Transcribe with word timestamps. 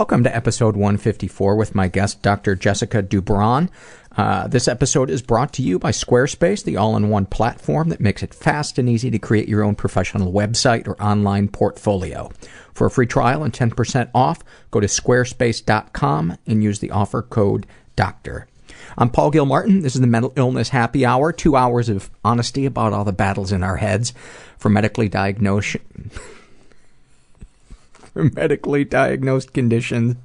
Welcome 0.00 0.24
to 0.24 0.34
episode 0.34 0.76
154 0.76 1.56
with 1.56 1.74
my 1.74 1.86
guest, 1.86 2.22
Dr. 2.22 2.56
Jessica 2.56 3.02
DuBron. 3.02 3.68
Uh, 4.16 4.48
this 4.48 4.66
episode 4.66 5.10
is 5.10 5.20
brought 5.20 5.52
to 5.52 5.62
you 5.62 5.78
by 5.78 5.90
Squarespace, 5.90 6.64
the 6.64 6.78
all 6.78 6.96
in 6.96 7.10
one 7.10 7.26
platform 7.26 7.90
that 7.90 8.00
makes 8.00 8.22
it 8.22 8.32
fast 8.32 8.78
and 8.78 8.88
easy 8.88 9.10
to 9.10 9.18
create 9.18 9.46
your 9.46 9.62
own 9.62 9.74
professional 9.74 10.32
website 10.32 10.88
or 10.88 11.00
online 11.02 11.48
portfolio. 11.48 12.30
For 12.72 12.86
a 12.86 12.90
free 12.90 13.06
trial 13.06 13.42
and 13.42 13.52
10% 13.52 14.10
off, 14.14 14.42
go 14.70 14.80
to 14.80 14.86
squarespace.com 14.86 16.38
and 16.46 16.62
use 16.62 16.78
the 16.78 16.92
offer 16.92 17.20
code 17.20 17.66
DOCTOR. 17.96 18.46
I'm 18.96 19.10
Paul 19.10 19.30
Gilmartin. 19.30 19.82
This 19.82 19.96
is 19.96 20.00
the 20.00 20.06
Mental 20.06 20.32
Illness 20.34 20.70
Happy 20.70 21.04
Hour. 21.04 21.30
Two 21.30 21.56
hours 21.56 21.90
of 21.90 22.08
honesty 22.24 22.64
about 22.64 22.94
all 22.94 23.04
the 23.04 23.12
battles 23.12 23.52
in 23.52 23.62
our 23.62 23.76
heads. 23.76 24.14
For 24.56 24.70
medically 24.70 25.10
diagnosed, 25.10 25.76
for 28.12 28.24
medically 28.34 28.84
diagnosed 28.84 29.52
conditions, 29.52 30.16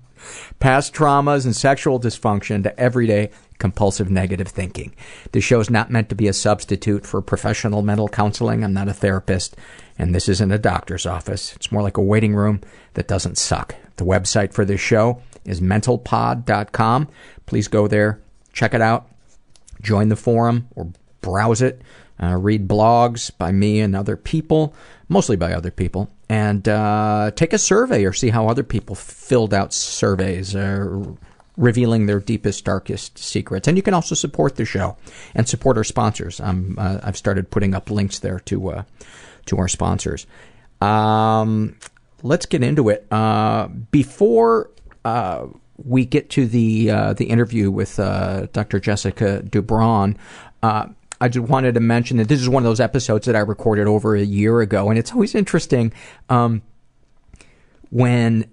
past 0.59 0.93
traumas, 0.93 1.45
and 1.45 1.55
sexual 1.55 1.99
dysfunction 1.99 2.63
to 2.63 2.79
everyday 2.79 3.29
compulsive 3.57 4.09
negative 4.09 4.47
thinking. 4.47 4.93
This 5.31 5.43
show 5.43 5.59
is 5.59 5.69
not 5.69 5.91
meant 5.91 6.09
to 6.09 6.15
be 6.15 6.27
a 6.27 6.33
substitute 6.33 7.05
for 7.05 7.21
professional 7.21 7.81
mental 7.81 8.07
counseling. 8.07 8.63
I'm 8.63 8.73
not 8.73 8.87
a 8.87 8.93
therapist, 8.93 9.55
and 9.97 10.13
this 10.13 10.27
isn't 10.27 10.51
a 10.51 10.57
doctor's 10.57 11.05
office. 11.05 11.55
It's 11.55 11.71
more 11.71 11.81
like 11.81 11.97
a 11.97 12.01
waiting 12.01 12.35
room 12.35 12.61
that 12.95 13.07
doesn't 13.07 13.37
suck. 13.37 13.75
The 13.97 14.05
website 14.05 14.53
for 14.53 14.65
this 14.65 14.81
show 14.81 15.21
is 15.45 15.61
mentalpod.com. 15.61 17.07
Please 17.45 17.67
go 17.67 17.87
there, 17.87 18.19
check 18.51 18.73
it 18.73 18.81
out, 18.81 19.07
join 19.81 20.09
the 20.09 20.15
forum, 20.15 20.67
or 20.75 20.91
browse 21.21 21.61
it. 21.61 21.81
Uh, 22.21 22.35
read 22.35 22.65
blogs 22.65 23.29
by 23.37 23.51
me 23.51 23.81
and 23.81 23.93
other 23.93 24.15
people, 24.15 24.73
mostly 25.09 25.35
by 25.35 25.53
other 25.53 25.71
people, 25.71 26.09
and 26.29 26.67
uh, 26.67 27.31
take 27.35 27.53
a 27.53 27.57
survey 27.57 28.05
or 28.05 28.13
see 28.13 28.29
how 28.29 28.47
other 28.47 28.63
people 28.63 28.95
filled 28.95 29.53
out 29.53 29.73
surveys, 29.73 30.55
uh, 30.55 31.03
revealing 31.57 32.05
their 32.05 32.19
deepest, 32.19 32.65
darkest 32.65 33.17
secrets. 33.17 33.67
And 33.67 33.77
you 33.77 33.83
can 33.83 33.93
also 33.93 34.15
support 34.15 34.55
the 34.55 34.65
show 34.65 34.97
and 35.33 35.47
support 35.47 35.77
our 35.77 35.83
sponsors. 35.83 36.39
Um, 36.39 36.75
uh, 36.77 36.99
I've 37.03 37.17
started 37.17 37.51
putting 37.51 37.73
up 37.73 37.89
links 37.89 38.19
there 38.19 38.39
to 38.41 38.69
uh, 38.69 38.83
to 39.45 39.57
our 39.57 39.67
sponsors. 39.67 40.25
Um, 40.81 41.77
let's 42.23 42.45
get 42.45 42.63
into 42.63 42.89
it. 42.89 43.05
Uh, 43.11 43.67
before 43.67 44.71
uh, 45.03 45.47
we 45.77 46.05
get 46.05 46.29
to 46.31 46.47
the 46.47 46.89
uh, 46.89 47.13
the 47.13 47.25
interview 47.25 47.69
with 47.71 47.99
uh, 47.99 48.47
Dr. 48.53 48.79
Jessica 48.79 49.41
DuBron, 49.45 50.17
uh, 50.63 50.87
I 51.19 51.29
just 51.29 51.47
wanted 51.47 51.75
to 51.75 51.79
mention 51.79 52.17
that 52.17 52.27
this 52.27 52.41
is 52.41 52.49
one 52.49 52.63
of 52.63 52.69
those 52.69 52.79
episodes 52.79 53.25
that 53.25 53.35
I 53.35 53.39
recorded 53.39 53.87
over 53.87 54.15
a 54.15 54.23
year 54.23 54.61
ago, 54.61 54.89
and 54.89 54.99
it's 54.99 55.11
always 55.11 55.35
interesting 55.35 55.93
um, 56.29 56.61
when 57.89 58.49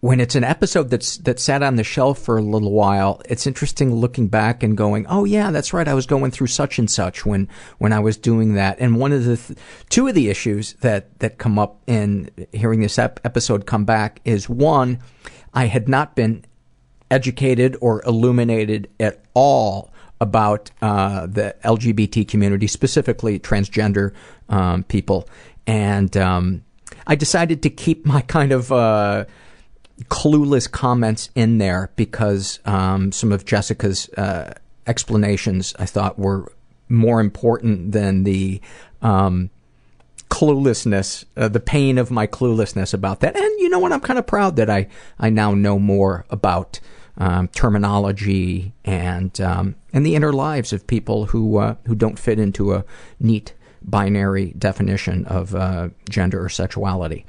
when 0.00 0.20
it's 0.20 0.36
an 0.36 0.44
episode 0.44 0.90
that's 0.90 1.16
that 1.18 1.40
sat 1.40 1.62
on 1.62 1.76
the 1.76 1.82
shelf 1.82 2.18
for 2.18 2.38
a 2.38 2.42
little 2.42 2.70
while. 2.70 3.20
It's 3.28 3.46
interesting 3.46 3.94
looking 3.94 4.28
back 4.28 4.62
and 4.62 4.76
going, 4.76 5.06
"Oh 5.08 5.24
yeah, 5.24 5.50
that's 5.50 5.72
right. 5.72 5.88
I 5.88 5.94
was 5.94 6.06
going 6.06 6.30
through 6.30 6.46
such 6.48 6.78
and 6.78 6.90
such 6.90 7.26
when 7.26 7.48
when 7.78 7.92
I 7.92 7.98
was 7.98 8.16
doing 8.16 8.54
that." 8.54 8.78
And 8.78 9.00
one 9.00 9.12
of 9.12 9.24
the 9.24 9.36
th- 9.36 9.58
two 9.88 10.06
of 10.06 10.14
the 10.14 10.28
issues 10.28 10.74
that 10.74 11.18
that 11.18 11.38
come 11.38 11.58
up 11.58 11.80
in 11.86 12.30
hearing 12.52 12.80
this 12.80 12.98
ep- 12.98 13.20
episode 13.24 13.66
come 13.66 13.84
back 13.84 14.20
is 14.24 14.48
one, 14.48 15.00
I 15.52 15.66
had 15.66 15.88
not 15.88 16.14
been 16.14 16.44
educated 17.10 17.76
or 17.80 18.02
illuminated 18.04 18.88
at 19.00 19.24
all 19.34 19.92
about 20.20 20.70
uh, 20.82 21.26
the 21.26 21.54
LGBT 21.64 22.26
community, 22.26 22.66
specifically 22.66 23.38
transgender 23.38 24.12
um, 24.48 24.84
people, 24.84 25.28
and 25.66 26.16
um, 26.16 26.64
I 27.06 27.14
decided 27.14 27.62
to 27.62 27.70
keep 27.70 28.06
my 28.06 28.20
kind 28.22 28.52
of 28.52 28.72
uh, 28.72 29.26
clueless 30.04 30.70
comments 30.70 31.30
in 31.34 31.58
there 31.58 31.90
because 31.96 32.60
um, 32.64 33.12
some 33.12 33.32
of 33.32 33.44
Jessica's 33.44 34.08
uh, 34.10 34.54
explanations 34.86 35.74
I 35.78 35.86
thought 35.86 36.18
were 36.18 36.52
more 36.88 37.20
important 37.20 37.92
than 37.92 38.24
the 38.24 38.60
um, 39.02 39.50
cluelessness, 40.30 41.24
uh, 41.36 41.48
the 41.48 41.60
pain 41.60 41.98
of 41.98 42.10
my 42.10 42.26
cluelessness 42.26 42.92
about 42.92 43.20
that. 43.20 43.36
And 43.36 43.60
you 43.60 43.68
know 43.68 43.78
what? 43.78 43.92
I'm 43.92 44.00
kind 44.00 44.18
of 44.18 44.26
proud 44.26 44.56
that 44.56 44.70
I 44.70 44.88
I 45.18 45.30
now 45.30 45.54
know 45.54 45.78
more 45.78 46.24
about 46.30 46.80
um, 47.18 47.48
terminology 47.48 48.72
and 48.84 49.38
um, 49.40 49.76
and 49.96 50.04
the 50.04 50.14
inner 50.14 50.30
lives 50.30 50.74
of 50.74 50.86
people 50.86 51.24
who 51.24 51.56
uh, 51.56 51.74
who 51.86 51.94
don't 51.94 52.18
fit 52.18 52.38
into 52.38 52.74
a 52.74 52.84
neat 53.18 53.54
binary 53.82 54.52
definition 54.58 55.24
of 55.24 55.54
uh, 55.54 55.88
gender 56.10 56.44
or 56.44 56.50
sexuality. 56.50 57.24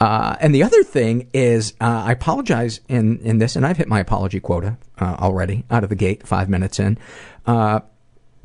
Uh, 0.00 0.34
and 0.40 0.54
the 0.54 0.62
other 0.62 0.82
thing 0.84 1.28
is, 1.34 1.74
uh, 1.82 2.04
I 2.06 2.12
apologize 2.12 2.80
in, 2.88 3.18
in 3.18 3.38
this, 3.38 3.56
and 3.56 3.66
I've 3.66 3.76
hit 3.76 3.88
my 3.88 4.00
apology 4.00 4.40
quota 4.40 4.78
uh, 4.98 5.16
already 5.18 5.64
out 5.70 5.82
of 5.82 5.90
the 5.90 5.96
gate, 5.96 6.26
five 6.26 6.48
minutes 6.48 6.80
in. 6.80 6.96
Uh, 7.44 7.80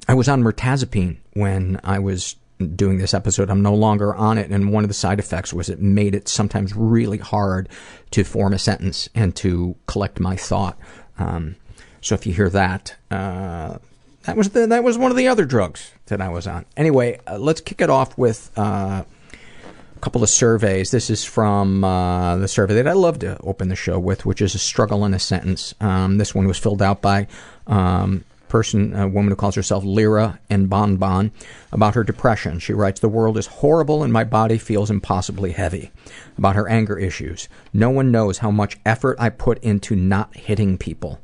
I 0.09 0.15
was 0.15 0.27
on 0.27 0.43
mirtazapine 0.43 1.19
when 1.33 1.79
I 1.85 1.99
was 1.99 2.35
doing 2.75 2.97
this 2.97 3.13
episode. 3.13 3.49
I'm 3.49 3.61
no 3.61 3.75
longer 3.75 4.13
on 4.13 4.37
it, 4.37 4.49
and 4.49 4.73
one 4.73 4.83
of 4.83 4.89
the 4.89 4.93
side 4.93 5.19
effects 5.19 5.53
was 5.53 5.69
it 5.69 5.79
made 5.79 6.15
it 6.15 6.27
sometimes 6.27 6.75
really 6.75 7.19
hard 7.19 7.69
to 8.11 8.25
form 8.25 8.51
a 8.51 8.59
sentence 8.59 9.07
and 9.15 9.33
to 9.37 9.75
collect 9.85 10.19
my 10.19 10.35
thought. 10.35 10.77
Um, 11.17 11.55
so 12.03 12.15
if 12.15 12.27
you 12.27 12.33
hear 12.33 12.49
that, 12.49 12.95
uh, 13.09 13.77
that 14.23 14.35
was 14.35 14.49
the, 14.49 14.67
that 14.67 14.83
was 14.83 14.97
one 14.97 15.09
of 15.09 15.17
the 15.17 15.29
other 15.29 15.45
drugs 15.45 15.91
that 16.07 16.21
I 16.21 16.29
was 16.29 16.47
on. 16.47 16.65
Anyway, 16.75 17.19
uh, 17.25 17.37
let's 17.37 17.61
kick 17.61 17.79
it 17.79 17.89
off 17.89 18.17
with 18.17 18.51
uh, 18.57 19.03
a 19.03 19.99
couple 19.99 20.21
of 20.21 20.29
surveys. 20.29 20.91
This 20.91 21.09
is 21.09 21.23
from 21.23 21.83
uh, 21.83 22.35
the 22.37 22.47
survey 22.49 22.75
that 22.75 22.87
I 22.87 22.93
love 22.93 23.19
to 23.19 23.39
open 23.41 23.69
the 23.69 23.75
show 23.75 23.97
with, 23.97 24.25
which 24.25 24.41
is 24.41 24.53
a 24.53 24.59
struggle 24.59 25.05
in 25.05 25.13
a 25.13 25.19
sentence. 25.19 25.73
Um, 25.79 26.17
this 26.17 26.35
one 26.35 26.45
was 26.45 26.57
filled 26.57 26.81
out 26.81 27.01
by 27.01 27.27
um, 27.67 28.25
person, 28.53 28.93
a 28.95 29.07
woman 29.07 29.31
who 29.31 29.35
calls 29.35 29.55
herself 29.55 29.83
Lyra 29.83 30.39
and 30.49 30.69
Bon 30.69 30.97
Bon, 30.97 31.31
about 31.71 31.95
her 31.95 32.03
depression. 32.03 32.59
She 32.59 32.71
writes, 32.71 32.99
The 32.99 33.09
world 33.09 33.37
is 33.37 33.47
horrible 33.47 34.03
and 34.03 34.13
my 34.13 34.25
body 34.25 34.57
feels 34.57 34.91
impossibly 34.91 35.53
heavy. 35.53 35.89
About 36.37 36.55
her 36.55 36.69
anger 36.69 36.99
issues. 36.99 37.49
No 37.73 37.89
one 37.89 38.11
knows 38.11 38.37
how 38.37 38.51
much 38.51 38.77
effort 38.85 39.17
I 39.19 39.29
put 39.29 39.57
into 39.63 39.95
not 39.95 40.35
hitting 40.35 40.77
people. 40.77 41.19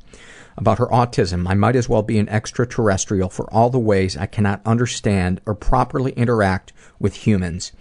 About 0.56 0.78
her 0.78 0.86
autism, 0.88 1.48
I 1.48 1.54
might 1.54 1.76
as 1.76 1.88
well 1.88 2.02
be 2.02 2.18
an 2.18 2.28
extraterrestrial 2.28 3.28
for 3.28 3.50
all 3.52 3.70
the 3.70 3.78
ways 3.78 4.16
I 4.16 4.26
cannot 4.26 4.60
understand 4.66 5.40
or 5.46 5.54
properly 5.54 6.12
interact 6.12 6.72
with 6.98 7.26
humans. 7.26 7.72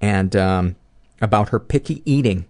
And 0.00 0.34
um, 0.36 0.76
about 1.20 1.50
her 1.50 1.60
picky 1.60 2.02
eating 2.10 2.46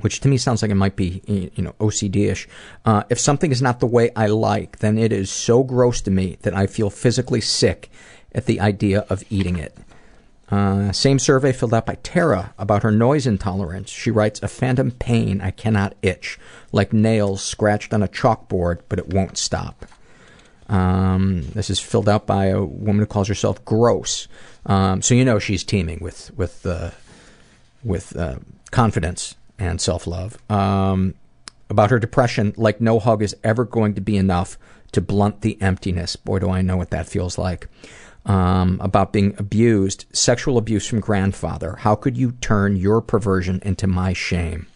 which 0.00 0.20
to 0.20 0.28
me 0.28 0.36
sounds 0.36 0.62
like 0.62 0.70
it 0.70 0.76
might 0.76 0.96
be 0.96 1.22
you 1.56 1.62
know 1.62 1.74
OCD-ish. 1.80 2.48
Uh, 2.84 3.04
if 3.10 3.18
something 3.18 3.52
is 3.52 3.62
not 3.62 3.80
the 3.80 3.86
way 3.86 4.10
I 4.16 4.26
like, 4.26 4.80
then 4.80 4.98
it 4.98 5.12
is 5.12 5.30
so 5.30 5.62
gross 5.62 6.00
to 6.02 6.10
me 6.10 6.36
that 6.42 6.54
I 6.54 6.66
feel 6.66 6.90
physically 6.90 7.40
sick 7.40 7.90
at 8.34 8.46
the 8.46 8.60
idea 8.60 9.06
of 9.08 9.22
eating 9.30 9.56
it. 9.56 9.76
Uh, 10.54 10.92
same 10.92 11.18
survey 11.18 11.52
filled 11.52 11.74
out 11.74 11.84
by 11.84 11.96
Tara 12.04 12.54
about 12.58 12.84
her 12.84 12.92
noise 12.92 13.26
intolerance. 13.26 13.90
She 13.90 14.12
writes, 14.12 14.40
A 14.40 14.46
phantom 14.46 14.92
pain 14.92 15.40
I 15.40 15.50
cannot 15.50 15.96
itch, 16.00 16.38
like 16.70 16.92
nails 16.92 17.42
scratched 17.42 17.92
on 17.92 18.04
a 18.04 18.08
chalkboard, 18.08 18.82
but 18.88 19.00
it 19.00 19.08
won't 19.08 19.36
stop. 19.36 19.84
Um, 20.68 21.42
this 21.54 21.70
is 21.70 21.80
filled 21.80 22.08
out 22.08 22.28
by 22.28 22.46
a 22.46 22.62
woman 22.62 23.00
who 23.00 23.06
calls 23.06 23.26
herself 23.26 23.64
Gross. 23.64 24.28
Um, 24.64 25.02
so 25.02 25.16
you 25.16 25.24
know 25.24 25.40
she's 25.40 25.64
teeming 25.64 25.98
with 26.00 26.30
with 26.36 26.64
uh, 26.64 26.92
with 27.82 28.16
uh, 28.16 28.36
confidence 28.70 29.34
and 29.58 29.80
self 29.80 30.06
love. 30.06 30.38
Um, 30.48 31.14
about 31.68 31.90
her 31.90 31.98
depression, 31.98 32.54
like 32.56 32.80
no 32.80 33.00
hug 33.00 33.22
is 33.24 33.34
ever 33.42 33.64
going 33.64 33.94
to 33.94 34.00
be 34.00 34.16
enough 34.16 34.56
to 34.92 35.00
blunt 35.00 35.40
the 35.40 35.60
emptiness. 35.60 36.14
Boy, 36.14 36.38
do 36.38 36.48
I 36.48 36.62
know 36.62 36.76
what 36.76 36.90
that 36.90 37.08
feels 37.08 37.38
like. 37.38 37.66
Um, 38.26 38.80
about 38.80 39.12
being 39.12 39.34
abused, 39.36 40.06
sexual 40.10 40.56
abuse 40.56 40.86
from 40.86 41.00
grandfather. 41.00 41.76
How 41.80 41.94
could 41.94 42.16
you 42.16 42.32
turn 42.40 42.74
your 42.74 43.02
perversion 43.02 43.60
into 43.62 43.86
my 43.86 44.14
shame? 44.14 44.66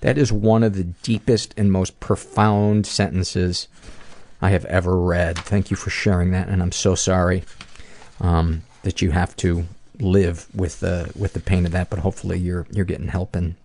That 0.00 0.16
is 0.16 0.32
one 0.32 0.62
of 0.62 0.74
the 0.74 0.84
deepest 0.84 1.52
and 1.58 1.70
most 1.70 2.00
profound 2.00 2.86
sentences 2.86 3.68
I 4.40 4.50
have 4.50 4.64
ever 4.66 4.98
read. 4.98 5.38
Thank 5.38 5.70
you 5.70 5.76
for 5.76 5.90
sharing 5.90 6.30
that, 6.30 6.48
and 6.48 6.62
I'm 6.62 6.72
so 6.72 6.94
sorry 6.94 7.44
um, 8.20 8.62
that 8.82 9.02
you 9.02 9.10
have 9.10 9.36
to 9.36 9.66
live 9.98 10.46
with 10.54 10.80
the 10.80 11.10
with 11.14 11.32
the 11.32 11.40
pain 11.40 11.66
of 11.66 11.72
that. 11.72 11.90
But 11.90 12.00
hopefully, 12.00 12.38
you're 12.38 12.66
you're 12.70 12.84
getting 12.84 13.08
help 13.08 13.34
and 13.34 13.56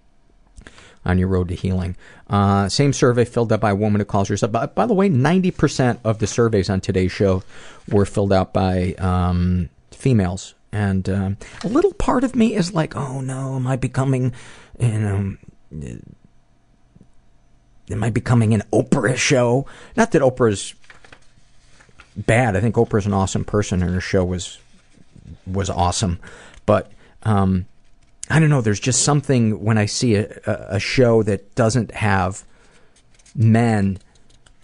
on 1.06 1.18
your 1.18 1.28
road 1.28 1.48
to 1.50 1.56
healing. 1.56 1.96
Uh, 2.30 2.70
same 2.70 2.94
survey 2.94 3.26
filled 3.26 3.52
out 3.52 3.60
by 3.60 3.72
a 3.72 3.76
woman 3.76 4.00
who 4.00 4.06
calls 4.06 4.28
herself. 4.28 4.52
By, 4.52 4.68
by 4.68 4.86
the 4.86 4.94
way, 4.94 5.10
90% 5.10 6.00
of 6.04 6.20
the 6.20 6.28
surveys 6.28 6.70
on 6.70 6.82
today's 6.82 7.12
show 7.12 7.44
were 7.90 8.06
filled 8.06 8.34
out 8.34 8.54
by 8.54 8.94
um, 8.94 9.70
females. 9.92 10.54
And 10.72 11.10
um, 11.10 11.38
a 11.64 11.68
little 11.68 11.94
part 11.94 12.24
of 12.24 12.36
me 12.36 12.56
is 12.56 12.74
like, 12.74 12.96
oh 12.96 13.20
no, 13.22 13.56
am 13.56 13.68
I 13.68 13.76
becoming, 13.76 14.34
you 14.80 15.00
know, 15.00 15.38
am 17.90 18.04
I 18.04 18.10
becoming 18.10 18.54
an 18.54 18.64
Oprah 18.72 19.18
show? 19.18 19.66
Not 19.98 20.12
that 20.12 20.22
Oprah's 20.22 20.74
bad. 22.16 22.56
I 22.56 22.62
think 22.62 22.76
Oprah's 22.76 23.06
an 23.06 23.14
awesome 23.14 23.44
person 23.44 23.82
and 23.82 23.94
her 23.94 24.02
show 24.02 24.24
was 24.24 24.60
was 25.46 25.70
awesome. 25.70 26.20
But 26.66 26.92
um, 27.24 27.66
I 28.32 28.40
don't 28.40 28.50
know. 28.50 28.62
There's 28.62 28.80
just 28.80 29.04
something 29.04 29.62
when 29.64 29.78
I 29.78 29.86
see 29.86 30.16
a, 30.16 30.30
a, 30.46 30.80
show 30.80 31.22
that 31.24 31.54
doesn't 31.54 31.92
have 31.92 32.46
men 33.36 34.00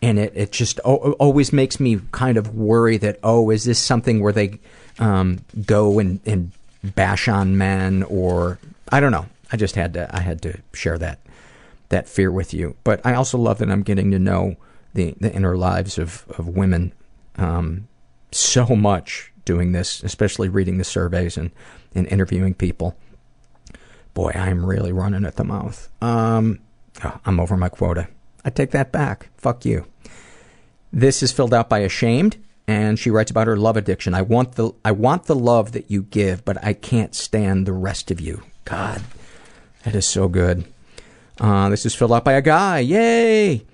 in 0.01 0.17
it. 0.17 0.31
It 0.35 0.51
just 0.53 0.79
o- 0.85 1.11
always 1.13 1.51
makes 1.51 1.77
me 1.79 1.99
kind 2.11 2.37
of 2.37 2.55
worry 2.55 2.97
that 2.97 3.19
oh, 3.23 3.49
is 3.49 3.65
this 3.65 3.77
something 3.77 4.21
where 4.21 4.31
they 4.31 4.59
um, 4.99 5.39
go 5.65 5.99
and, 5.99 6.21
and 6.25 6.51
bash 6.81 7.27
on 7.27 7.57
men 7.57 8.03
or 8.03 8.57
I 8.89 9.01
don't 9.01 9.11
know. 9.11 9.25
I 9.51 9.57
just 9.57 9.75
had 9.75 9.93
to 9.95 10.15
I 10.15 10.21
had 10.21 10.41
to 10.43 10.59
share 10.73 10.97
that 10.99 11.19
that 11.89 12.07
fear 12.07 12.31
with 12.31 12.53
you. 12.53 12.75
But 12.85 13.05
I 13.05 13.15
also 13.15 13.37
love 13.37 13.57
that 13.59 13.69
I'm 13.69 13.83
getting 13.83 14.11
to 14.11 14.19
know 14.19 14.55
the 14.93 15.13
the 15.19 15.33
inner 15.33 15.57
lives 15.57 15.97
of 15.97 16.25
of 16.37 16.47
women 16.47 16.93
um, 17.35 17.89
so 18.31 18.65
much 18.67 19.33
doing 19.43 19.73
this, 19.73 20.03
especially 20.03 20.47
reading 20.47 20.77
the 20.77 20.83
surveys 20.85 21.37
and 21.37 21.51
and 21.93 22.07
interviewing 22.07 22.53
people. 22.53 22.95
Boy, 24.17 24.31
I 24.33 24.49
am 24.49 24.65
really 24.65 24.91
running 24.91 25.25
at 25.25 25.35
the 25.35 25.43
mouth. 25.43 25.91
Um, 26.01 26.57
oh, 27.03 27.19
I'm 27.23 27.39
over 27.39 27.55
my 27.55 27.69
quota. 27.69 28.07
I 28.43 28.49
take 28.49 28.71
that 28.71 28.91
back. 28.91 29.29
Fuck 29.37 29.63
you. 29.63 29.85
This 30.91 31.21
is 31.21 31.31
filled 31.31 31.53
out 31.53 31.69
by 31.69 31.81
Ashamed, 31.81 32.35
and 32.67 32.97
she 32.97 33.11
writes 33.11 33.29
about 33.29 33.45
her 33.45 33.55
love 33.55 33.77
addiction. 33.77 34.15
I 34.15 34.23
want 34.23 34.53
the 34.53 34.71
I 34.83 34.91
want 34.91 35.25
the 35.25 35.35
love 35.35 35.73
that 35.73 35.91
you 35.91 36.01
give, 36.01 36.43
but 36.45 36.57
I 36.65 36.73
can't 36.73 37.13
stand 37.13 37.67
the 37.67 37.73
rest 37.73 38.09
of 38.09 38.19
you. 38.19 38.41
God, 38.65 39.03
that 39.83 39.93
is 39.93 40.07
so 40.07 40.27
good. 40.27 40.65
Uh, 41.39 41.69
this 41.69 41.85
is 41.85 41.93
filled 41.93 42.13
out 42.13 42.25
by 42.25 42.33
a 42.33 42.41
guy. 42.41 42.79
Yay! 42.79 43.67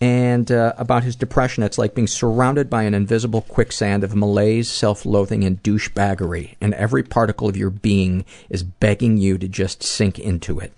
And 0.00 0.52
uh, 0.52 0.74
about 0.78 1.02
his 1.02 1.16
depression, 1.16 1.64
it's 1.64 1.78
like 1.78 1.94
being 1.94 2.06
surrounded 2.06 2.70
by 2.70 2.84
an 2.84 2.94
invisible 2.94 3.42
quicksand 3.42 4.04
of 4.04 4.14
malaise, 4.14 4.70
self 4.70 5.04
loathing, 5.04 5.42
and 5.42 5.60
douchebaggery, 5.62 6.54
and 6.60 6.72
every 6.74 7.02
particle 7.02 7.48
of 7.48 7.56
your 7.56 7.70
being 7.70 8.24
is 8.48 8.62
begging 8.62 9.16
you 9.16 9.38
to 9.38 9.48
just 9.48 9.82
sink 9.82 10.18
into 10.18 10.60
it. 10.60 10.72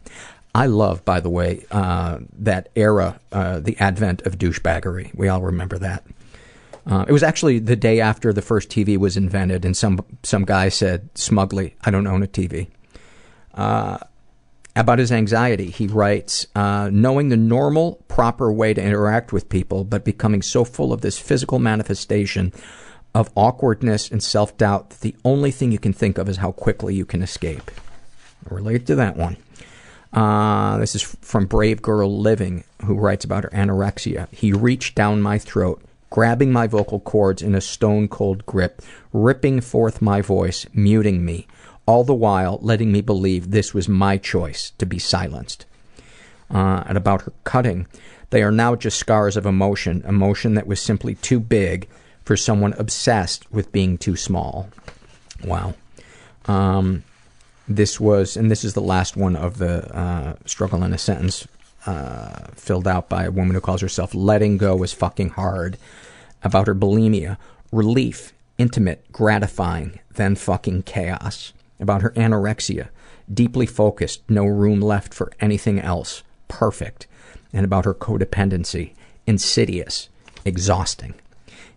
I 0.55 0.67
love, 0.67 1.05
by 1.05 1.21
the 1.21 1.29
way, 1.29 1.65
uh, 1.71 2.21
that 2.39 2.71
era, 2.75 3.21
uh, 3.31 3.61
the 3.61 3.77
advent 3.79 4.23
of 4.23 4.39
douchebaggery. 4.39 5.15
We 5.15 5.29
all 5.29 5.43
remember 5.43 5.79
that. 5.79 6.03
Uh, 6.87 7.05
it 7.07 7.13
was 7.13 7.23
actually 7.23 7.59
the 7.59 7.77
day 7.77 8.01
after 8.01 8.33
the 8.33 8.43
first 8.43 8.71
TV 8.71 8.97
was 8.97 9.19
invented, 9.19 9.67
and 9.67 9.77
some 9.77 10.03
some 10.23 10.47
guy 10.47 10.71
said 10.71 11.11
smugly, 11.15 11.75
"I 11.85 11.91
don't 11.91 12.07
own 12.07 12.23
a 12.23 12.27
TV." 12.27 12.69
About 14.81 14.99
his 14.99 15.13
anxiety, 15.13 15.69
he 15.69 15.89
writes, 15.89 16.47
uh, 16.55 16.89
knowing 16.91 17.29
the 17.29 17.37
normal, 17.37 18.03
proper 18.09 18.51
way 18.51 18.73
to 18.73 18.83
interact 18.83 19.31
with 19.31 19.51
people, 19.51 19.85
but 19.85 20.07
becoming 20.07 20.41
so 20.41 20.65
full 20.65 20.95
of 20.95 21.03
this 21.03 21.19
physical 21.19 21.59
manifestation 21.59 22.51
of 23.15 23.31
awkwardness 23.35 24.11
and 24.11 24.23
self 24.23 24.57
doubt 24.57 24.89
that 24.89 25.01
the 25.03 25.15
only 25.23 25.51
thing 25.51 25.71
you 25.71 25.79
can 25.79 25.93
think 25.93 26.17
of 26.17 26.31
is 26.31 26.39
how 26.39 26.53
quickly 26.53 26.95
you 26.95 27.05
can 27.05 27.21
escape. 27.21 27.71
I 28.51 28.55
relate 28.55 28.87
to 28.87 28.95
that 28.95 29.19
one. 29.19 29.37
Uh, 30.15 30.79
this 30.79 30.95
is 30.95 31.03
from 31.03 31.45
Brave 31.45 31.83
Girl 31.83 32.19
Living, 32.19 32.65
who 32.87 32.95
writes 32.95 33.27
about 33.27 33.45
her 33.45 33.51
anorexia. 33.51 34.33
He 34.33 34.51
reached 34.51 34.95
down 34.95 35.21
my 35.21 35.37
throat, 35.37 35.83
grabbing 36.09 36.53
my 36.53 36.67
vocal 36.67 37.01
cords 37.01 37.43
in 37.43 37.55
a 37.55 37.61
stone 37.61 38.09
cold 38.09 38.47
grip, 38.47 38.81
ripping 39.13 39.61
forth 39.61 40.01
my 40.01 40.23
voice, 40.23 40.65
muting 40.73 41.23
me 41.23 41.47
all 41.91 42.05
the 42.05 42.15
while 42.15 42.61
letting 42.63 42.93
me 42.93 43.01
believe 43.01 43.51
this 43.51 43.75
was 43.75 43.89
my 43.89 44.17
choice 44.17 44.71
to 44.79 44.87
be 44.87 44.99
silenced. 44.99 45.67
Uh, 46.49 46.85
and 46.87 46.97
about 46.97 47.23
her 47.23 47.33
cutting, 47.43 47.85
they 48.31 48.45
are 48.45 48.53
now 48.53 48.77
just 48.77 48.97
scars 48.97 49.37
of 49.37 49.45
emotion, 49.45 50.05
emotion 50.07 50.55
that 50.55 50.69
was 50.69 50.81
simply 50.81 51.17
too 51.17 51.41
big 51.41 51.89
for 52.25 52.37
someone 52.37 52.75
obsessed 52.75 53.51
with 53.51 53.73
being 53.73 53.99
too 53.99 54.15
small. 54.15 54.71
Wow. 55.45 55.75
Um, 56.45 57.03
this 57.67 57.99
was, 57.99 58.37
and 58.37 58.53
this 58.53 58.63
is 58.63 58.75
the 58.75 58.81
last 58.81 59.17
one 59.17 59.35
of 59.35 59.59
the 59.59 59.93
uh, 59.93 60.35
struggle 60.47 60.85
in 60.85 60.93
a 60.93 60.99
sentence 60.99 61.49
uh, 61.87 62.47
filled 62.55 62.87
out 62.87 63.09
by 63.09 63.25
a 63.25 63.33
woman 63.33 63.57
who 63.57 63.61
calls 63.61 63.81
herself 63.81 64.15
Letting 64.15 64.59
Go 64.59 64.81
is 64.85 64.93
Fucking 64.93 65.31
Hard 65.31 65.77
about 66.45 66.69
her 66.69 66.75
bulimia. 66.75 67.37
Relief, 67.73 68.33
intimate, 68.59 69.11
gratifying, 69.11 69.99
then 70.15 70.37
fucking 70.37 70.85
chaos 70.85 71.53
about 71.81 72.03
her 72.03 72.11
anorexia, 72.11 72.89
deeply 73.33 73.67
focused, 73.67 74.23
no 74.29 74.45
room 74.45 74.81
left 74.81 75.15
for 75.15 75.33
anything 75.41 75.81
else, 75.81 76.23
perfect, 76.49 77.07
and 77.53 77.65
about 77.65 77.85
her 77.85 77.95
codependency, 77.95 78.95
insidious, 79.27 80.09
exhausting. 80.45 81.15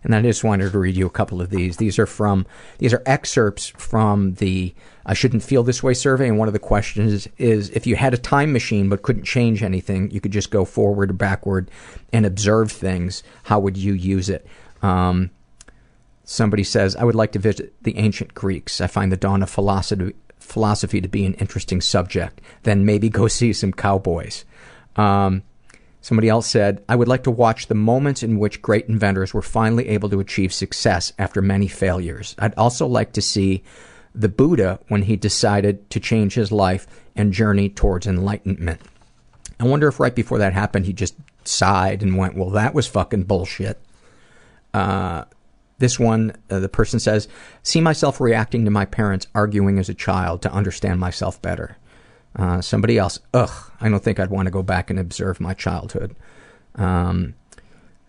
And 0.04 0.14
I 0.14 0.20
just 0.20 0.44
wanted 0.44 0.70
to 0.70 0.78
read 0.78 0.96
you 0.96 1.06
a 1.06 1.10
couple 1.10 1.40
of 1.40 1.48
these. 1.48 1.78
These 1.78 1.98
are 1.98 2.06
from 2.06 2.46
these 2.78 2.92
are 2.92 3.02
excerpts 3.06 3.68
from 3.68 4.34
the 4.34 4.74
I 5.06 5.14
shouldn't 5.14 5.42
feel 5.42 5.62
this 5.62 5.82
way 5.82 5.94
survey. 5.94 6.28
And 6.28 6.38
one 6.38 6.48
of 6.48 6.52
the 6.52 6.60
questions 6.60 7.12
is, 7.12 7.28
is 7.38 7.70
if 7.70 7.86
you 7.86 7.96
had 7.96 8.12
a 8.12 8.18
time 8.18 8.52
machine 8.52 8.90
but 8.90 9.02
couldn't 9.02 9.24
change 9.24 9.62
anything, 9.62 10.10
you 10.10 10.20
could 10.20 10.32
just 10.32 10.50
go 10.50 10.66
forward 10.66 11.10
or 11.10 11.14
backward 11.14 11.70
and 12.12 12.26
observe 12.26 12.70
things, 12.70 13.22
how 13.44 13.58
would 13.58 13.78
you 13.78 13.94
use 13.94 14.28
it? 14.28 14.46
Um, 14.82 15.30
Somebody 16.24 16.64
says, 16.64 16.96
I 16.96 17.04
would 17.04 17.14
like 17.14 17.32
to 17.32 17.38
visit 17.38 17.74
the 17.82 17.96
ancient 17.98 18.34
Greeks. 18.34 18.80
I 18.80 18.86
find 18.86 19.12
the 19.12 19.16
dawn 19.16 19.42
of 19.42 19.50
philosophy, 19.50 20.14
philosophy 20.38 21.00
to 21.00 21.08
be 21.08 21.26
an 21.26 21.34
interesting 21.34 21.80
subject. 21.80 22.40
Then 22.62 22.84
maybe 22.84 23.08
go 23.08 23.28
see 23.28 23.52
some 23.52 23.72
cowboys. 23.72 24.44
Um, 24.96 25.42
somebody 26.00 26.28
else 26.28 26.46
said, 26.46 26.82
I 26.88 26.96
would 26.96 27.08
like 27.08 27.24
to 27.24 27.30
watch 27.30 27.66
the 27.66 27.74
moments 27.74 28.22
in 28.22 28.38
which 28.38 28.62
great 28.62 28.86
inventors 28.86 29.34
were 29.34 29.42
finally 29.42 29.88
able 29.88 30.08
to 30.10 30.20
achieve 30.20 30.52
success 30.52 31.12
after 31.18 31.42
many 31.42 31.68
failures. 31.68 32.34
I'd 32.38 32.54
also 32.54 32.86
like 32.86 33.12
to 33.12 33.22
see 33.22 33.62
the 34.14 34.28
Buddha 34.28 34.78
when 34.88 35.02
he 35.02 35.16
decided 35.16 35.90
to 35.90 36.00
change 36.00 36.34
his 36.34 36.52
life 36.52 36.86
and 37.16 37.32
journey 37.32 37.68
towards 37.68 38.06
enlightenment. 38.06 38.80
I 39.58 39.64
wonder 39.64 39.88
if 39.88 40.00
right 40.00 40.14
before 40.14 40.38
that 40.38 40.52
happened, 40.52 40.86
he 40.86 40.92
just 40.92 41.14
sighed 41.44 42.02
and 42.02 42.16
went, 42.16 42.34
Well, 42.34 42.50
that 42.50 42.74
was 42.74 42.86
fucking 42.86 43.24
bullshit. 43.24 43.80
Uh, 44.72 45.24
this 45.84 46.00
one, 46.00 46.34
uh, 46.48 46.60
the 46.60 46.68
person 46.70 46.98
says, 46.98 47.28
see 47.62 47.78
myself 47.78 48.18
reacting 48.18 48.64
to 48.64 48.70
my 48.70 48.86
parents 48.86 49.26
arguing 49.34 49.78
as 49.78 49.90
a 49.90 49.94
child 49.94 50.40
to 50.40 50.50
understand 50.50 50.98
myself 50.98 51.42
better. 51.42 51.76
Uh, 52.34 52.62
somebody 52.62 52.96
else, 52.96 53.18
ugh, 53.34 53.70
I 53.82 53.90
don't 53.90 54.02
think 54.02 54.18
I'd 54.18 54.30
want 54.30 54.46
to 54.46 54.50
go 54.50 54.62
back 54.62 54.88
and 54.88 54.98
observe 54.98 55.40
my 55.40 55.52
childhood. 55.52 56.16
Um, 56.76 57.34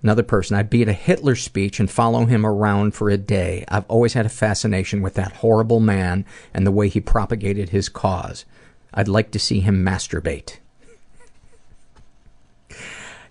another 0.02 0.24
person, 0.24 0.56
I'd 0.56 0.70
be 0.70 0.84
at 0.84 0.88
a 0.88 0.94
Hitler 0.94 1.36
speech 1.36 1.82
and 1.82 1.92
follow 1.92 2.26
him 2.26 2.46
around 2.46 2.96
for 2.96 3.10
a 3.10 3.18
day. 3.18 3.66
I've 3.68 3.86
always 3.90 4.14
had 4.14 4.26
a 4.26 4.30
fascination 4.30 5.02
with 5.02 5.16
that 5.16 5.34
horrible 5.34 5.82
man 5.82 6.24
and 6.54 6.66
the 6.66 6.72
way 6.72 6.88
he 6.88 7.02
propagated 7.02 7.70
his 7.70 7.90
cause. 7.90 8.46
I'd 8.94 9.10
like 9.10 9.32
to 9.32 9.40
see 9.40 9.60
him 9.60 9.84
masturbate. 9.84 10.60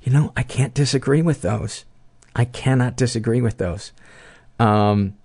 You 0.02 0.12
know, 0.12 0.35
I 0.37 0.43
can't 0.43 0.75
disagree 0.75 1.23
with 1.23 1.40
those. 1.40 1.87
I 2.37 2.45
cannot 2.45 2.99
disagree 2.99 3.40
with 3.40 3.57
those. 3.57 3.92
Um, 4.58 5.16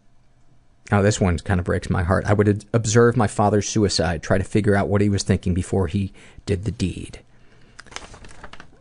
now, 0.91 1.01
this 1.01 1.21
one 1.21 1.37
kind 1.37 1.59
of 1.59 1.65
breaks 1.65 1.89
my 1.89 2.03
heart. 2.03 2.25
I 2.25 2.33
would 2.33 2.65
observe 2.73 3.15
my 3.15 3.27
father's 3.27 3.69
suicide, 3.69 4.23
try 4.23 4.37
to 4.37 4.43
figure 4.43 4.75
out 4.75 4.87
what 4.87 5.01
he 5.01 5.09
was 5.09 5.23
thinking 5.23 5.53
before 5.53 5.87
he 5.87 6.11
did 6.45 6.65
the 6.65 6.71
deed. 6.71 7.19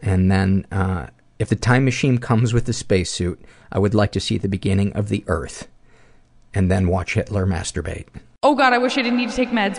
And 0.00 0.30
then, 0.30 0.66
uh, 0.72 1.08
if 1.38 1.48
the 1.48 1.56
time 1.56 1.84
machine 1.84 2.18
comes 2.18 2.54
with 2.54 2.64
the 2.64 2.72
spacesuit, 2.72 3.40
I 3.70 3.78
would 3.78 3.94
like 3.94 4.12
to 4.12 4.20
see 4.20 4.38
the 4.38 4.48
beginning 4.48 4.92
of 4.94 5.08
the 5.10 5.22
Earth, 5.26 5.68
and 6.54 6.70
then 6.70 6.88
watch 6.88 7.14
Hitler 7.14 7.46
masturbate. 7.46 8.06
Oh 8.42 8.54
God, 8.54 8.72
I 8.72 8.78
wish 8.78 8.96
I 8.96 9.02
didn't 9.02 9.18
need 9.18 9.30
to 9.30 9.36
take 9.36 9.50
meds. 9.50 9.78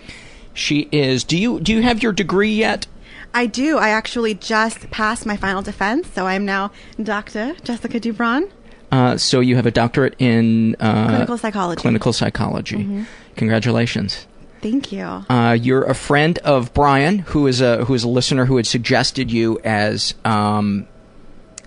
She 0.53 0.87
is. 0.91 1.23
Do 1.23 1.37
you 1.37 1.59
do 1.59 1.73
you 1.73 1.81
have 1.81 2.03
your 2.03 2.11
degree 2.11 2.53
yet? 2.53 2.87
I 3.33 3.45
do. 3.45 3.77
I 3.77 3.89
actually 3.89 4.33
just 4.33 4.91
passed 4.91 5.25
my 5.25 5.37
final 5.37 5.61
defense, 5.61 6.09
so 6.13 6.27
I'm 6.27 6.45
now 6.45 6.71
Dr. 7.01 7.55
Jessica 7.63 7.99
DuBron. 7.99 8.51
Uh, 8.91 9.15
so 9.15 9.39
you 9.39 9.55
have 9.55 9.65
a 9.65 9.71
doctorate 9.71 10.15
in 10.19 10.75
uh, 10.81 11.07
Clinical 11.07 11.37
psychology. 11.37 11.81
Clinical 11.81 12.11
psychology. 12.11 12.77
Mhm. 12.83 13.05
Congratulations. 13.37 14.27
Thank 14.61 14.91
you. 14.91 15.03
Uh, 15.29 15.57
you're 15.59 15.83
a 15.85 15.95
friend 15.95 16.37
of 16.39 16.73
Brian, 16.73 17.19
who 17.19 17.47
is 17.47 17.61
a 17.61 17.85
who 17.85 17.93
is 17.93 18.03
a 18.03 18.09
listener 18.09 18.45
who 18.45 18.57
had 18.57 18.67
suggested 18.67 19.31
you 19.31 19.59
as 19.63 20.13
um, 20.25 20.85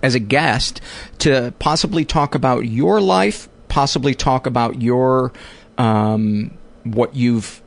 as 0.03 0.13
a 0.13 0.19
guest 0.19 0.79
to 1.19 1.51
possibly 1.57 2.05
talk 2.05 2.35
about 2.35 2.67
your 2.67 3.01
life, 3.01 3.49
possibly 3.69 4.13
talk 4.13 4.45
about 4.45 4.81
your 4.81 5.33
um, 5.79 6.51
what 6.83 7.15
you've 7.15 7.61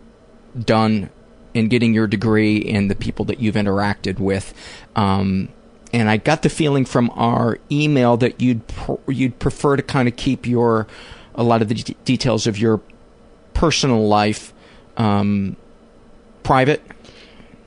done 0.67 1.11
in 1.55 1.69
getting 1.69 1.95
your 1.95 2.07
degree 2.07 2.65
and 2.71 2.91
the 2.91 2.95
people 2.95 3.25
that 3.27 3.41
you've 3.41 3.55
interacted 3.55 4.19
with. 4.19 4.55
Um, 4.95 5.49
and 5.93 6.11
I 6.11 6.19
got 6.19 6.43
the 6.43 6.50
feeling 6.50 6.85
from 6.85 7.11
our 7.15 7.59
email 7.71 8.17
that 8.19 8.41
you'd 8.41 8.67
pr- 8.69 9.11
you'd 9.11 9.38
prefer 9.38 9.77
to 9.77 9.83
kind 9.83 10.07
of 10.09 10.17
keep 10.17 10.47
your 10.47 10.87
a 11.35 11.43
lot 11.43 11.62
of 11.62 11.69
the 11.69 11.75
d- 11.75 11.97
details 12.05 12.47
of 12.47 12.59
your 12.59 12.81
personal 13.55 14.07
life 14.07 14.53
um, 14.97 15.57
private. 16.43 16.83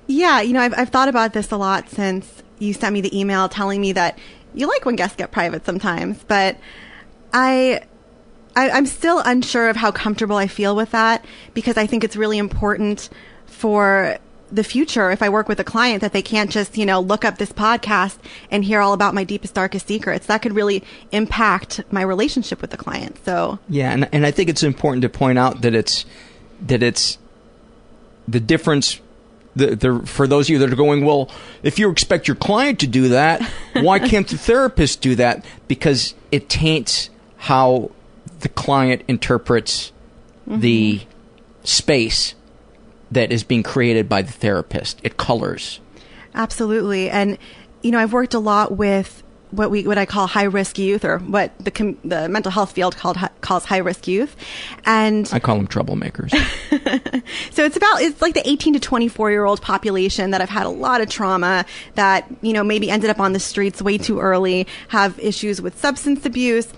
Yeah, 0.07 0.41
you 0.41 0.53
know, 0.53 0.59
I've, 0.59 0.73
I've 0.77 0.89
thought 0.89 1.07
about 1.07 1.33
this 1.33 1.51
a 1.51 1.57
lot 1.57 1.89
since 1.89 2.43
you 2.59 2.73
sent 2.73 2.93
me 2.93 3.01
the 3.01 3.17
email 3.17 3.49
telling 3.49 3.81
me 3.81 3.93
that 3.93 4.19
you 4.53 4.67
like 4.67 4.85
when 4.85 4.95
guests 4.95 5.15
get 5.15 5.31
private 5.31 5.65
sometimes, 5.65 6.23
but 6.27 6.57
I, 7.33 7.81
I 8.55 8.69
I'm 8.69 8.85
still 8.85 9.19
unsure 9.19 9.69
of 9.69 9.75
how 9.75 9.91
comfortable 9.91 10.35
I 10.35 10.47
feel 10.47 10.75
with 10.75 10.91
that 10.91 11.25
because 11.53 11.77
I 11.77 11.87
think 11.87 12.03
it's 12.03 12.15
really 12.15 12.37
important 12.37 13.09
for 13.45 14.17
the 14.51 14.63
future 14.63 15.11
if 15.11 15.23
I 15.23 15.29
work 15.29 15.47
with 15.47 15.59
a 15.59 15.63
client 15.63 16.01
that 16.01 16.13
they 16.13 16.21
can't 16.21 16.51
just, 16.51 16.77
you 16.77 16.85
know, 16.85 16.99
look 16.99 17.23
up 17.23 17.37
this 17.37 17.51
podcast 17.51 18.17
and 18.49 18.65
hear 18.65 18.81
all 18.81 18.93
about 18.93 19.13
my 19.13 19.23
deepest 19.23 19.53
darkest 19.53 19.87
secrets. 19.87 20.25
That 20.25 20.41
could 20.41 20.53
really 20.53 20.83
impact 21.11 21.81
my 21.91 22.01
relationship 22.01 22.61
with 22.61 22.71
the 22.71 22.77
client. 22.77 23.17
So, 23.25 23.59
Yeah, 23.69 23.91
and 23.91 24.09
and 24.11 24.25
I 24.25 24.31
think 24.31 24.49
it's 24.49 24.63
important 24.63 25.03
to 25.03 25.09
point 25.09 25.39
out 25.39 25.61
that 25.61 25.73
it's 25.73 26.05
that 26.67 26.83
it's 26.83 27.17
the 28.27 28.39
difference. 28.39 28.99
The, 29.53 29.75
the, 29.75 29.99
for 30.05 30.27
those 30.27 30.45
of 30.45 30.51
you 30.51 30.59
that 30.59 30.71
are 30.71 30.77
going, 30.77 31.03
well, 31.03 31.29
if 31.61 31.77
you 31.77 31.91
expect 31.91 32.25
your 32.25 32.35
client 32.35 32.79
to 32.79 32.87
do 32.87 33.09
that, 33.09 33.41
why 33.73 33.99
can't 33.99 34.25
the 34.25 34.37
therapist 34.37 35.01
do 35.01 35.15
that? 35.15 35.43
Because 35.67 36.13
it 36.31 36.47
taints 36.47 37.09
how 37.35 37.91
the 38.41 38.49
client 38.49 39.03
interprets 39.07 39.91
the 40.47 40.95
mm-hmm. 40.95 41.09
space 41.63 42.35
that 43.11 43.31
is 43.31 43.43
being 43.43 43.63
created 43.63 44.07
by 44.07 44.21
the 44.21 44.31
therapist. 44.31 44.99
It 45.03 45.17
colors. 45.17 45.79
Absolutely. 46.33 47.09
And 47.09 47.37
you 47.81 47.91
know, 47.91 47.99
I've 47.99 48.13
worked 48.13 48.33
a 48.33 48.39
lot 48.39 48.77
with 48.77 49.23
what 49.51 49.69
we 49.69 49.85
what 49.85 49.97
I 49.97 50.05
call 50.05 50.27
high 50.27 50.43
risk 50.43 50.79
youth 50.79 51.03
or 51.03 51.19
what 51.19 51.51
the 51.59 51.71
com- 51.71 51.97
the 52.03 52.29
mental 52.29 52.51
health 52.51 52.71
field 52.71 52.95
called 52.95 53.17
calls 53.41 53.65
high 53.65 53.77
risk 53.77 54.07
youth. 54.07 54.35
And 54.85 55.29
I 55.33 55.39
call 55.39 55.57
them 55.57 55.67
troublemakers. 55.67 56.31
so 57.51 57.65
it's 57.65 57.75
about 57.75 58.01
it's 58.01 58.21
like 58.21 58.33
the 58.33 58.47
18 58.47 58.73
to 58.73 58.79
24 58.79 59.31
year 59.31 59.45
old 59.45 59.61
population 59.61 60.31
that 60.31 60.41
have 60.41 60.49
had 60.49 60.65
a 60.65 60.69
lot 60.69 61.01
of 61.01 61.09
trauma 61.09 61.65
that, 61.95 62.27
you 62.41 62.53
know, 62.53 62.63
maybe 62.63 62.89
ended 62.89 63.09
up 63.09 63.19
on 63.19 63.33
the 63.33 63.39
streets 63.39 63.81
way 63.81 63.97
too 63.97 64.19
early, 64.19 64.67
have 64.87 65.19
issues 65.19 65.61
with 65.61 65.77
substance 65.77 66.25
abuse. 66.25 66.71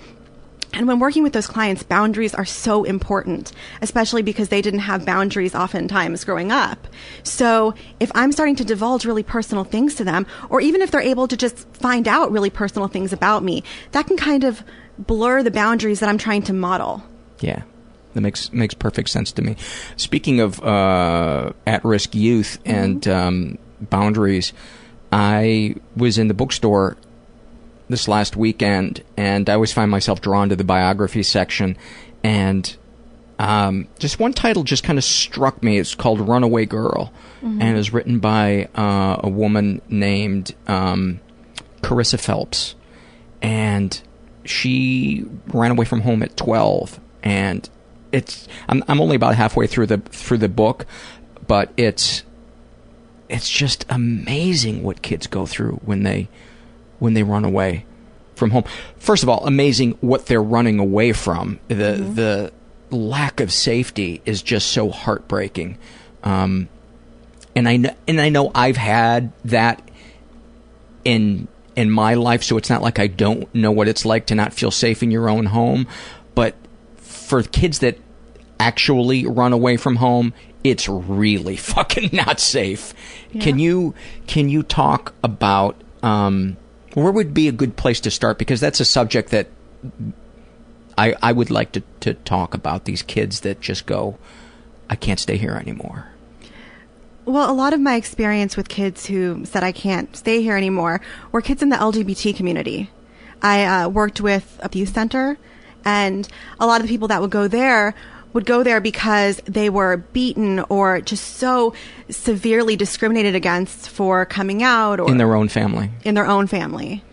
And 0.74 0.88
when 0.88 0.98
working 0.98 1.22
with 1.22 1.34
those 1.34 1.46
clients, 1.46 1.84
boundaries 1.84 2.34
are 2.34 2.46
so 2.46 2.84
important, 2.84 3.52
especially 3.82 4.24
because 4.24 4.50
they 4.50 4.62
didn't 4.62 4.80
have 4.80 5.06
boundaries 5.06 5.54
oftentimes 5.54 6.24
growing 6.24 6.52
up. 6.52 6.88
So 7.22 7.76
if 8.00 8.12
I'm 8.16 8.32
starting 8.32 8.56
to 8.56 8.66
divulge 8.66 9.06
really 9.06 9.22
personal 9.22 9.64
things 9.64 9.94
to 9.96 10.04
them, 10.04 10.26
or 10.50 10.62
even 10.62 10.82
if 10.82 10.90
they're 10.90 11.00
able 11.02 11.28
to 11.28 11.38
just 11.38 11.68
find 11.76 12.08
out 12.08 12.32
really 12.32 12.50
personal 12.50 12.88
things 12.88 13.14
about 13.14 13.44
me, 13.44 13.64
that 13.92 14.08
can 14.08 14.18
kind 14.18 14.44
of 14.44 14.64
blur 14.98 15.44
the 15.44 15.52
boundaries 15.52 16.00
that 16.00 16.10
I'm 16.10 16.18
trying 16.18 16.42
to 16.44 16.54
model. 16.54 17.04
Yeah, 17.40 17.62
that 18.14 18.22
makes 18.22 18.52
makes 18.52 18.74
perfect 18.74 19.10
sense 19.10 19.32
to 19.34 19.42
me. 19.44 19.56
Speaking 19.96 20.40
of 20.40 20.60
uh, 20.64 21.54
at-risk 21.68 22.16
youth 22.16 22.58
and 22.66 23.08
um, 23.08 23.58
boundaries, 23.80 24.54
I 25.12 25.76
was 25.96 26.18
in 26.18 26.30
the 26.30 26.34
bookstore 26.34 26.98
this 27.94 28.08
last 28.08 28.36
weekend, 28.36 29.04
and 29.16 29.48
I 29.50 29.54
always 29.54 29.72
find 29.72 29.90
myself 29.92 30.20
drawn 30.20 30.50
to 30.50 30.56
the 30.56 30.64
biography 30.64 31.22
section, 31.22 31.78
and 32.24 32.76
um, 33.40 33.88
just 34.00 34.20
one 34.20 34.34
title 34.34 34.64
just 34.64 34.84
kind 34.84 34.98
of 34.98 35.04
struck 35.06 35.62
me. 35.62 35.78
It's 35.78 35.94
called 35.96 36.20
"Runaway 36.20 36.66
Girl," 36.66 37.14
Mhm. 37.44 37.62
and 37.62 37.78
is 37.78 37.94
written 37.94 38.18
by 38.20 38.68
uh, 38.76 39.18
a 39.20 39.30
woman 39.30 39.82
named 39.90 40.56
um, 40.68 41.20
Carissa 41.82 42.20
Phelps, 42.20 42.74
and 43.42 44.02
she 44.46 45.24
ran 45.54 45.72
away 45.72 45.86
from 45.86 46.02
home 46.02 46.22
at 46.24 46.36
12 46.36 47.00
and 47.24 47.70
it's 48.12 48.46
I'm 48.68 48.84
I'm 48.90 49.00
only 49.00 49.16
about 49.16 49.36
halfway 49.36 49.68
through 49.68 49.86
the 49.88 50.00
through 50.00 50.40
the 50.40 50.50
book 50.50 50.86
but 51.48 51.72
it's 51.78 52.24
it's 53.30 53.50
just 53.50 53.86
amazing 53.90 54.84
what 54.84 55.02
kids 55.02 55.28
go 55.28 55.46
through 55.46 55.80
when 55.86 56.04
they 56.04 56.28
when 57.00 57.14
they 57.14 57.24
run 57.24 57.46
away 57.46 57.86
from 58.36 58.52
home. 58.52 58.64
First 58.98 59.24
of 59.24 59.30
all 59.30 59.46
amazing 59.46 59.92
what 60.02 60.26
they're 60.26 60.44
running 60.44 60.80
away 60.80 61.14
from. 61.14 61.60
The 61.68 62.54
the 62.90 62.96
lack 62.96 63.40
of 63.40 63.52
safety 63.52 64.22
is 64.26 64.42
just 64.42 64.70
so 64.70 64.90
heartbreaking. 64.90 65.78
Um 66.24 66.70
and 67.56 67.68
I 67.68 67.78
know, 67.78 67.96
and 68.08 68.20
I 68.20 68.30
know 68.30 68.52
I've 68.56 68.78
had 68.78 69.32
that 69.46 69.82
in 71.06 71.48
in 71.76 71.90
my 71.90 72.14
life, 72.14 72.44
so 72.44 72.58
it's 72.58 72.70
not 72.70 72.82
like 72.82 73.00
I 73.00 73.08
don't 73.08 73.54
know 73.54 73.72
what 73.72 73.88
it's 73.88 74.06
like 74.06 74.28
to 74.28 74.36
not 74.36 74.54
feel 74.54 74.72
safe 74.72 75.04
in 75.04 75.12
your 75.12 75.30
own 75.30 75.48
home. 75.48 75.88
But 76.36 76.56
for 76.98 77.44
kids 77.44 77.80
that 77.80 77.98
actually 78.60 79.26
run 79.26 79.54
away 79.54 79.78
from 79.78 79.98
home, 79.98 80.34
it's 80.64 80.88
really 80.88 81.56
fucking 81.74 82.10
not 82.14 82.40
safe. 82.40 82.94
Can 83.40 83.60
you 83.60 83.94
can 84.28 84.50
you 84.50 84.64
talk 84.64 85.14
about 85.24 85.76
um, 86.02 86.58
where 86.94 87.12
would 87.12 87.34
be 87.34 87.48
a 87.48 87.52
good 87.52 87.76
place 87.76 88.00
to 88.02 88.12
start? 88.12 88.38
Because 88.38 88.60
that's 88.60 88.80
a 88.80 88.86
subject 88.86 89.30
that 89.30 89.48
I 90.98 91.16
I 91.22 91.32
would 91.32 91.50
like 91.50 91.72
to 91.74 91.84
to 92.02 92.14
talk 92.14 92.54
about 92.54 92.86
these 92.86 93.02
kids 93.02 93.42
that 93.42 93.62
just 93.62 93.86
go, 93.86 94.18
I 94.90 94.96
can't 94.96 95.20
stay 95.20 95.38
here 95.38 95.54
anymore. 95.56 96.08
Well, 97.26 97.50
a 97.50 97.54
lot 97.54 97.74
of 97.74 97.80
my 97.80 97.96
experience 97.96 98.58
with 98.58 98.68
kids 98.68 99.06
who 99.06 99.46
said 99.46 99.64
I 99.64 99.72
can't 99.72 100.16
stay 100.16 100.42
here 100.42 100.58
anymore 100.58 101.00
were 101.32 101.42
kids 101.42 101.64
in 101.64 101.70
the 101.70 101.78
LGBT 101.78 102.36
community. 102.36 102.90
I 103.42 103.64
uh, 103.64 103.90
worked 103.90 104.20
with 104.20 104.60
a 104.62 104.70
youth 104.78 104.94
center, 104.94 105.38
and 105.86 106.28
a 106.60 106.68
lot 106.68 106.82
of 106.82 106.88
the 106.88 106.94
people 106.94 107.08
that 107.08 107.22
would 107.22 107.30
go 107.32 107.48
there 107.48 107.96
would 108.34 108.46
go 108.46 108.64
there 108.64 108.82
because 108.82 109.38
they 109.46 109.70
were 109.70 109.98
beaten 109.98 110.60
or 110.70 111.02
just 111.02 111.38
so 111.38 111.74
severely 112.10 112.76
discriminated 112.76 113.36
against 113.36 113.90
for 113.90 114.26
coming 114.26 114.64
out 114.64 115.00
or 115.00 115.10
in 115.10 115.18
their 115.18 115.36
own 115.36 115.48
family. 115.48 115.90
in 116.04 116.16
their 116.16 116.28
own 116.28 116.48
family. 116.48 117.04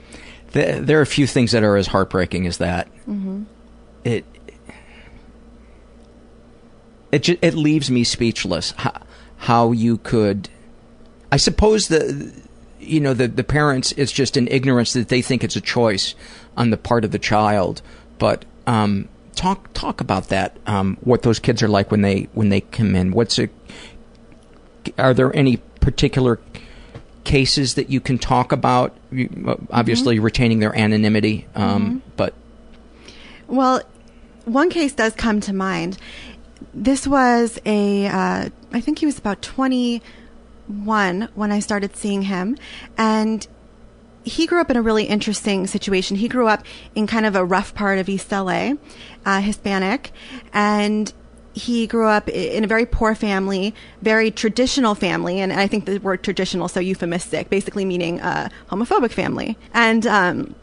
There, 0.53 0.81
there 0.81 0.99
are 0.99 1.03
a 1.03 1.07
few 1.07 1.27
things 1.27 1.53
that 1.53 1.63
are 1.63 1.77
as 1.77 1.87
heartbreaking 1.87 2.47
as 2.47 2.59
that. 2.59 2.89
Mm-hmm. 3.07 3.45
It 4.05 4.25
it 7.13 7.23
ju- 7.25 7.39
it 7.43 7.55
leaves 7.55 7.91
me 7.91 8.05
speechless. 8.05 8.73
How, 8.77 9.03
how 9.37 9.73
you 9.73 9.99
could, 9.99 10.49
I 11.31 11.37
suppose 11.37 11.89
the 11.89 12.33
you 12.79 13.01
know 13.01 13.15
the 13.15 13.29
the 13.29 13.45
parents 13.45 13.93
it's 13.93 14.13
just 14.13 14.37
an 14.37 14.49
ignorance 14.49 14.93
that 14.95 15.09
they 15.09 15.23
think 15.23 15.45
it's 15.45 15.57
a 15.57 15.61
choice 15.61 16.15
on 16.57 16.71
the 16.71 16.77
part 16.77 17.05
of 17.05 17.11
the 17.11 17.19
child. 17.19 17.83
But 18.19 18.45
um, 18.67 19.09
talk 19.35 19.73
talk 19.73 20.01
about 20.01 20.29
that. 20.29 20.57
Um, 20.67 20.97
what 21.03 21.23
those 21.23 21.39
kids 21.39 21.63
are 21.63 21.69
like 21.69 21.91
when 21.91 22.03
they 22.03 22.29
when 22.35 22.49
they 22.49 22.61
come 22.61 22.95
in. 22.95 23.13
What's 23.13 23.39
a 23.39 23.49
are 24.99 25.15
there 25.15 25.35
any 25.37 25.59
particular 25.81 26.41
cases 27.25 27.75
that 27.75 27.91
you 27.91 28.01
can 28.01 28.19
talk 28.19 28.53
about? 28.53 28.97
Uh, 29.13 29.57
Obviously, 29.71 30.19
retaining 30.19 30.59
their 30.61 30.77
anonymity, 30.77 31.47
um, 31.55 32.03
but 32.17 32.35
Well, 33.47 33.83
one 34.45 34.71
case 34.71 34.93
does 34.93 35.15
come 35.15 35.41
to 35.43 35.53
mind. 35.53 35.99
This 36.73 37.07
was 37.07 37.59
a, 37.67 38.07
uh, 38.07 38.49
I 38.73 38.81
think 38.81 38.99
he 38.99 39.07
was 39.07 39.19
about 39.19 39.43
21 39.43 41.29
when 41.35 41.53
I 41.53 41.59
started 41.61 41.97
seeing 41.97 42.23
him. 42.23 42.57
And 42.97 43.47
he 44.25 44.47
grew 44.47 44.61
up 44.61 44.71
in 44.71 44.77
a 44.77 44.83
really 44.83 45.05
interesting 45.05 45.67
situation. 45.67 46.17
He 46.17 46.29
grew 46.29 46.47
up 46.47 46.65
in 46.95 47.07
kind 47.07 47.27
of 47.27 47.35
a 47.35 47.45
rough 47.45 47.75
part 47.75 47.99
of 47.99 48.09
East 48.09 48.31
LA, 48.31 48.75
uh, 49.25 49.41
Hispanic. 49.41 50.13
And 50.53 51.13
he 51.53 51.87
grew 51.87 52.07
up 52.07 52.29
in 52.29 52.65
a 52.65 52.67
very 52.67 52.87
poor 52.87 53.15
family, 53.15 53.75
very 54.03 54.31
traditional 54.31 54.95
family, 54.95 55.41
and 55.41 55.53
I 55.53 55.67
think 55.67 55.85
the 55.85 55.99
word 55.99 56.23
traditional 56.23 56.69
so 56.69 56.81
euphemistic, 56.81 57.51
basically 57.51 57.85
meaning 57.85 58.21
a 58.21 58.51
homophobic 58.71 59.11
family. 59.11 59.59
And 59.75 60.07
um, 60.07 60.55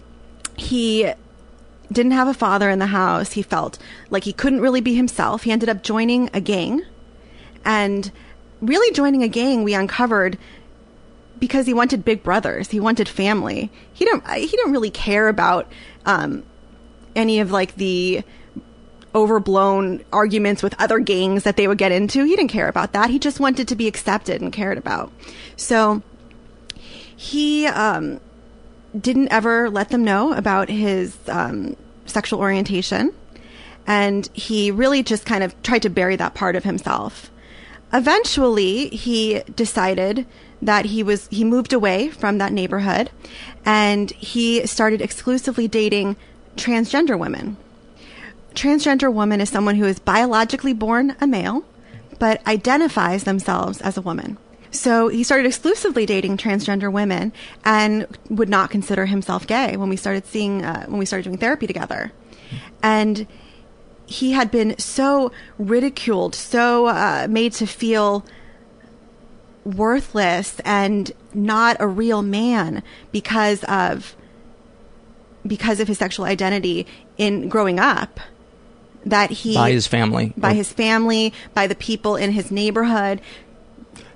he 0.55 1.11
didn't 1.91 2.13
have 2.13 2.27
a 2.27 2.33
father 2.33 2.69
in 2.69 2.79
the 2.79 2.87
house. 2.87 3.33
He 3.33 3.41
felt 3.41 3.77
like 4.09 4.23
he 4.23 4.33
couldn't 4.33 4.61
really 4.61 4.81
be 4.81 4.95
himself. 4.95 5.43
He 5.43 5.51
ended 5.51 5.69
up 5.69 5.83
joining 5.83 6.29
a 6.33 6.41
gang. 6.41 6.83
And 7.65 8.11
really 8.61 8.93
joining 8.93 9.23
a 9.23 9.27
gang, 9.27 9.63
we 9.63 9.73
uncovered 9.73 10.37
because 11.39 11.65
he 11.65 11.73
wanted 11.73 12.05
big 12.05 12.23
brothers. 12.23 12.69
He 12.69 12.79
wanted 12.79 13.07
family. 13.07 13.71
He 13.93 14.05
didn't. 14.05 14.27
He 14.29 14.47
didn't 14.47 14.71
really 14.71 14.91
care 14.91 15.27
about 15.27 15.71
um, 16.05 16.43
any 17.15 17.39
of 17.39 17.51
like 17.51 17.75
the 17.75 18.23
overblown 19.15 20.03
arguments 20.13 20.61
with 20.61 20.79
other 20.79 20.99
gangs 20.99 21.43
that 21.43 21.57
they 21.57 21.67
would 21.67 21.77
get 21.77 21.91
into. 21.91 22.23
He 22.23 22.35
didn't 22.35 22.51
care 22.51 22.67
about 22.67 22.93
that. 22.93 23.09
He 23.09 23.19
just 23.19 23.39
wanted 23.39 23.67
to 23.69 23.75
be 23.75 23.87
accepted 23.87 24.41
and 24.41 24.53
cared 24.53 24.77
about. 24.77 25.11
So 25.55 26.03
he 27.15 27.65
um, 27.65 28.19
didn't 28.99 29.29
ever 29.31 29.69
let 29.69 29.89
them 29.89 30.03
know 30.03 30.33
about 30.33 30.69
his 30.69 31.17
um, 31.27 31.75
sexual 32.05 32.39
orientation. 32.39 33.13
And 33.87 34.29
he 34.33 34.69
really 34.69 35.01
just 35.01 35.25
kind 35.25 35.43
of 35.43 35.59
tried 35.63 35.81
to 35.83 35.89
bury 35.89 36.15
that 36.17 36.35
part 36.35 36.55
of 36.55 36.63
himself. 36.63 37.31
Eventually, 37.93 38.89
he 38.89 39.41
decided 39.55 40.27
that 40.61 40.85
he 40.85 41.03
was 41.03 41.27
he 41.27 41.43
moved 41.43 41.73
away 41.73 42.09
from 42.09 42.37
that 42.37 42.51
neighborhood 42.51 43.11
and 43.65 44.11
he 44.11 44.65
started 44.65 45.01
exclusively 45.01 45.67
dating 45.67 46.15
transgender 46.55 47.17
women. 47.17 47.57
Transgender 48.55 49.13
woman 49.13 49.39
is 49.39 49.49
someone 49.49 49.75
who 49.75 49.85
is 49.85 49.99
biologically 49.99 50.73
born 50.73 51.15
a 51.21 51.27
male 51.27 51.63
but 52.19 52.45
identifies 52.47 53.23
themselves 53.23 53.79
as 53.81 53.97
a 53.97 54.01
woman. 54.01 54.37
So 54.71 55.07
he 55.07 55.23
started 55.23 55.45
exclusively 55.45 56.05
dating 56.05 56.37
transgender 56.37 56.91
women 56.91 57.31
and 57.63 58.07
would 58.29 58.49
not 58.49 58.69
consider 58.69 59.05
himself 59.05 59.47
gay 59.47 59.77
when 59.77 59.89
we 59.89 59.95
started 59.95 60.25
seeing 60.25 60.63
uh, 60.65 60.85
when 60.87 60.97
we 60.97 61.05
started 61.05 61.23
doing 61.23 61.37
therapy 61.37 61.67
together. 61.67 62.11
And 62.81 63.27
he 64.05 64.31
had 64.31 64.51
been 64.51 64.77
so 64.77 65.31
ridiculed, 65.57 66.33
so 66.33 66.87
uh, 66.87 67.27
made 67.29 67.53
to 67.53 67.67
feel 67.67 68.25
worthless 69.75 70.61
and 70.63 71.11
not 71.33 71.75
a 71.79 71.87
real 71.87 72.21
man 72.21 72.81
because 73.11 73.63
of 73.65 74.15
because 75.45 75.79
of 75.79 75.87
his 75.87 75.97
sexual 75.97 76.25
identity 76.25 76.85
in 77.17 77.49
growing 77.49 77.79
up 77.79 78.19
that 79.05 79.29
he 79.29 79.55
By 79.55 79.71
his 79.71 79.87
family. 79.87 80.33
by 80.37 80.53
his 80.53 80.71
family 80.71 81.33
by 81.53 81.67
the 81.67 81.75
people 81.75 82.15
in 82.15 82.31
his 82.31 82.51
neighborhood 82.51 83.21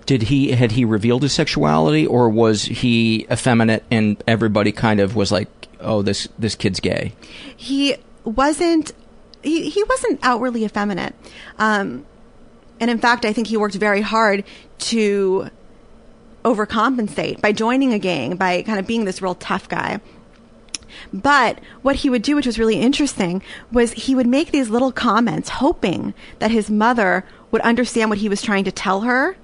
Did 0.05 0.23
he 0.23 0.51
had 0.51 0.71
he 0.73 0.83
revealed 0.85 1.23
his 1.23 1.31
sexuality, 1.33 2.05
or 2.07 2.29
was 2.29 2.63
he 2.63 3.25
effeminate 3.31 3.83
and 3.91 4.21
everybody 4.27 4.71
kind 4.71 4.99
of 4.99 5.15
was 5.15 5.31
like, 5.31 5.47
"Oh, 5.79 6.01
this 6.01 6.27
this 6.39 6.55
kid's 6.55 6.79
gay"? 6.79 7.13
he 7.55 7.95
wasn't 8.23 8.91
he, 9.43 9.69
he 9.69 9.83
wasn't 9.85 10.19
outwardly 10.23 10.65
effeminate 10.65 11.13
um, 11.57 12.05
and 12.81 12.89
in 12.91 12.97
fact 12.97 13.23
i 13.23 13.31
think 13.31 13.47
he 13.47 13.55
worked 13.55 13.75
very 13.75 14.01
hard 14.01 14.43
to 14.79 15.47
overcompensate 16.43 17.39
by 17.39 17.51
joining 17.51 17.93
a 17.93 17.99
gang 17.99 18.35
by 18.35 18.61
kind 18.63 18.79
of 18.79 18.87
being 18.87 19.05
this 19.05 19.21
real 19.21 19.35
tough 19.35 19.69
guy 19.69 19.99
but 21.13 21.59
what 21.83 21.97
he 21.97 22.09
would 22.09 22.21
do 22.21 22.35
which 22.35 22.45
was 22.45 22.59
really 22.59 22.75
interesting 22.79 23.41
was 23.71 23.93
he 23.93 24.15
would 24.15 24.27
make 24.27 24.51
these 24.51 24.69
little 24.69 24.91
comments 24.91 25.49
hoping 25.49 26.13
that 26.39 26.51
his 26.51 26.69
mother 26.69 27.23
would 27.51 27.61
understand 27.61 28.09
what 28.09 28.19
he 28.19 28.27
was 28.27 28.41
trying 28.41 28.63
to 28.63 28.71
tell 28.71 29.01
her 29.01 29.35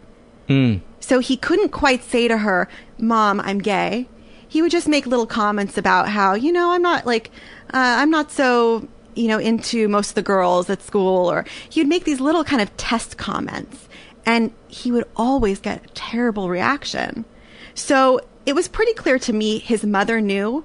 Mm. 0.49 0.79
so 1.01 1.19
he 1.19 1.35
couldn't 1.35 1.73
quite 1.73 2.01
say 2.05 2.29
to 2.29 2.37
her, 2.37 2.69
Mom, 2.97 3.41
I'm 3.41 3.59
gay. 3.59 4.07
He 4.47 4.61
would 4.61 4.71
just 4.71 4.87
make 4.87 5.05
little 5.05 5.25
comments 5.25 5.77
about 5.77 6.07
how, 6.07 6.35
you 6.35 6.53
know, 6.53 6.71
I'm 6.71 6.81
not 6.81 7.05
like, 7.05 7.31
uh, 7.73 7.99
I'm 7.99 8.09
not 8.09 8.31
so, 8.31 8.87
you 9.17 9.27
know, 9.27 9.39
into 9.39 9.87
most 9.87 10.09
of 10.09 10.15
the 10.15 10.21
girls 10.21 10.69
at 10.69 10.81
school. 10.81 11.29
Or 11.29 11.45
he 11.69 11.81
would 11.81 11.87
make 11.87 12.05
these 12.05 12.19
little 12.19 12.43
kind 12.43 12.61
of 12.61 12.75
test 12.77 13.17
comments. 13.17 13.87
And 14.25 14.51
he 14.67 14.91
would 14.91 15.05
always 15.15 15.59
get 15.59 15.85
a 15.85 15.89
terrible 15.89 16.49
reaction. 16.49 17.25
So 17.73 18.19
it 18.45 18.53
was 18.53 18.67
pretty 18.67 18.93
clear 18.93 19.19
to 19.19 19.33
me 19.33 19.59
his 19.59 19.83
mother 19.83 20.21
knew. 20.21 20.63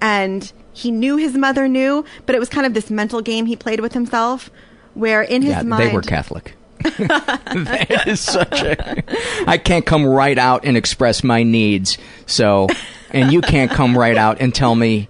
And 0.00 0.52
he 0.72 0.90
knew 0.90 1.16
his 1.16 1.34
mother 1.34 1.68
knew. 1.68 2.04
But 2.26 2.34
it 2.34 2.38
was 2.38 2.48
kind 2.48 2.66
of 2.66 2.74
this 2.74 2.90
mental 2.90 3.22
game 3.22 3.46
he 3.46 3.56
played 3.56 3.80
with 3.80 3.92
himself 3.92 4.50
where 4.94 5.22
in 5.22 5.42
his 5.42 5.52
yeah, 5.52 5.62
mind. 5.62 5.90
they 5.90 5.92
were 5.94 6.02
Catholic. 6.02 6.54
that 6.98 8.04
is 8.06 8.20
such 8.20 8.62
a. 8.62 9.02
I 9.48 9.58
can't 9.58 9.84
come 9.84 10.06
right 10.06 10.38
out 10.38 10.64
and 10.64 10.76
express 10.76 11.24
my 11.24 11.42
needs. 11.42 11.98
So, 12.26 12.68
and 13.10 13.32
you 13.32 13.40
can't 13.40 13.70
come 13.70 13.96
right 13.96 14.16
out 14.16 14.40
and 14.40 14.54
tell 14.54 14.74
me 14.74 15.08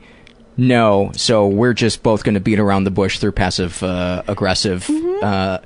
no. 0.57 1.11
So 1.15 1.47
we're 1.47 1.75
just 1.75 2.03
both 2.03 2.25
going 2.25 2.35
to 2.35 2.41
beat 2.41 2.59
around 2.59 2.85
the 2.85 2.91
bush 2.91 3.19
through 3.19 3.33
passive 3.33 3.83
uh, 3.83 4.23
aggressive. 4.27 4.85
Mm-hmm. 4.87 5.25
Uh, 5.25 5.59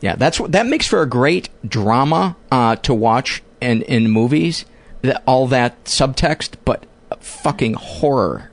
yeah, 0.00 0.14
that's 0.16 0.38
that 0.38 0.66
makes 0.66 0.86
for 0.86 1.02
a 1.02 1.06
great 1.08 1.48
drama 1.68 2.36
uh, 2.52 2.76
to 2.76 2.94
watch 2.94 3.42
in 3.60 3.82
in 3.82 4.10
movies. 4.10 4.64
That, 5.02 5.22
all 5.26 5.46
that 5.48 5.84
subtext, 5.84 6.56
but 6.64 6.84
fucking 7.20 7.74
horror 7.74 8.50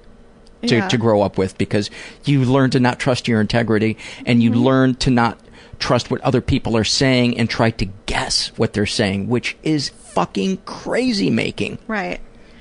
to, 0.68 0.76
Yeah. 0.76 0.88
to 0.90 0.98
grow 0.98 1.22
up 1.24 1.38
with 1.40 1.58
because 1.58 1.90
you 2.24 2.46
learn 2.46 2.70
to 2.72 2.80
not 2.80 3.00
trust 3.00 3.28
your 3.28 3.42
integrity 3.42 3.98
and 4.28 4.44
you 4.44 4.52
Mm-hmm. 4.52 4.60
learn 4.60 4.96
to 4.96 5.10
not 5.10 5.40
trust 5.80 6.10
what 6.12 6.22
other 6.22 6.42
people 6.42 6.78
are 6.78 6.84
saying 6.84 7.38
and 7.38 7.50
try 7.50 7.70
to 7.72 7.86
guess 8.06 8.48
what 8.58 8.74
they're 8.74 8.86
saying, 8.86 9.28
which 9.28 9.58
is 9.64 9.90
fucking 9.90 10.58
crazy 10.66 11.30
making. 11.32 11.80
Right. 11.88 12.20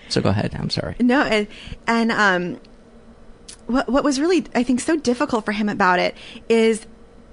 So 0.08 0.20
go 0.22 0.30
ahead. 0.30 0.54
I'm 0.58 0.70
sorry. 0.70 0.96
No, 0.98 1.22
and, 1.22 1.46
and 1.86 2.10
um, 2.10 2.60
what 3.66 3.88
what 3.88 4.04
was 4.04 4.20
really 4.20 4.46
I 4.54 4.62
think 4.62 4.80
so 4.80 4.96
difficult 4.96 5.44
for 5.44 5.52
him 5.52 5.68
about 5.68 5.98
it 5.98 6.14
is 6.48 6.86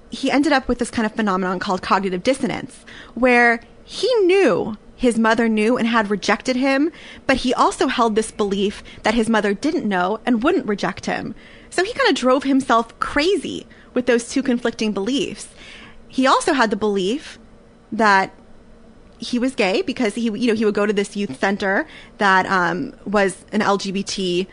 he 0.09 0.29
ended 0.29 0.51
up 0.51 0.67
with 0.67 0.79
this 0.79 0.91
kind 0.91 1.05
of 1.05 1.13
phenomenon 1.13 1.59
called 1.59 1.81
cognitive 1.81 2.23
dissonance, 2.23 2.85
where 3.15 3.61
he 3.83 4.13
knew 4.25 4.77
his 4.95 5.17
mother 5.17 5.49
knew 5.49 5.77
and 5.77 5.87
had 5.87 6.11
rejected 6.11 6.55
him, 6.55 6.91
but 7.25 7.37
he 7.37 7.53
also 7.53 7.87
held 7.87 8.15
this 8.15 8.29
belief 8.29 8.83
that 9.03 9.15
his 9.15 9.29
mother 9.29 9.53
didn't 9.53 9.87
know 9.87 10.19
and 10.25 10.43
wouldn't 10.43 10.67
reject 10.67 11.07
him. 11.07 11.33
So 11.71 11.83
he 11.83 11.93
kind 11.93 12.09
of 12.09 12.15
drove 12.15 12.43
himself 12.43 12.97
crazy 12.99 13.65
with 13.93 14.05
those 14.05 14.29
two 14.29 14.43
conflicting 14.43 14.91
beliefs. 14.91 15.49
He 16.07 16.27
also 16.27 16.53
had 16.53 16.69
the 16.69 16.75
belief 16.75 17.39
that 17.91 18.33
he 19.17 19.39
was 19.39 19.55
gay 19.55 19.81
because 19.81 20.15
he 20.15 20.23
you 20.23 20.47
know 20.47 20.53
he 20.53 20.65
would 20.65 20.73
go 20.73 20.85
to 20.85 20.93
this 20.93 21.15
youth 21.15 21.39
center 21.39 21.87
that 22.17 22.45
um, 22.47 22.93
was 23.05 23.45
an 23.51 23.61
LGBT 23.61 24.47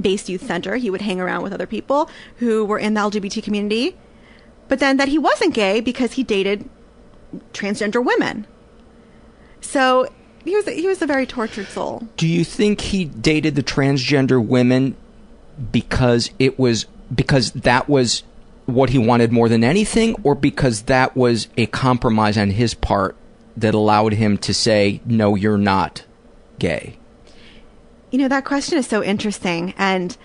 based 0.00 0.28
youth 0.28 0.46
center. 0.46 0.76
He 0.76 0.90
would 0.90 1.02
hang 1.02 1.20
around 1.20 1.42
with 1.42 1.52
other 1.52 1.66
people 1.66 2.10
who 2.36 2.64
were 2.64 2.78
in 2.78 2.94
the 2.94 3.00
LGBT 3.00 3.42
community, 3.42 3.96
but 4.68 4.78
then 4.78 4.96
that 4.96 5.08
he 5.08 5.18
wasn't 5.18 5.54
gay 5.54 5.80
because 5.80 6.12
he 6.12 6.22
dated 6.22 6.68
transgender 7.52 8.04
women. 8.04 8.46
So 9.60 10.08
he 10.44 10.54
was 10.56 10.66
he 10.66 10.86
was 10.86 11.02
a 11.02 11.06
very 11.06 11.26
tortured 11.26 11.68
soul. 11.68 12.08
Do 12.16 12.26
you 12.26 12.44
think 12.44 12.80
he 12.80 13.04
dated 13.04 13.54
the 13.54 13.62
transgender 13.62 14.44
women 14.44 14.96
because 15.70 16.30
it 16.38 16.58
was 16.58 16.86
because 17.14 17.52
that 17.52 17.88
was 17.88 18.22
what 18.66 18.90
he 18.90 18.98
wanted 18.98 19.32
more 19.32 19.48
than 19.48 19.62
anything 19.64 20.16
or 20.22 20.34
because 20.34 20.82
that 20.82 21.16
was 21.16 21.48
a 21.56 21.66
compromise 21.66 22.38
on 22.38 22.50
his 22.50 22.74
part 22.74 23.16
that 23.56 23.74
allowed 23.74 24.14
him 24.14 24.38
to 24.38 24.54
say 24.54 25.00
no 25.04 25.34
you're 25.34 25.58
not 25.58 26.04
gay? 26.58 26.96
You 28.12 28.18
know 28.18 28.28
that 28.28 28.44
question 28.44 28.78
is 28.78 28.86
so 28.86 29.02
interesting 29.02 29.74
and 29.78 30.16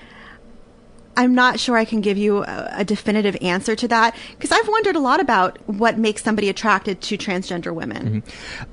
I'm 1.15 1.33
not 1.33 1.59
sure 1.59 1.77
I 1.77 1.85
can 1.85 2.01
give 2.01 2.17
you 2.17 2.43
a, 2.43 2.69
a 2.75 2.85
definitive 2.85 3.35
answer 3.41 3.75
to 3.75 3.87
that 3.87 4.15
because 4.31 4.51
I've 4.51 4.67
wondered 4.67 4.95
a 4.95 4.99
lot 4.99 5.19
about 5.19 5.57
what 5.67 5.97
makes 5.97 6.21
somebody 6.21 6.47
attracted 6.47 7.01
to 7.01 7.17
transgender 7.17 7.73
women. 7.73 8.23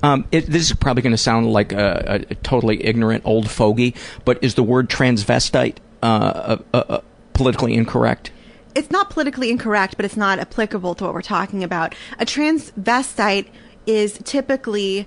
Um, 0.03 0.27
it, 0.31 0.46
this 0.46 0.70
is 0.70 0.77
probably 0.77 1.03
going 1.03 1.12
to 1.12 1.16
sound 1.16 1.50
like 1.50 1.72
a, 1.72 2.27
a, 2.29 2.35
totally 2.37 2.85
ignorant 2.85 3.24
old 3.24 3.48
fogey, 3.48 3.94
but 4.27 4.42
is 4.44 4.57
the 4.57 4.62
word 4.62 4.90
transvestite 4.90 5.77
uh, 6.03 6.59
uh, 6.74 6.77
uh, 6.77 7.00
politically 7.33 7.72
incorrect? 7.72 8.31
It's 8.74 8.90
not 8.90 9.09
politically 9.09 9.50
incorrect, 9.50 9.96
but 9.96 10.05
it's 10.05 10.16
not 10.16 10.38
applicable 10.38 10.96
to 10.96 11.05
what 11.05 11.14
we're 11.14 11.22
talking 11.22 11.64
about. 11.64 11.94
A 12.18 12.27
transvestite 12.27 13.46
is 13.87 14.18
typically 14.24 15.07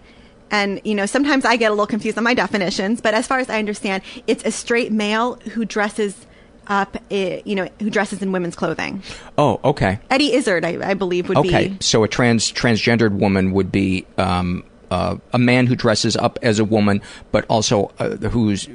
and 0.51 0.81
you 0.83 0.95
know 0.95 1.05
sometimes 1.05 1.45
I 1.45 1.55
get 1.55 1.67
a 1.67 1.73
little 1.73 1.87
confused 1.87 2.17
on 2.17 2.23
my 2.23 2.33
definitions, 2.33 3.01
but 3.01 3.13
as 3.13 3.27
far 3.27 3.39
as 3.39 3.49
I 3.49 3.59
understand, 3.59 4.03
it's 4.27 4.43
a 4.45 4.51
straight 4.51 4.91
male 4.91 5.35
who 5.53 5.65
dresses 5.65 6.25
up, 6.67 6.97
eh, 7.11 7.41
you 7.45 7.55
know, 7.55 7.69
who 7.79 7.89
dresses 7.89 8.21
in 8.21 8.31
women's 8.31 8.55
clothing. 8.55 9.01
Oh, 9.37 9.59
okay. 9.63 9.99
Eddie 10.09 10.33
Izzard, 10.33 10.65
I, 10.65 10.89
I 10.91 10.93
believe, 10.93 11.29
would 11.29 11.37
Okay, 11.37 11.49
be 11.49 11.55
okay 11.55 11.77
so 11.79 12.03
a 12.03 12.07
trans 12.07 12.51
transgendered 12.51 13.13
woman 13.13 13.51
would 13.53 13.71
be 13.71 14.05
um, 14.17 14.63
uh, 14.91 15.17
a 15.33 15.39
man 15.39 15.67
who 15.67 15.75
dresses 15.75 16.15
up 16.15 16.39
as 16.41 16.59
a 16.59 16.65
woman, 16.65 17.01
but 17.31 17.45
also 17.49 17.91
uh, 17.99 18.15
who's 18.29 18.67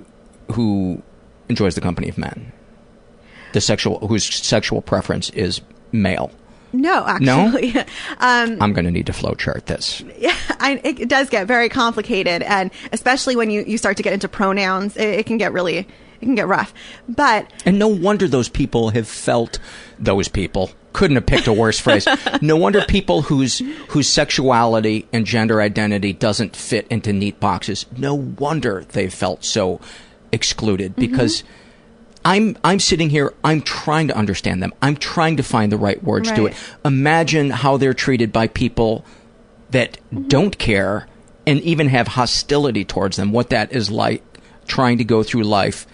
who 0.53 1.03
enjoys 1.49 1.75
the 1.75 1.81
company 1.81 2.09
of 2.09 2.19
men. 2.19 2.53
The 3.53 3.61
sexual 3.61 4.07
whose 4.07 4.25
sexual 4.25 4.83
preference 4.83 5.31
is 5.31 5.61
male. 5.93 6.31
No, 6.73 7.05
actually. 7.07 7.77
um, 8.19 8.61
I'm 8.61 8.73
going 8.73 8.85
to 8.85 8.91
need 8.91 9.07
to 9.07 9.13
flowchart 9.13 9.67
this. 9.67 10.01
yeah, 10.19 10.37
I, 10.61 10.81
it, 10.85 11.09
does 11.09 11.29
get 11.29 11.47
very 11.47 11.69
complicated, 11.69 12.43
and 12.43 12.71
especially 12.93 13.37
when 13.37 13.51
you, 13.51 13.63
you 13.67 13.79
start 13.79 13.97
to 13.99 14.03
get 14.03 14.13
into 14.13 14.29
pronouns, 14.29 14.97
it, 14.97 15.09
it 15.09 15.27
can 15.27 15.39
get 15.39 15.53
really 15.53 15.87
it 16.23 16.27
can 16.27 16.35
get 16.35 16.47
rough. 16.47 16.73
But 17.09 17.53
And 17.67 17.79
no 17.79 17.89
wonder 17.89 18.29
those 18.29 18.49
people 18.49 18.91
have 18.91 19.09
felt 19.09 19.59
those 19.99 20.29
people 20.29 20.71
couldn't 20.93 21.17
have 21.17 21.27
picked 21.27 21.47
a 21.47 21.53
worse 21.53 21.81
phrase. 21.81 22.07
No 22.41 22.57
wonder 22.57 22.83
people 22.83 23.23
whose 23.23 23.61
whose 23.89 24.09
sexuality 24.09 25.07
and 25.13 25.27
gender 25.27 25.61
identity 25.61 26.13
doesn't 26.13 26.55
fit 26.55 26.87
into 26.89 27.13
neat 27.13 27.41
boxes. 27.41 27.87
No 27.97 28.15
wonder 28.15 28.85
they 28.93 29.11
felt 29.11 29.45
so 29.45 29.81
excluded 30.31 30.97
because 30.97 31.43
I'm 32.25 32.57
I'm 32.63 32.79
sitting 32.79 33.11
here. 33.11 33.35
I'm 33.43 33.63
trying 33.63 34.09
to 34.09 34.17
understand 34.17 34.63
them. 34.63 34.73
I'm 34.81 34.97
trying 34.97 35.37
to 35.39 35.43
find 35.43 35.73
the 35.73 35.77
right 35.77 36.03
words 36.03 36.31
to 36.33 36.47
it. 36.47 36.55
Imagine 36.85 37.51
how 37.51 37.77
they're 37.77 37.95
treated 37.95 38.33
by 38.33 38.47
people 38.47 39.05
that 39.71 39.99
mm-hmm. 40.13 40.29
don't 40.29 40.59
care 40.59 41.09
and 41.47 41.61
even 41.61 41.89
have 41.89 42.09
hostility 42.09 42.85
towards 42.85 43.17
them. 43.17 43.33
What 43.33 43.51
that 43.51 43.73
is 43.73 43.91
like 43.91 44.23
trying 44.67 44.99
to 44.99 45.05
go 45.05 45.23
through 45.23 45.43
life 45.43 45.87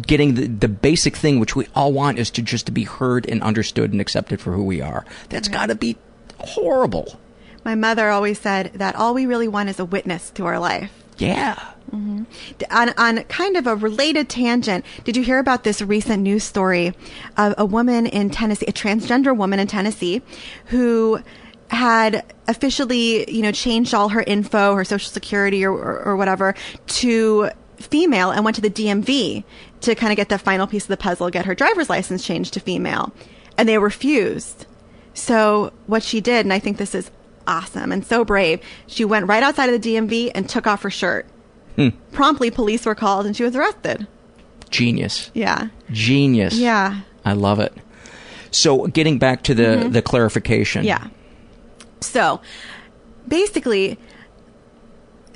getting 0.00 0.34
the, 0.34 0.46
the 0.46 0.68
basic 0.68 1.16
thing 1.16 1.40
which 1.40 1.56
we 1.56 1.66
all 1.74 1.92
want 1.92 2.18
is 2.18 2.30
to 2.30 2.42
just 2.42 2.66
to 2.66 2.72
be 2.72 2.84
heard 2.84 3.26
and 3.28 3.42
understood 3.42 3.92
and 3.92 4.00
accepted 4.00 4.40
for 4.40 4.52
who 4.52 4.64
we 4.64 4.80
are. 4.80 5.04
That's 5.30 5.48
got 5.48 5.66
to 5.66 5.74
be 5.74 5.96
horrible. 6.38 7.18
My 7.64 7.74
mother 7.74 8.10
always 8.10 8.38
said 8.38 8.72
that 8.74 8.94
all 8.94 9.14
we 9.14 9.26
really 9.26 9.48
want 9.48 9.68
is 9.68 9.80
a 9.80 9.84
witness 9.84 10.30
to 10.30 10.44
our 10.46 10.58
life. 10.58 10.92
Yeah. 11.18 11.54
Mm-hmm. 11.90 12.24
D- 12.58 12.66
On, 12.70 12.88
on 12.98 13.24
kind 13.24 13.56
of 13.56 13.66
a 13.66 13.76
related 13.76 14.28
tangent, 14.28 14.84
did 15.04 15.16
you 15.16 15.22
hear 15.22 15.38
about 15.38 15.64
this 15.64 15.80
recent 15.80 16.22
news 16.22 16.44
story 16.44 16.94
of 17.36 17.54
a 17.56 17.64
woman 17.64 18.06
in 18.06 18.30
Tennessee, 18.30 18.66
a 18.66 18.72
transgender 18.72 19.36
woman 19.36 19.58
in 19.58 19.66
Tennessee, 19.66 20.22
who 20.66 21.20
had 21.70 22.24
officially, 22.48 23.30
you 23.30 23.42
know, 23.42 23.52
changed 23.52 23.94
all 23.94 24.10
her 24.10 24.22
info, 24.22 24.74
her 24.74 24.84
social 24.84 25.10
security 25.10 25.64
or, 25.64 25.72
or, 25.72 26.02
or 26.02 26.16
whatever, 26.16 26.54
to 26.86 27.50
female 27.76 28.30
and 28.30 28.44
went 28.44 28.54
to 28.56 28.62
the 28.62 28.70
DMV 28.70 29.44
to 29.80 29.94
kind 29.94 30.12
of 30.12 30.16
get 30.16 30.28
the 30.28 30.38
final 30.38 30.66
piece 30.66 30.84
of 30.84 30.88
the 30.88 30.96
puzzle, 30.96 31.28
get 31.30 31.44
her 31.44 31.54
driver's 31.54 31.90
license 31.90 32.24
changed 32.24 32.54
to 32.54 32.60
female. 32.60 33.12
And 33.58 33.68
they 33.68 33.78
refused. 33.78 34.66
So 35.14 35.72
what 35.86 36.02
she 36.02 36.20
did, 36.20 36.46
and 36.46 36.52
I 36.52 36.58
think 36.58 36.76
this 36.78 36.94
is 36.94 37.10
awesome 37.46 37.92
and 37.92 38.04
so 38.04 38.24
brave, 38.24 38.60
she 38.86 39.04
went 39.04 39.26
right 39.26 39.42
outside 39.42 39.70
of 39.70 39.80
the 39.80 39.94
DMV 39.94 40.32
and 40.34 40.48
took 40.48 40.66
off 40.66 40.82
her 40.82 40.90
shirt. 40.90 41.26
Hmm. 41.76 41.90
Promptly, 42.12 42.50
police 42.50 42.86
were 42.86 42.94
called 42.94 43.26
and 43.26 43.36
she 43.36 43.44
was 43.44 43.54
arrested. 43.54 44.06
Genius. 44.70 45.30
Yeah. 45.34 45.68
Genius. 45.90 46.54
Yeah. 46.54 47.00
I 47.24 47.32
love 47.34 47.60
it. 47.60 47.72
So 48.50 48.86
getting 48.86 49.18
back 49.18 49.42
to 49.44 49.54
the 49.54 49.62
mm-hmm. 49.62 49.90
the 49.90 50.02
clarification. 50.02 50.84
Yeah. 50.84 51.08
So 52.00 52.40
basically, 53.28 53.98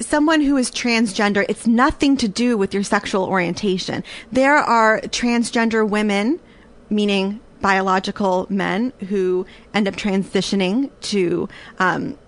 someone 0.00 0.40
who 0.40 0.56
is 0.56 0.70
transgender, 0.70 1.44
it's 1.48 1.66
nothing 1.66 2.16
to 2.18 2.28
do 2.28 2.56
with 2.56 2.72
your 2.72 2.82
sexual 2.82 3.24
orientation. 3.24 4.02
There 4.32 4.56
are 4.56 5.00
transgender 5.02 5.88
women, 5.88 6.40
meaning 6.88 7.40
biological 7.60 8.46
men, 8.48 8.92
who 9.08 9.46
end 9.74 9.88
up 9.88 9.96
transitioning 9.96 10.90
to 11.02 11.48
um, 11.78 12.18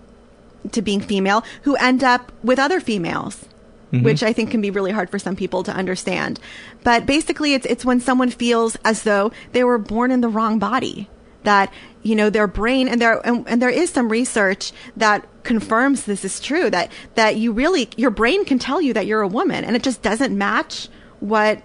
to 0.71 0.81
being 0.81 1.01
female, 1.01 1.43
who 1.63 1.75
end 1.75 2.03
up 2.03 2.31
with 2.43 2.59
other 2.59 2.79
females. 2.79 3.45
Which 4.01 4.23
I 4.23 4.33
think 4.33 4.49
can 4.49 4.59
be 4.59 4.71
really 4.71 4.89
hard 4.91 5.11
for 5.11 5.19
some 5.19 5.35
people 5.35 5.61
to 5.61 5.71
understand. 5.71 6.39
But 6.83 7.05
basically, 7.05 7.53
it's, 7.53 7.67
it's 7.67 7.85
when 7.85 7.99
someone 7.99 8.31
feels 8.31 8.75
as 8.83 9.03
though 9.03 9.31
they 9.51 9.63
were 9.63 9.77
born 9.77 10.09
in 10.09 10.21
the 10.21 10.29
wrong 10.29 10.57
body. 10.57 11.07
That, 11.43 11.71
you 12.01 12.15
know, 12.15 12.31
their 12.31 12.47
brain, 12.47 12.87
and 12.87 12.99
there, 12.99 13.21
and, 13.23 13.47
and 13.47 13.61
there 13.61 13.69
is 13.69 13.91
some 13.91 14.09
research 14.09 14.71
that 14.97 15.27
confirms 15.43 16.05
this 16.05 16.25
is 16.25 16.39
true, 16.39 16.71
that, 16.71 16.91
that 17.13 17.35
you 17.35 17.51
really, 17.51 17.87
your 17.95 18.09
brain 18.09 18.45
can 18.45 18.57
tell 18.57 18.81
you 18.81 18.93
that 18.93 19.05
you're 19.05 19.21
a 19.21 19.27
woman, 19.27 19.63
and 19.63 19.75
it 19.75 19.83
just 19.83 20.01
doesn't 20.01 20.35
match 20.35 20.87
what 21.19 21.61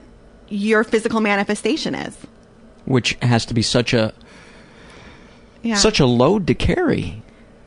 your 0.51 0.85
physical 0.85 1.21
manifestation 1.21 1.95
is. 1.95 2.15
Which 2.89 3.17
has 3.23 3.45
to 3.47 3.55
be 3.55 3.63
such 3.63 3.93
a 3.95 4.13
Yeah. 5.63 5.77
such 5.77 6.01
a 6.01 6.07
load 6.07 6.47
to 6.47 6.55
carry. 6.55 7.23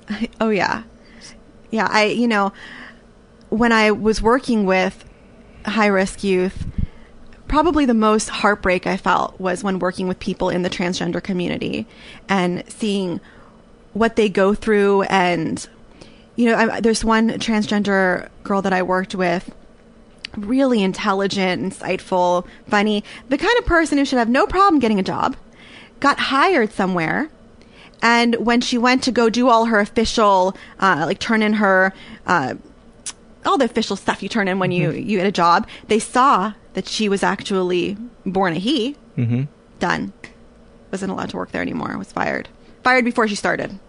Oh 0.42 0.50
yeah, 0.50 0.84
yeah. 1.70 1.88
I 1.90 2.06
you 2.06 2.28
know 2.28 2.52
when 3.50 3.72
I 3.72 3.92
was 3.92 4.22
working 4.22 4.66
with 4.66 5.06
high 5.66 5.88
risk 5.88 6.24
youth, 6.24 6.66
probably 7.48 7.86
the 7.86 7.94
most 7.94 8.30
heartbreak 8.30 8.88
I 8.88 8.98
felt 8.98 9.40
was 9.40 9.64
when 9.64 9.80
working 9.80 10.08
with 10.08 10.20
people 10.20 10.50
in 10.50 10.64
the 10.64 10.70
transgender 10.70 11.22
community 11.24 11.86
and 12.28 12.64
seeing 12.68 13.22
what 13.94 14.16
they 14.16 14.28
go 14.28 14.54
through 14.54 15.04
and 15.04 15.66
you 16.36 16.46
know 16.48 16.56
I, 16.56 16.80
there's 16.82 17.06
one 17.06 17.30
transgender 17.40 18.28
girl 18.44 18.62
that 18.64 18.74
I 18.74 18.82
worked 18.84 19.16
with 19.16 19.54
really 20.38 20.82
intelligent, 20.82 21.62
insightful, 21.62 22.46
funny, 22.68 23.04
the 23.30 23.38
kind 23.38 23.58
of 23.60 23.66
person 23.66 23.98
who 23.98 24.06
should 24.06 24.20
have 24.20 24.30
no 24.30 24.48
problem 24.48 24.80
getting 24.80 25.00
a 25.00 25.04
job, 25.04 25.36
got 26.00 26.20
hired 26.20 26.72
somewhere. 26.72 27.30
And 28.02 28.36
when 28.36 28.62
she 28.62 28.78
went 28.78 29.04
to 29.04 29.12
go 29.12 29.30
do 29.30 29.50
all 29.50 29.66
her 29.66 29.80
official, 29.80 30.56
uh, 30.80 31.04
like 31.06 31.20
turn 31.20 31.44
in 31.44 31.54
her, 31.54 31.94
uh, 32.26 32.56
all 33.46 33.58
the 33.58 33.66
official 33.66 33.96
stuff 33.96 34.24
you 34.24 34.30
turn 34.30 34.48
in 34.48 34.60
when 34.60 34.72
you, 34.72 34.92
you 34.92 35.18
get 35.18 35.28
a 35.28 35.32
job, 35.32 35.68
they 35.88 36.00
saw 36.00 36.54
that 36.74 36.88
she 36.88 37.10
was 37.10 37.24
actually 37.24 37.98
born 38.26 38.54
a 38.54 38.60
he. 38.60 38.96
Mm-hmm. 39.18 39.44
Done. 39.80 40.14
Wasn't 40.92 41.12
allowed 41.12 41.30
to 41.30 41.38
work 41.38 41.52
there 41.52 41.62
anymore. 41.62 41.98
Was 41.98 42.12
fired. 42.12 42.50
Fired 42.84 43.06
before 43.06 43.28
she 43.28 43.36
started. 43.36 43.80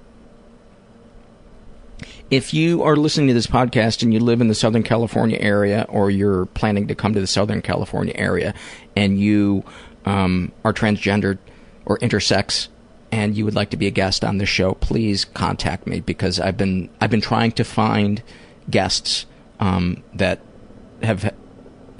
If 2.32 2.54
you 2.54 2.82
are 2.82 2.96
listening 2.96 3.28
to 3.28 3.34
this 3.34 3.46
podcast 3.46 4.02
and 4.02 4.14
you 4.14 4.18
live 4.18 4.40
in 4.40 4.48
the 4.48 4.54
Southern 4.54 4.82
California 4.82 5.36
area, 5.38 5.84
or 5.90 6.10
you're 6.10 6.46
planning 6.46 6.88
to 6.88 6.94
come 6.94 7.12
to 7.12 7.20
the 7.20 7.26
Southern 7.26 7.60
California 7.60 8.14
area, 8.16 8.54
and 8.96 9.20
you 9.20 9.64
um, 10.06 10.50
are 10.64 10.72
transgendered 10.72 11.36
or 11.84 11.98
intersex, 11.98 12.68
and 13.10 13.36
you 13.36 13.44
would 13.44 13.54
like 13.54 13.68
to 13.68 13.76
be 13.76 13.86
a 13.86 13.90
guest 13.90 14.24
on 14.24 14.38
the 14.38 14.46
show, 14.46 14.72
please 14.72 15.26
contact 15.26 15.86
me 15.86 16.00
because 16.00 16.40
I've 16.40 16.56
been 16.56 16.88
I've 17.02 17.10
been 17.10 17.20
trying 17.20 17.52
to 17.52 17.64
find 17.64 18.22
guests 18.70 19.26
um, 19.60 20.02
that 20.14 20.40
have 21.02 21.34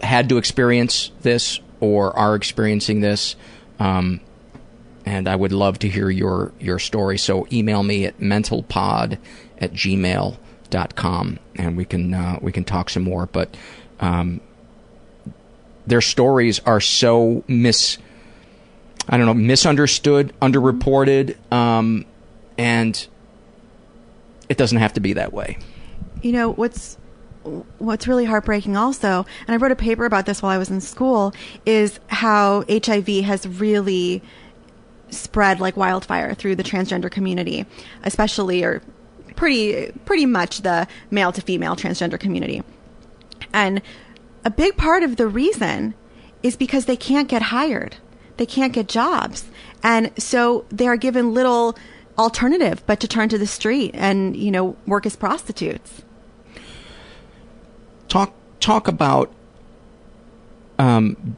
had 0.03 0.31
to 0.31 0.39
experience 0.39 1.13
this 1.21 1.61
or 1.79 2.17
are 2.17 2.37
experiencing 2.37 3.03
this. 3.03 3.37
Um, 3.79 4.23
and 5.05 5.29
I 5.29 5.37
would 5.37 5.53
love 5.53 5.79
to 5.81 5.91
hear 5.91 6.09
your 6.09 6.53
your 6.59 6.79
story. 6.79 7.19
So 7.19 7.47
email 7.53 7.83
me 7.83 8.07
at 8.07 8.19
mentalpod 8.19 9.19
at 9.63 9.73
gmail.com 9.73 11.39
and 11.57 11.77
we 11.77 11.85
can 11.87 12.13
uh, 12.13 12.39
we 12.43 12.53
can 12.53 12.65
talk 12.65 12.91
some 12.91 13.05
more. 13.05 13.27
But 13.27 13.57
um, 14.01 14.41
their 15.87 16.01
stories 16.03 16.59
are 16.61 16.81
so 16.81 17.45
mis 17.49 17.97
I 19.09 19.17
don't 19.17 19.27
know 19.27 19.35
misunderstood, 19.35 20.33
underreported, 20.43 21.37
um, 21.53 22.05
and 22.59 23.07
it 24.49 24.59
doesn't 24.59 24.79
have 24.79 24.93
to 24.95 25.01
be 25.01 25.15
that 25.15 25.33
way. 25.33 25.57
you 26.23 26.33
know 26.33 26.51
what's 26.53 26.97
what's 27.79 28.07
really 28.07 28.25
heartbreaking 28.25 28.77
also 28.77 29.27
and 29.49 29.51
i 29.55 29.57
wrote 29.57 29.73
a 29.73 29.77
paper 29.77 30.05
about 30.05 30.25
this 30.27 30.41
while 30.41 30.53
i 30.53 30.59
was 30.59 30.71
in 30.71 30.81
school 30.81 31.35
is 31.67 31.99
how 32.07 32.63
hiv 32.69 33.09
has 33.25 33.45
really 33.49 34.23
spread 35.11 35.59
like 35.59 35.77
wildfire 35.77 36.35
through 36.35 36.55
the 36.55 36.63
transgender 36.63 37.11
community 37.11 37.67
especially 38.05 38.63
or 38.63 38.81
pretty 39.37 39.93
pretty 40.05 40.27
much 40.27 40.63
the 40.63 40.87
male 41.11 41.33
to 41.33 41.41
female 41.41 41.77
transgender 41.77 42.19
community. 42.19 42.63
And 43.53 43.83
a 44.45 44.51
big 44.51 44.77
part 44.77 45.03
of 45.03 45.17
the 45.17 45.27
reason 45.27 45.95
is 46.43 46.57
because 46.57 46.87
they 46.87 46.97
can't 46.97 47.29
get 47.29 47.43
hired. 47.43 47.97
They 48.37 48.47
can't 48.47 48.73
get 48.73 48.89
jobs. 48.89 49.45
And 49.83 50.11
so 50.21 50.65
they 50.71 50.89
are 50.89 50.97
given 50.97 51.35
little 51.35 51.77
alternative 52.19 52.83
but 52.87 53.01
to 53.01 53.09
turn 53.09 53.29
to 53.31 53.39
the 53.39 53.47
street 53.47 53.91
and 53.95 54.37
you 54.37 54.51
know 54.51 54.77
work 54.87 55.07
as 55.07 55.17
prostitutes. 55.17 56.03
Talk 58.09 58.35
talk 58.61 58.89
about 58.89 59.33
um 60.79 61.37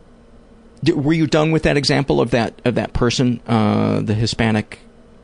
were 0.95 1.13
you 1.13 1.27
done 1.27 1.51
with 1.53 1.63
that 1.63 1.77
example 1.77 2.21
of 2.21 2.31
that 2.31 2.61
of 2.65 2.75
that 2.75 2.93
person 2.93 3.41
uh 3.47 4.01
the 4.01 4.15
hispanic 4.15 4.81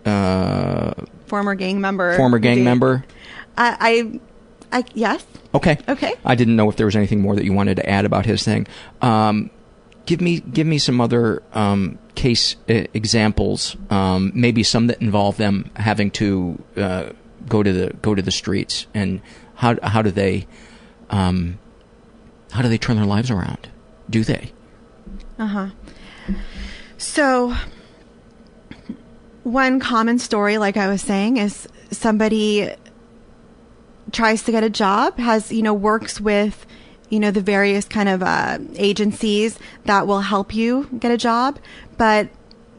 uh 0.06 0.92
former 1.30 1.54
gang 1.54 1.80
member. 1.80 2.16
Former 2.16 2.38
gang 2.38 2.62
member? 2.62 3.04
I, 3.56 4.20
I 4.72 4.80
i 4.80 4.84
yes. 4.94 5.24
Okay. 5.54 5.78
Okay. 5.88 6.14
i 6.24 6.34
didn't 6.34 6.56
know 6.56 6.68
if 6.68 6.76
there 6.76 6.86
was 6.86 6.96
anything 6.96 7.20
more 7.20 7.34
that 7.34 7.44
you 7.44 7.52
wanted 7.52 7.76
to 7.76 7.88
add 7.88 8.04
about 8.04 8.26
his 8.26 8.44
thing. 8.44 8.66
Um 9.00 9.50
give 10.06 10.20
me 10.20 10.40
give 10.40 10.66
me 10.66 10.78
some 10.78 11.00
other 11.00 11.42
um 11.54 11.98
case 12.14 12.56
uh, 12.68 12.84
examples 12.92 13.76
um 13.90 14.32
maybe 14.34 14.62
some 14.62 14.88
that 14.88 15.00
involve 15.00 15.36
them 15.36 15.70
having 15.76 16.10
to 16.10 16.62
uh 16.76 17.10
go 17.48 17.62
to 17.62 17.72
the 17.72 17.94
go 18.02 18.14
to 18.14 18.22
the 18.22 18.30
streets 18.30 18.86
and 18.92 19.20
how 19.54 19.76
how 19.82 20.02
do 20.02 20.10
they 20.10 20.46
um 21.10 21.58
how 22.52 22.62
do 22.62 22.68
they 22.68 22.78
turn 22.78 22.96
their 22.96 23.06
lives 23.06 23.30
around? 23.30 23.68
Do 24.08 24.24
they? 24.24 24.52
Uh-huh. 25.38 25.68
So 26.98 27.54
one 29.50 29.80
common 29.80 30.18
story 30.18 30.58
like 30.58 30.76
i 30.76 30.88
was 30.88 31.02
saying 31.02 31.36
is 31.36 31.68
somebody 31.90 32.70
tries 34.12 34.42
to 34.42 34.52
get 34.52 34.64
a 34.64 34.70
job 34.70 35.16
has 35.18 35.52
you 35.52 35.62
know 35.62 35.74
works 35.74 36.20
with 36.20 36.66
you 37.08 37.18
know 37.20 37.30
the 37.30 37.40
various 37.40 37.86
kind 37.86 38.08
of 38.08 38.22
uh, 38.22 38.58
agencies 38.76 39.58
that 39.84 40.06
will 40.06 40.20
help 40.20 40.54
you 40.54 40.88
get 40.98 41.10
a 41.10 41.16
job 41.16 41.58
but 41.96 42.28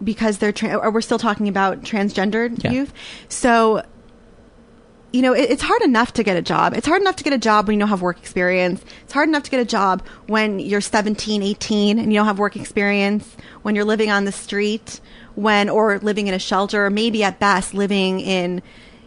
because 0.03 0.39
they're 0.39 0.51
tra- 0.51 0.75
or 0.77 0.89
we're 0.89 1.01
still 1.01 1.19
talking 1.19 1.47
about 1.47 1.81
transgendered 1.83 2.63
Yeah. 2.63 2.71
youth. 2.71 2.91
So 3.29 3.85
you 5.11 5.21
know, 5.21 5.33
it, 5.33 5.49
it's 5.49 5.61
hard 5.61 5.81
enough 5.81 6.13
to 6.13 6.23
get 6.23 6.37
a 6.37 6.41
job. 6.41 6.73
It's 6.73 6.87
hard 6.87 7.01
enough 7.01 7.17
to 7.17 7.23
get 7.23 7.33
a 7.33 7.37
job 7.37 7.67
when 7.67 7.75
you 7.75 7.79
don't 7.79 7.89
have 7.89 8.01
work 8.01 8.17
experience. 8.19 8.83
It's 9.03 9.13
hard 9.13 9.27
enough 9.27 9.43
to 9.43 9.51
get 9.51 9.59
a 9.59 9.65
job 9.65 10.03
when 10.27 10.59
you're 10.59 10.81
17, 10.81 11.43
18 11.43 11.99
and 11.99 12.11
you 12.11 12.19
don't 12.19 12.27
have 12.27 12.39
work 12.39 12.55
experience, 12.55 13.35
when 13.61 13.75
you're 13.75 13.85
living 13.85 14.09
on 14.09 14.25
the 14.25 14.31
street, 14.31 15.01
when, 15.35 15.69
or 15.69 15.99
living 15.99 16.27
in 16.27 16.33
a 16.33 16.39
shelter, 16.39 16.85
or 16.85 16.89
maybe 16.89 17.23
at 17.23 17.39
best 17.39 17.73
living 17.73 18.21
in, 18.21 18.61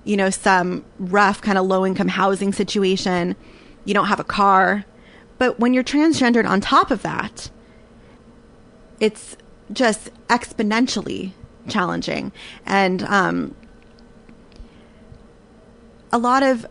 you 0.05 0.17
know, 0.17 0.31
some 0.31 0.85
rough 0.99 1.41
kind 1.41 1.57
of 1.57 1.67
low 1.67 1.87
income 1.87 2.09
housing 2.09 2.53
situation. 2.53 3.35
You 3.85 3.95
don't 3.95 4.07
have 4.07 4.21
a 4.21 4.25
car. 4.25 4.85
But 5.39 5.59
when 5.59 5.75
you're 5.75 5.85
transgendered 5.85 6.47
on 6.47 6.61
top 6.61 6.91
of 6.91 7.03
that, 7.03 7.51
it's 9.01 9.37
just 9.73 10.11
exponentially 10.29 11.33
challenging. 11.67 12.31
And, 12.67 13.03
um, 13.05 13.55
a 16.15 16.19
lot 16.19 16.45
of 16.45 16.65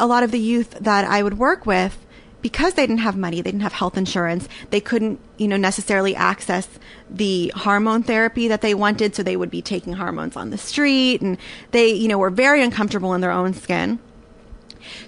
a 0.00 0.06
lot 0.06 0.22
of 0.22 0.30
the 0.30 0.40
youth 0.40 0.70
that 0.80 1.04
I 1.04 1.22
would 1.22 1.38
work 1.38 1.66
with 1.66 2.04
because 2.40 2.74
they 2.74 2.86
didn't 2.86 3.02
have 3.02 3.16
money, 3.16 3.42
they 3.42 3.50
didn't 3.50 3.62
have 3.62 3.72
health 3.72 3.96
insurance, 3.98 4.48
they 4.70 4.80
couldn't, 4.80 5.20
you 5.36 5.48
know, 5.48 5.56
necessarily 5.56 6.14
access 6.14 6.68
the 7.10 7.52
hormone 7.54 8.02
therapy 8.02 8.48
that 8.48 8.60
they 8.62 8.74
wanted, 8.74 9.14
so 9.14 9.22
they 9.22 9.36
would 9.36 9.50
be 9.50 9.60
taking 9.60 9.94
hormones 9.94 10.36
on 10.36 10.50
the 10.50 10.56
street 10.56 11.20
and 11.20 11.36
they, 11.72 11.92
you 11.92 12.08
know, 12.08 12.16
were 12.16 12.30
very 12.30 12.62
uncomfortable 12.62 13.12
in 13.12 13.20
their 13.20 13.32
own 13.32 13.52
skin. 13.52 13.98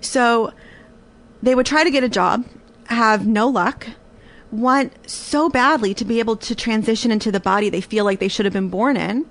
So 0.00 0.52
they 1.40 1.54
would 1.54 1.66
try 1.66 1.84
to 1.84 1.90
get 1.90 2.04
a 2.04 2.08
job, 2.08 2.44
have 2.86 3.26
no 3.26 3.48
luck, 3.48 3.86
want 4.50 4.92
so 5.08 5.48
badly 5.48 5.94
to 5.94 6.04
be 6.04 6.18
able 6.18 6.36
to 6.36 6.54
transition 6.54 7.12
into 7.12 7.30
the 7.30 7.40
body 7.40 7.70
they 7.70 7.80
feel 7.80 8.04
like 8.04 8.18
they 8.18 8.28
should 8.28 8.44
have 8.44 8.52
been 8.52 8.68
born 8.68 8.96
in, 8.96 9.24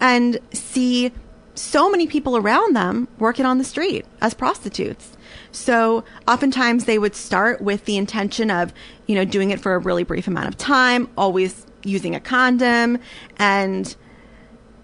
and 0.00 0.40
see 0.52 1.12
so 1.56 1.90
many 1.90 2.06
people 2.06 2.36
around 2.36 2.76
them 2.76 3.08
working 3.18 3.46
on 3.46 3.58
the 3.58 3.64
street 3.64 4.06
as 4.20 4.34
prostitutes. 4.34 5.16
So 5.52 6.04
oftentimes 6.28 6.84
they 6.84 6.98
would 6.98 7.14
start 7.14 7.60
with 7.60 7.84
the 7.86 7.96
intention 7.96 8.50
of, 8.50 8.72
you 9.06 9.14
know, 9.14 9.24
doing 9.24 9.50
it 9.50 9.60
for 9.60 9.74
a 9.74 9.78
really 9.78 10.04
brief 10.04 10.28
amount 10.28 10.48
of 10.48 10.56
time, 10.56 11.08
always 11.16 11.66
using 11.82 12.14
a 12.14 12.20
condom, 12.20 12.98
and 13.38 13.96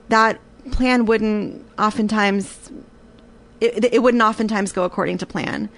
that 0.08 0.40
plan 0.70 1.06
wouldn't 1.06 1.66
oftentimes 1.78 2.70
it, 3.60 3.92
it 3.92 4.02
wouldn't 4.02 4.22
oftentimes 4.22 4.72
go 4.72 4.84
according 4.84 5.18
to 5.18 5.26
plan. 5.26 5.68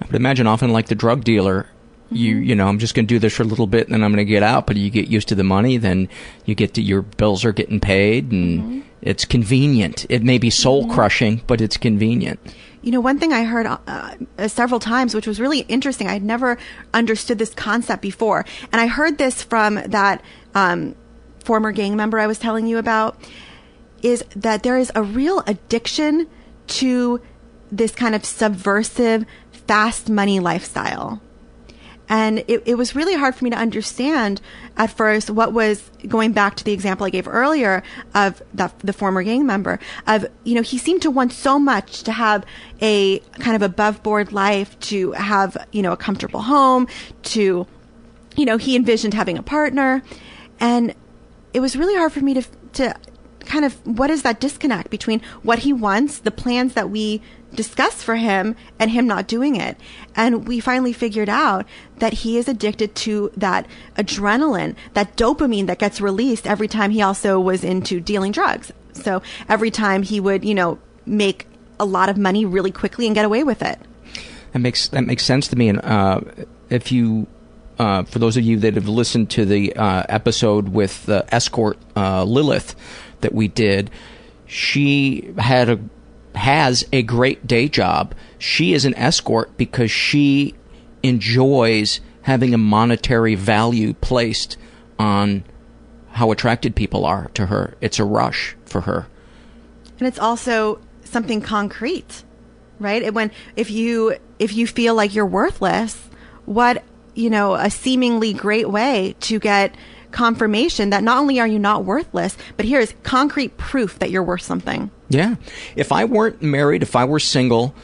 I 0.00 0.06
would 0.06 0.14
imagine 0.14 0.46
often 0.46 0.72
like 0.72 0.86
the 0.86 0.94
drug 0.94 1.24
dealer, 1.24 1.68
you 2.10 2.34
mm-hmm. 2.34 2.44
you 2.44 2.54
know 2.54 2.66
I'm 2.66 2.78
just 2.78 2.94
going 2.94 3.06
to 3.06 3.14
do 3.14 3.18
this 3.18 3.34
for 3.34 3.42
a 3.42 3.46
little 3.46 3.66
bit 3.66 3.86
and 3.86 3.94
then 3.94 4.02
I'm 4.02 4.12
going 4.12 4.24
to 4.24 4.30
get 4.30 4.42
out. 4.42 4.66
But 4.66 4.76
you 4.76 4.90
get 4.90 5.08
used 5.08 5.28
to 5.28 5.34
the 5.34 5.44
money, 5.44 5.76
then 5.76 6.08
you 6.44 6.54
get 6.54 6.74
to 6.74 6.82
your 6.82 7.02
bills 7.02 7.44
are 7.44 7.52
getting 7.52 7.80
paid 7.80 8.32
and 8.32 8.60
mm-hmm. 8.60 8.80
It's 9.06 9.24
convenient. 9.24 10.04
It 10.08 10.22
may 10.22 10.38
be 10.38 10.50
soul 10.50 10.88
crushing, 10.88 11.42
but 11.46 11.60
it's 11.60 11.76
convenient. 11.76 12.40
You 12.82 12.92
know, 12.92 13.00
one 13.00 13.18
thing 13.18 13.32
I 13.32 13.44
heard 13.44 13.66
uh, 13.66 13.78
uh, 13.86 14.48
several 14.48 14.80
times, 14.80 15.14
which 15.14 15.26
was 15.26 15.40
really 15.40 15.60
interesting, 15.60 16.08
I 16.08 16.12
had 16.12 16.22
never 16.22 16.58
understood 16.92 17.38
this 17.38 17.54
concept 17.54 18.02
before. 18.02 18.44
And 18.72 18.80
I 18.80 18.86
heard 18.86 19.18
this 19.18 19.42
from 19.42 19.76
that 19.86 20.22
um, 20.54 20.94
former 21.44 21.72
gang 21.72 21.96
member 21.96 22.18
I 22.18 22.26
was 22.26 22.38
telling 22.38 22.66
you 22.66 22.78
about, 22.78 23.16
is 24.02 24.24
that 24.34 24.62
there 24.62 24.78
is 24.78 24.92
a 24.94 25.02
real 25.02 25.42
addiction 25.46 26.28
to 26.68 27.20
this 27.70 27.94
kind 27.94 28.14
of 28.14 28.24
subversive, 28.24 29.24
fast 29.52 30.08
money 30.08 30.38
lifestyle. 30.38 31.20
And 32.08 32.40
it, 32.46 32.62
it 32.66 32.74
was 32.76 32.94
really 32.94 33.14
hard 33.14 33.34
for 33.34 33.44
me 33.44 33.50
to 33.50 33.56
understand 33.56 34.40
at 34.76 34.90
first 34.90 35.30
what 35.30 35.52
was 35.52 35.90
going 36.06 36.32
back 36.32 36.54
to 36.56 36.64
the 36.64 36.72
example 36.72 37.06
I 37.06 37.10
gave 37.10 37.26
earlier 37.26 37.82
of 38.14 38.42
the, 38.54 38.70
the 38.78 38.92
former 38.92 39.22
gang 39.22 39.44
member 39.44 39.80
of, 40.06 40.26
you 40.44 40.54
know, 40.54 40.62
he 40.62 40.78
seemed 40.78 41.02
to 41.02 41.10
want 41.10 41.32
so 41.32 41.58
much 41.58 42.04
to 42.04 42.12
have 42.12 42.44
a 42.80 43.18
kind 43.40 43.56
of 43.56 43.62
above 43.62 44.02
board 44.02 44.32
life, 44.32 44.78
to 44.80 45.12
have, 45.12 45.56
you 45.72 45.82
know, 45.82 45.92
a 45.92 45.96
comfortable 45.96 46.42
home, 46.42 46.86
to, 47.22 47.66
you 48.36 48.44
know, 48.44 48.56
he 48.56 48.76
envisioned 48.76 49.14
having 49.14 49.36
a 49.36 49.42
partner. 49.42 50.02
And 50.60 50.94
it 51.52 51.60
was 51.60 51.76
really 51.76 51.96
hard 51.96 52.12
for 52.12 52.20
me 52.20 52.34
to, 52.34 52.42
to 52.74 52.94
kind 53.40 53.64
of, 53.64 53.74
what 53.86 54.10
is 54.10 54.22
that 54.22 54.38
disconnect 54.40 54.90
between 54.90 55.20
what 55.42 55.60
he 55.60 55.72
wants, 55.72 56.18
the 56.18 56.30
plans 56.30 56.74
that 56.74 56.90
we 56.90 57.22
discuss 57.56 58.02
for 58.02 58.16
him 58.16 58.54
and 58.78 58.90
him 58.90 59.06
not 59.06 59.26
doing 59.26 59.56
it. 59.56 59.76
And 60.14 60.46
we 60.46 60.60
finally 60.60 60.92
figured 60.92 61.28
out 61.28 61.66
that 61.98 62.12
he 62.12 62.38
is 62.38 62.48
addicted 62.48 62.94
to 62.96 63.30
that 63.36 63.66
adrenaline, 63.96 64.76
that 64.94 65.16
dopamine 65.16 65.66
that 65.66 65.78
gets 65.78 66.00
released 66.00 66.46
every 66.46 66.68
time 66.68 66.90
he 66.90 67.02
also 67.02 67.40
was 67.40 67.64
into 67.64 68.00
dealing 68.00 68.32
drugs. 68.32 68.72
So 68.92 69.22
every 69.48 69.70
time 69.70 70.02
he 70.02 70.20
would, 70.20 70.44
you 70.44 70.54
know, 70.54 70.78
make 71.04 71.46
a 71.78 71.84
lot 71.84 72.08
of 72.08 72.16
money 72.16 72.44
really 72.44 72.70
quickly 72.70 73.06
and 73.06 73.14
get 73.14 73.24
away 73.24 73.44
with 73.44 73.62
it. 73.62 73.78
That 74.52 74.60
makes 74.60 74.88
that 74.88 75.04
makes 75.04 75.24
sense 75.24 75.48
to 75.48 75.56
me. 75.56 75.68
And 75.68 75.80
uh, 75.84 76.20
if 76.70 76.90
you, 76.90 77.26
uh, 77.78 78.04
for 78.04 78.18
those 78.18 78.36
of 78.36 78.44
you 78.44 78.58
that 78.60 78.74
have 78.74 78.88
listened 78.88 79.30
to 79.30 79.44
the 79.44 79.76
uh, 79.76 80.04
episode 80.08 80.70
with 80.70 81.04
the 81.06 81.26
escort 81.34 81.78
uh, 81.94 82.24
Lilith 82.24 82.74
that 83.20 83.34
we 83.34 83.48
did, 83.48 83.90
she 84.46 85.32
had 85.36 85.68
a 85.68 85.78
has 86.36 86.84
a 86.92 87.02
great 87.02 87.46
day 87.46 87.68
job. 87.68 88.14
She 88.38 88.72
is 88.72 88.84
an 88.84 88.94
escort 88.94 89.56
because 89.56 89.90
she 89.90 90.54
enjoys 91.02 92.00
having 92.22 92.52
a 92.52 92.58
monetary 92.58 93.34
value 93.34 93.94
placed 93.94 94.56
on 94.98 95.44
how 96.10 96.30
attracted 96.30 96.74
people 96.74 97.04
are 97.04 97.30
to 97.34 97.46
her. 97.46 97.74
It's 97.80 97.98
a 97.98 98.04
rush 98.04 98.56
for 98.64 98.82
her. 98.82 99.06
And 99.98 100.08
it's 100.08 100.18
also 100.18 100.80
something 101.04 101.40
concrete, 101.40 102.24
right? 102.78 103.12
When 103.12 103.30
if 103.54 103.70
you 103.70 104.16
if 104.38 104.54
you 104.54 104.66
feel 104.66 104.94
like 104.94 105.14
you're 105.14 105.26
worthless, 105.26 105.96
what 106.44 106.82
you 107.14 107.30
know 107.30 107.54
a 107.54 107.70
seemingly 107.70 108.32
great 108.32 108.68
way 108.68 109.14
to 109.20 109.38
get 109.38 109.74
confirmation 110.10 110.90
that 110.90 111.02
not 111.02 111.18
only 111.18 111.40
are 111.40 111.46
you 111.46 111.58
not 111.58 111.84
worthless, 111.84 112.36
but 112.56 112.66
here's 112.66 112.94
concrete 113.02 113.56
proof 113.56 113.98
that 113.98 114.10
you're 114.10 114.22
worth 114.22 114.42
something. 114.42 114.90
Yeah. 115.08 115.36
If 115.74 115.92
I 115.92 116.04
weren't 116.04 116.42
married, 116.42 116.82
if 116.82 116.96
I 116.96 117.04
were 117.04 117.20
single, 117.20 117.74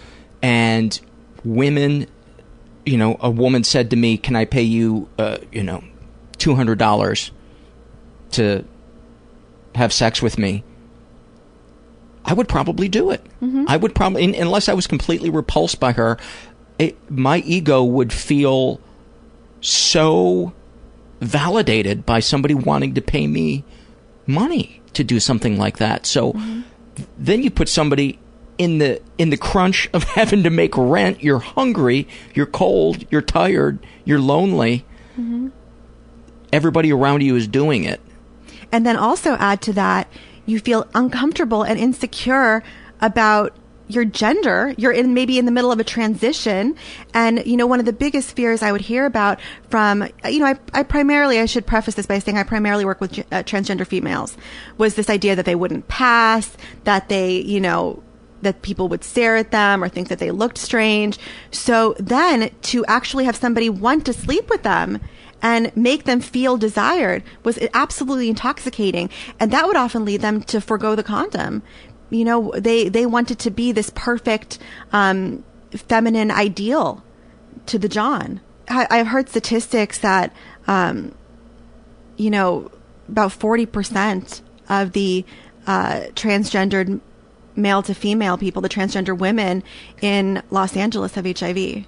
and 0.42 0.98
women, 1.44 2.06
you 2.84 2.98
know, 2.98 3.16
a 3.20 3.30
woman 3.30 3.64
said 3.64 3.90
to 3.90 3.96
me, 3.96 4.16
"Can 4.16 4.34
I 4.36 4.44
pay 4.44 4.62
you, 4.62 5.08
uh, 5.18 5.38
you 5.52 5.62
know, 5.62 5.84
two 6.38 6.54
hundred 6.54 6.78
dollars 6.78 7.30
to 8.32 8.64
have 9.74 9.92
sex 9.92 10.20
with 10.20 10.38
me?" 10.38 10.64
I 12.24 12.34
would 12.34 12.48
probably 12.48 12.88
do 12.88 13.10
it. 13.10 13.24
I 13.68 13.76
would 13.76 13.94
probably, 13.96 14.36
unless 14.36 14.68
I 14.68 14.74
was 14.74 14.86
completely 14.86 15.28
repulsed 15.28 15.80
by 15.80 15.92
her, 15.92 16.18
it, 16.78 16.96
my 17.10 17.38
ego 17.38 17.82
would 17.82 18.12
feel 18.12 18.80
so 19.60 20.52
validated 21.22 22.04
by 22.04 22.20
somebody 22.20 22.54
wanting 22.54 22.94
to 22.94 23.00
pay 23.00 23.26
me 23.26 23.64
money 24.26 24.82
to 24.92 25.04
do 25.04 25.20
something 25.20 25.56
like 25.56 25.78
that. 25.78 26.04
So 26.06 26.32
mm-hmm. 26.32 26.62
then 27.16 27.42
you 27.42 27.50
put 27.50 27.68
somebody 27.68 28.18
in 28.58 28.78
the 28.78 29.00
in 29.18 29.30
the 29.30 29.36
crunch 29.36 29.88
of 29.92 30.04
having 30.18 30.42
to 30.42 30.50
make 30.50 30.76
rent. 30.76 31.22
You're 31.22 31.38
hungry, 31.38 32.08
you're 32.34 32.46
cold, 32.46 33.04
you're 33.10 33.22
tired, 33.22 33.78
you're 34.04 34.20
lonely. 34.20 34.84
Mm-hmm. 35.12 35.48
Everybody 36.52 36.92
around 36.92 37.22
you 37.22 37.36
is 37.36 37.48
doing 37.48 37.84
it. 37.84 38.00
And 38.70 38.84
then 38.84 38.96
also 38.96 39.34
add 39.34 39.62
to 39.62 39.72
that, 39.74 40.08
you 40.44 40.58
feel 40.58 40.86
uncomfortable 40.94 41.62
and 41.62 41.78
insecure 41.78 42.62
about 43.00 43.54
your 43.94 44.04
gender. 44.04 44.74
You're 44.76 44.92
in 44.92 45.14
maybe 45.14 45.38
in 45.38 45.44
the 45.44 45.50
middle 45.50 45.72
of 45.72 45.80
a 45.80 45.84
transition. 45.84 46.76
And, 47.14 47.44
you 47.46 47.56
know, 47.56 47.66
one 47.66 47.80
of 47.80 47.86
the 47.86 47.92
biggest 47.92 48.34
fears 48.34 48.62
I 48.62 48.72
would 48.72 48.80
hear 48.80 49.06
about 49.06 49.40
from, 49.68 50.08
you 50.24 50.40
know, 50.40 50.46
I, 50.46 50.58
I 50.72 50.82
primarily, 50.82 51.38
I 51.38 51.46
should 51.46 51.66
preface 51.66 51.94
this 51.94 52.06
by 52.06 52.18
saying 52.18 52.38
I 52.38 52.42
primarily 52.42 52.84
work 52.84 53.00
with 53.00 53.18
uh, 53.18 53.42
transgender 53.42 53.86
females, 53.86 54.36
was 54.78 54.94
this 54.94 55.10
idea 55.10 55.36
that 55.36 55.44
they 55.44 55.54
wouldn't 55.54 55.88
pass, 55.88 56.56
that 56.84 57.08
they, 57.08 57.40
you 57.40 57.60
know, 57.60 58.02
that 58.42 58.62
people 58.62 58.88
would 58.88 59.04
stare 59.04 59.36
at 59.36 59.52
them 59.52 59.82
or 59.82 59.88
think 59.88 60.08
that 60.08 60.18
they 60.18 60.30
looked 60.30 60.58
strange. 60.58 61.18
So 61.50 61.94
then 61.98 62.50
to 62.62 62.84
actually 62.86 63.24
have 63.24 63.36
somebody 63.36 63.70
want 63.70 64.04
to 64.06 64.12
sleep 64.12 64.50
with 64.50 64.62
them 64.64 65.00
and 65.40 65.76
make 65.76 66.04
them 66.04 66.20
feel 66.20 66.56
desired 66.56 67.22
was 67.44 67.58
absolutely 67.74 68.28
intoxicating. 68.28 69.10
And 69.40 69.50
that 69.50 69.66
would 69.66 69.76
often 69.76 70.04
lead 70.04 70.20
them 70.20 70.42
to 70.44 70.60
forego 70.60 70.94
the 70.94 71.02
condom. 71.02 71.62
You 72.12 72.24
know, 72.24 72.52
they, 72.56 72.88
they 72.88 73.06
wanted 73.06 73.38
to 73.40 73.50
be 73.50 73.72
this 73.72 73.90
perfect, 73.94 74.58
um, 74.92 75.44
feminine 75.70 76.30
ideal 76.30 77.02
to 77.66 77.78
the 77.78 77.88
John. 77.88 78.40
I, 78.68 78.86
I've 78.90 79.08
heard 79.08 79.28
statistics 79.28 79.98
that, 79.98 80.32
um, 80.66 81.14
you 82.16 82.30
know, 82.30 82.70
about 83.08 83.32
40% 83.32 84.42
of 84.68 84.92
the, 84.92 85.24
uh, 85.66 86.06
transgendered 86.14 87.00
male 87.56 87.82
to 87.82 87.94
female 87.94 88.36
people, 88.36 88.62
the 88.62 88.68
transgender 88.68 89.16
women 89.16 89.62
in 90.00 90.42
Los 90.50 90.76
Angeles 90.76 91.14
have 91.14 91.24
HIV. 91.24 91.84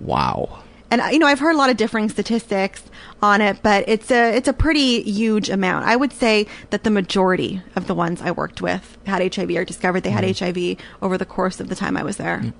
Wow. 0.00 0.62
And 0.90 1.00
uh, 1.00 1.06
you 1.06 1.18
know, 1.18 1.26
I've 1.26 1.38
heard 1.40 1.54
a 1.54 1.58
lot 1.58 1.70
of 1.70 1.76
differing 1.76 2.08
statistics 2.08 2.82
on 3.22 3.40
it, 3.40 3.58
but 3.62 3.84
it's 3.88 4.10
a 4.10 4.34
it's 4.36 4.48
a 4.48 4.52
pretty 4.52 5.02
huge 5.02 5.50
amount. 5.50 5.86
I 5.86 5.96
would 5.96 6.12
say 6.12 6.46
that 6.70 6.84
the 6.84 6.90
majority 6.90 7.62
of 7.76 7.86
the 7.86 7.94
ones 7.94 8.22
I 8.22 8.30
worked 8.30 8.62
with 8.62 8.96
had 9.06 9.34
HIV 9.34 9.50
or 9.50 9.64
discovered 9.64 10.02
they 10.02 10.10
had 10.10 10.24
HIV 10.38 10.76
over 11.02 11.18
the 11.18 11.26
course 11.26 11.60
of 11.60 11.68
the 11.68 11.74
time 11.74 11.96
I 11.96 12.02
was 12.02 12.16
there. 12.16 12.52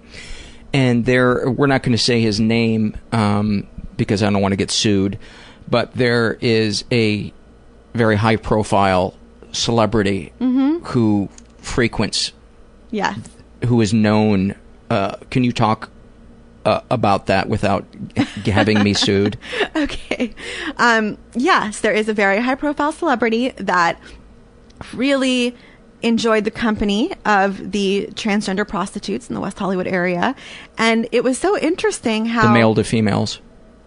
and 0.72 1.04
there 1.06 1.48
we're 1.50 1.66
not 1.66 1.82
going 1.82 1.96
to 1.96 2.02
say 2.02 2.20
his 2.20 2.38
name 2.40 2.96
um, 3.12 3.66
because 3.96 4.22
I 4.22 4.30
don't 4.30 4.42
want 4.42 4.52
to 4.52 4.56
get 4.56 4.70
sued, 4.70 5.18
but 5.68 5.94
there 5.94 6.36
is 6.40 6.84
a 6.92 7.32
very 7.94 8.16
high 8.16 8.36
profile 8.36 9.14
celebrity 9.52 10.32
who 10.38 11.28
frequents, 11.58 12.32
Yes. 12.90 13.18
who 13.66 13.80
is 13.80 13.92
known. 13.94 14.54
Uh, 14.90 15.16
can 15.30 15.42
you 15.44 15.52
talk 15.52 15.90
uh, 16.68 16.82
about 16.90 17.26
that 17.26 17.48
without 17.48 17.86
g- 18.44 18.50
having 18.50 18.82
me 18.82 18.92
sued? 18.92 19.38
okay. 19.76 20.34
Um, 20.76 21.16
yes, 21.34 21.80
there 21.80 21.94
is 21.94 22.08
a 22.08 22.14
very 22.14 22.40
high 22.40 22.54
profile 22.54 22.92
celebrity 22.92 23.50
that 23.56 23.98
really 24.92 25.56
enjoyed 26.02 26.44
the 26.44 26.50
company 26.50 27.12
of 27.24 27.72
the 27.72 28.08
transgender 28.12 28.68
prostitutes 28.68 29.28
in 29.28 29.34
the 29.34 29.40
West 29.40 29.58
Hollywood 29.58 29.86
area. 29.86 30.36
And 30.76 31.08
it 31.10 31.24
was 31.24 31.38
so 31.38 31.58
interesting 31.58 32.26
how. 32.26 32.42
The 32.48 32.52
male 32.52 32.74
to 32.74 32.84
females. 32.84 33.40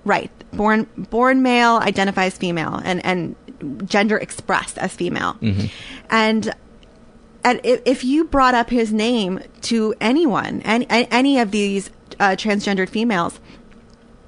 Right. 0.04 0.32
Born 0.52 0.88
born 0.98 1.44
male, 1.44 1.78
identifies 1.78 2.38
female, 2.38 2.82
and, 2.84 3.06
and 3.06 3.36
gender 3.88 4.18
expressed 4.18 4.78
as 4.80 4.94
female. 4.94 5.38
And 6.10 6.54
and 7.44 7.62
if, 7.64 7.82
if 7.86 8.04
you 8.04 8.26
brought 8.26 8.56
up 8.56 8.70
his 8.70 8.92
name 8.92 9.40
to 9.62 9.94
anyone, 10.02 10.62
any, 10.64 10.86
any 10.90 11.40
of 11.40 11.52
these 11.52 11.90
uh, 12.22 12.36
transgendered 12.36 12.90
females, 12.90 13.40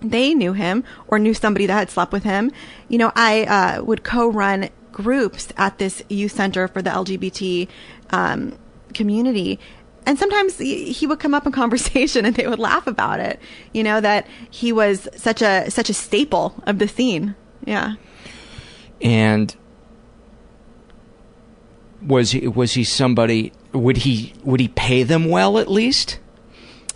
they 0.01 0.33
knew 0.33 0.53
him 0.53 0.83
or 1.07 1.19
knew 1.19 1.33
somebody 1.33 1.65
that 1.65 1.73
had 1.73 1.89
slept 1.89 2.11
with 2.11 2.23
him. 2.23 2.51
You 2.89 2.97
know, 2.97 3.11
I 3.15 3.43
uh, 3.43 3.83
would 3.83 4.03
co-run 4.03 4.69
groups 4.91 5.53
at 5.57 5.77
this 5.77 6.03
youth 6.09 6.33
center 6.33 6.67
for 6.67 6.81
the 6.81 6.89
LGBT 6.89 7.67
um, 8.09 8.57
community. 8.93 9.59
And 10.05 10.19
sometimes 10.19 10.57
he 10.57 10.91
he 10.91 11.07
would 11.07 11.19
come 11.19 11.33
up 11.33 11.45
in 11.45 11.51
conversation 11.63 12.25
and 12.25 12.35
they 12.35 12.47
would 12.47 12.59
laugh 12.59 12.87
about 12.87 13.19
it. 13.19 13.39
You 13.71 13.83
know, 13.83 14.01
that 14.01 14.27
he 14.49 14.73
was 14.73 15.07
such 15.15 15.41
a, 15.41 15.71
such 15.71 15.89
a 15.89 15.93
staple 15.93 16.61
of 16.67 16.79
the 16.79 16.87
scene. 16.87 17.35
Yeah. 17.65 17.95
and 19.01 19.55
was 22.01 22.31
he 22.31 22.47
was 22.47 22.73
he 22.73 22.83
somebody 22.83 23.53
would 23.71 23.97
he 23.97 24.33
would 24.43 24.59
he 24.59 24.67
pay 24.67 25.03
them 25.03 25.29
well 25.29 25.57
at 25.57 25.69
least 25.71 26.19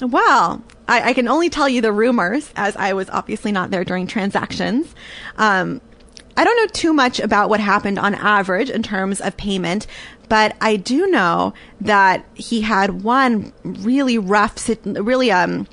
Well, 0.01 0.61
I, 0.87 1.09
I 1.09 1.13
can 1.13 1.27
only 1.27 1.49
tell 1.49 1.67
you 1.67 1.81
the 1.81 1.91
rumors, 1.91 2.51
as 2.55 2.75
I 2.75 2.93
was 2.93 3.09
obviously 3.09 3.51
not 3.51 3.71
there 3.71 3.83
during 3.83 4.07
transactions. 4.07 4.93
Um, 5.37 5.81
I 6.35 6.43
don't 6.43 6.55
know 6.57 6.67
too 6.67 6.93
much 6.93 7.19
about 7.19 7.49
what 7.49 7.59
happened 7.59 7.97
on 7.97 8.13
average 8.13 8.69
in 8.69 8.83
terms 8.83 9.19
of 9.21 9.35
payment, 9.37 9.87
but 10.29 10.55
I 10.61 10.75
do 10.75 11.07
know 11.07 11.53
that 11.81 12.25
he 12.35 12.61
had 12.61 13.01
one 13.01 13.53
really 13.63 14.17
rough, 14.17 14.69
really 14.85 15.31
um, 15.31 15.67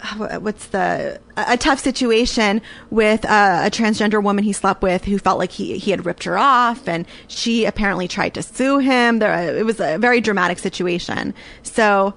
what's 0.16 0.66
the 0.68 1.20
a 1.36 1.44
a 1.52 1.56
tough 1.56 1.78
situation 1.78 2.60
with 2.90 3.24
uh, 3.24 3.62
a 3.64 3.70
transgender 3.70 4.22
woman 4.22 4.44
he 4.44 4.52
slept 4.52 4.82
with 4.82 5.04
who 5.04 5.18
felt 5.18 5.38
like 5.38 5.52
he 5.52 5.78
he 5.78 5.90
had 5.90 6.04
ripped 6.06 6.24
her 6.24 6.38
off 6.38 6.88
and 6.88 7.06
she 7.26 7.64
apparently 7.64 8.08
tried 8.08 8.34
to 8.34 8.42
sue 8.42 8.78
him 8.78 9.18
there 9.18 9.56
it 9.56 9.64
was 9.64 9.80
a 9.80 9.98
very 9.98 10.20
dramatic 10.20 10.58
situation 10.58 11.34
so 11.62 12.14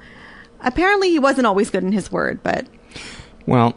apparently 0.63 1.09
he 1.09 1.19
wasn't 1.19 1.45
always 1.45 1.69
good 1.69 1.83
in 1.83 1.91
his 1.91 2.11
word 2.11 2.41
but 2.43 2.65
well 3.45 3.75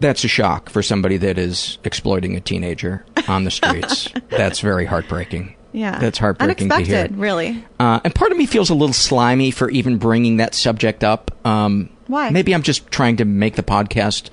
that's 0.00 0.24
a 0.24 0.28
shock 0.28 0.68
for 0.68 0.82
somebody 0.82 1.16
that 1.16 1.38
is 1.38 1.78
exploiting 1.84 2.36
a 2.36 2.40
teenager 2.40 3.04
on 3.28 3.44
the 3.44 3.50
streets 3.50 4.08
that's 4.30 4.60
very 4.60 4.84
heartbreaking 4.84 5.54
yeah 5.72 5.98
that's 5.98 6.18
heartbreaking 6.18 6.68
to 6.68 6.74
hear 6.80 7.08
really 7.12 7.64
Uh, 7.78 8.00
and 8.04 8.14
part 8.14 8.32
of 8.32 8.38
me 8.38 8.46
feels 8.46 8.68
a 8.70 8.74
little 8.74 8.92
slimy 8.92 9.50
for 9.50 9.70
even 9.70 9.98
bringing 9.98 10.36
that 10.38 10.54
subject 10.54 11.02
up. 11.02 11.30
Um, 11.46 11.88
Why? 12.08 12.30
Maybe 12.30 12.54
I'm 12.54 12.62
just 12.62 12.90
trying 12.90 13.16
to 13.16 13.24
make 13.24 13.56
the 13.56 13.62
podcast 13.62 14.28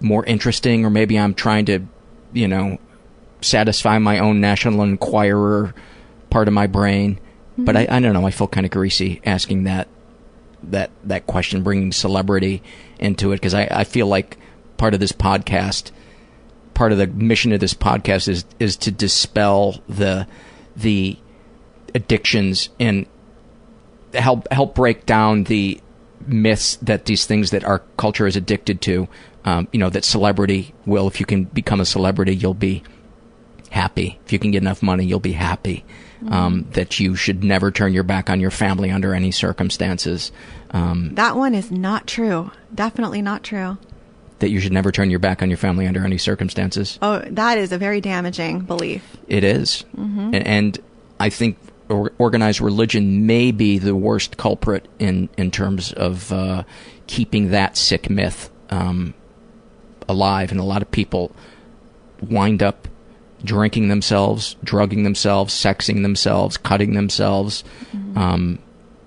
more 0.00 0.24
interesting, 0.24 0.84
or 0.84 0.90
maybe 0.90 1.18
I'm 1.18 1.34
trying 1.34 1.64
to, 1.66 1.80
you 2.32 2.46
know, 2.48 2.78
satisfy 3.40 3.98
my 3.98 4.18
own 4.18 4.40
National 4.40 4.82
Enquirer 4.82 5.74
part 6.30 6.46
of 6.48 6.54
my 6.54 6.66
brain. 6.66 7.18
But 7.58 7.76
I, 7.76 7.86
I 7.90 8.00
don't 8.00 8.14
know. 8.14 8.26
I 8.26 8.30
feel 8.30 8.48
kind 8.48 8.64
of 8.64 8.72
greasy 8.72 9.20
asking 9.24 9.64
that 9.64 9.88
that 10.64 10.90
that 11.04 11.26
question, 11.26 11.62
bringing 11.62 11.92
celebrity 11.92 12.62
into 12.98 13.32
it, 13.32 13.36
because 13.36 13.54
I, 13.54 13.68
I 13.70 13.84
feel 13.84 14.06
like 14.06 14.38
part 14.76 14.94
of 14.94 15.00
this 15.00 15.12
podcast, 15.12 15.90
part 16.74 16.92
of 16.92 16.98
the 16.98 17.06
mission 17.06 17.52
of 17.52 17.60
this 17.60 17.74
podcast 17.74 18.28
is 18.28 18.44
is 18.58 18.76
to 18.78 18.90
dispel 18.90 19.80
the 19.88 20.26
the 20.76 21.18
addictions 21.94 22.70
and 22.80 23.06
help 24.14 24.50
help 24.50 24.74
break 24.74 25.04
down 25.04 25.44
the 25.44 25.80
myths 26.26 26.76
that 26.76 27.04
these 27.06 27.26
things 27.26 27.50
that 27.50 27.64
our 27.64 27.80
culture 27.96 28.26
is 28.26 28.36
addicted 28.36 28.80
to. 28.82 29.08
Um, 29.44 29.68
you 29.72 29.78
know 29.78 29.90
that 29.90 30.04
celebrity 30.04 30.74
will, 30.86 31.08
if 31.08 31.18
you 31.18 31.26
can 31.26 31.44
become 31.44 31.80
a 31.80 31.84
celebrity, 31.84 32.34
you'll 32.34 32.54
be 32.54 32.82
happy. 33.70 34.18
If 34.24 34.32
you 34.32 34.38
can 34.38 34.52
get 34.52 34.62
enough 34.62 34.82
money, 34.82 35.04
you'll 35.04 35.20
be 35.20 35.32
happy. 35.32 35.84
Um, 36.28 36.66
that 36.72 37.00
you 37.00 37.16
should 37.16 37.42
never 37.42 37.70
turn 37.70 37.92
your 37.92 38.04
back 38.04 38.30
on 38.30 38.40
your 38.40 38.50
family 38.50 38.90
under 38.90 39.14
any 39.14 39.30
circumstances. 39.32 40.30
Um, 40.70 41.14
that 41.14 41.36
one 41.36 41.54
is 41.54 41.70
not 41.70 42.06
true 42.06 42.50
definitely 42.74 43.22
not 43.22 43.42
true 43.42 43.76
that 44.38 44.50
you 44.50 44.60
should 44.60 44.72
never 44.72 44.90
turn 44.90 45.10
your 45.10 45.18
back 45.18 45.42
on 45.42 45.50
your 45.50 45.56
family 45.56 45.86
under 45.86 46.04
any 46.04 46.18
circumstances. 46.18 46.98
oh 47.02 47.20
that 47.30 47.58
is 47.58 47.72
a 47.72 47.78
very 47.78 48.00
damaging 48.00 48.60
belief 48.60 49.04
It 49.28 49.44
is. 49.44 49.84
And, 50.34 50.46
and 50.46 50.78
I 51.18 51.30
think 51.30 51.58
or, 51.88 52.12
organized 52.18 52.60
religion 52.60 53.26
may 53.26 53.52
be 53.52 53.78
the 53.78 53.94
worst 53.94 54.36
culprit 54.36 54.88
in, 54.98 55.28
in 55.36 55.50
terms 55.50 55.92
of 55.92 56.32
uh, 56.32 56.64
keeping 57.06 57.50
that 57.50 57.76
sick 57.76 58.10
myth 58.10 58.50
um, 58.70 59.14
alive. 60.08 60.50
And 60.50 60.60
a 60.60 60.64
lot 60.64 60.82
of 60.82 60.90
people 60.90 61.32
wind 62.20 62.62
up 62.62 62.88
drinking 63.44 63.88
themselves, 63.88 64.56
drugging 64.64 65.04
themselves, 65.04 65.54
sexing 65.54 66.02
themselves, 66.02 66.56
cutting 66.56 66.94
themselves 66.94 67.64
um, 68.16 68.58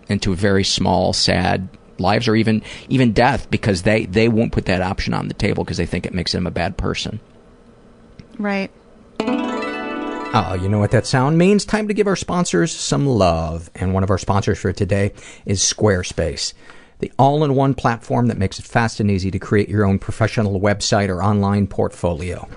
into 0.07 0.35
very 0.35 0.63
small, 0.63 1.13
sad 1.13 1.69
lives 1.97 2.27
or 2.27 2.35
even 2.35 2.61
even 2.89 3.13
death 3.13 3.49
because 3.49 3.83
they, 3.83 4.05
they 4.05 4.27
won't 4.27 4.51
put 4.51 4.65
that 4.65 4.81
option 4.81 5.13
on 5.13 5.29
the 5.29 5.33
table 5.33 5.63
because 5.63 5.77
they 5.77 5.85
think 5.85 6.05
it 6.05 6.13
makes 6.13 6.33
them 6.33 6.45
a 6.45 6.51
bad 6.51 6.77
person. 6.77 7.19
right 8.37 8.71
Oh, 10.37 10.53
you 10.53 10.67
know 10.67 10.79
what 10.79 10.91
that 10.91 11.05
sound 11.05 11.37
means? 11.37 11.63
Time 11.63 11.87
to 11.87 11.93
give 11.93 12.07
our 12.07 12.17
sponsors 12.17 12.75
some 12.75 13.07
love. 13.07 13.69
And 13.73 13.93
one 13.93 14.03
of 14.03 14.09
our 14.09 14.17
sponsors 14.17 14.59
for 14.59 14.73
today 14.73 15.13
is 15.45 15.61
Squarespace, 15.61 16.53
the 16.99 17.09
all 17.17 17.45
in 17.45 17.55
one 17.55 17.73
platform 17.73 18.27
that 18.27 18.37
makes 18.37 18.59
it 18.59 18.65
fast 18.65 18.99
and 18.99 19.09
easy 19.09 19.31
to 19.31 19.39
create 19.39 19.69
your 19.69 19.85
own 19.85 19.97
professional 19.97 20.59
website 20.59 21.07
or 21.07 21.23
online 21.23 21.67
portfolio. 21.67 22.49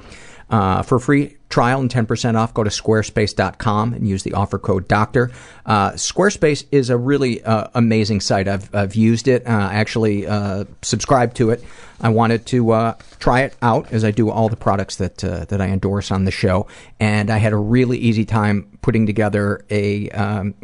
Uh, 0.51 0.83
for 0.83 0.99
free 0.99 1.38
trial 1.49 1.81
and 1.81 1.91
10% 1.91 2.37
off, 2.37 2.53
go 2.53 2.63
to 2.63 2.71
squarespace.com 2.71 3.95
and 3.95 4.07
use 4.07 4.23
the 4.23 4.35
offer 4.35 4.59
code 4.59 4.87
DOCTOR. 4.89 5.31
Uh, 5.65 5.93
Squarespace 5.93 6.67
is 6.71 6.91
a 6.91 6.97
really 6.97 7.43
uh, 7.43 7.69
amazing 7.75 8.21
site. 8.21 8.49
I've, 8.49 8.75
I've 8.75 8.95
used 8.95 9.29
it, 9.29 9.47
uh, 9.47 9.51
actually 9.51 10.27
uh, 10.27 10.65
subscribed 10.83 11.37
to 11.37 11.51
it. 11.51 11.65
I 12.01 12.11
wanted 12.11 12.47
to 12.47 12.71
uh, 12.71 12.95
try 13.19 13.43
it 13.43 13.57
out 13.63 13.93
as 13.93 14.05
I 14.05 14.11
do 14.11 14.31
all 14.31 14.49
the 14.49 14.57
products 14.57 14.97
that, 14.97 15.25
uh, 15.25 15.47
that 15.47 15.61
I 15.61 15.67
endorse 15.69 16.11
on 16.11 16.25
the 16.25 16.31
show. 16.31 16.67
And 17.01 17.31
I 17.31 17.39
had 17.39 17.53
a 17.53 17.57
really 17.57 17.99
easy 17.99 18.25
time 18.25 18.79
putting 18.83 19.07
together 19.07 19.65
a. 19.71 20.11
Um, 20.11 20.55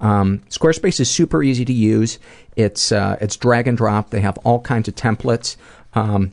Um, 0.00 0.40
Squarespace 0.50 1.00
is 1.00 1.10
super 1.10 1.42
easy 1.42 1.64
to 1.64 1.72
use. 1.72 2.18
It's, 2.56 2.92
uh, 2.92 3.16
it's 3.20 3.36
drag 3.36 3.68
and 3.68 3.78
drop. 3.78 4.10
They 4.10 4.20
have 4.20 4.38
all 4.38 4.60
kinds 4.60 4.88
of 4.88 4.94
templates. 4.94 5.56
Um, 5.94 6.32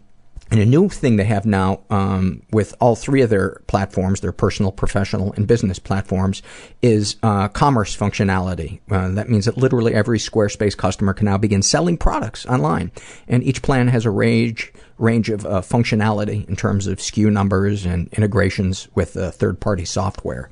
and 0.51 0.59
a 0.59 0.65
new 0.65 0.89
thing 0.89 1.17
they 1.17 1.25
have 1.25 1.45
now 1.45 1.81
um, 1.89 2.41
with 2.51 2.73
all 2.79 2.95
three 2.95 3.21
of 3.21 3.29
their 3.29 3.61
platforms, 3.67 4.21
their 4.21 4.31
personal, 4.31 4.71
professional, 4.71 5.31
and 5.33 5.47
business 5.47 5.77
platforms, 5.77 6.41
is 6.81 7.17
uh, 7.21 7.47
commerce 7.49 7.95
functionality. 7.95 8.79
Uh, 8.89 9.09
that 9.09 9.29
means 9.29 9.45
that 9.45 9.57
literally 9.57 9.93
every 9.93 10.17
Squarespace 10.17 10.75
customer 10.75 11.13
can 11.13 11.25
now 11.25 11.37
begin 11.37 11.61
selling 11.61 11.97
products 11.97 12.45
online, 12.47 12.91
and 13.27 13.43
each 13.43 13.61
plan 13.61 13.87
has 13.89 14.05
a 14.05 14.11
range 14.11 14.73
range 14.97 15.29
of 15.29 15.45
uh, 15.45 15.61
functionality 15.61 16.47
in 16.49 16.55
terms 16.55 16.85
of 16.87 16.97
SKU 16.97 17.31
numbers 17.31 17.85
and 17.85 18.09
integrations 18.13 18.89
with 18.95 19.15
uh, 19.15 19.31
third 19.31 19.59
party 19.59 19.85
software. 19.85 20.49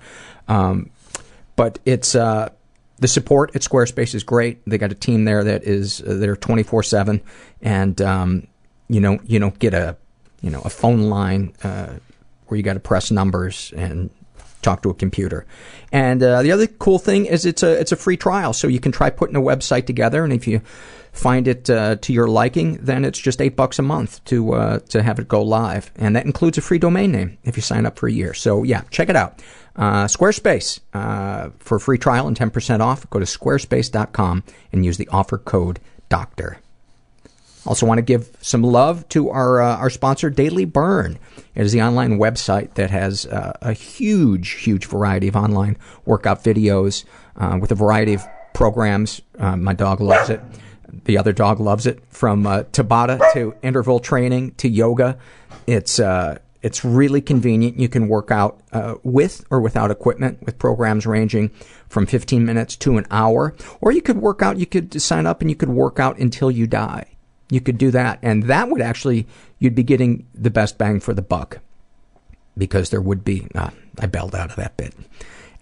Um, 0.47 0.89
but 1.57 1.79
it's 1.85 2.15
uh, 2.15 2.49
the 2.99 3.07
support 3.07 3.55
at 3.55 3.61
Squarespace 3.63 4.13
is 4.13 4.23
great. 4.23 4.61
They 4.65 4.77
got 4.77 4.91
a 4.91 4.95
team 4.95 5.25
there 5.25 5.43
that 5.43 5.63
is 5.63 6.01
uh, 6.01 6.13
they're 6.13 6.35
twenty 6.35 6.63
four 6.63 6.83
seven, 6.83 7.21
and 7.61 7.99
um, 8.01 8.47
you 8.89 8.99
know 8.99 9.19
you 9.25 9.39
don't 9.39 9.57
get 9.59 9.73
a 9.73 9.97
you 10.41 10.49
know 10.49 10.61
a 10.63 10.69
phone 10.69 11.09
line 11.09 11.53
uh, 11.63 11.93
where 12.47 12.57
you 12.57 12.63
got 12.63 12.73
to 12.73 12.79
press 12.79 13.11
numbers 13.11 13.73
and 13.75 14.09
talk 14.61 14.81
to 14.83 14.89
a 14.89 14.93
computer. 14.93 15.45
And 15.91 16.21
uh, 16.21 16.41
the 16.41 16.51
other 16.51 16.67
cool 16.67 16.99
thing 16.99 17.25
is 17.25 17.45
it's 17.45 17.63
a 17.63 17.79
it's 17.79 17.91
a 17.91 17.95
free 17.95 18.17
trial, 18.17 18.53
so 18.53 18.67
you 18.67 18.79
can 18.79 18.91
try 18.91 19.09
putting 19.09 19.35
a 19.35 19.41
website 19.41 19.85
together, 19.85 20.23
and 20.23 20.33
if 20.33 20.47
you 20.47 20.61
find 21.11 21.47
it 21.47 21.69
uh, 21.69 21.95
to 21.95 22.13
your 22.13 22.27
liking, 22.27 22.77
then 22.77 23.03
it's 23.03 23.19
just 23.19 23.41
eight 23.41 23.55
bucks 23.55 23.79
a 23.79 23.81
month 23.81 24.23
to 24.25 24.53
uh, 24.53 24.79
to 24.89 25.01
have 25.01 25.19
it 25.19 25.27
go 25.27 25.41
live, 25.41 25.91
and 25.95 26.15
that 26.15 26.25
includes 26.25 26.57
a 26.57 26.61
free 26.61 26.79
domain 26.79 27.11
name 27.11 27.37
if 27.43 27.55
you 27.55 27.61
sign 27.61 27.85
up 27.85 27.97
for 27.97 28.07
a 28.07 28.11
year. 28.11 28.33
So 28.33 28.63
yeah, 28.63 28.81
check 28.89 29.09
it 29.09 29.15
out. 29.15 29.41
Uh, 29.75 30.05
Squarespace 30.05 30.79
uh, 30.93 31.49
for 31.59 31.79
free 31.79 31.97
trial 31.97 32.27
and 32.27 32.35
ten 32.35 32.49
percent 32.49 32.81
off. 32.81 33.09
Go 33.09 33.19
to 33.19 33.25
squarespace.com 33.25 34.43
and 34.71 34.85
use 34.85 34.97
the 34.97 35.07
offer 35.09 35.37
code 35.37 35.79
Doctor. 36.09 36.59
Also, 37.67 37.85
want 37.85 37.97
to 37.97 38.01
give 38.03 38.31
some 38.41 38.63
love 38.63 39.07
to 39.09 39.29
our 39.29 39.61
uh, 39.61 39.75
our 39.75 39.89
sponsor, 39.89 40.29
Daily 40.29 40.63
Burn. 40.63 41.19
It 41.53 41.63
is 41.63 41.73
the 41.73 41.81
online 41.81 42.17
website 42.17 42.75
that 42.75 42.91
has 42.91 43.25
uh, 43.25 43.57
a 43.61 43.73
huge, 43.73 44.51
huge 44.51 44.85
variety 44.85 45.27
of 45.27 45.35
online 45.35 45.77
workout 46.05 46.43
videos 46.43 47.03
uh, 47.35 47.57
with 47.59 47.71
a 47.71 47.75
variety 47.75 48.13
of 48.13 48.23
programs. 48.53 49.21
Uh, 49.37 49.57
my 49.57 49.73
dog 49.73 49.99
loves 49.99 50.29
it. 50.29 50.41
The 51.03 51.17
other 51.17 51.33
dog 51.33 51.59
loves 51.59 51.85
it. 51.85 52.01
From 52.09 52.47
uh, 52.47 52.63
Tabata 52.71 53.33
to 53.33 53.53
interval 53.61 53.99
training 53.99 54.53
to 54.55 54.69
yoga, 54.69 55.17
it's 55.67 55.99
uh, 55.99 56.37
it's 56.61 56.85
really 56.85 57.21
convenient. 57.21 57.77
You 57.77 57.89
can 57.89 58.07
work 58.07 58.31
out 58.31 58.61
uh, 58.71 58.95
with 59.03 59.45
or 59.49 59.59
without 59.59 59.91
equipment 59.91 60.41
with 60.43 60.57
programs 60.57 61.05
ranging 61.05 61.49
from 61.89 62.05
15 62.05 62.45
minutes 62.45 62.77
to 62.77 62.97
an 62.97 63.05
hour. 63.11 63.55
Or 63.81 63.91
you 63.91 64.01
could 64.01 64.17
work 64.17 64.41
out, 64.41 64.57
you 64.57 64.65
could 64.65 65.01
sign 65.01 65.25
up 65.25 65.41
and 65.41 65.49
you 65.49 65.55
could 65.55 65.69
work 65.69 65.99
out 65.99 66.17
until 66.17 66.49
you 66.49 66.65
die. 66.65 67.16
You 67.49 67.61
could 67.61 67.77
do 67.77 67.91
that. 67.91 68.19
And 68.21 68.43
that 68.43 68.69
would 68.69 68.81
actually, 68.81 69.27
you'd 69.59 69.75
be 69.75 69.83
getting 69.83 70.27
the 70.33 70.49
best 70.49 70.77
bang 70.77 70.99
for 70.99 71.13
the 71.13 71.21
buck 71.21 71.59
because 72.57 72.89
there 72.89 73.01
would 73.01 73.23
be, 73.23 73.47
uh, 73.55 73.69
I 73.99 74.07
bailed 74.07 74.35
out 74.35 74.49
of 74.49 74.55
that 74.57 74.77
bit. 74.77 74.93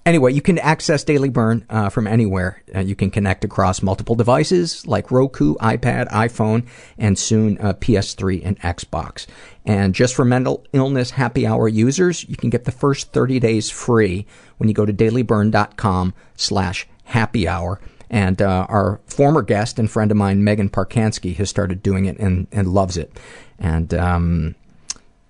Anyway, 0.06 0.32
you 0.32 0.42
can 0.42 0.60
access 0.60 1.04
Daily 1.04 1.30
Burn 1.30 1.66
uh, 1.68 1.90
from 1.90 2.06
anywhere. 2.06 2.62
Uh, 2.74 2.80
you 2.80 2.96
can 2.96 3.10
connect 3.10 3.44
across 3.44 3.82
multiple 3.82 4.14
devices 4.14 4.86
like 4.86 5.10
Roku, 5.10 5.56
iPad, 5.56 6.08
iPhone, 6.10 6.68
and 7.00 7.18
soon 7.18 7.58
uh, 7.58 7.74
PS3 7.74 8.46
and 8.46 8.60
Xbox. 8.60 9.26
And 9.66 9.96
just 9.96 10.14
for 10.14 10.24
mental 10.24 10.64
illness 10.74 11.10
happy 11.10 11.48
hour 11.48 11.68
users, 11.68 12.24
you 12.30 12.36
can 12.36 12.52
get 12.52 12.66
the 12.66 12.72
first 12.72 13.14
30 13.14 13.40
days 13.40 13.72
free 13.72 14.28
when 14.58 14.70
you 14.70 14.76
go 14.76 14.86
to 14.86 14.94
dailyburn.com 14.94 16.14
slash 16.36 16.88
happy 17.06 17.48
hour. 17.48 17.82
And 18.16 18.42
uh, 18.42 18.66
our 18.70 19.02
former 19.08 19.42
guest 19.42 19.78
and 19.78 19.92
friend 19.92 20.10
of 20.10 20.16
mine, 20.16 20.42
Megan 20.42 20.70
Parkansky, 20.70 21.36
has 21.36 21.50
started 21.50 21.84
doing 21.84 22.06
it 22.06 22.18
and, 22.18 22.48
and 22.50 22.70
loves 22.70 22.96
it. 22.96 23.12
And 23.60 23.94
um, 23.94 24.56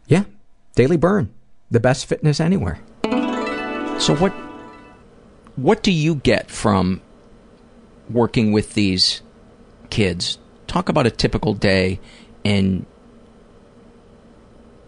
yeah, 0.05 0.25
Daily 0.75 0.95
Burn, 0.95 1.33
the 1.71 1.79
best 1.79 2.05
fitness 2.05 2.39
anywhere. 2.39 2.79
So 3.97 4.15
what 4.15 4.31
what 5.55 5.81
do 5.81 5.91
you 5.91 6.13
get 6.13 6.51
from 6.51 7.01
working 8.07 8.51
with 8.51 8.75
these 8.75 9.23
kids? 9.89 10.37
Talk 10.67 10.87
about 10.87 11.07
a 11.07 11.11
typical 11.11 11.55
day 11.55 11.99
in 12.43 12.85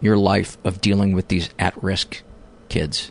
your 0.00 0.16
life 0.16 0.56
of 0.62 0.80
dealing 0.80 1.14
with 1.14 1.26
these 1.26 1.50
at-risk 1.58 2.22
kids. 2.68 3.10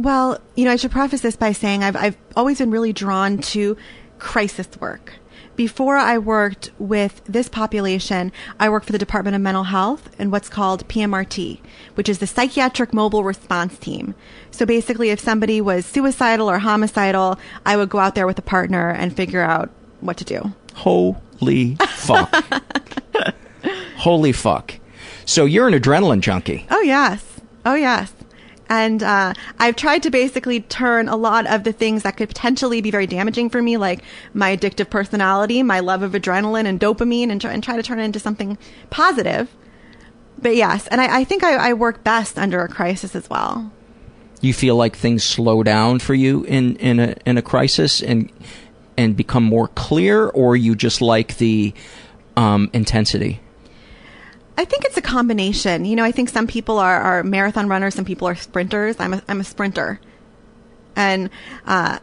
Well, 0.00 0.40
you 0.54 0.64
know, 0.64 0.70
I 0.70 0.76
should 0.76 0.90
preface 0.90 1.20
this 1.20 1.36
by 1.36 1.52
saying 1.52 1.84
I've, 1.84 1.94
I've 1.94 2.16
always 2.34 2.58
been 2.58 2.70
really 2.70 2.94
drawn 2.94 3.36
to 3.38 3.76
crisis 4.18 4.66
work. 4.80 5.12
Before 5.56 5.98
I 5.98 6.16
worked 6.16 6.70
with 6.78 7.20
this 7.26 7.50
population, 7.50 8.32
I 8.58 8.70
worked 8.70 8.86
for 8.86 8.92
the 8.92 8.98
Department 8.98 9.34
of 9.34 9.42
Mental 9.42 9.64
Health 9.64 10.08
and 10.18 10.32
what's 10.32 10.48
called 10.48 10.88
PMRT, 10.88 11.60
which 11.96 12.08
is 12.08 12.18
the 12.18 12.26
Psychiatric 12.26 12.94
Mobile 12.94 13.24
Response 13.24 13.78
Team. 13.78 14.14
So 14.50 14.64
basically, 14.64 15.10
if 15.10 15.20
somebody 15.20 15.60
was 15.60 15.84
suicidal 15.84 16.48
or 16.48 16.60
homicidal, 16.60 17.38
I 17.66 17.76
would 17.76 17.90
go 17.90 17.98
out 17.98 18.14
there 18.14 18.26
with 18.26 18.38
a 18.38 18.42
partner 18.42 18.88
and 18.88 19.14
figure 19.14 19.42
out 19.42 19.68
what 20.00 20.16
to 20.16 20.24
do. 20.24 20.54
Holy 20.76 21.74
fuck. 21.74 22.34
Holy 23.96 24.32
fuck. 24.32 24.76
So 25.26 25.44
you're 25.44 25.68
an 25.68 25.74
adrenaline 25.74 26.22
junkie. 26.22 26.66
Oh, 26.70 26.80
yes. 26.80 27.22
Oh, 27.66 27.74
yes. 27.74 28.14
And 28.70 29.02
uh, 29.02 29.34
I've 29.58 29.74
tried 29.74 30.04
to 30.04 30.10
basically 30.10 30.60
turn 30.60 31.08
a 31.08 31.16
lot 31.16 31.48
of 31.48 31.64
the 31.64 31.72
things 31.72 32.04
that 32.04 32.16
could 32.16 32.28
potentially 32.28 32.80
be 32.80 32.92
very 32.92 33.08
damaging 33.08 33.50
for 33.50 33.60
me, 33.60 33.76
like 33.76 34.02
my 34.32 34.56
addictive 34.56 34.88
personality, 34.88 35.64
my 35.64 35.80
love 35.80 36.02
of 36.04 36.12
adrenaline 36.12 36.66
and 36.66 36.78
dopamine, 36.78 37.30
and 37.30 37.40
try, 37.40 37.52
and 37.52 37.64
try 37.64 37.74
to 37.74 37.82
turn 37.82 37.98
it 37.98 38.04
into 38.04 38.20
something 38.20 38.56
positive. 38.88 39.54
But 40.40 40.54
yes, 40.54 40.86
and 40.86 41.00
I, 41.00 41.20
I 41.20 41.24
think 41.24 41.42
I, 41.42 41.70
I 41.70 41.72
work 41.72 42.04
best 42.04 42.38
under 42.38 42.62
a 42.62 42.68
crisis 42.68 43.16
as 43.16 43.28
well. 43.28 43.72
You 44.40 44.54
feel 44.54 44.76
like 44.76 44.96
things 44.96 45.24
slow 45.24 45.64
down 45.64 45.98
for 45.98 46.14
you 46.14 46.44
in, 46.44 46.76
in 46.76 47.00
a 47.00 47.16
in 47.26 47.36
a 47.36 47.42
crisis 47.42 48.00
and 48.00 48.32
and 48.96 49.16
become 49.16 49.42
more 49.42 49.68
clear, 49.68 50.28
or 50.28 50.56
you 50.56 50.76
just 50.76 51.02
like 51.02 51.38
the 51.38 51.74
um, 52.36 52.70
intensity? 52.72 53.40
I 54.60 54.66
think 54.66 54.84
it's 54.84 54.98
a 54.98 55.02
combination. 55.02 55.86
You 55.86 55.96
know, 55.96 56.04
I 56.04 56.12
think 56.12 56.28
some 56.28 56.46
people 56.46 56.78
are, 56.78 57.00
are 57.00 57.22
marathon 57.24 57.66
runners, 57.66 57.94
some 57.94 58.04
people 58.04 58.28
are 58.28 58.34
sprinters. 58.34 59.00
I'm 59.00 59.14
a, 59.14 59.22
I'm 59.26 59.40
a 59.40 59.44
sprinter. 59.44 59.98
And 60.94 61.30
uh, 61.64 61.98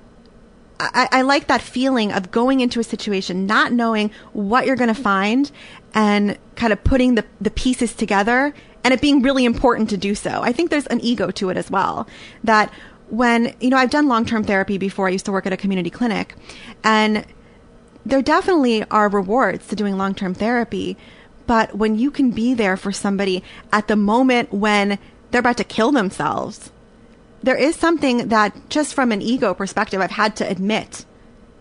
I, 0.80 1.08
I 1.12 1.22
like 1.22 1.46
that 1.50 1.62
feeling 1.62 2.12
of 2.12 2.32
going 2.32 2.62
into 2.62 2.80
a 2.80 2.84
situation, 2.84 3.46
not 3.46 3.74
knowing 3.74 4.10
what 4.34 4.66
you're 4.66 4.76
going 4.76 4.88
to 4.94 5.00
find, 5.00 5.52
and 5.94 6.36
kind 6.56 6.74
of 6.74 6.84
putting 6.84 7.14
the, 7.14 7.26
the 7.40 7.52
pieces 7.52 7.94
together, 7.94 8.56
and 8.84 8.92
it 8.92 9.02
being 9.02 9.22
really 9.22 9.46
important 9.46 9.92
to 9.92 9.98
do 9.98 10.16
so. 10.16 10.42
I 10.42 10.52
think 10.52 10.72
there's 10.72 10.88
an 10.88 11.00
ego 11.02 11.30
to 11.30 11.50
it 11.52 11.58
as 11.58 11.70
well. 11.70 12.08
That 12.44 12.74
when, 13.10 13.56
you 13.60 13.70
know, 13.70 13.78
I've 13.78 13.92
done 13.92 14.08
long 14.08 14.26
term 14.26 14.44
therapy 14.44 14.80
before, 14.80 15.08
I 15.08 15.12
used 15.12 15.26
to 15.26 15.32
work 15.32 15.46
at 15.46 15.54
a 15.54 15.58
community 15.58 15.92
clinic, 15.92 16.34
and 16.84 17.24
there 18.04 18.24
definitely 18.24 18.84
are 18.86 19.10
rewards 19.10 19.68
to 19.68 19.76
doing 19.76 19.96
long 19.96 20.16
term 20.16 20.34
therapy. 20.34 20.98
But 21.48 21.76
when 21.76 21.98
you 21.98 22.12
can 22.12 22.32
be 22.32 22.54
there 22.54 22.78
for 22.78 22.92
somebody 22.92 23.44
at 23.72 23.88
the 23.88 23.96
moment 23.96 24.54
when 24.54 25.00
they're 25.32 25.40
about 25.40 25.58
to 25.58 25.64
kill 25.64 25.92
themselves, 25.92 26.72
there 27.42 27.56
is 27.56 27.76
something 27.76 28.28
that 28.28 28.70
just 28.70 28.94
from 28.94 29.12
an 29.12 29.22
ego 29.22 29.54
perspective, 29.54 30.02
I've 30.02 30.12
had 30.12 30.36
to 30.38 30.50
admit 30.50 31.06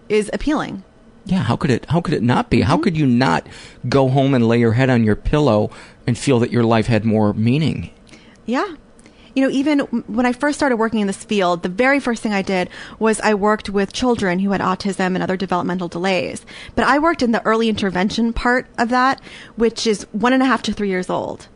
is 0.09 0.30
appealing. 0.32 0.82
Yeah, 1.24 1.43
how 1.43 1.57
could 1.57 1.70
it 1.70 1.87
how 1.87 2.01
could 2.01 2.14
it 2.14 2.22
not 2.22 2.51
be? 2.51 2.61
How 2.61 2.74
mm-hmm. 2.74 2.82
could 2.82 2.97
you 2.97 3.07
not 3.07 3.47
go 3.89 4.09
home 4.09 4.34
and 4.34 4.47
lay 4.47 4.59
your 4.59 4.72
head 4.72 4.91
on 4.91 5.03
your 5.05 5.16
pillow 5.16 5.70
and 6.07 6.16
feel 6.16 6.39
that 6.41 6.53
your 6.53 6.62
life 6.62 6.87
had 6.87 7.05
more 7.05 7.32
meaning? 7.32 7.91
Yeah. 8.45 8.76
You 9.37 9.43
know, 9.43 9.51
even 9.51 9.80
when 9.80 10.24
I 10.24 10.32
first 10.32 10.57
started 10.57 10.78
working 10.78 11.01
in 11.01 11.07
this 11.07 11.22
field, 11.22 11.62
the 11.62 11.68
very 11.68 12.01
first 12.01 12.22
thing 12.22 12.32
I 12.32 12.41
did 12.41 12.70
was 12.99 13.20
I 13.20 13.34
worked 13.34 13.68
with 13.68 13.93
children 13.93 14.39
who 14.39 14.53
had 14.53 14.62
autism 14.62 15.14
and 15.14 15.22
other 15.22 15.37
developmental 15.37 15.89
delays. 15.89 16.47
But 16.74 16.87
I 16.87 16.99
worked 16.99 17.20
in 17.20 17.32
the 17.32 17.45
early 17.45 17.68
intervention 17.68 18.32
part 18.32 18.66
of 18.78 18.89
that, 18.89 19.20
which 19.57 19.87
is 19.87 20.07
one 20.12 20.32
and 20.32 20.43
a 20.43 20.47
half 20.47 20.62
to 20.62 20.72
three 20.72 20.89
years 20.89 21.11
old. 21.11 21.49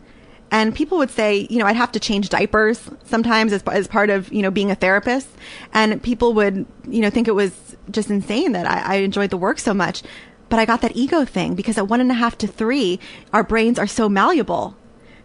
And 0.50 0.74
people 0.74 0.98
would 0.98 1.08
say, 1.08 1.46
you 1.48 1.58
know, 1.58 1.64
I'd 1.64 1.76
have 1.76 1.92
to 1.92 2.00
change 2.00 2.28
diapers 2.28 2.86
sometimes 3.04 3.50
as, 3.54 3.62
as 3.62 3.88
part 3.88 4.10
of, 4.10 4.30
you 4.30 4.42
know, 4.42 4.50
being 4.50 4.70
a 4.70 4.74
therapist. 4.74 5.28
And 5.72 6.02
people 6.02 6.34
would, 6.34 6.66
you 6.86 7.00
know, 7.00 7.08
think 7.08 7.28
it 7.28 7.34
was 7.34 7.78
just 7.90 8.10
insane 8.10 8.52
that 8.52 8.66
I, 8.66 8.96
I 8.96 8.98
enjoyed 8.98 9.30
the 9.30 9.38
work 9.38 9.58
so 9.58 9.72
much. 9.72 10.02
But 10.50 10.58
I 10.58 10.66
got 10.66 10.82
that 10.82 10.96
ego 10.96 11.24
thing 11.24 11.54
because 11.54 11.78
at 11.78 11.88
one 11.88 12.02
and 12.02 12.10
a 12.10 12.14
half 12.14 12.36
to 12.38 12.46
three, 12.46 13.00
our 13.32 13.42
brains 13.42 13.78
are 13.78 13.86
so 13.86 14.06
malleable. 14.06 14.76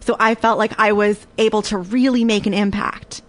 So 0.06 0.16
I 0.20 0.36
felt 0.36 0.60
like 0.60 0.80
I 0.80 0.92
was 0.92 1.26
able 1.40 1.64
to 1.64 1.80
really 1.80 2.24
make 2.24 2.46
an 2.46 2.54
impact. 2.54 3.24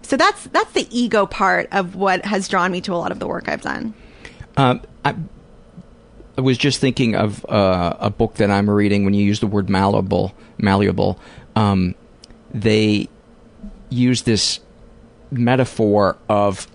So 0.00 0.16
that's 0.16 0.44
that's 0.44 0.72
the 0.72 0.88
ego 0.90 1.26
part 1.26 1.68
of 1.70 1.96
what 1.96 2.24
has 2.24 2.48
drawn 2.48 2.72
me 2.72 2.80
to 2.82 2.94
a 2.94 2.96
lot 2.96 3.12
of 3.12 3.18
the 3.18 3.26
work 3.26 3.46
I've 3.46 3.60
done. 3.60 3.92
Um, 4.56 4.80
I, 5.04 5.16
I 6.38 6.40
was 6.40 6.56
just 6.56 6.80
thinking 6.80 7.14
of 7.14 7.44
uh, 7.44 7.96
a 8.00 8.08
book 8.08 8.36
that 8.36 8.50
I'm 8.50 8.70
reading. 8.70 9.04
When 9.04 9.12
you 9.12 9.22
use 9.22 9.40
the 9.40 9.46
word 9.46 9.68
malleable, 9.68 10.34
malleable, 10.56 11.20
um, 11.56 11.94
they 12.54 13.10
use 13.90 14.22
this 14.22 14.60
metaphor 15.30 16.16
of 16.30 16.66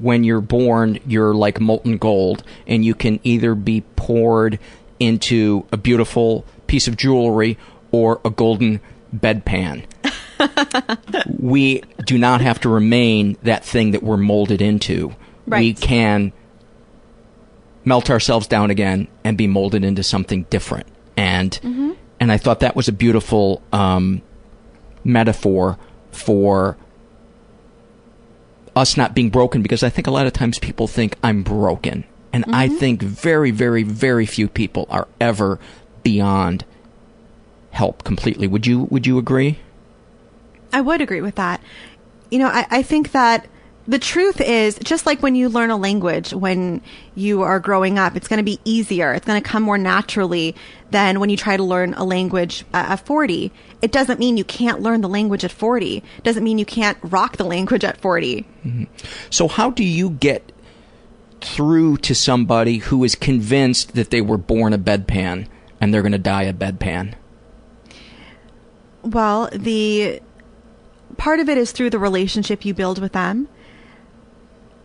when 0.00 0.24
you're 0.24 0.40
born, 0.40 0.98
you're 1.06 1.34
like 1.34 1.60
molten 1.60 1.98
gold, 1.98 2.42
and 2.66 2.84
you 2.84 2.96
can 2.96 3.20
either 3.22 3.54
be 3.54 3.82
poured 3.94 4.58
into 4.98 5.66
a 5.70 5.76
beautiful 5.76 6.44
piece 6.66 6.88
of 6.88 6.96
jewelry 6.96 7.58
or 7.92 8.20
a 8.24 8.30
golden 8.30 8.80
bedpan. 9.14 9.84
we 11.38 11.82
do 12.04 12.18
not 12.18 12.40
have 12.40 12.60
to 12.60 12.68
remain 12.68 13.36
that 13.42 13.64
thing 13.64 13.92
that 13.92 14.02
we're 14.02 14.16
molded 14.16 14.60
into. 14.60 15.14
Right. 15.46 15.60
We 15.60 15.74
can 15.74 16.32
melt 17.84 18.10
ourselves 18.10 18.46
down 18.46 18.70
again 18.70 19.08
and 19.24 19.38
be 19.38 19.46
molded 19.46 19.84
into 19.84 20.02
something 20.02 20.42
different. 20.50 20.86
And 21.16 21.52
Mm-hmm. 21.62 21.92
and 22.20 22.32
I 22.32 22.36
thought 22.36 22.60
that 22.60 22.76
was 22.76 22.88
a 22.88 22.92
beautiful 22.92 23.62
um, 23.72 24.20
metaphor 25.04 25.78
for 26.10 26.76
us 28.74 28.96
not 28.96 29.14
being 29.14 29.30
broken 29.30 29.62
because 29.62 29.82
I 29.82 29.88
think 29.88 30.06
a 30.06 30.10
lot 30.10 30.26
of 30.26 30.32
times 30.32 30.58
people 30.58 30.86
think 30.86 31.16
I'm 31.22 31.42
broken. 31.42 32.04
And 32.32 32.44
I 32.52 32.68
think 32.68 33.00
very, 33.00 33.50
very, 33.50 33.82
very 33.82 34.26
few 34.26 34.46
people 34.46 34.86
are 34.90 35.08
ever 35.18 35.58
beyond 36.06 36.64
help 37.72 38.04
completely. 38.04 38.46
Would 38.46 38.64
you 38.64 38.84
would 38.90 39.08
you 39.08 39.18
agree? 39.18 39.58
I 40.72 40.80
would 40.80 41.00
agree 41.00 41.20
with 41.20 41.34
that. 41.34 41.60
You 42.30 42.38
know, 42.38 42.46
I, 42.46 42.64
I 42.70 42.82
think 42.82 43.10
that 43.10 43.48
the 43.88 43.98
truth 43.98 44.40
is 44.40 44.78
just 44.84 45.04
like 45.04 45.20
when 45.20 45.34
you 45.34 45.48
learn 45.48 45.70
a 45.70 45.76
language 45.76 46.32
when 46.32 46.80
you 47.16 47.42
are 47.42 47.58
growing 47.58 47.98
up, 47.98 48.14
it's 48.14 48.28
going 48.28 48.38
to 48.38 48.44
be 48.44 48.60
easier. 48.64 49.12
It's 49.14 49.26
going 49.26 49.42
to 49.42 49.48
come 49.48 49.64
more 49.64 49.78
naturally 49.78 50.54
than 50.92 51.18
when 51.18 51.28
you 51.28 51.36
try 51.36 51.56
to 51.56 51.64
learn 51.64 51.92
a 51.94 52.04
language 52.04 52.64
at 52.72 52.88
at 52.88 53.04
40. 53.04 53.50
It 53.82 53.90
doesn't 53.90 54.20
mean 54.20 54.36
you 54.36 54.44
can't 54.44 54.80
learn 54.80 55.00
the 55.00 55.08
language 55.08 55.42
at 55.42 55.50
40. 55.50 55.96
It 55.96 56.22
doesn't 56.22 56.44
mean 56.44 56.58
you 56.58 56.64
can't 56.64 56.98
rock 57.02 57.36
the 57.36 57.44
language 57.44 57.82
at 57.82 58.00
40. 58.00 58.46
Mm-hmm. 58.64 58.84
So 59.30 59.48
how 59.48 59.70
do 59.70 59.82
you 59.82 60.10
get 60.10 60.52
through 61.40 61.96
to 61.96 62.14
somebody 62.14 62.78
who 62.78 63.02
is 63.02 63.16
convinced 63.16 63.96
that 63.96 64.10
they 64.10 64.20
were 64.20 64.38
born 64.38 64.72
a 64.72 64.78
bedpan 64.78 65.48
and 65.86 65.94
they're 65.94 66.02
going 66.02 66.10
to 66.10 66.18
die 66.18 66.42
a 66.42 66.52
bedpan? 66.52 67.14
Well, 69.04 69.48
the 69.52 70.20
part 71.16 71.38
of 71.38 71.48
it 71.48 71.56
is 71.56 71.70
through 71.70 71.90
the 71.90 71.98
relationship 72.00 72.64
you 72.64 72.74
build 72.74 72.98
with 73.00 73.12
them. 73.12 73.48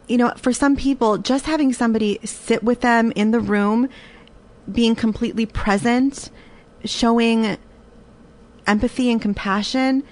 You 0.08 0.18
know, 0.18 0.32
for 0.38 0.54
some 0.54 0.76
people, 0.76 1.18
just 1.18 1.48
having 1.48 1.74
somebody 1.74 2.20
sit 2.24 2.64
with 2.64 2.82
them 2.82 3.12
in 3.16 3.32
the 3.32 3.40
room, 3.40 3.90
being 4.72 4.94
completely 4.94 5.48
present, 5.48 6.30
showing 6.86 7.58
empathy 8.68 9.10
and 9.10 9.20
compassion 9.20 10.04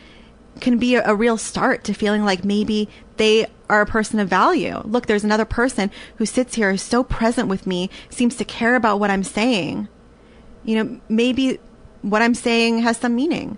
can 0.59 0.79
be 0.79 0.95
a, 0.95 1.07
a 1.07 1.13
real 1.13 1.37
start 1.37 1.83
to 1.83 1.93
feeling 1.93 2.25
like 2.25 2.43
maybe 2.43 2.89
they 3.17 3.45
are 3.69 3.81
a 3.81 3.85
person 3.85 4.19
of 4.19 4.27
value. 4.27 4.81
Look, 4.85 5.05
there's 5.05 5.23
another 5.23 5.45
person 5.45 5.91
who 6.15 6.25
sits 6.25 6.55
here, 6.55 6.71
is 6.71 6.81
so 6.81 7.03
present 7.03 7.47
with 7.47 7.67
me, 7.67 7.91
seems 8.09 8.35
to 8.37 8.43
care 8.43 8.75
about 8.75 8.99
what 8.99 9.11
I'm 9.11 9.23
saying. 9.23 9.87
You 10.63 10.83
know, 10.83 11.01
maybe 11.09 11.59
what 12.01 12.21
I'm 12.21 12.35
saying 12.35 12.79
has 12.79 12.97
some 12.97 13.15
meaning. 13.15 13.57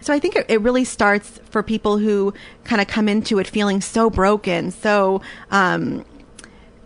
So 0.00 0.12
I 0.12 0.18
think 0.18 0.36
it, 0.36 0.46
it 0.48 0.60
really 0.60 0.84
starts 0.84 1.40
for 1.50 1.62
people 1.62 1.98
who 1.98 2.32
kind 2.64 2.80
of 2.80 2.86
come 2.86 3.08
into 3.08 3.38
it 3.38 3.46
feeling 3.46 3.80
so 3.80 4.10
broken, 4.10 4.70
so 4.70 5.22
um, 5.50 6.04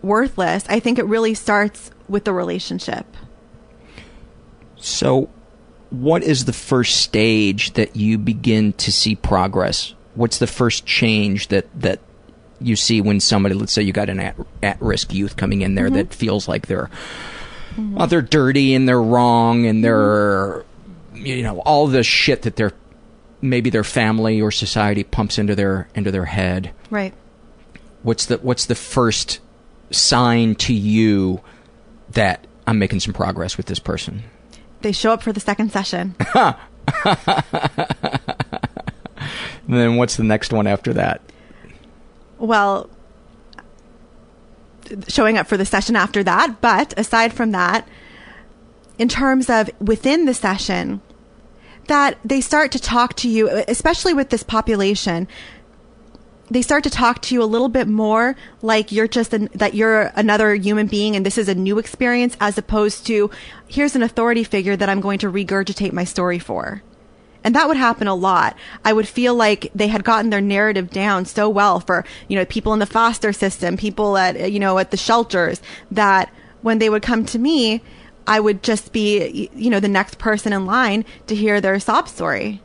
worthless. 0.01 0.65
I 0.69 0.79
think 0.79 0.97
it 0.97 1.05
really 1.05 1.33
starts 1.33 1.91
with 2.07 2.25
the 2.25 2.33
relationship. 2.33 3.05
So 4.77 5.29
what 5.91 6.23
is 6.23 6.45
the 6.45 6.53
first 6.53 7.01
stage 7.01 7.73
that 7.73 7.95
you 7.95 8.17
begin 8.17 8.73
to 8.73 8.91
see 8.91 9.15
progress? 9.15 9.93
What's 10.15 10.39
the 10.39 10.47
first 10.47 10.85
change 10.85 11.49
that 11.49 11.67
that 11.79 11.99
you 12.59 12.75
see 12.75 13.01
when 13.01 13.19
somebody, 13.19 13.55
let's 13.55 13.73
say 13.73 13.81
you 13.81 13.91
got 13.91 14.09
an 14.09 14.19
at, 14.19 14.35
at-risk 14.61 15.13
youth 15.13 15.35
coming 15.35 15.61
in 15.61 15.75
there 15.75 15.89
that 15.89 16.13
feels 16.13 16.47
like 16.47 16.67
they're 16.67 16.89
Mm-hmm. 17.71 17.95
well, 17.95 18.07
they're 18.07 18.21
dirty 18.21 18.73
and 18.73 18.87
they're 18.87 19.01
wrong 19.01 19.65
and 19.65 19.77
mm-hmm. 19.77 19.83
they're 19.83 20.65
you 21.13 21.43
know 21.43 21.59
all 21.59 21.87
the 21.87 22.03
shit 22.03 22.43
that 22.43 22.55
their 22.55 22.73
maybe 23.41 23.69
their 23.69 23.83
family 23.83 24.41
or 24.41 24.51
society 24.51 25.03
pumps 25.03 25.37
into 25.37 25.55
their 25.55 25.87
into 25.95 26.11
their 26.11 26.25
head. 26.25 26.71
Right. 26.89 27.13
What's 28.03 28.25
the 28.25 28.37
what's 28.37 28.65
the 28.65 28.75
first 28.75 29.39
sign 29.91 30.55
to 30.55 30.73
you 30.73 31.41
that 32.11 32.45
I'm 32.67 32.79
making 32.79 32.99
some 32.99 33.13
progress 33.13 33.57
with 33.57 33.67
this 33.67 33.79
person? 33.79 34.23
They 34.81 34.91
show 34.91 35.11
up 35.11 35.21
for 35.21 35.31
the 35.31 35.39
second 35.39 35.71
session. 35.71 36.15
And 39.67 39.79
then 39.79 39.95
what's 39.95 40.17
the 40.17 40.23
next 40.23 40.51
one 40.51 40.67
after 40.67 40.93
that? 40.93 41.21
well, 42.39 42.89
showing 45.07 45.37
up 45.37 45.47
for 45.47 45.57
the 45.57 45.65
session 45.65 45.95
after 45.95 46.23
that. 46.23 46.61
But 46.61 46.93
aside 46.97 47.33
from 47.33 47.51
that, 47.51 47.87
in 48.97 49.07
terms 49.07 49.49
of 49.49 49.69
within 49.79 50.25
the 50.25 50.33
session, 50.33 51.01
that 51.87 52.17
they 52.23 52.41
start 52.41 52.71
to 52.71 52.79
talk 52.79 53.15
to 53.17 53.29
you, 53.29 53.49
especially 53.67 54.13
with 54.13 54.29
this 54.29 54.43
population, 54.43 55.27
they 56.51 56.61
start 56.61 56.83
to 56.83 56.89
talk 56.89 57.21
to 57.21 57.33
you 57.33 57.41
a 57.41 57.45
little 57.45 57.69
bit 57.69 57.87
more 57.87 58.35
like 58.61 58.91
you're 58.91 59.07
just 59.07 59.33
an, 59.33 59.49
that 59.53 59.73
you're 59.73 60.11
another 60.15 60.53
human 60.55 60.87
being 60.87 61.15
and 61.15 61.25
this 61.25 61.37
is 61.37 61.47
a 61.47 61.55
new 61.55 61.79
experience 61.79 62.35
as 62.41 62.57
opposed 62.57 63.07
to 63.07 63.31
here's 63.67 63.95
an 63.95 64.03
authority 64.03 64.43
figure 64.43 64.75
that 64.75 64.89
I'm 64.89 64.99
going 64.99 65.19
to 65.19 65.31
regurgitate 65.31 65.93
my 65.93 66.03
story 66.03 66.39
for. 66.39 66.83
And 67.43 67.55
that 67.55 67.67
would 67.67 67.77
happen 67.77 68.07
a 68.07 68.15
lot. 68.15 68.55
I 68.85 68.93
would 68.93 69.07
feel 69.07 69.33
like 69.33 69.71
they 69.73 69.87
had 69.87 70.03
gotten 70.03 70.29
their 70.29 70.41
narrative 70.41 70.91
down 70.91 71.25
so 71.25 71.49
well 71.49 71.79
for, 71.79 72.05
you 72.27 72.37
know, 72.37 72.45
people 72.45 72.73
in 72.73 72.79
the 72.79 72.85
foster 72.85 73.33
system, 73.33 73.77
people 73.77 74.15
at, 74.17 74.51
you 74.51 74.59
know, 74.59 74.77
at 74.77 74.91
the 74.91 74.97
shelters 74.97 75.61
that 75.89 76.31
when 76.61 76.77
they 76.77 76.89
would 76.89 77.01
come 77.01 77.25
to 77.25 77.39
me, 77.39 77.81
I 78.27 78.39
would 78.39 78.61
just 78.61 78.93
be, 78.93 79.49
you 79.55 79.69
know, 79.69 79.79
the 79.79 79.87
next 79.87 80.19
person 80.19 80.53
in 80.53 80.65
line 80.65 81.03
to 81.27 81.35
hear 81.35 81.59
their 81.59 81.79
sob 81.79 82.07
story. 82.07 82.61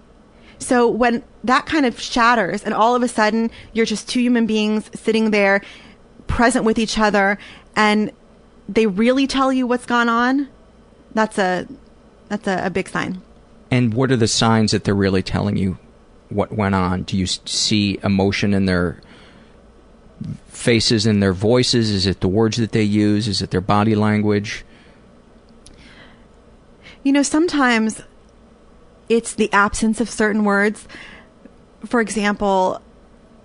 So 0.59 0.89
when 0.89 1.22
that 1.45 1.66
kind 1.66 1.87
of 1.87 1.99
shatters 2.01 2.62
and 2.62 2.74
all 2.74 2.95
of 2.95 3.03
a 3.03 3.09
sudden 3.09 3.51
you're 3.72 3.87
just 3.87 4.09
two 4.09 4.20
human 4.20 4.47
beings 4.47 4.91
sitting 4.95 5.31
there 5.31 5.62
present 6.27 6.64
with 6.64 6.79
each 6.79 6.99
other 6.99 7.39
and 7.74 8.11
they 8.68 8.87
really 8.87 9.27
tell 9.27 9.53
you 9.53 9.66
what's 9.66 9.87
gone 9.87 10.09
on, 10.09 10.49
that's 11.14 11.39
a, 11.39 11.66
that's 12.29 12.47
a, 12.47 12.66
a 12.66 12.70
big 12.70 12.89
sign. 12.89 13.22
And 13.71 13.95
what 13.95 14.12
are 14.12 14.17
the 14.17 14.29
signs 14.29 14.73
that 14.73 14.85
they're 14.85 14.95
really 14.95 15.23
telling 15.23 15.57
you 15.57 15.79
what 16.29 16.53
went 16.53 16.75
on? 16.75 17.03
Do 17.03 17.17
you 17.17 17.27
see 17.27 17.99
emotion 18.03 18.55
in 18.55 18.67
their 18.67 19.01
faces, 20.49 21.07
in 21.07 21.21
their 21.21 21.33
voices? 21.33 21.91
Is 21.91 22.07
it 22.07 22.21
the 22.21 22.29
words 22.29 22.57
that 22.57 22.73
they 22.73 22.83
use? 22.83 23.29
Is 23.29 23.43
it 23.43 23.51
their 23.51 23.61
body 23.61 23.95
language? 23.95 24.64
You 27.03 27.12
know, 27.12 27.23
sometimes 27.23 28.03
it's 29.09 29.35
the 29.35 29.53
absence 29.53 30.01
of 30.01 30.11
certain 30.11 30.45
words. 30.45 30.89
For 31.85 32.01
example, 32.01 32.81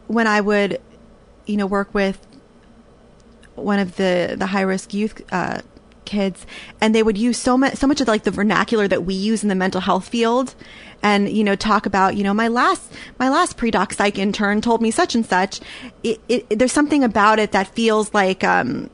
when 0.08 0.28
I 0.28 0.42
would, 0.42 0.82
you 1.46 1.58
know, 1.58 1.68
work 1.68 1.94
with 1.94 2.26
one 3.56 3.80
of 3.80 3.98
the 3.98 4.36
the 4.38 4.48
high 4.48 4.62
risk 4.62 4.94
youth 4.94 5.22
uh, 5.32 5.62
kids, 6.12 6.46
and 6.82 6.94
they 6.94 7.02
would 7.02 7.18
use 7.18 7.38
so 7.38 7.58
much 7.58 7.76
so 7.76 7.88
much 7.88 8.02
of 8.02 8.08
like 8.08 8.24
the 8.24 8.32
vernacular 8.32 8.88
that 8.88 9.06
we 9.06 9.14
use 9.14 9.42
in 9.44 9.50
the 9.50 9.56
mental 9.56 9.82
health 9.82 10.08
field, 10.08 10.54
and 11.02 11.30
you 11.30 11.44
know, 11.44 11.56
talk 11.56 11.86
about 11.86 12.16
you 12.16 12.24
know 12.24 12.34
my 12.34 12.48
last 12.48 12.94
my 13.18 13.30
last 13.30 13.58
pre 13.58 13.72
doc 13.72 13.94
psych 13.94 14.18
intern 14.20 14.62
told 14.62 14.82
me 14.82 14.92
such 14.92 15.16
and 15.16 15.26
such. 15.26 15.62
It, 16.04 16.20
it, 16.28 16.60
there's 16.60 16.72
something 16.72 17.04
about 17.04 17.40
it 17.40 17.52
that 17.54 17.68
feels 17.68 18.14
like. 18.14 18.44
Um, 18.44 18.90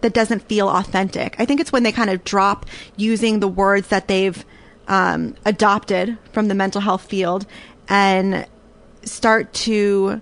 that 0.00 0.12
doesn't 0.14 0.46
feel 0.46 0.68
authentic. 0.68 1.34
I 1.40 1.44
think 1.44 1.58
it's 1.58 1.72
when 1.72 1.82
they 1.82 1.90
kind 1.90 2.08
of 2.08 2.22
drop 2.22 2.66
using 2.96 3.40
the 3.40 3.48
words 3.48 3.88
that 3.88 4.06
they've 4.06 4.44
um, 4.86 5.34
adopted 5.44 6.16
from 6.30 6.46
the 6.46 6.54
mental 6.54 6.80
health 6.80 7.02
field 7.02 7.46
and 7.88 8.46
start 9.02 9.52
to 9.52 10.20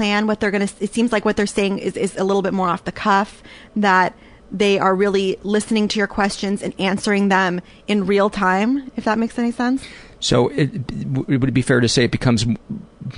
plan 0.00 0.26
what 0.26 0.40
they're 0.40 0.50
going 0.50 0.66
to. 0.66 0.74
It 0.82 0.94
seems 0.94 1.12
like 1.12 1.26
what 1.26 1.36
they're 1.36 1.46
saying 1.46 1.78
is, 1.78 1.94
is 1.94 2.16
a 2.16 2.24
little 2.24 2.40
bit 2.40 2.54
more 2.54 2.70
off 2.70 2.84
the 2.84 2.92
cuff, 2.92 3.42
that 3.76 4.14
they 4.50 4.78
are 4.78 4.94
really 4.94 5.38
listening 5.42 5.88
to 5.88 5.98
your 5.98 6.06
questions 6.06 6.62
and 6.62 6.72
answering 6.80 7.28
them 7.28 7.60
in 7.86 8.06
real 8.06 8.30
time, 8.30 8.90
if 8.96 9.04
that 9.04 9.18
makes 9.18 9.38
any 9.38 9.52
sense. 9.52 9.84
So, 10.18 10.48
it, 10.48 10.90
would 11.28 11.50
it 11.50 11.52
be 11.52 11.60
fair 11.60 11.80
to 11.80 11.88
say 11.88 12.04
it 12.04 12.10
becomes 12.10 12.46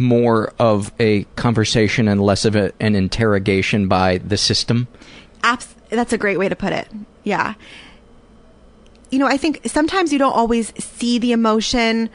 more 0.01 0.53
of 0.59 0.93
a 0.99 1.23
conversation 1.37 2.09
and 2.09 2.21
less 2.21 2.45
of 2.45 2.57
a, 2.57 2.73
an 2.81 2.97
interrogation 2.97 3.87
by 3.87 4.19
the 4.19 4.37
system? 4.37 4.89
Abs- 5.45 5.77
that's 5.89 6.13
a 6.13 6.19
great 6.19 6.37
way 6.37 6.49
to 6.49 6.57
put 6.57 6.73
it. 6.73 6.89
Yeah. 7.23 7.55
You 9.11 9.21
know, 9.21 9.27
I 9.27 9.37
think 9.37 9.61
sometimes 9.67 10.13
you 10.13 10.19
don't 10.19 10.35
always 10.35 10.73
see 10.83 11.21
the 11.21 11.31
emotion 11.31 12.11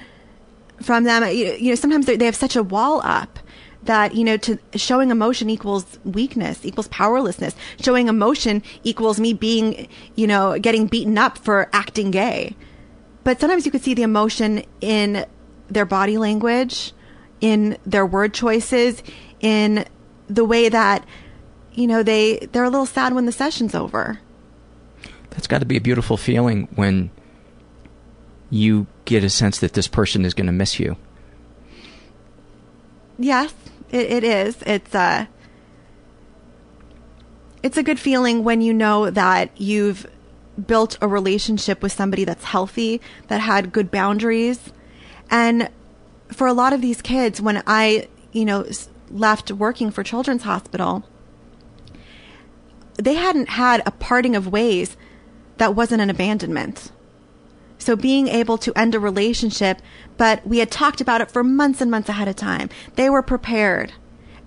from 0.81 1.05
them. 1.05 1.23
You, 1.31 1.69
know, 1.69 1.75
sometimes 1.75 2.05
they 2.05 2.25
have 2.25 2.35
such 2.35 2.57
a 2.57 2.63
wall 2.63 2.99
up 3.05 3.39
that, 3.87 4.15
you 4.15 4.23
know, 4.23 4.37
to 4.37 4.59
showing 4.75 5.11
emotion 5.11 5.49
equals 5.49 5.99
weakness, 6.05 6.65
equals 6.65 6.87
powerlessness. 6.89 7.55
Showing 7.81 8.07
emotion 8.07 8.63
equals 8.83 9.19
me 9.19 9.33
being, 9.33 9.87
you 10.15 10.27
know, 10.27 10.57
getting 10.59 10.87
beaten 10.87 11.17
up 11.17 11.37
for 11.37 11.69
acting 11.73 12.11
gay. 12.11 12.55
But 13.23 13.41
sometimes 13.41 13.65
you 13.65 13.71
could 13.71 13.83
see 13.83 13.93
the 13.93 14.03
emotion 14.03 14.63
in 14.79 15.25
their 15.67 15.85
body 15.85 16.17
language, 16.17 16.93
in 17.41 17.77
their 17.85 18.05
word 18.05 18.33
choices, 18.33 19.03
in 19.41 19.85
the 20.27 20.45
way 20.45 20.69
that 20.69 21.05
you 21.73 21.87
know 21.87 22.03
they 22.03 22.47
they're 22.51 22.63
a 22.63 22.69
little 22.69 22.85
sad 22.85 23.13
when 23.13 23.25
the 23.25 23.31
session's 23.31 23.75
over. 23.75 24.19
That's 25.29 25.47
got 25.47 25.59
to 25.59 25.65
be 25.65 25.77
a 25.77 25.81
beautiful 25.81 26.17
feeling 26.17 26.67
when 26.75 27.11
you 28.49 28.87
get 29.05 29.23
a 29.23 29.29
sense 29.29 29.59
that 29.59 29.73
this 29.73 29.87
person 29.87 30.25
is 30.25 30.33
going 30.33 30.47
to 30.47 30.53
miss 30.53 30.79
you. 30.79 30.97
Yes, 33.19 33.53
it, 33.89 34.11
it 34.11 34.23
is. 34.23 34.57
It's 34.65 34.93
uh 34.93 35.25
it's 37.63 37.77
a 37.77 37.83
good 37.83 37.99
feeling 37.99 38.43
when 38.43 38.61
you 38.61 38.73
know 38.73 39.09
that 39.09 39.49
you've 39.59 40.07
built 40.65 40.97
a 41.01 41.07
relationship 41.07 41.81
with 41.81 41.91
somebody 41.91 42.23
that's 42.23 42.45
healthy, 42.45 43.01
that 43.27 43.41
had 43.41 43.71
good 43.71 43.91
boundaries. 43.91 44.71
And 45.29 45.69
for 46.31 46.47
a 46.47 46.53
lot 46.53 46.73
of 46.73 46.81
these 46.81 47.01
kids, 47.01 47.41
when 47.41 47.63
I, 47.67 48.07
you 48.31 48.45
know, 48.45 48.65
left 49.09 49.51
working 49.51 49.91
for 49.91 50.03
Children's 50.03 50.43
Hospital, 50.43 51.03
they 52.95 53.13
hadn't 53.15 53.49
had 53.49 53.81
a 53.85 53.91
parting 53.91 54.35
of 54.35 54.47
ways 54.47 54.97
that 55.57 55.75
wasn't 55.75 56.01
an 56.01 56.09
abandonment. 56.09 56.91
So 57.77 57.95
being 57.95 58.27
able 58.27 58.57
to 58.59 58.73
end 58.77 58.95
a 58.95 58.99
relationship, 58.99 59.81
but 60.17 60.45
we 60.45 60.59
had 60.59 60.71
talked 60.71 60.99
about 60.99 61.21
it 61.21 61.31
for 61.31 61.43
months 61.43 61.79
and 61.81 61.91
months 61.91 62.09
ahead 62.09 62.27
of 62.27 62.35
time. 62.35 62.69
They 62.95 63.09
were 63.09 63.21
prepared. 63.21 63.93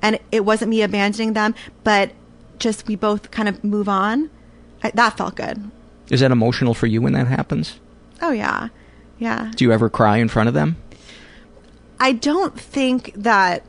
And 0.03 0.19
it 0.33 0.45
wasn't 0.45 0.71
me 0.71 0.83
abandoning 0.83 1.35
them, 1.35 1.55
but 1.85 2.13
just 2.59 2.87
we 2.87 2.97
both 2.97 3.31
kind 3.31 3.49
of 3.49 3.63
move 3.63 3.89
on. 3.89 4.31
I, 4.83 4.91
that 4.91 5.17
felt 5.17 5.37
good. 5.37 5.71
Is 6.11 6.21
that 6.21 6.33
emotional 6.33 6.75
for 6.75 6.87
you 6.87 7.01
when 7.01 7.13
that 7.13 7.27
happens? 7.27 7.79
Oh, 8.21 8.33
yeah. 8.33 8.69
Yeah. 9.19 9.53
Do 9.55 9.65
you 9.65 9.73
ever 9.73 9.89
cry 9.89 10.17
in 10.17 10.29
front 10.29 10.49
of 10.49 10.55
them? 10.55 10.77
I 12.01 12.13
don't 12.13 12.59
think 12.59 13.13
that. 13.15 13.65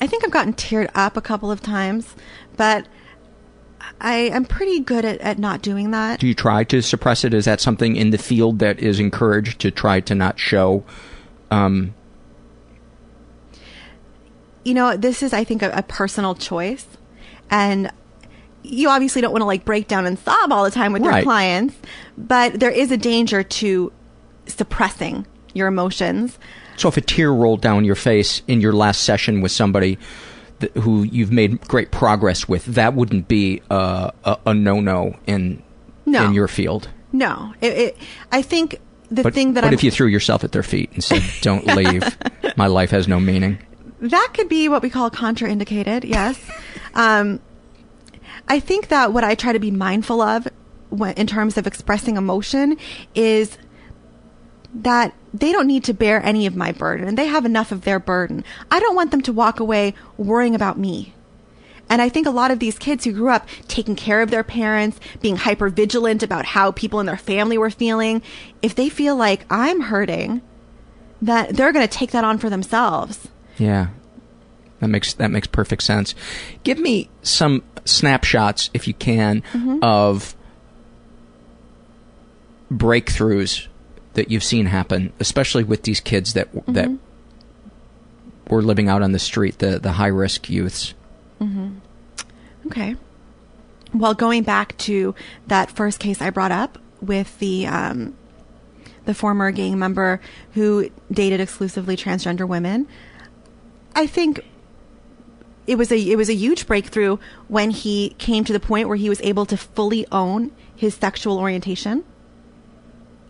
I 0.00 0.06
think 0.06 0.24
I've 0.24 0.30
gotten 0.30 0.52
teared 0.52 0.90
up 0.94 1.16
a 1.16 1.20
couple 1.20 1.50
of 1.50 1.60
times, 1.60 2.14
but 2.56 2.86
I 4.00 4.14
am 4.14 4.44
pretty 4.44 4.80
good 4.80 5.04
at, 5.04 5.20
at 5.20 5.38
not 5.38 5.62
doing 5.62 5.90
that. 5.90 6.20
Do 6.20 6.26
you 6.26 6.34
try 6.34 6.64
to 6.64 6.82
suppress 6.82 7.24
it? 7.24 7.34
Is 7.34 7.44
that 7.46 7.60
something 7.60 7.96
in 7.96 8.10
the 8.10 8.18
field 8.18 8.58
that 8.60 8.78
is 8.78 9.00
encouraged 9.00 9.60
to 9.60 9.70
try 9.70 10.00
to 10.00 10.14
not 10.14 10.38
show? 10.38 10.84
Um, 11.50 11.94
you 14.64 14.74
know, 14.74 14.96
this 14.96 15.22
is, 15.22 15.32
I 15.32 15.44
think, 15.44 15.62
a, 15.62 15.70
a 15.70 15.82
personal 15.82 16.34
choice. 16.34 16.86
And 17.50 17.90
you 18.62 18.88
obviously 18.88 19.22
don't 19.22 19.32
want 19.32 19.42
to 19.42 19.46
like 19.46 19.64
break 19.64 19.88
down 19.88 20.06
and 20.06 20.18
sob 20.18 20.52
all 20.52 20.64
the 20.64 20.70
time 20.70 20.92
with 20.92 21.02
your 21.02 21.22
clients, 21.22 21.74
but 22.16 22.60
there 22.60 22.70
is 22.70 22.90
a 22.90 22.96
danger 22.96 23.42
to 23.42 23.92
suppressing 24.46 25.26
your 25.54 25.68
emotions. 25.68 26.38
so 26.76 26.88
if 26.88 26.96
a 26.96 27.00
tear 27.00 27.32
rolled 27.32 27.60
down 27.62 27.84
your 27.84 27.94
face 27.94 28.42
in 28.46 28.60
your 28.60 28.72
last 28.72 29.02
session 29.02 29.40
with 29.40 29.52
somebody 29.52 29.98
th- 30.60 30.72
who 30.74 31.02
you've 31.04 31.32
made 31.32 31.60
great 31.68 31.90
progress 31.90 32.48
with, 32.48 32.64
that 32.66 32.94
wouldn't 32.94 33.28
be 33.28 33.62
uh, 33.70 34.10
a, 34.24 34.38
a 34.46 34.54
no-no 34.54 35.16
in 35.26 35.62
No. 36.06 36.24
in 36.26 36.32
your 36.34 36.48
field. 36.48 36.88
No, 37.12 37.54
it, 37.60 37.72
it, 37.72 37.96
I 38.32 38.42
think 38.42 38.80
the 39.10 39.22
But, 39.22 39.32
thing 39.34 39.54
that 39.54 39.62
but 39.62 39.68
I'm 39.68 39.74
if 39.74 39.82
you 39.82 39.90
threw 39.90 40.06
yourself 40.08 40.44
at 40.44 40.52
their 40.52 40.62
feet 40.62 40.90
and 40.92 41.02
said, 41.02 41.22
"Don't 41.40 41.66
leave, 41.66 42.04
my 42.56 42.66
life 42.66 42.90
has 42.90 43.08
no 43.08 43.18
meaning," 43.18 43.58
That 44.00 44.30
could 44.34 44.48
be 44.48 44.68
what 44.68 44.82
we 44.82 44.90
call 44.90 45.10
contraindicated, 45.10 46.04
yes. 46.04 46.38
um, 46.94 47.40
I 48.46 48.60
think 48.60 48.88
that 48.88 49.12
what 49.12 49.24
I 49.24 49.34
try 49.34 49.52
to 49.52 49.58
be 49.58 49.70
mindful 49.70 50.20
of 50.20 50.46
when, 50.90 51.14
in 51.14 51.26
terms 51.26 51.56
of 51.58 51.66
expressing 51.66 52.16
emotion 52.16 52.76
is 53.14 53.58
that 54.74 55.14
they 55.34 55.52
don't 55.52 55.66
need 55.66 55.84
to 55.84 55.94
bear 55.94 56.22
any 56.24 56.46
of 56.46 56.56
my 56.56 56.72
burden. 56.72 57.14
They 57.14 57.26
have 57.26 57.44
enough 57.44 57.72
of 57.72 57.82
their 57.82 57.98
burden. 57.98 58.44
I 58.70 58.80
don't 58.80 58.94
want 58.96 59.10
them 59.10 59.22
to 59.22 59.32
walk 59.32 59.60
away 59.60 59.94
worrying 60.16 60.54
about 60.54 60.78
me. 60.78 61.14
And 61.90 62.02
I 62.02 62.08
think 62.10 62.26
a 62.26 62.30
lot 62.30 62.50
of 62.50 62.58
these 62.58 62.78
kids 62.78 63.04
who 63.04 63.12
grew 63.12 63.30
up 63.30 63.48
taking 63.66 63.96
care 63.96 64.20
of 64.20 64.30
their 64.30 64.44
parents, 64.44 65.00
being 65.20 65.36
hyper 65.36 65.70
vigilant 65.70 66.22
about 66.22 66.44
how 66.44 66.70
people 66.70 67.00
in 67.00 67.06
their 67.06 67.16
family 67.16 67.56
were 67.56 67.70
feeling, 67.70 68.22
if 68.60 68.74
they 68.74 68.88
feel 68.90 69.16
like 69.16 69.46
I'm 69.50 69.80
hurting, 69.82 70.42
that 71.22 71.56
they're 71.56 71.72
going 71.72 71.86
to 71.86 71.92
take 71.92 72.10
that 72.10 72.24
on 72.24 72.36
for 72.38 72.50
themselves. 72.50 73.28
Yeah. 73.56 73.88
That 74.80 74.88
makes 74.88 75.14
that 75.14 75.30
makes 75.30 75.46
perfect 75.48 75.82
sense. 75.82 76.14
Give 76.62 76.78
me 76.78 77.08
some 77.22 77.64
snapshots 77.84 78.70
if 78.74 78.86
you 78.86 78.94
can 78.94 79.42
Mhm. 79.54 79.82
of 79.82 80.36
breakthroughs 82.72 83.66
that 84.18 84.30
you've 84.30 84.44
seen 84.44 84.66
happen, 84.66 85.12
especially 85.20 85.64
with 85.64 85.84
these 85.84 86.00
kids 86.00 86.32
that 86.34 86.48
that 86.66 86.88
Mhm. 86.88 86.98
were 88.50 88.62
living 88.62 88.88
out 88.88 89.00
on 89.02 89.12
the 89.12 89.18
street, 89.18 89.58
the 89.58 89.78
the 89.78 89.92
high 89.92 90.06
risk 90.08 90.50
youths. 90.50 90.94
hmm 91.38 91.68
Okay. 92.66 92.96
Well, 93.94 94.12
going 94.14 94.42
back 94.42 94.76
to 94.78 95.14
that 95.46 95.70
first 95.70 95.98
case 96.00 96.20
I 96.20 96.30
brought 96.30 96.52
up 96.52 96.78
with 97.00 97.38
the 97.38 97.66
um, 97.66 98.14
the 99.06 99.14
former 99.14 99.50
gang 99.52 99.78
member 99.78 100.20
who 100.52 100.90
dated 101.10 101.40
exclusively 101.40 101.96
transgender 101.96 102.46
women, 102.46 102.86
I 103.94 104.06
think 104.06 104.40
it 105.66 105.78
was 105.78 105.90
a 105.92 105.98
it 105.98 106.16
was 106.16 106.28
a 106.28 106.34
huge 106.34 106.66
breakthrough 106.66 107.16
when 107.46 107.70
he 107.70 108.10
came 108.18 108.44
to 108.44 108.52
the 108.52 108.60
point 108.60 108.88
where 108.88 108.96
he 108.98 109.08
was 109.08 109.20
able 109.22 109.46
to 109.46 109.56
fully 109.56 110.06
own 110.12 110.50
his 110.76 110.94
sexual 110.94 111.38
orientation, 111.38 112.04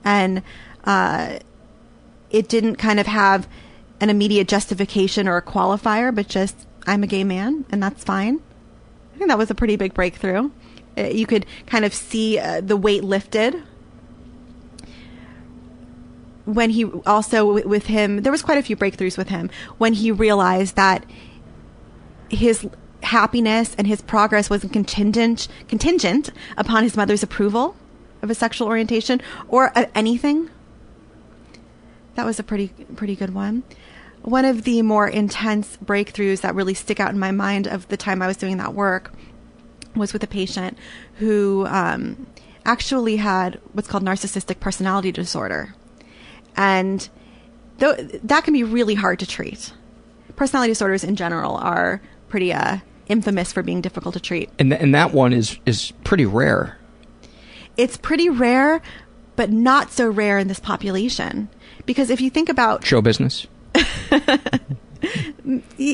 and 0.05 0.43
uh, 0.89 1.39
it 2.30 2.49
didn't 2.49 2.76
kind 2.76 2.99
of 2.99 3.07
have 3.07 3.47
an 4.01 4.11
immediate 4.11 4.49
justification 4.49 5.28
or 5.28 5.36
a 5.36 5.43
qualifier, 5.43 6.14
but 6.14 6.26
just 6.28 6.57
I'm 6.86 7.03
a 7.03 7.07
gay 7.07 7.24
man 7.24 7.64
and 7.70 7.82
that's 7.82 8.03
fine. 8.03 8.41
I 9.14 9.18
think 9.18 9.28
that 9.28 9.39
was 9.39 9.51
a 9.51 9.55
pretty 9.55 9.76
big 9.76 9.93
breakthrough. 9.95 10.51
Uh, 10.97 11.03
You 11.03 11.26
could 11.26 11.45
kind 11.66 11.84
of 11.84 11.93
see 11.93 12.39
uh, 12.39 12.61
the 12.61 12.76
weight 12.76 13.05
lifted 13.05 13.62
when 16.45 16.70
he 16.70 16.84
also 17.07 17.39
wi- 17.47 17.66
with 17.66 17.86
him. 17.86 18.22
There 18.22 18.32
was 18.32 18.43
quite 18.43 18.59
a 18.59 18.62
few 18.62 18.76
breakthroughs 18.76 19.18
with 19.18 19.28
him 19.28 19.51
when 19.78 19.93
he 19.95 20.11
realized 20.11 20.76
that 20.76 21.05
his 22.30 22.66
happiness 23.03 23.74
and 23.78 23.86
his 23.86 24.01
progress 24.03 24.51
wasn't 24.51 24.72
contingent 24.72 25.49
contingent 25.68 26.30
upon 26.57 26.82
his 26.82 26.97
mother's 26.97 27.22
approval 27.22 27.76
of 28.22 28.28
his 28.28 28.39
sexual 28.39 28.66
orientation 28.68 29.20
or 29.49 29.72
uh, 29.76 29.86
anything. 29.95 30.51
That 32.19 32.27
was 32.27 32.41
a 32.41 32.43
pretty 32.43 32.66
pretty 32.97 33.14
good 33.14 33.33
one. 33.33 33.62
One 34.23 34.45
of 34.45 34.64
the 34.64 34.83
more 34.83 35.07
intense 35.07 35.77
breakthroughs 35.77 36.41
that 36.41 36.57
really 36.57 36.75
stick 36.75 36.99
out 36.99 37.12
in 37.12 37.19
my 37.21 37.31
mind 37.31 37.69
of 37.69 37.87
the 37.87 37.97
time 37.97 38.23
I 38.23 38.27
was 38.27 38.37
doing 38.37 38.57
that 38.57 38.75
work 38.75 39.12
was 39.95 40.12
with 40.12 40.25
a 40.25 40.27
patient 40.27 40.77
who 41.19 41.64
um, 41.69 42.27
actually 42.64 43.19
had 43.19 43.61
what's 43.73 43.87
called 43.87 44.03
narcissistic 44.03 44.59
personality 44.59 45.12
disorder, 45.12 45.77
and 46.57 47.09
th- 47.79 48.19
that 48.25 48.43
can 48.43 48.53
be 48.53 48.64
really 48.64 48.97
hard 48.97 49.21
to 49.21 49.27
treat. 49.27 49.73
Personality 50.35 50.73
disorders 50.73 51.05
in 51.05 51.14
general 51.14 51.55
are 51.59 52.03
pretty 52.29 52.53
uh, 52.53 52.79
infamous 53.07 53.53
for 53.53 53.62
being 53.62 53.81
difficult 53.81 54.14
to 54.14 54.21
treat. 54.21 54.51
And 54.59 54.73
th- 54.73 54.83
and 54.83 54.93
that 54.93 55.12
one 55.12 55.33
is 55.33 55.57
is 55.66 55.93
pretty 56.03 56.27
rare. 56.27 56.79
It's 57.77 57.97
pretty 57.97 58.29
rare, 58.29 58.83
but 59.37 59.53
not 59.53 59.93
so 59.93 60.11
rare 60.11 60.41
in 60.41 60.49
this 60.49 60.59
population. 60.59 61.49
Because 61.89 62.11
if 62.11 62.20
you 62.20 62.28
think 62.28 62.51
about 62.51 62.84
Show 62.84 63.01
business. 63.01 63.47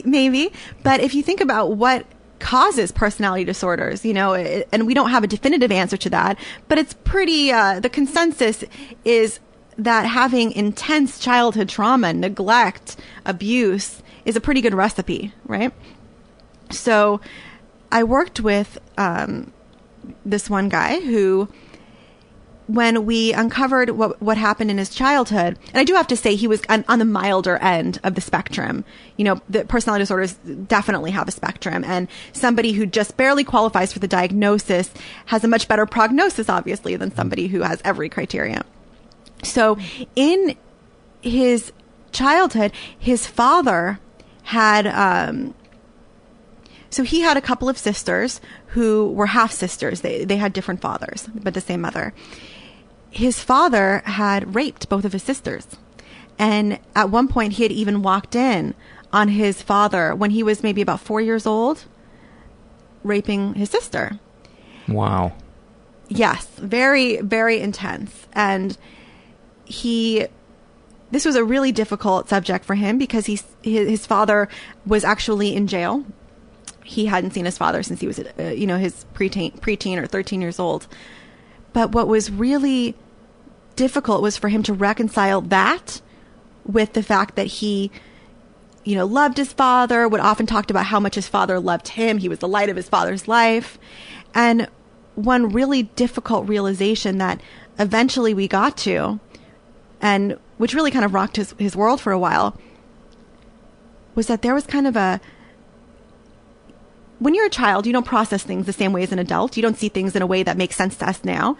Maybe 0.04 0.50
but 0.82 1.00
if 1.00 1.14
you 1.14 1.22
think 1.22 1.40
about 1.40 1.76
what 1.76 2.04
causes 2.40 2.90
personality 2.90 3.44
disorders 3.44 4.04
you 4.04 4.12
know 4.12 4.32
it, 4.32 4.68
and 4.72 4.86
we 4.86 4.94
don't 4.94 5.10
have 5.10 5.22
a 5.22 5.26
definitive 5.28 5.70
answer 5.70 5.96
to 5.96 6.10
that 6.10 6.36
but 6.66 6.78
it's 6.78 6.94
pretty 7.04 7.52
uh, 7.52 7.78
the 7.78 7.88
consensus 7.88 8.64
is 9.04 9.38
that 9.78 10.06
having 10.06 10.50
intense 10.52 11.20
childhood 11.20 11.68
trauma 11.68 12.12
neglect 12.12 12.96
abuse 13.24 14.02
is 14.24 14.34
a 14.34 14.40
pretty 14.40 14.60
good 14.60 14.74
recipe 14.74 15.32
right 15.46 15.72
so 16.70 17.20
i 17.92 18.02
worked 18.02 18.40
with 18.40 18.78
um, 18.98 19.52
this 20.24 20.50
one 20.50 20.68
guy 20.68 21.00
who 21.00 21.48
when 22.66 23.04
we 23.04 23.32
uncovered 23.32 23.90
what 23.90 24.20
what 24.22 24.38
happened 24.38 24.70
in 24.70 24.78
his 24.78 24.90
childhood, 24.90 25.58
and 25.68 25.76
I 25.76 25.84
do 25.84 25.94
have 25.94 26.06
to 26.08 26.16
say 26.16 26.34
he 26.34 26.48
was 26.48 26.62
on, 26.68 26.84
on 26.88 26.98
the 26.98 27.04
milder 27.04 27.56
end 27.58 28.00
of 28.02 28.14
the 28.14 28.20
spectrum. 28.20 28.84
You 29.16 29.24
know, 29.24 29.42
the 29.48 29.64
personality 29.64 30.02
disorders 30.02 30.34
definitely 30.66 31.10
have 31.10 31.28
a 31.28 31.32
spectrum, 31.32 31.84
and 31.84 32.08
somebody 32.32 32.72
who 32.72 32.86
just 32.86 33.16
barely 33.16 33.44
qualifies 33.44 33.92
for 33.92 33.98
the 33.98 34.08
diagnosis 34.08 34.92
has 35.26 35.44
a 35.44 35.48
much 35.48 35.68
better 35.68 35.86
prognosis, 35.86 36.48
obviously, 36.48 36.96
than 36.96 37.14
somebody 37.14 37.48
who 37.48 37.62
has 37.62 37.80
every 37.84 38.08
criteria. 38.08 38.64
So, 39.42 39.76
in 40.16 40.56
his 41.20 41.72
childhood, 42.12 42.72
his 42.98 43.26
father 43.26 43.98
had 44.44 44.86
um, 44.86 45.54
so 46.94 47.02
he 47.02 47.22
had 47.22 47.36
a 47.36 47.40
couple 47.40 47.68
of 47.68 47.76
sisters 47.76 48.40
who 48.68 49.10
were 49.10 49.26
half 49.26 49.50
sisters. 49.50 50.02
They 50.02 50.24
they 50.24 50.36
had 50.36 50.52
different 50.52 50.80
fathers, 50.80 51.28
but 51.34 51.52
the 51.52 51.60
same 51.60 51.80
mother. 51.80 52.14
His 53.14 53.40
father 53.40 54.02
had 54.06 54.56
raped 54.56 54.88
both 54.88 55.04
of 55.04 55.12
his 55.12 55.22
sisters. 55.22 55.66
And 56.36 56.80
at 56.96 57.10
one 57.10 57.28
point 57.28 57.54
he 57.54 57.62
had 57.62 57.70
even 57.70 58.02
walked 58.02 58.34
in 58.34 58.74
on 59.12 59.28
his 59.28 59.62
father 59.62 60.14
when 60.14 60.30
he 60.30 60.42
was 60.42 60.64
maybe 60.64 60.82
about 60.82 61.00
4 61.00 61.20
years 61.20 61.46
old 61.46 61.84
raping 63.04 63.54
his 63.54 63.70
sister. 63.70 64.18
Wow. 64.88 65.32
Yes, 66.08 66.46
very, 66.58 67.18
very 67.18 67.60
intense. 67.60 68.26
And 68.32 68.76
he, 69.64 70.26
this 71.12 71.24
was 71.24 71.36
a 71.36 71.44
really 71.44 71.70
difficult 71.70 72.28
subject 72.28 72.64
for 72.64 72.74
him 72.74 72.98
because 72.98 73.26
his, 73.26 73.44
his 73.62 74.06
father 74.06 74.48
was 74.84 75.04
actually 75.04 75.54
in 75.54 75.68
jail. 75.68 76.04
He 76.82 77.06
hadn't 77.06 77.30
seen 77.30 77.44
his 77.44 77.56
father 77.56 77.84
since 77.84 78.00
he 78.00 78.08
was, 78.08 78.18
uh, 78.18 78.42
you 78.42 78.66
know, 78.66 78.76
his 78.76 79.06
preteen, 79.14 79.58
preteen 79.60 79.98
or 79.98 80.06
13 80.06 80.40
years 80.40 80.58
old. 80.58 80.88
But 81.72 81.92
what 81.92 82.08
was 82.08 82.30
really 82.30 82.96
difficult 83.76 84.22
was 84.22 84.36
for 84.36 84.48
him 84.48 84.62
to 84.64 84.72
reconcile 84.72 85.40
that 85.40 86.00
with 86.64 86.92
the 86.92 87.02
fact 87.02 87.36
that 87.36 87.46
he 87.46 87.90
you 88.84 88.94
know, 88.94 89.06
loved 89.06 89.38
his 89.38 89.52
father, 89.52 90.06
would 90.06 90.20
often 90.20 90.46
talked 90.46 90.70
about 90.70 90.86
how 90.86 91.00
much 91.00 91.14
his 91.14 91.26
father 91.26 91.58
loved 91.58 91.88
him. 91.88 92.18
He 92.18 92.28
was 92.28 92.38
the 92.38 92.48
light 92.48 92.68
of 92.68 92.76
his 92.76 92.88
father's 92.88 93.26
life. 93.26 93.78
And 94.34 94.68
one 95.14 95.48
really 95.48 95.84
difficult 95.84 96.46
realization 96.46 97.18
that 97.18 97.40
eventually 97.78 98.34
we 98.34 98.46
got 98.46 98.76
to, 98.78 99.18
and 100.00 100.38
which 100.58 100.74
really 100.74 100.90
kind 100.90 101.04
of 101.04 101.14
rocked 101.14 101.36
his, 101.36 101.54
his 101.58 101.74
world 101.74 102.00
for 102.00 102.12
a 102.12 102.18
while, 102.18 102.58
was 104.14 104.26
that 104.26 104.42
there 104.42 104.54
was 104.54 104.66
kind 104.66 104.86
of 104.86 104.96
a 104.96 105.20
when 107.20 107.32
you're 107.32 107.46
a 107.46 107.50
child, 107.50 107.86
you 107.86 107.92
don't 107.92 108.04
process 108.04 108.42
things 108.42 108.66
the 108.66 108.72
same 108.72 108.92
way 108.92 109.02
as 109.02 109.12
an 109.12 109.18
adult. 109.18 109.56
You 109.56 109.62
don't 109.62 109.78
see 109.78 109.88
things 109.88 110.14
in 110.14 110.20
a 110.20 110.26
way 110.26 110.42
that 110.42 110.58
makes 110.58 110.76
sense 110.76 110.96
to 110.96 111.08
us 111.08 111.24
now. 111.24 111.56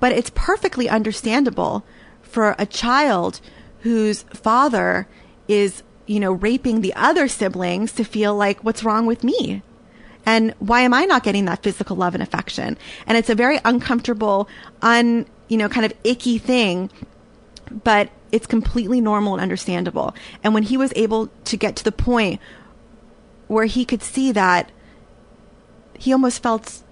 But 0.00 0.12
it's 0.12 0.30
perfectly 0.34 0.88
understandable 0.88 1.84
for 2.22 2.54
a 2.58 2.66
child 2.66 3.40
whose 3.80 4.22
father 4.24 5.06
is, 5.48 5.82
you 6.06 6.20
know, 6.20 6.32
raping 6.32 6.80
the 6.80 6.94
other 6.94 7.28
siblings 7.28 7.92
to 7.92 8.04
feel 8.04 8.34
like, 8.34 8.64
what's 8.64 8.84
wrong 8.84 9.06
with 9.06 9.22
me? 9.22 9.62
And 10.26 10.54
why 10.58 10.80
am 10.80 10.94
I 10.94 11.04
not 11.04 11.22
getting 11.22 11.44
that 11.44 11.62
physical 11.62 11.96
love 11.96 12.14
and 12.14 12.22
affection? 12.22 12.78
And 13.06 13.18
it's 13.18 13.28
a 13.28 13.34
very 13.34 13.58
uncomfortable, 13.64 14.48
un, 14.80 15.26
you 15.48 15.56
know, 15.56 15.68
kind 15.68 15.84
of 15.84 15.92
icky 16.02 16.38
thing, 16.38 16.90
but 17.82 18.10
it's 18.32 18.46
completely 18.46 19.00
normal 19.00 19.34
and 19.34 19.42
understandable. 19.42 20.14
And 20.42 20.54
when 20.54 20.62
he 20.62 20.76
was 20.76 20.92
able 20.96 21.28
to 21.44 21.56
get 21.56 21.76
to 21.76 21.84
the 21.84 21.92
point 21.92 22.40
where 23.46 23.66
he 23.66 23.84
could 23.84 24.02
see 24.02 24.32
that 24.32 24.72
he 25.98 26.12
almost 26.12 26.42
felt 26.42 26.82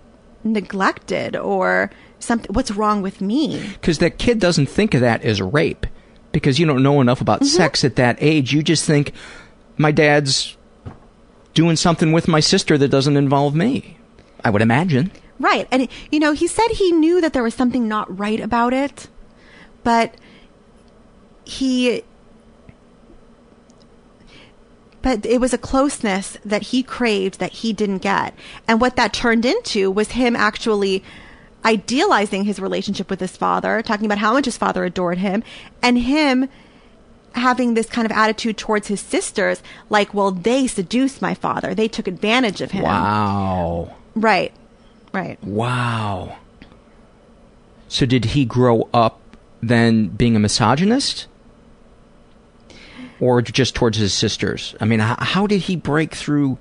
neglected 0.44 1.36
or 1.36 1.90
something 2.22 2.52
what's 2.54 2.70
wrong 2.70 3.02
with 3.02 3.20
me? 3.20 3.70
Because 3.74 3.98
that 3.98 4.18
kid 4.18 4.38
doesn't 4.40 4.66
think 4.66 4.94
of 4.94 5.00
that 5.00 5.22
as 5.22 5.40
rape 5.42 5.86
because 6.32 6.58
you 6.58 6.66
don't 6.66 6.82
know 6.82 7.00
enough 7.00 7.20
about 7.20 7.40
Mm-hmm. 7.40 7.56
sex 7.56 7.84
at 7.84 7.96
that 7.96 8.16
age. 8.20 8.52
You 8.52 8.62
just 8.62 8.84
think 8.84 9.12
my 9.76 9.92
dad's 9.92 10.56
doing 11.54 11.76
something 11.76 12.12
with 12.12 12.28
my 12.28 12.40
sister 12.40 12.78
that 12.78 12.88
doesn't 12.88 13.16
involve 13.16 13.54
me. 13.54 13.98
I 14.44 14.50
would 14.50 14.62
imagine. 14.62 15.10
Right 15.38 15.66
and 15.70 15.88
you 16.10 16.20
know 16.20 16.32
he 16.32 16.46
said 16.46 16.68
he 16.68 16.92
knew 16.92 17.20
that 17.20 17.32
there 17.32 17.42
was 17.42 17.54
something 17.54 17.88
not 17.88 18.18
right 18.18 18.38
about 18.40 18.72
it 18.72 19.08
but 19.82 20.14
he 21.44 22.02
but 25.02 25.26
it 25.26 25.40
was 25.40 25.52
a 25.52 25.58
closeness 25.58 26.38
that 26.44 26.62
he 26.62 26.82
craved 26.82 27.40
that 27.40 27.50
he 27.52 27.72
didn't 27.72 27.98
get. 27.98 28.34
And 28.68 28.80
what 28.80 28.94
that 28.96 29.12
turned 29.12 29.44
into 29.44 29.90
was 29.90 30.12
him 30.12 30.36
actually 30.36 31.02
idealizing 31.64 32.44
his 32.44 32.58
relationship 32.58 33.08
with 33.10 33.20
his 33.20 33.36
father 33.36 33.82
talking 33.82 34.06
about 34.06 34.18
how 34.18 34.32
much 34.32 34.44
his 34.46 34.56
father 34.56 34.84
adored 34.84 35.18
him 35.18 35.42
and 35.82 35.98
him 35.98 36.48
having 37.34 37.74
this 37.74 37.88
kind 37.88 38.04
of 38.04 38.12
attitude 38.12 38.56
towards 38.58 38.88
his 38.88 39.00
sisters 39.00 39.62
like 39.88 40.12
well 40.12 40.30
they 40.30 40.66
seduced 40.66 41.22
my 41.22 41.34
father. 41.34 41.74
They 41.74 41.88
took 41.88 42.06
advantage 42.06 42.60
of 42.60 42.72
him. 42.72 42.82
Wow. 42.82 43.94
Right. 44.14 44.52
Right. 45.12 45.42
Wow. 45.44 46.36
So 47.88 48.06
did 48.06 48.26
he 48.26 48.44
grow 48.44 48.88
up 48.92 49.20
then 49.62 50.08
being 50.08 50.36
a 50.36 50.38
misogynist? 50.38 51.26
Or 53.20 53.40
just 53.40 53.74
towards 53.74 53.98
his 53.98 54.12
sisters? 54.12 54.74
I 54.80 54.84
mean 54.84 55.00
how, 55.00 55.16
how 55.18 55.46
did 55.46 55.62
he 55.62 55.76
break 55.76 56.14
through 56.14 56.58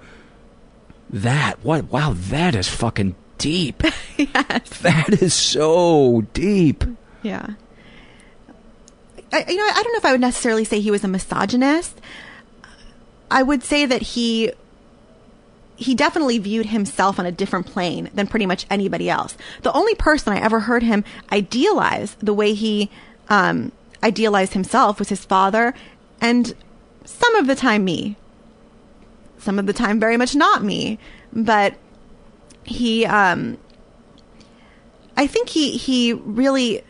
that? 1.10 1.64
What 1.64 1.86
wow 1.86 2.14
that 2.16 2.56
is 2.56 2.68
fucking 2.68 3.16
deep 3.42 3.84
yes 4.18 4.70
that 4.80 5.22
is 5.22 5.34
so 5.34 6.22
deep 6.34 6.84
Yeah. 7.24 7.48
I, 9.34 9.46
you 9.48 9.56
know, 9.56 9.64
I 9.64 9.82
don't 9.84 9.94
know 9.94 9.98
if 9.98 10.06
I 10.06 10.12
would 10.12 10.20
necessarily 10.22 10.66
say 10.66 10.80
he 10.82 10.92
was 10.92 11.04
a 11.04 11.08
misogynist. 11.08 12.02
I 13.30 13.44
would 13.44 13.64
say 13.64 13.86
that 13.86 14.02
he 14.02 14.52
he 15.78 15.96
definitely 15.96 16.38
viewed 16.38 16.68
himself 16.68 17.18
on 17.18 17.26
a 17.26 17.32
different 17.32 17.66
plane 17.66 18.10
than 18.14 18.28
pretty 18.28 18.46
much 18.46 18.66
anybody 18.70 19.10
else. 19.10 19.36
The 19.64 19.72
only 19.74 19.96
person 19.96 20.34
I 20.34 20.40
ever 20.42 20.60
heard 20.62 20.84
him 20.84 21.04
idealize 21.32 22.16
the 22.16 22.34
way 22.34 22.54
he 22.54 22.92
um, 23.30 23.72
idealized 24.04 24.54
himself 24.54 25.00
was 25.00 25.10
his 25.10 25.24
father, 25.26 25.74
and 26.20 26.54
some 27.06 27.36
of 27.36 27.48
the 27.48 27.56
time 27.56 27.86
me. 27.86 28.16
Some 29.40 29.58
of 29.58 29.66
the 29.66 29.74
time, 29.74 30.00
very 30.00 30.18
much 30.18 30.36
not 30.36 30.62
me, 30.64 31.00
but 31.34 31.74
he. 32.64 33.06
Um, 33.06 33.58
I 35.18 35.28
think 35.28 35.50
he 35.50 35.78
he 35.78 36.14
really 36.14 36.84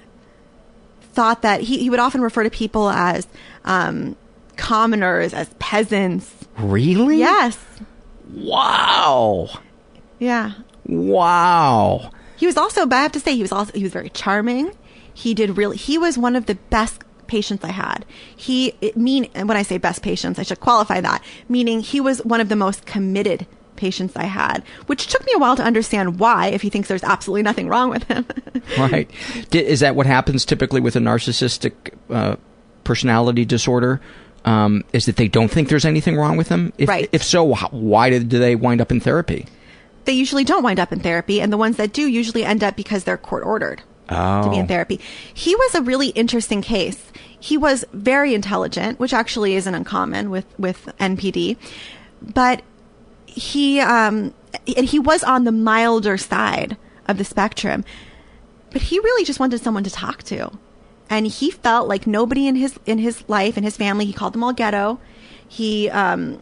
thought 1.14 1.42
that 1.42 1.62
he, 1.62 1.80
he 1.80 1.90
would 1.90 2.00
often 2.00 2.22
refer 2.22 2.44
to 2.44 2.50
people 2.50 2.90
as 2.90 3.28
um, 3.66 4.16
commoners, 4.58 5.34
as 5.34 5.54
peasants. 5.60 6.34
really 6.58 7.20
Yes. 7.20 7.58
wow 8.34 9.50
Yeah. 10.20 10.54
wow 10.86 12.12
He 12.38 12.46
was 12.46 12.58
also, 12.58 12.86
but 12.86 12.96
I 12.96 13.02
have 13.02 13.12
to 13.14 13.20
say, 13.20 13.36
he 13.36 13.42
was 13.42 13.52
also 13.52 13.74
he 13.74 13.84
was 13.84 13.92
very 13.92 14.10
charming. 14.10 14.72
He 15.14 15.34
did 15.34 15.58
really. 15.58 15.78
He 15.78 15.98
was 15.98 16.18
one 16.18 16.36
of 16.36 16.46
the 16.46 16.56
best 16.70 17.02
patients 17.28 17.64
I 17.64 17.72
had. 17.72 18.06
He 18.36 18.74
it 18.82 18.96
mean 18.96 19.30
when 19.34 19.58
I 19.58 19.64
say 19.64 19.78
best 19.78 20.02
patients, 20.02 20.40
I 20.40 20.44
should 20.44 20.60
qualify 20.60 21.02
that. 21.02 21.24
Meaning 21.50 21.82
he 21.82 22.00
was 22.00 22.24
one 22.24 22.40
of 22.40 22.50
the 22.50 22.56
most 22.56 22.86
committed 22.86 23.46
patients 23.82 24.16
I 24.16 24.24
had, 24.26 24.64
which 24.86 25.08
took 25.08 25.26
me 25.26 25.34
a 25.36 25.40
while 25.40 25.56
to 25.58 25.64
understand 25.64 26.20
why. 26.20 26.48
If 26.48 26.62
he 26.62 26.70
thinks 26.70 26.88
there's 26.88 27.04
absolutely 27.04 27.42
nothing 27.44 27.68
wrong 27.68 27.90
with 27.90 28.04
him. 28.04 28.26
right. 28.78 29.10
Is 29.54 29.80
that 29.82 29.96
what 29.96 30.06
happens 30.06 30.46
typically 30.46 30.80
with 30.80 30.96
a 30.96 31.00
narcissistic 31.00 31.74
uh, 32.10 32.36
personality 32.84 33.44
disorder? 33.44 34.00
Um, 34.46 34.84
is 34.94 35.06
that 35.08 35.18
they 35.18 35.28
don't 35.28 35.50
think 35.52 35.68
there's 35.70 35.86
anything 35.86 36.16
wrong 36.18 36.38
with 36.38 36.48
them? 36.50 36.72
If, 36.78 36.88
Right. 36.90 37.10
If 37.12 37.24
so, 37.24 37.44
why 37.72 38.10
do 38.10 38.20
they 38.20 38.56
wind 38.56 38.80
up 38.82 38.92
in 38.92 39.00
therapy? 39.00 39.46
they 40.06 40.14
usually 40.14 40.44
don't 40.44 40.64
wind 40.64 40.80
up 40.80 40.92
in 40.92 41.00
therapy, 41.00 41.40
and 41.40 41.54
the 41.54 41.58
ones 41.58 41.78
that 41.78 41.94
do 41.94 42.02
usually 42.08 42.44
end 42.44 42.64
up 42.64 42.76
because 42.76 43.04
they're 43.04 43.18
court 43.18 43.44
ordered. 43.46 43.84
to 44.10 44.48
be 44.52 44.58
in 44.58 44.66
Oh. 44.66 44.68
therapy. 44.68 45.00
He 45.32 45.56
was 45.56 45.76
a 45.76 45.82
really 45.84 46.08
interesting 46.10 46.62
case. 46.64 47.00
He 47.40 47.56
was 47.56 47.86
very 47.94 48.34
intelligent, 48.34 49.00
which 49.00 49.14
actually 49.14 49.54
isn't 49.56 49.74
uncommon 49.76 50.30
with 50.32 50.46
with 50.58 50.92
NPD, 51.00 51.56
but 52.34 52.62
he 53.32 53.80
um 53.80 54.34
and 54.76 54.86
he 54.86 55.00
was 55.00 55.24
on 55.24 55.46
the 55.46 55.52
milder 55.52 56.18
side 56.18 56.78
of 57.08 57.18
the 57.18 57.24
spectrum. 57.24 57.84
But 58.72 58.84
he 58.84 59.00
really 59.00 59.26
just 59.26 59.40
wanted 59.40 59.62
someone 59.62 59.84
to 59.84 59.90
talk 59.90 60.24
to. 60.24 60.52
And 61.10 61.28
he 61.28 61.52
felt 61.52 61.90
like 61.90 62.08
nobody 62.08 62.48
in 62.48 62.56
his 62.56 62.80
in 62.86 63.00
his 63.00 63.24
life 63.28 63.58
and 63.58 63.66
his 63.66 63.78
family, 63.78 64.06
he 64.06 64.14
called 64.14 64.34
them 64.34 64.44
all 64.44 64.54
ghetto. 64.54 65.00
He 65.48 65.90
um 65.90 66.42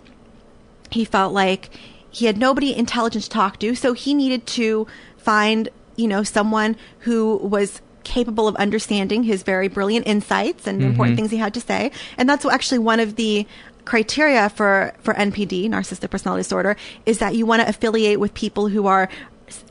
he 0.92 1.06
felt 1.06 1.34
like 1.34 1.70
he 2.12 2.26
had 2.26 2.38
nobody 2.38 2.76
intelligent 2.76 3.24
to 3.26 3.30
talk 3.30 3.60
to, 3.60 3.76
so 3.76 3.94
he 3.94 4.14
needed 4.14 4.48
to 4.48 4.88
find, 5.18 5.70
you 5.96 6.08
know, 6.08 6.24
someone 6.24 6.76
who 7.00 7.38
was 7.38 7.82
capable 8.04 8.48
of 8.48 8.56
understanding 8.56 9.24
his 9.24 9.44
very 9.44 9.68
brilliant 9.68 10.08
insights 10.08 10.66
and 10.66 10.82
important 10.82 11.16
things 11.16 11.30
he 11.30 11.38
had 11.38 11.54
to 11.54 11.62
say. 11.62 11.92
And 12.18 12.28
that's 12.28 12.44
actually 12.46 12.80
one 12.80 13.00
of 13.00 13.16
the 13.16 13.46
criteria 13.90 14.50
for 14.50 14.94
for 15.02 15.16
NPD, 15.16 15.68
narcissistic 15.68 16.12
personality 16.12 16.42
disorder, 16.42 16.78
is 17.08 17.18
that 17.18 17.34
you 17.34 17.48
want 17.48 17.64
to 17.64 17.68
affiliate 17.68 18.20
with 18.20 18.34
people 18.36 18.68
who 18.68 18.86
are 18.86 19.10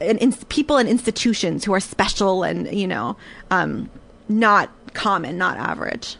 in, 0.00 0.32
people 0.48 0.76
and 0.76 0.88
institutions 0.88 1.64
who 1.64 1.72
are 1.72 1.80
special 1.80 2.42
and 2.42 2.70
you 2.72 2.88
know 2.88 3.16
um, 3.52 3.88
not 4.28 4.70
common, 4.92 5.38
not 5.38 5.56
average. 5.56 6.16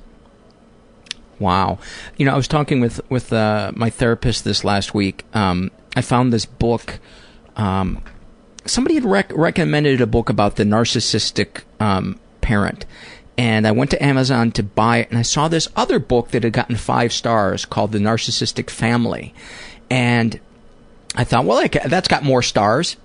Wow. 1.40 1.78
You 2.16 2.26
know, 2.26 2.32
I 2.32 2.36
was 2.36 2.46
talking 2.46 2.80
with 2.80 3.00
with 3.10 3.32
uh, 3.32 3.72
my 3.74 3.90
therapist 3.90 4.44
this 4.44 4.62
last 4.62 4.94
week. 4.94 5.24
Um, 5.34 5.72
I 5.96 6.00
found 6.00 6.32
this 6.32 6.46
book. 6.46 7.00
Um, 7.56 8.00
somebody 8.64 8.94
had 8.94 9.04
rec- 9.04 9.36
recommended 9.36 10.00
a 10.00 10.06
book 10.06 10.30
about 10.30 10.54
the 10.54 10.62
narcissistic 10.62 11.62
um, 11.80 12.20
parent, 12.42 12.86
and 13.38 13.68
I 13.68 13.70
went 13.70 13.92
to 13.92 14.04
Amazon 14.04 14.50
to 14.52 14.64
buy 14.64 14.98
it, 14.98 15.10
and 15.10 15.18
I 15.18 15.22
saw 15.22 15.46
this 15.46 15.68
other 15.76 16.00
book 16.00 16.32
that 16.32 16.42
had 16.42 16.52
gotten 16.52 16.76
five 16.76 17.12
stars 17.12 17.64
called 17.64 17.92
The 17.92 17.98
Narcissistic 17.98 18.68
Family, 18.68 19.32
and 19.88 20.38
I 21.14 21.22
thought, 21.24 21.44
well, 21.44 21.58
I 21.58 21.68
ca- 21.68 21.86
that's 21.86 22.08
got 22.08 22.24
more 22.24 22.42
stars, 22.42 22.96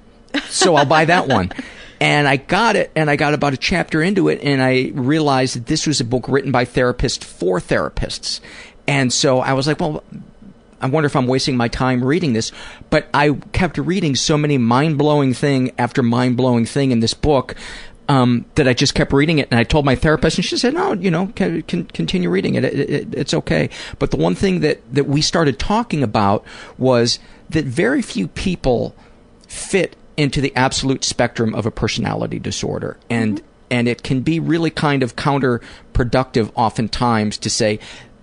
so 0.46 0.76
I'll 0.76 0.86
buy 0.86 1.06
that 1.06 1.30
one. 1.30 1.52
And 2.02 2.28
I 2.28 2.36
got 2.36 2.76
it, 2.76 2.92
and 2.98 3.10
I 3.10 3.16
got 3.16 3.34
about 3.34 3.54
a 3.54 3.58
chapter 3.58 4.02
into 4.02 4.28
it, 4.28 4.42
and 4.44 4.62
I 4.62 4.92
realized 4.94 5.56
that 5.56 5.68
this 5.68 5.88
was 5.88 6.02
a 6.02 6.04
book 6.04 6.28
written 6.28 6.52
by 6.52 6.66
therapists 6.66 7.24
for 7.24 7.62
therapists. 7.62 8.42
And 8.86 9.14
so 9.14 9.40
I 9.40 9.54
was 9.54 9.68
like, 9.68 9.80
well, 9.80 10.04
I 10.82 10.88
wonder 10.88 11.08
if 11.08 11.16
I'm 11.16 11.28
wasting 11.28 11.56
my 11.56 11.70
time 11.70 12.04
reading 12.04 12.34
this. 12.34 12.52
But 12.90 13.08
I 13.14 13.32
kept 13.54 13.78
reading 13.78 14.18
so 14.18 14.38
many 14.38 14.58
mind 14.58 14.98
blowing 14.98 15.34
thing 15.34 15.72
after 15.78 16.04
mind 16.04 16.36
blowing 16.36 16.66
thing 16.66 16.92
in 16.92 17.00
this 17.00 17.14
book 17.14 17.56
um, 18.10 18.46
that 18.56 18.68
I 18.68 18.74
just 18.74 18.96
kept 18.96 19.14
reading 19.14 19.40
it. 19.40 19.48
And 19.52 19.60
I 19.60 19.64
told 19.64 19.86
my 19.86 19.96
therapist, 19.96 20.38
and 20.38 20.46
she 20.46 20.58
said, 20.58 20.74
"No, 20.74 20.94
you 20.94 21.12
know, 21.12 21.28
can, 21.36 21.62
can 21.64 21.86
continue 21.86 22.30
reading 22.30 22.56
it. 22.56 22.66
It, 22.66 22.90
it. 22.90 23.14
It's 23.14 23.34
okay." 23.34 23.70
But 24.00 24.12
the 24.12 24.18
one 24.18 24.36
thing 24.36 24.60
that 24.62 24.82
that 24.94 25.06
we 25.06 25.22
started 25.22 25.60
talking 25.60 26.04
about 26.04 26.46
was 26.78 27.20
that 27.50 27.66
very 27.66 28.02
few 28.02 28.28
people 28.28 28.96
fit 29.48 29.96
into 30.18 30.42
the 30.42 30.56
absolute 30.56 31.04
spectrum 31.04 31.56
of 31.56 31.66
a 31.66 31.72
personality 31.72 32.40
disorder, 32.40 32.98
and 33.10 33.42
and 33.72 33.88
it 33.88 34.04
can 34.04 34.22
be 34.22 34.40
really 34.40 34.70
kind 34.70 35.04
of 35.04 35.16
counterproductive 35.16 36.52
oftentimes 36.56 37.38
to 37.40 37.50
say. 37.50 37.80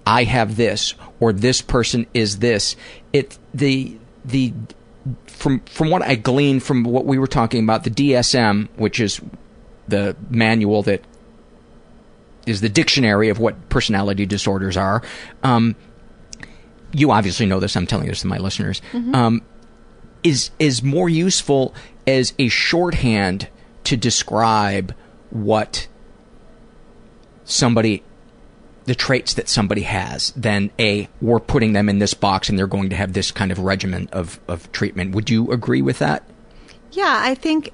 I 0.07 0.25
have 0.25 0.57
this 0.57 0.95
or 1.21 1.33
this 1.33 1.61
person 1.61 2.07
is 2.15 2.39
this. 2.39 2.75
It 3.13 3.39
the 3.55 3.99
the 4.25 4.55
from 5.27 5.61
from 5.61 5.91
what 5.91 6.03
I 6.03 6.15
gleaned 6.15 6.63
from 6.63 6.85
what 6.85 7.07
we 7.07 7.19
were 7.19 7.27
talking 7.27 7.63
about, 7.63 7.85
the 7.85 7.91
DSM, 7.91 8.69
which 8.77 8.99
is 8.99 9.21
the 9.91 10.17
manual 10.29 10.83
that 10.85 11.05
is 12.47 12.61
the 12.61 12.69
dictionary 12.69 13.29
of 13.29 13.39
what 13.39 13.69
personality 13.69 14.27
disorders 14.27 14.77
are. 14.77 15.03
Um, 15.43 15.77
you 16.93 17.11
obviously 17.11 17.47
know 17.47 17.61
this. 17.61 17.77
I'm 17.77 17.87
telling 17.87 18.09
this 18.09 18.23
to 18.23 18.27
my 18.27 18.39
listeners. 18.39 18.83
Um, 19.15 19.43
is 20.23 20.51
is 20.59 20.83
more 20.83 21.09
useful 21.09 21.75
as 22.07 22.35
a 22.39 22.49
shorthand 22.49 23.49
to 23.85 23.97
describe 23.97 24.95
what 25.31 25.89
somebody 27.45 28.03
the 28.85 28.95
traits 28.95 29.35
that 29.35 29.49
somebody 29.49 29.83
has 29.83 30.33
than 30.33 30.71
a 30.79 31.09
we're 31.21 31.39
putting 31.39 31.75
them 31.75 31.89
in 31.89 31.99
this 31.99 32.15
box 32.15 32.49
and 32.49 32.59
they're 32.59 32.67
going 32.67 32.91
to 32.91 32.97
have 32.97 33.13
this 33.13 33.31
kind 33.31 33.53
of 33.53 33.59
regimen 33.61 34.09
of, 34.13 34.41
of 34.49 34.71
treatment. 34.73 35.15
Would 35.15 35.31
you 35.31 35.53
agree 35.53 35.83
with 35.83 35.99
that? 36.01 36.25
Yeah, 36.91 37.21
I 37.21 37.35
think, 37.35 37.73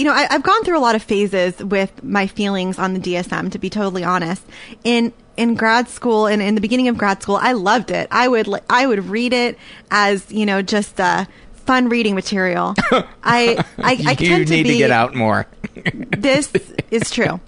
you 0.00 0.06
know, 0.06 0.14
I, 0.14 0.26
I've 0.30 0.42
gone 0.42 0.64
through 0.64 0.78
a 0.78 0.80
lot 0.80 0.94
of 0.94 1.02
phases 1.02 1.58
with 1.62 2.02
my 2.02 2.26
feelings 2.26 2.78
on 2.78 2.94
the 2.94 3.00
DSM, 3.00 3.52
to 3.52 3.58
be 3.58 3.68
totally 3.68 4.02
honest. 4.02 4.42
In 4.82 5.12
in 5.36 5.54
grad 5.54 5.90
school 5.90 6.26
and 6.26 6.40
in 6.40 6.54
the 6.54 6.62
beginning 6.62 6.88
of 6.88 6.96
grad 6.96 7.22
school, 7.22 7.36
I 7.36 7.52
loved 7.52 7.90
it. 7.90 8.08
I 8.10 8.26
would 8.26 8.48
I 8.70 8.86
would 8.86 9.04
read 9.04 9.34
it 9.34 9.58
as 9.90 10.32
you 10.32 10.46
know 10.46 10.62
just 10.62 10.98
uh, 10.98 11.26
fun 11.52 11.90
reading 11.90 12.14
material. 12.14 12.74
I 13.22 13.62
I, 13.76 14.02
I 14.06 14.14
tend 14.14 14.48
to 14.48 14.54
need 14.54 14.62
be 14.62 14.70
to 14.70 14.78
get 14.78 14.90
out 14.90 15.14
more. 15.14 15.46
this 16.16 16.50
is 16.90 17.10
true. 17.10 17.38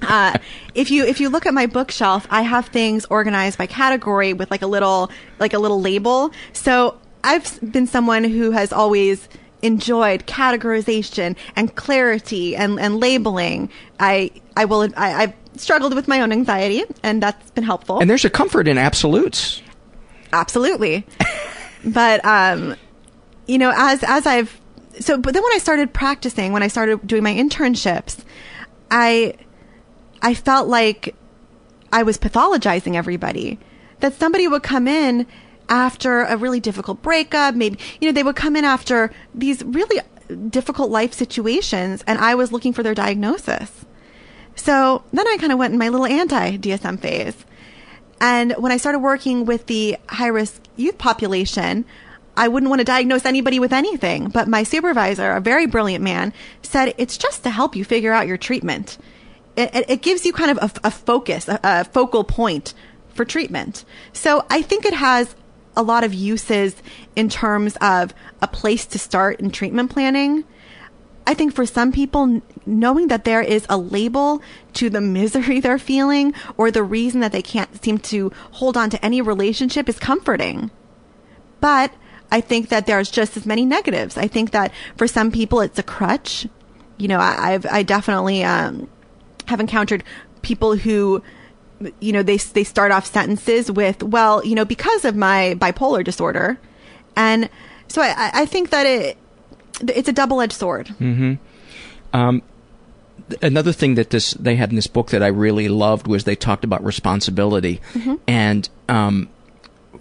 Uh, 0.00 0.38
if 0.74 0.90
you 0.90 1.04
if 1.04 1.20
you 1.20 1.28
look 1.28 1.44
at 1.44 1.52
my 1.52 1.66
bookshelf, 1.66 2.26
I 2.30 2.40
have 2.40 2.68
things 2.68 3.04
organized 3.10 3.58
by 3.58 3.66
category 3.66 4.32
with 4.32 4.50
like 4.50 4.62
a 4.62 4.66
little 4.66 5.10
like 5.38 5.52
a 5.52 5.58
little 5.58 5.82
label. 5.82 6.30
So 6.54 6.98
I've 7.22 7.60
been 7.70 7.86
someone 7.86 8.24
who 8.24 8.52
has 8.52 8.72
always 8.72 9.28
enjoyed 9.62 10.26
categorization 10.26 11.36
and 11.56 11.74
clarity 11.74 12.54
and, 12.56 12.78
and 12.78 13.00
labeling. 13.00 13.70
I 13.98 14.30
I 14.56 14.64
will 14.64 14.82
I, 14.96 15.22
I've 15.22 15.34
struggled 15.56 15.94
with 15.94 16.08
my 16.08 16.20
own 16.20 16.32
anxiety, 16.32 16.84
and 17.02 17.22
that's 17.22 17.50
been 17.52 17.64
helpful. 17.64 18.00
And 18.00 18.10
there's 18.10 18.24
a 18.24 18.30
comfort 18.30 18.68
in 18.68 18.78
absolutes. 18.78 19.62
Absolutely. 20.32 21.06
but 21.84 22.24
um 22.24 22.76
you 23.46 23.58
know, 23.58 23.72
as 23.74 24.02
as 24.04 24.26
I've 24.26 24.60
so 25.00 25.16
but 25.18 25.32
then 25.34 25.42
when 25.42 25.52
I 25.52 25.58
started 25.58 25.92
practicing, 25.92 26.52
when 26.52 26.62
I 26.62 26.68
started 26.68 27.06
doing 27.06 27.22
my 27.22 27.34
internships, 27.34 28.24
I 28.90 29.34
I 30.20 30.34
felt 30.34 30.68
like 30.68 31.14
I 31.92 32.02
was 32.02 32.18
pathologizing 32.18 32.94
everybody. 32.94 33.58
That 34.00 34.14
somebody 34.14 34.48
would 34.48 34.64
come 34.64 34.88
in 34.88 35.28
after 35.68 36.22
a 36.22 36.36
really 36.36 36.60
difficult 36.60 37.02
breakup, 37.02 37.54
maybe 37.54 37.78
you 38.00 38.08
know, 38.08 38.12
they 38.12 38.22
would 38.22 38.36
come 38.36 38.56
in 38.56 38.64
after 38.64 39.10
these 39.34 39.64
really 39.64 40.00
difficult 40.48 40.90
life 40.90 41.12
situations 41.12 42.02
and 42.06 42.18
I 42.18 42.34
was 42.34 42.52
looking 42.52 42.72
for 42.72 42.82
their 42.82 42.94
diagnosis. 42.94 43.84
So 44.54 45.02
then 45.12 45.26
I 45.26 45.36
kind 45.38 45.52
of 45.52 45.58
went 45.58 45.72
in 45.72 45.78
my 45.78 45.88
little 45.88 46.06
anti 46.06 46.56
DSM 46.58 47.00
phase. 47.00 47.44
And 48.20 48.52
when 48.52 48.70
I 48.70 48.76
started 48.76 49.00
working 49.00 49.44
with 49.46 49.66
the 49.66 49.96
high 50.08 50.28
risk 50.28 50.62
youth 50.76 50.98
population, 50.98 51.84
I 52.36 52.48
wouldn't 52.48 52.70
want 52.70 52.80
to 52.80 52.84
diagnose 52.84 53.26
anybody 53.26 53.58
with 53.58 53.72
anything. 53.72 54.28
But 54.28 54.48
my 54.48 54.62
supervisor, 54.62 55.32
a 55.32 55.40
very 55.40 55.66
brilliant 55.66 56.04
man, 56.04 56.32
said 56.62 56.94
it's 56.98 57.18
just 57.18 57.42
to 57.42 57.50
help 57.50 57.74
you 57.76 57.84
figure 57.84 58.12
out 58.12 58.26
your 58.26 58.36
treatment. 58.36 58.98
It, 59.56 59.90
it, 59.90 60.02
gives 60.02 60.24
you 60.24 60.32
kind 60.32 60.50
of 60.50 60.58
a, 60.58 60.86
a 60.86 60.90
focus, 60.90 61.46
a, 61.46 61.60
a 61.62 61.84
focal 61.84 62.24
point 62.24 62.72
for 63.12 63.26
treatment. 63.26 63.84
So 64.14 64.46
I 64.48 64.62
think 64.62 64.86
it 64.86 64.94
has 64.94 65.34
a 65.76 65.82
lot 65.82 66.04
of 66.04 66.14
uses 66.14 66.76
in 67.16 67.28
terms 67.28 67.76
of 67.80 68.14
a 68.40 68.46
place 68.46 68.86
to 68.86 68.98
start 68.98 69.40
in 69.40 69.50
treatment 69.50 69.90
planning. 69.90 70.44
I 71.26 71.34
think 71.34 71.54
for 71.54 71.66
some 71.66 71.92
people, 71.92 72.42
knowing 72.66 73.08
that 73.08 73.24
there 73.24 73.42
is 73.42 73.64
a 73.68 73.78
label 73.78 74.42
to 74.74 74.90
the 74.90 75.00
misery 75.18 75.60
they're 75.60 75.78
feeling 75.78 76.34
or 76.56 76.70
the 76.70 76.82
reason 76.82 77.20
that 77.20 77.32
they 77.32 77.42
can't 77.42 77.82
seem 77.82 77.98
to 77.98 78.32
hold 78.52 78.76
on 78.76 78.90
to 78.90 79.04
any 79.04 79.20
relationship 79.20 79.88
is 79.88 79.98
comforting. 79.98 80.70
But 81.60 81.92
I 82.30 82.40
think 82.40 82.70
that 82.70 82.86
there's 82.86 83.10
just 83.10 83.36
as 83.36 83.46
many 83.46 83.64
negatives. 83.64 84.16
I 84.16 84.26
think 84.26 84.50
that 84.52 84.72
for 84.96 85.06
some 85.06 85.30
people, 85.30 85.60
it's 85.60 85.78
a 85.78 85.82
crutch. 85.82 86.46
You 86.96 87.08
know, 87.08 87.18
I, 87.18 87.52
I've, 87.52 87.66
I 87.66 87.82
definitely, 87.82 88.42
um, 88.42 88.88
have 89.46 89.60
encountered 89.60 90.02
people 90.40 90.76
who, 90.76 91.22
you 92.00 92.12
know, 92.12 92.22
they, 92.22 92.36
they 92.36 92.64
start 92.64 92.92
off 92.92 93.06
sentences 93.06 93.70
with, 93.70 94.02
well, 94.02 94.44
you 94.44 94.54
know, 94.54 94.64
because 94.64 95.04
of 95.04 95.16
my 95.16 95.54
bipolar 95.58 96.04
disorder. 96.04 96.58
And 97.16 97.48
so 97.88 98.00
I, 98.02 98.30
I- 98.34 98.46
think 98.46 98.70
that 98.70 98.86
it, 98.86 99.16
it's 99.88 100.08
a 100.08 100.12
double-edged 100.12 100.52
sword. 100.52 100.88
Mm-hmm. 101.00 101.34
Um, 102.14 102.42
another 103.40 103.72
thing 103.72 103.94
that 103.94 104.10
this 104.10 104.32
they 104.34 104.56
had 104.56 104.70
in 104.70 104.76
this 104.76 104.86
book 104.86 105.10
that 105.10 105.22
I 105.22 105.28
really 105.28 105.68
loved 105.68 106.06
was 106.06 106.24
they 106.24 106.36
talked 106.36 106.64
about 106.64 106.84
responsibility, 106.84 107.80
Mhm. 107.94 108.20
and 108.26 108.68
um, 108.88 109.28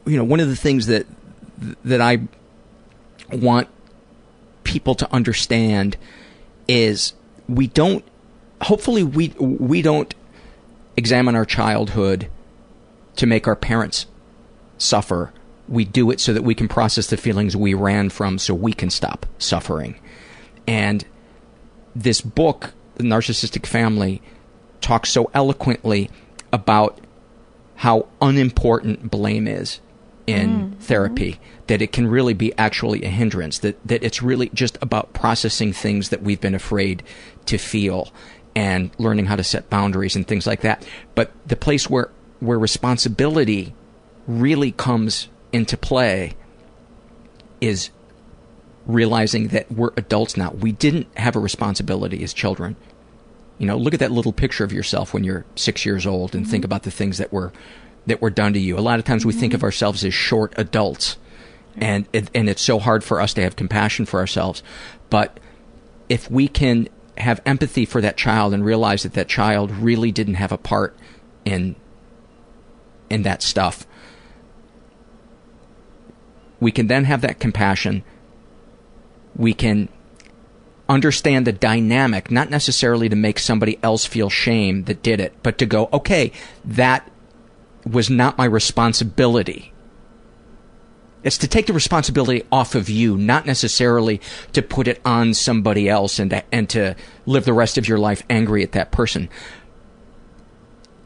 you 0.06 0.18
know, 0.18 0.24
one 0.24 0.40
of 0.42 0.50
the 0.50 0.56
things 0.58 0.88
that 0.88 1.06
that 1.86 2.02
I 2.02 2.20
want 3.32 3.70
people 4.64 4.96
to 4.96 5.14
understand 5.14 5.96
is 6.68 7.14
we 7.48 7.68
don't. 7.68 8.04
Hopefully, 8.62 9.04
we 9.04 9.30
we 9.40 9.82
don't 9.82 10.14
examine 10.98 11.36
our 11.36 11.46
childhood 11.46 12.30
to 13.16 13.26
make 13.26 13.48
our 13.48 13.56
parents 13.56 14.06
suffer. 14.78 15.34
We 15.68 15.86
do 15.86 16.12
it 16.12 16.20
so 16.20 16.34
that 16.34 16.44
we 16.44 16.56
can 16.56 16.68
process 16.68 17.08
the 17.08 17.18
feelings 17.18 17.56
we 17.56 17.74
ran 17.74 18.10
from 18.10 18.38
so 18.38 18.54
we 18.54 18.74
can 18.74 18.90
stop 18.90 19.26
suffering. 19.38 20.00
And 20.68 21.06
this 21.96 22.22
book, 22.22 22.74
The 22.96 23.04
Narcissistic 23.04 23.66
Family, 23.66 24.22
talks 24.82 25.10
so 25.10 25.30
eloquently 25.34 26.10
about 26.52 27.00
how 27.76 28.08
unimportant 28.22 29.10
blame 29.10 29.48
is 29.48 29.80
in 30.28 30.50
mm-hmm. 30.50 30.80
therapy 30.80 31.40
that 31.68 31.82
it 31.82 31.92
can 31.92 32.08
really 32.08 32.34
be 32.34 32.54
actually 32.58 33.04
a 33.04 33.10
hindrance 33.10 33.60
that 33.60 33.80
that 33.86 34.04
it's 34.04 34.22
really 34.22 34.50
just 34.54 34.78
about 34.82 35.14
processing 35.14 35.74
things 35.74 36.10
that 36.10 36.22
we've 36.22 36.42
been 36.42 36.54
afraid 36.54 37.02
to 37.46 37.58
feel 37.58 38.12
and 38.56 38.92
learning 38.98 39.26
how 39.26 39.36
to 39.36 39.44
set 39.44 39.70
boundaries 39.70 40.16
and 40.16 40.28
things 40.28 40.46
like 40.46 40.62
that. 40.62 40.88
But 41.16 41.32
the 41.48 41.56
place 41.56 41.90
where 41.90 42.10
where 42.40 42.58
responsibility 42.58 43.74
really 44.28 44.72
comes 44.72 45.28
into 45.52 45.78
play 45.78 46.36
is 47.60 47.92
realizing 48.88 49.50
that 49.50 49.72
we're 49.72 49.92
adults 49.96 50.36
now. 50.36 50.52
We 50.52 50.72
didn't 50.72 51.08
have 51.18 51.36
a 51.36 51.40
responsibility 51.40 52.24
as 52.24 52.34
children. 52.34 52.76
You 53.58 53.68
know 53.68 53.78
look 53.78 53.94
at 53.94 54.00
that 54.00 54.12
little 54.12 54.34
picture 54.34 54.64
of 54.64 54.74
yourself 54.74 55.14
when 55.14 55.24
you're 55.24 55.46
6 55.56 55.86
years 55.86 56.06
old 56.06 56.34
and 56.34 56.48
think 56.48 56.62
mm-hmm. 56.62 56.66
about 56.66 56.84
the 56.84 56.92
things 56.92 57.18
that 57.20 57.32
were 57.32 57.54
that 58.08 58.22
were 58.22 58.32
done 58.32 58.54
to 58.54 58.60
you. 58.60 58.78
A 58.78 58.82
lot 58.82 59.00
of 59.00 59.06
times 59.06 59.26
we 59.26 59.34
think 59.34 59.54
of 59.54 59.60
mm-hmm. 59.60 59.66
ourselves 59.66 60.04
as 60.04 60.14
short 60.14 60.54
adults 60.58 61.18
and 61.78 62.08
it, 62.12 62.30
and 62.34 62.50
it's 62.50 62.62
so 62.62 62.80
hard 62.80 63.04
for 63.04 63.22
us 63.22 63.34
to 63.36 63.42
have 63.42 63.56
compassion 63.56 64.06
for 64.06 64.20
ourselves. 64.20 64.64
But 65.10 65.40
if 66.10 66.30
we 66.30 66.48
can 66.48 66.90
have 67.18 67.42
empathy 67.46 67.86
for 67.86 68.02
that 68.02 68.18
child 68.18 68.54
and 68.54 68.66
realize 68.66 69.04
that 69.04 69.14
that 69.14 69.28
child 69.28 69.72
really 69.72 70.12
didn't 70.12 70.36
have 70.36 70.52
a 70.52 70.58
part 70.58 70.96
in 71.46 71.76
in 73.10 73.24
that 73.24 73.42
stuff. 73.42 73.86
We 76.60 76.72
can 76.72 76.88
then 76.88 77.06
have 77.06 77.22
that 77.22 77.40
compassion. 77.40 78.04
We 79.36 79.54
can 79.54 79.90
understand 80.88 81.48
the 81.48 81.54
dynamic 81.54 82.30
not 82.30 82.50
necessarily 82.50 83.08
to 83.08 83.16
make 83.16 83.40
somebody 83.40 83.80
else 83.82 84.06
feel 84.06 84.30
shame 84.30 84.84
that 84.84 85.02
did 85.02 85.22
it 85.22 85.34
but 85.42 85.58
to 85.58 85.66
go 85.66 85.88
okay 85.94 86.34
that 86.66 87.10
was 87.90 88.10
not 88.10 88.38
my 88.38 88.44
responsibility 88.44 89.71
it's 91.24 91.38
to 91.40 91.48
take 91.48 91.68
the 91.68 91.74
responsibility 91.74 92.44
off 92.52 92.74
of 92.74 92.90
you, 92.90 93.18
not 93.18 93.46
necessarily 93.46 94.20
to 94.54 94.62
put 94.62 94.88
it 94.88 95.00
on 95.06 95.34
somebody 95.34 95.88
else 95.88 96.18
and 96.20 96.32
to, 96.32 96.44
and 96.52 96.70
to 96.70 96.96
live 97.26 97.46
the 97.46 97.54
rest 97.54 97.78
of 97.78 97.88
your 97.88 98.00
life 98.00 98.24
angry 98.30 98.64
at 98.64 98.72
that 98.72 98.92
person. 98.92 99.30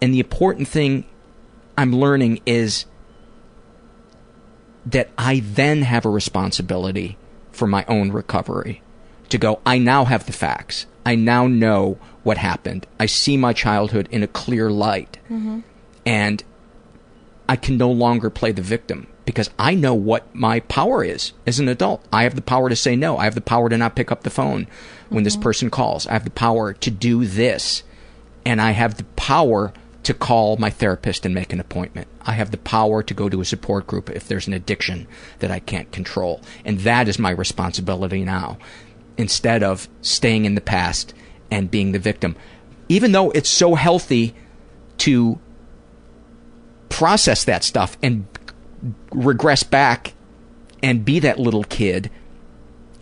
And 0.01 0.13
the 0.13 0.19
important 0.19 0.67
thing 0.67 1.05
I'm 1.77 1.93
learning 1.93 2.41
is 2.45 2.85
that 4.85 5.09
I 5.17 5.41
then 5.43 5.81
have 5.81 6.05
a 6.05 6.09
responsibility 6.09 7.17
for 7.51 7.67
my 7.67 7.83
own 7.87 8.11
recovery. 8.11 8.81
To 9.29 9.37
go, 9.39 9.59
I 9.65 9.79
now 9.79 10.05
have 10.05 10.27
the 10.27 10.31
facts. 10.31 10.85
I 11.05 11.15
now 11.15 11.47
know 11.47 11.97
what 12.23 12.37
happened. 12.37 12.85
I 12.99 13.07
see 13.07 13.37
my 13.37 13.53
childhood 13.53 14.07
in 14.11 14.21
a 14.21 14.27
clear 14.27 14.69
light. 14.69 15.17
Mm-hmm. 15.25 15.61
And 16.05 16.43
I 17.49 17.55
can 17.55 17.77
no 17.77 17.91
longer 17.91 18.29
play 18.29 18.51
the 18.51 18.61
victim 18.61 19.07
because 19.25 19.49
I 19.57 19.73
know 19.73 19.93
what 19.93 20.33
my 20.33 20.59
power 20.61 21.03
is 21.03 21.33
as 21.45 21.59
an 21.59 21.67
adult. 21.67 22.05
I 22.13 22.23
have 22.23 22.35
the 22.35 22.41
power 22.41 22.69
to 22.69 22.75
say 22.75 22.95
no. 22.95 23.17
I 23.17 23.25
have 23.25 23.35
the 23.35 23.41
power 23.41 23.69
to 23.69 23.77
not 23.77 23.95
pick 23.95 24.11
up 24.11 24.23
the 24.23 24.29
phone 24.29 24.67
when 25.09 25.23
this 25.23 25.33
mm-hmm. 25.33 25.43
person 25.43 25.69
calls. 25.69 26.07
I 26.07 26.13
have 26.13 26.23
the 26.23 26.29
power 26.29 26.73
to 26.73 26.91
do 26.91 27.25
this. 27.25 27.83
And 28.45 28.61
I 28.61 28.71
have 28.71 28.97
the 28.97 29.05
power 29.15 29.73
to 30.03 30.13
call 30.13 30.55
my 30.57 30.69
therapist 30.69 31.25
and 31.25 31.33
make 31.33 31.51
an 31.51 31.59
appointment. 31.59 32.07
I 32.21 32.33
have 32.33 32.51
the 32.51 32.57
power 32.57 33.01
to 33.01 33.13
go 33.13 33.27
to 33.27 33.41
a 33.41 33.45
support 33.45 33.87
group 33.87 34.09
if 34.11 34.27
there's 34.27 34.45
an 34.45 34.53
addiction 34.53 35.07
that 35.39 35.49
I 35.49 35.59
can't 35.59 35.91
control. 35.91 36.41
And 36.63 36.79
that 36.81 37.07
is 37.07 37.17
my 37.17 37.31
responsibility 37.31 38.23
now, 38.23 38.59
instead 39.17 39.63
of 39.63 39.89
staying 40.01 40.45
in 40.45 40.53
the 40.53 40.61
past 40.61 41.15
and 41.49 41.71
being 41.71 41.91
the 41.91 41.99
victim. 41.99 42.35
Even 42.87 43.13
though 43.13 43.31
it's 43.31 43.49
so 43.49 43.73
healthy 43.73 44.35
to 44.99 45.39
process 46.89 47.43
that 47.45 47.63
stuff 47.63 47.97
and 48.03 48.27
regress 49.11 49.63
back 49.63 50.13
and 50.83 51.05
be 51.05 51.19
that 51.19 51.39
little 51.39 51.63
kid 51.63 52.11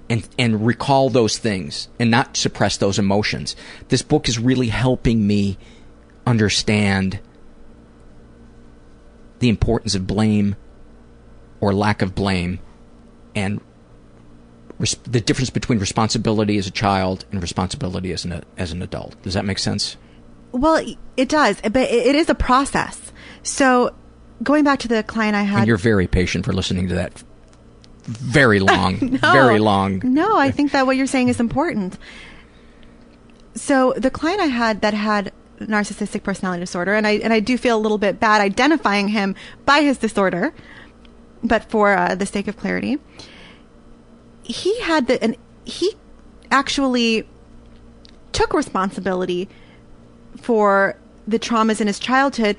and 0.10 0.28
and 0.38 0.66
recall 0.66 1.10
those 1.10 1.38
things 1.38 1.90
and 2.00 2.12
not 2.12 2.38
suppress 2.38 2.78
those 2.78 3.00
emotions. 3.00 3.56
This 3.90 4.02
book 4.02 4.28
is 4.28 4.38
really 4.40 4.70
helping 4.70 5.26
me 5.26 5.58
understand 6.26 7.20
the 9.40 9.50
importance 9.50 9.96
of 9.96 10.08
blame 10.08 10.56
or 11.60 11.74
lack 11.74 12.02
of 12.02 12.16
blame 12.16 12.60
and 13.36 13.60
res- 14.78 14.96
the 15.04 15.22
difference 15.22 15.50
between 15.50 15.80
responsibility 15.80 16.58
as 16.58 16.68
a 16.68 16.72
child 16.72 17.26
and 17.32 17.42
responsibility 17.42 18.12
as 18.12 18.26
an 18.26 18.44
as 18.58 18.72
an 18.72 18.82
adult. 18.82 19.22
Does 19.24 19.34
that 19.34 19.46
make 19.46 19.60
sense? 19.60 19.98
Well, 20.52 20.86
it 21.18 21.30
does, 21.30 21.60
but 21.62 21.76
it 21.76 22.08
it 22.08 22.16
is 22.16 22.30
a 22.30 22.36
process. 22.36 23.12
So, 23.42 23.96
going 24.42 24.64
back 24.64 24.80
to 24.80 24.88
the 24.88 25.04
client 25.04 25.36
I 25.36 25.44
had. 25.44 25.60
And 25.60 25.68
you're 25.68 25.78
very 25.78 26.08
patient 26.08 26.46
for 26.46 26.54
listening 26.54 26.88
to 26.90 26.96
that 26.96 27.24
very 28.06 28.60
long, 28.72 29.00
No. 29.22 29.32
very 29.32 29.60
long. 29.60 30.02
No, 30.04 30.38
I 30.38 30.52
think 30.52 30.72
that 30.72 30.86
what 30.86 30.98
you're 30.98 31.08
saying 31.08 31.30
is 31.30 31.40
important. 31.40 31.98
So 33.56 33.94
the 33.98 34.10
client 34.10 34.42
I 34.42 34.48
had 34.48 34.82
that 34.82 34.94
had 34.94 35.32
narcissistic 35.60 36.24
personality 36.24 36.60
disorder, 36.62 36.94
and 36.96 37.06
I 37.06 37.12
and 37.18 37.32
I 37.32 37.40
do 37.40 37.58
feel 37.58 37.78
a 37.78 37.80
little 37.82 38.00
bit 38.00 38.20
bad 38.20 38.42
identifying 38.42 39.10
him 39.10 39.36
by 39.66 39.82
his 39.82 39.98
disorder, 40.00 40.54
but 41.44 41.70
for 41.70 41.96
uh, 41.96 42.16
the 42.16 42.26
sake 42.26 42.48
of 42.48 42.58
clarity, 42.58 42.98
he 44.44 44.80
had 44.82 45.08
the 45.08 45.24
and 45.24 45.38
he 45.66 45.94
actually 46.52 47.28
took 48.32 48.54
responsibility 48.54 49.48
for 50.42 50.98
the 51.28 51.38
traumas 51.40 51.80
in 51.80 51.88
his 51.88 52.00
childhood, 52.00 52.58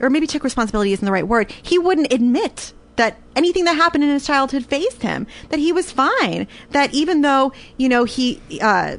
or 0.00 0.10
maybe 0.10 0.26
took 0.26 0.44
responsibility 0.44 0.92
isn't 0.92 1.04
the 1.04 1.12
right 1.12 1.26
word. 1.26 1.52
He 1.62 1.78
wouldn't 1.78 2.12
admit 2.12 2.72
that 2.96 3.18
anything 3.34 3.64
that 3.64 3.76
happened 3.76 4.04
in 4.04 4.10
his 4.10 4.26
childhood 4.26 4.66
fazed 4.66 5.02
him. 5.02 5.26
That 5.50 5.58
he 5.58 5.72
was 5.72 5.92
fine. 5.92 6.46
That 6.70 6.92
even 6.94 7.22
though 7.22 7.52
you 7.76 7.88
know 7.88 8.04
he 8.04 8.40
uh, 8.60 8.96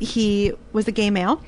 he 0.00 0.52
was 0.72 0.88
a 0.88 0.92
gay 0.92 1.10
male. 1.10 1.42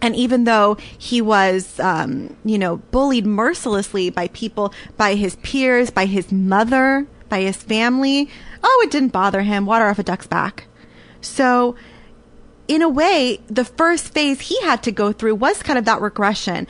And 0.00 0.14
even 0.16 0.44
though 0.44 0.76
he 0.98 1.22
was, 1.22 1.80
um, 1.80 2.36
you 2.44 2.58
know, 2.58 2.76
bullied 2.76 3.24
mercilessly 3.24 4.10
by 4.10 4.28
people, 4.28 4.74
by 4.98 5.14
his 5.14 5.36
peers, 5.36 5.88
by 5.88 6.04
his 6.04 6.30
mother, 6.30 7.06
by 7.30 7.40
his 7.40 7.56
family, 7.56 8.28
oh, 8.62 8.82
it 8.84 8.90
didn't 8.90 9.12
bother 9.12 9.42
him. 9.42 9.64
Water 9.64 9.86
off 9.86 9.98
a 9.98 10.02
duck's 10.02 10.26
back. 10.26 10.66
So, 11.22 11.74
in 12.68 12.82
a 12.82 12.88
way, 12.88 13.40
the 13.46 13.64
first 13.64 14.12
phase 14.12 14.42
he 14.42 14.60
had 14.60 14.82
to 14.82 14.92
go 14.92 15.10
through 15.10 15.36
was 15.36 15.62
kind 15.62 15.78
of 15.78 15.86
that 15.86 16.02
regression 16.02 16.66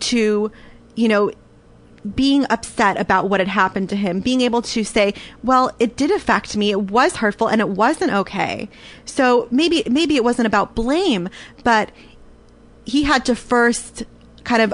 to, 0.00 0.50
you 0.98 1.06
know, 1.06 1.30
being 2.16 2.44
upset 2.50 2.98
about 3.00 3.28
what 3.28 3.38
had 3.38 3.48
happened 3.48 3.88
to 3.88 3.94
him, 3.94 4.18
being 4.18 4.40
able 4.40 4.62
to 4.62 4.82
say, 4.82 5.14
well, 5.44 5.70
it 5.78 5.96
did 5.96 6.10
affect 6.10 6.56
me. 6.56 6.72
It 6.72 6.90
was 6.90 7.16
hurtful 7.16 7.46
and 7.46 7.60
it 7.60 7.68
wasn't 7.68 8.12
okay. 8.12 8.68
So 9.04 9.46
maybe, 9.52 9.84
maybe 9.88 10.16
it 10.16 10.24
wasn't 10.24 10.46
about 10.46 10.74
blame, 10.74 11.28
but 11.62 11.92
he 12.84 13.04
had 13.04 13.24
to 13.26 13.36
first 13.36 14.02
kind 14.42 14.60
of 14.60 14.72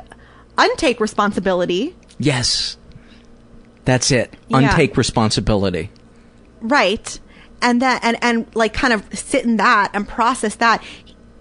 untake 0.57 0.99
responsibility. 0.99 1.95
Yes. 2.19 2.79
That's 3.85 4.11
it. 4.11 4.33
Yeah. 4.49 4.63
Untake 4.63 4.97
responsibility. 4.97 5.91
Right. 6.63 7.21
And 7.61 7.83
that, 7.83 8.03
and, 8.03 8.17
and 8.23 8.47
like 8.55 8.73
kind 8.73 8.95
of 8.95 9.05
sit 9.13 9.45
in 9.45 9.59
that 9.59 9.91
and 9.93 10.09
process 10.09 10.55
that. 10.55 10.83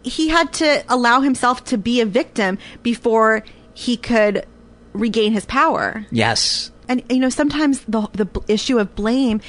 He 0.04 0.28
had 0.28 0.52
to 0.54 0.84
allow 0.90 1.22
himself 1.22 1.64
to 1.66 1.78
be 1.78 2.02
a 2.02 2.06
victim 2.06 2.58
before 2.82 3.46
he 3.74 3.98
could 3.98 4.46
regain 4.94 5.34
his 5.34 5.46
power. 5.46 6.06
Yes. 6.12 6.72
And 6.88 7.04
you 7.10 7.20
know, 7.20 7.30
sometimes 7.30 7.82
the 7.82 8.08
the 8.14 8.28
issue 8.48 8.80
of 8.80 8.96
blame 8.96 9.42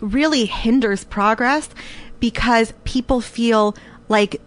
really 0.00 0.44
hinders 0.44 1.04
progress 1.04 1.68
because 2.20 2.72
people 2.84 3.20
feel 3.20 3.76
like 4.08 4.40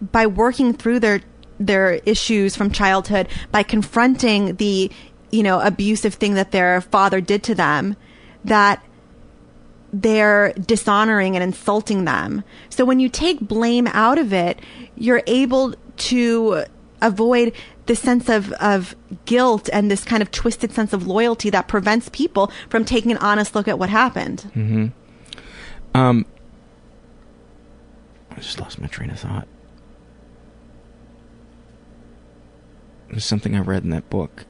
by 0.00 0.26
working 0.26 0.74
through 0.74 1.00
their 1.00 1.20
their 1.58 1.94
issues 2.06 2.56
from 2.56 2.70
childhood, 2.70 3.28
by 3.50 3.62
confronting 3.62 4.56
the 4.56 4.90
you 5.30 5.42
know 5.42 5.60
abusive 5.60 6.14
thing 6.14 6.34
that 6.34 6.50
their 6.50 6.80
father 6.80 7.20
did 7.20 7.42
to 7.44 7.54
them, 7.54 7.96
that 8.44 8.84
they're 9.92 10.52
dishonoring 10.54 11.36
and 11.36 11.42
insulting 11.42 12.04
them. 12.04 12.42
So 12.70 12.84
when 12.84 12.98
you 12.98 13.08
take 13.08 13.40
blame 13.40 13.86
out 13.88 14.18
of 14.18 14.32
it, 14.32 14.58
you're 14.96 15.22
able 15.26 15.74
to 15.96 16.64
avoid 17.02 17.52
this 17.86 18.00
sense 18.00 18.28
of, 18.28 18.52
of 18.52 18.94
guilt 19.24 19.68
and 19.72 19.90
this 19.90 20.04
kind 20.04 20.22
of 20.22 20.30
twisted 20.30 20.72
sense 20.72 20.92
of 20.92 21.06
loyalty 21.06 21.50
that 21.50 21.68
prevents 21.68 22.08
people 22.10 22.50
from 22.68 22.84
taking 22.84 23.10
an 23.10 23.18
honest 23.18 23.54
look 23.54 23.66
at 23.68 23.78
what 23.78 23.90
happened. 23.90 24.42
hmm 24.54 24.86
Um, 25.94 26.26
I 28.30 28.36
just 28.36 28.60
lost 28.60 28.80
my 28.80 28.86
train 28.86 29.10
of 29.10 29.18
thought. 29.18 29.48
There's 33.10 33.24
something 33.24 33.54
I 33.54 33.60
read 33.60 33.84
in 33.84 33.90
that 33.90 34.08
book. 34.08 34.46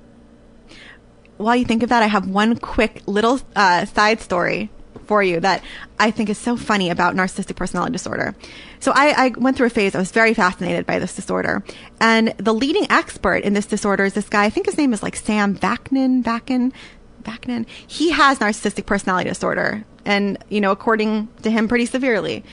While 1.36 1.56
you 1.56 1.64
think 1.64 1.82
of 1.82 1.88
that, 1.88 2.02
I 2.02 2.06
have 2.06 2.28
one 2.28 2.56
quick 2.56 3.02
little 3.06 3.40
uh, 3.56 3.86
side 3.86 4.20
story 4.20 4.70
for 5.06 5.22
you 5.22 5.40
that 5.40 5.62
I 5.98 6.10
think 6.10 6.30
is 6.30 6.38
so 6.38 6.56
funny 6.56 6.90
about 6.90 7.14
narcissistic 7.14 7.56
personality 7.56 7.92
disorder. 7.92 8.34
So 8.80 8.92
I, 8.94 9.26
I 9.26 9.28
went 9.36 9.56
through 9.56 9.66
a 9.66 9.70
phase. 9.70 9.94
I 9.94 9.98
was 9.98 10.10
very 10.10 10.34
fascinated 10.34 10.86
by 10.86 10.98
this 10.98 11.14
disorder, 11.14 11.62
and 12.00 12.34
the 12.38 12.54
leading 12.54 12.86
expert 12.90 13.44
in 13.44 13.52
this 13.54 13.66
disorder 13.66 14.04
is 14.04 14.14
this 14.14 14.28
guy. 14.28 14.44
I 14.44 14.50
think 14.50 14.66
his 14.66 14.78
name 14.78 14.92
is 14.92 15.02
like 15.02 15.16
Sam 15.16 15.56
Vaknin. 15.56 16.22
Vaknin. 16.22 16.72
Vaknin. 17.22 17.66
He 17.86 18.10
has 18.10 18.38
narcissistic 18.38 18.86
personality 18.86 19.28
disorder, 19.28 19.84
and 20.04 20.38
you 20.48 20.60
know, 20.60 20.70
according 20.70 21.28
to 21.42 21.50
him, 21.50 21.68
pretty 21.68 21.86
severely. 21.86 22.44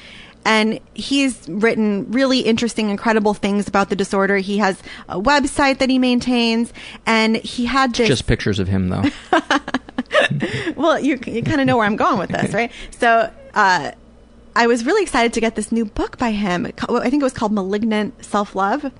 And 0.46 0.80
he's 0.94 1.48
written 1.50 2.10
really 2.12 2.40
interesting, 2.40 2.90
incredible 2.90 3.34
things 3.34 3.68
about 3.68 3.90
the 3.90 3.96
disorder. 3.96 4.38
He 4.38 4.58
has 4.60 4.82
a 5.10 5.20
website 5.20 5.80
that 5.80 5.90
he 5.90 6.00
maintains, 6.00 6.72
and 7.06 7.36
he 7.36 7.66
had 7.66 7.94
this. 7.94 8.08
Just 8.08 8.26
pictures 8.28 8.58
of 8.60 8.68
him, 8.68 8.90
though. 8.90 9.04
well, 10.76 11.00
you 11.00 11.20
you 11.26 11.44
kind 11.44 11.62
of 11.62 11.68
know 11.68 11.78
where 11.78 11.86
I'm 11.86 11.96
going 11.96 12.20
with 12.20 12.30
this, 12.30 12.54
right? 12.54 12.72
So, 12.92 13.32
uh, 13.54 13.92
I 14.56 14.68
was 14.68 14.86
really 14.86 15.04
excited 15.04 15.34
to 15.34 15.40
get 15.40 15.56
this 15.56 15.72
new 15.72 15.86
book 15.86 16.18
by 16.18 16.32
him. 16.32 16.66
I 16.66 17.10
think 17.10 17.22
it 17.22 17.24
was 17.24 17.34
called 17.34 17.54
Malignant 17.54 18.26
Self 18.26 18.56
Love. 18.56 18.92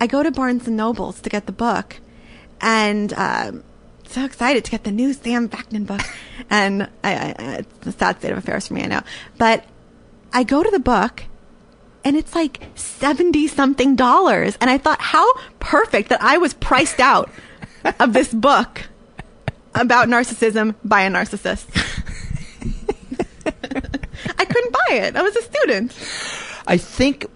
I 0.00 0.06
go 0.06 0.22
to 0.22 0.30
Barnes 0.30 0.66
and 0.66 0.76
Nobles 0.76 1.20
to 1.22 1.30
get 1.30 1.46
the 1.46 1.52
book, 1.52 1.96
and 2.60 3.12
um, 3.14 3.64
so 4.06 4.24
excited 4.24 4.64
to 4.64 4.70
get 4.70 4.84
the 4.84 4.90
new 4.90 5.12
Sam 5.12 5.48
Vaknin 5.48 5.86
book. 5.86 6.02
and 6.50 6.82
I, 7.02 7.14
I, 7.14 7.34
it's 7.58 7.86
a 7.86 7.92
sad 7.92 8.18
state 8.18 8.32
of 8.32 8.38
affairs 8.38 8.68
for 8.68 8.74
me, 8.74 8.82
I 8.82 8.86
know. 8.86 9.02
But 9.38 9.64
I 10.32 10.44
go 10.44 10.62
to 10.62 10.70
the 10.70 10.80
book, 10.80 11.24
and 12.04 12.16
it's 12.16 12.34
like 12.34 12.60
seventy 12.74 13.46
something 13.48 13.96
dollars, 13.96 14.58
and 14.60 14.68
I 14.68 14.78
thought, 14.78 15.00
how 15.00 15.32
perfect 15.60 16.08
that 16.10 16.22
I 16.22 16.38
was 16.38 16.54
priced 16.54 17.00
out 17.00 17.30
of 18.00 18.12
this 18.12 18.34
book 18.34 18.82
about 19.80 20.08
narcissism 20.08 20.74
by 20.84 21.02
a 21.02 21.10
narcissist. 21.10 21.66
I 24.38 24.44
couldn't 24.44 24.72
buy 24.72 24.94
it. 24.94 25.16
I 25.16 25.22
was 25.22 25.36
a 25.36 25.42
student. 25.42 25.92
I 26.66 26.76
think. 26.76 27.26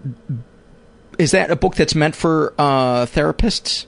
Is 1.18 1.32
that 1.32 1.51
a 1.51 1.57
book 1.57 1.74
that's 1.74 1.95
meant 1.95 2.16
for 2.16 2.55
uh, 2.59 3.05
therapists? 3.07 3.86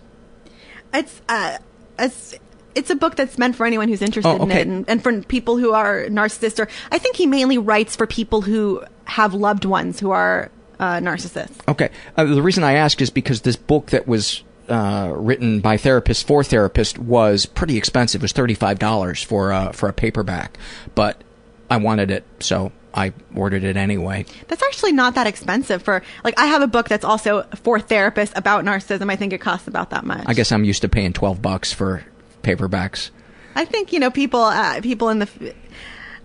It's 0.92 1.22
uh, 1.28 1.59
it's 1.98 2.34
it's 2.74 2.90
a 2.90 2.94
book 2.96 3.16
that's 3.16 3.38
meant 3.38 3.57
for 3.57 3.66
anyone 3.66 3.88
who's 3.88 4.03
interested 4.03 4.28
Oh, 4.28 4.42
okay. 4.44 4.44
in 4.44 4.50
it, 4.50 4.66
and, 4.68 4.88
and 4.88 5.03
for 5.03 5.22
people 5.22 5.57
who 5.57 5.72
are 5.72 6.05
narcissists. 6.07 6.59
Or 6.59 6.68
I 6.90 6.98
think 6.98 7.16
he 7.16 7.26
mainly 7.26 7.59
writes 7.59 7.96
for 7.96 8.07
people 8.07 8.42
who 8.42 8.82
have 9.05 9.34
loved 9.34 9.64
ones 9.64 9.98
who 9.98 10.11
are 10.11 10.50
uh, 10.78 10.96
narcissists. 10.98 11.57
Okay. 11.68 11.90
Uh, 12.16 12.24
the 12.24 12.42
reason 12.42 12.64
I 12.64 12.74
ask 12.74 13.00
is 13.00 13.11
because 13.11 13.40
this 13.42 13.57
book 13.57 13.86
that 13.86 14.07
was 14.07 14.42
uh, 14.69 15.13
written 15.15 15.61
by 15.61 15.77
therapists 15.77 16.25
for 16.25 16.43
therapists 16.43 16.99
was 16.99 17.47
pretty 17.47 17.77
expensive. 17.77 18.21
It 18.21 18.25
was 18.25 18.33
thirty 18.33 18.55
five 18.55 18.79
dollars 18.79 19.23
for 19.23 19.53
uh, 19.53 19.73
for 19.73 19.89
a 19.89 19.93
paperback, 19.93 20.59
but 20.95 21.23
I 21.71 21.79
wanted 21.79 22.11
it, 22.11 22.25
so 22.41 22.73
I 22.95 23.13
ordered 23.35 23.65
it 23.65 23.77
anyway. 23.77 24.27
That's 24.49 24.63
actually 24.63 24.93
not 24.93 25.15
that 25.15 25.27
expensive 25.27 25.83
for 25.83 26.03
like 26.25 26.39
I 26.39 26.47
have 26.47 26.63
a 26.63 26.67
book 26.67 26.89
that's 26.89 27.05
also 27.05 27.45
for 27.57 27.79
therapists 27.79 28.33
about 28.37 28.65
narcissism. 28.65 29.11
I 29.11 29.17
think 29.17 29.33
it 29.33 29.41
costs 29.41 29.69
about 29.69 29.91
that 29.91 30.05
much. 30.05 30.25
I 30.27 30.35
guess 30.35 30.53
I'm 30.53 30.65
used 30.65 30.83
to 30.83 30.89
paying 30.89 31.13
twelve 31.13 31.41
bucks 31.41 31.73
for 31.73 32.05
paperbacks. 32.43 33.11
I 33.55 33.65
think 33.65 33.93
you 33.93 34.01
know 34.01 34.11
people 34.11 34.41
uh, 34.41 34.81
people 34.81 35.09
in 35.09 35.21
the 35.21 35.55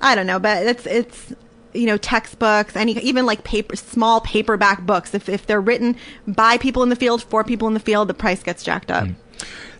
I 0.02 0.16
don't 0.16 0.28
know, 0.28 0.40
but 0.40 0.66
it's 0.66 0.86
it's 0.86 1.34
you 1.78 1.86
know 1.86 1.98
textbooks 1.98 2.76
any 2.76 2.98
even 3.00 3.26
like 3.26 3.44
paper 3.44 3.76
small 3.76 4.22
paperback 4.22 4.86
books. 4.86 5.14
If, 5.14 5.30
if 5.30 5.46
they're 5.46 5.62
written 5.62 5.96
by 6.28 6.58
people 6.58 6.84
in 6.84 6.90
the 6.90 6.96
field 6.96 7.24
for 7.24 7.44
people 7.44 7.68
in 7.68 7.74
the 7.74 7.80
field 7.80 8.08
the 8.08 8.14
price 8.14 8.44
gets 8.44 8.64
jacked 8.64 8.92
up. 8.92 9.08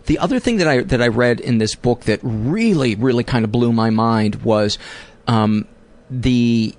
The 0.06 0.18
other 0.18 0.38
thing 0.38 0.56
that 0.58 0.68
I 0.68 0.82
that 0.82 1.02
I 1.02 1.08
read 1.08 1.40
in 1.40 1.58
this 1.58 1.74
book 1.74 2.02
that 2.02 2.20
really 2.22 2.94
really 2.94 3.24
kind 3.24 3.44
of 3.44 3.52
blew 3.52 3.72
my 3.72 3.90
mind 3.90 4.36
was 4.36 4.78
um, 5.26 5.66
the 6.10 6.74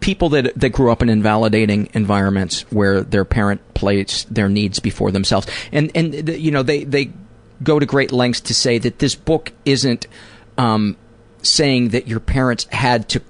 people 0.00 0.30
that 0.30 0.54
that 0.54 0.70
grew 0.70 0.90
up 0.90 1.02
in 1.02 1.08
invalidating 1.08 1.88
environments 1.94 2.62
where 2.72 3.02
their 3.02 3.24
parent 3.24 3.60
placed 3.74 4.32
their 4.34 4.48
needs 4.48 4.80
before 4.80 5.10
themselves, 5.10 5.46
and 5.72 5.90
and 5.94 6.28
you 6.28 6.50
know 6.50 6.62
they 6.62 6.84
they 6.84 7.12
go 7.62 7.78
to 7.78 7.86
great 7.86 8.12
lengths 8.12 8.40
to 8.40 8.54
say 8.54 8.78
that 8.78 8.98
this 8.98 9.14
book 9.14 9.52
isn't 9.64 10.06
um, 10.58 10.96
saying 11.42 11.90
that 11.90 12.08
your 12.08 12.20
parents 12.20 12.64
had 12.70 13.08
to 13.10 13.22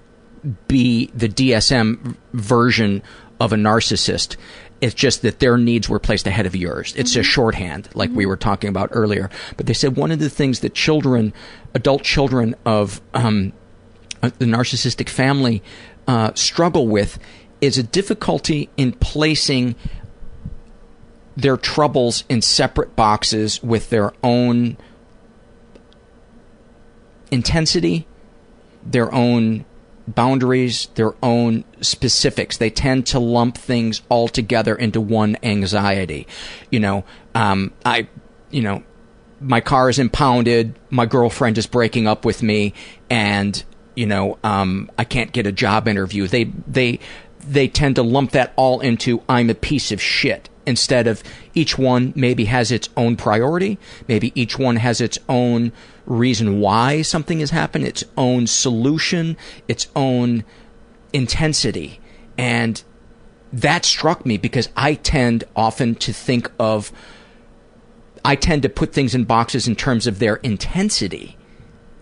be 0.68 1.11
the 1.14 1.28
DSM 1.28 2.16
version 2.32 3.03
of 3.38 3.53
a 3.53 3.57
narcissist. 3.57 4.36
It's 4.80 4.95
just 4.95 5.22
that 5.22 5.41
their 5.41 5.59
needs 5.59 5.88
were 5.88 5.99
placed 5.99 6.26
ahead 6.26 6.47
of 6.47 6.57
yours. 6.57 6.95
It's 6.97 7.14
a 7.16 7.22
shorthand, 7.22 7.88
like 7.95 8.11
we 8.11 8.24
were 8.24 8.36
talking 8.36 8.68
about 8.68 8.88
earlier. 8.93 9.28
But 9.57 9.66
they 9.66 9.74
said 9.74 9.97
one 9.97 10.11
of 10.11 10.18
the 10.18 10.30
things 10.30 10.61
that 10.61 10.74
children, 10.74 11.34
adult 11.74 12.03
children 12.03 12.55
of 12.64 13.01
um, 13.12 13.53
uh, 14.22 14.30
the 14.38 14.47
narcissistic 14.47 15.09
family, 15.09 15.62
uh, 16.09 16.32
struggle 16.34 16.88
with 16.88 17.18
is 17.61 17.76
a 17.76 17.82
difficulty 17.82 18.70
in 18.76 18.93
placing 18.93 19.74
their 21.36 21.57
troubles 21.57 22.24
in 22.28 22.43
separate 22.43 22.97
boxes 22.97 23.62
with 23.62 23.91
their 23.91 24.12
own 24.22 24.76
intensity, 27.30 28.07
their 28.84 29.12
own 29.14 29.64
boundaries, 30.14 30.88
their 30.94 31.12
own 31.22 31.64
specifics. 31.80 32.56
They 32.58 32.70
tend 32.70 33.06
to 33.08 33.18
lump 33.18 33.56
things 33.56 34.02
all 34.08 34.28
together 34.28 34.74
into 34.74 35.00
one 35.00 35.36
anxiety. 35.42 36.26
You 36.70 36.80
know, 36.80 37.04
um, 37.34 37.72
I, 37.84 38.08
you 38.50 38.62
know, 38.62 38.82
my 39.40 39.61
car 39.61 39.88
is 39.88 39.98
impounded, 39.98 40.78
my 40.90 41.06
girlfriend 41.06 41.56
is 41.56 41.66
breaking 41.66 42.06
up 42.06 42.24
with 42.24 42.42
me, 42.42 42.74
and 43.08 43.62
you 43.96 44.06
know, 44.06 44.38
um, 44.44 44.90
I 44.98 45.04
can't 45.04 45.32
get 45.32 45.46
a 45.46 45.52
job 45.52 45.88
interview. 45.88 46.26
They 46.26 46.44
they 46.44 47.00
they 47.40 47.68
tend 47.68 47.96
to 47.96 48.02
lump 48.02 48.32
that 48.32 48.52
all 48.56 48.80
into 48.80 49.22
I'm 49.28 49.48
a 49.48 49.54
piece 49.54 49.92
of 49.92 50.00
shit 50.00 50.49
instead 50.66 51.06
of 51.06 51.22
each 51.54 51.78
one 51.78 52.12
maybe 52.14 52.44
has 52.46 52.70
its 52.70 52.88
own 52.96 53.16
priority, 53.16 53.78
maybe 54.08 54.32
each 54.34 54.58
one 54.58 54.76
has 54.76 55.00
its 55.00 55.18
own 55.28 55.72
reason 56.06 56.61
why 56.61 57.02
something 57.02 57.40
has 57.40 57.50
happened, 57.50 57.86
its 57.86 58.04
own 58.16 58.46
solution, 58.46 59.36
its 59.68 59.88
own 59.96 60.44
intensity. 61.12 62.00
And 62.36 62.82
that 63.52 63.84
struck 63.84 64.24
me 64.24 64.36
because 64.36 64.68
I 64.76 64.94
tend 64.94 65.44
often 65.56 65.94
to 65.96 66.12
think 66.12 66.50
of 66.58 66.92
I 68.22 68.36
tend 68.36 68.62
to 68.62 68.68
put 68.68 68.92
things 68.92 69.14
in 69.14 69.24
boxes 69.24 69.66
in 69.66 69.76
terms 69.76 70.06
of 70.06 70.18
their 70.18 70.36
intensity 70.36 71.38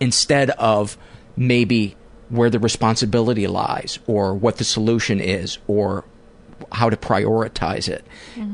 instead 0.01 0.49
of 0.51 0.97
maybe 1.37 1.95
where 2.27 2.49
the 2.49 2.59
responsibility 2.59 3.47
lies 3.47 3.99
or 4.05 4.33
what 4.33 4.57
the 4.57 4.63
solution 4.63 5.19
is 5.19 5.57
or 5.65 6.03
how 6.71 6.89
to 6.89 6.97
prioritize 6.97 7.87
it. 7.89 8.05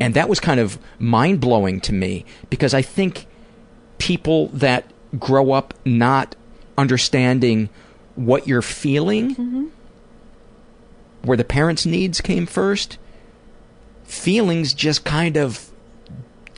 And 0.02 0.14
that 0.14 0.30
was 0.30 0.40
kind 0.40 0.60
of 0.60 0.78
mind 1.00 1.40
blowing 1.42 1.80
to 1.82 1.94
me 1.94 2.26
because 2.50 2.74
I 2.74 2.82
think 2.82 3.28
people 3.98 4.48
that 4.50 4.92
grow 5.20 5.52
up 5.52 5.74
not 5.86 6.36
understanding 6.78 7.70
what 8.16 8.48
you're 8.48 8.62
feeling, 8.62 9.72
where 11.24 11.38
the 11.38 11.44
parents' 11.44 11.86
needs 11.86 12.22
came 12.22 12.46
first, 12.46 12.98
feelings 14.04 14.74
just 14.74 15.04
kind 15.04 15.38
of 15.38 15.70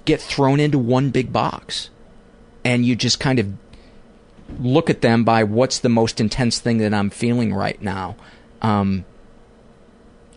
get 0.06 0.22
thrown 0.22 0.60
into 0.60 0.78
one 0.78 1.10
big 1.10 1.32
box. 1.34 1.90
And 2.64 2.86
you 2.86 2.96
just 2.96 3.20
kind 3.20 3.40
of 3.40 3.54
look 4.60 4.90
at 4.90 5.02
them 5.02 5.24
by 5.24 5.44
what's 5.44 5.80
the 5.80 5.90
most 5.90 6.20
intense 6.20 6.60
thing 6.60 6.78
that 6.80 6.94
I'm 6.94 7.10
feeling 7.10 7.54
right 7.54 7.82
now. 7.82 8.16
Um, 8.62 9.06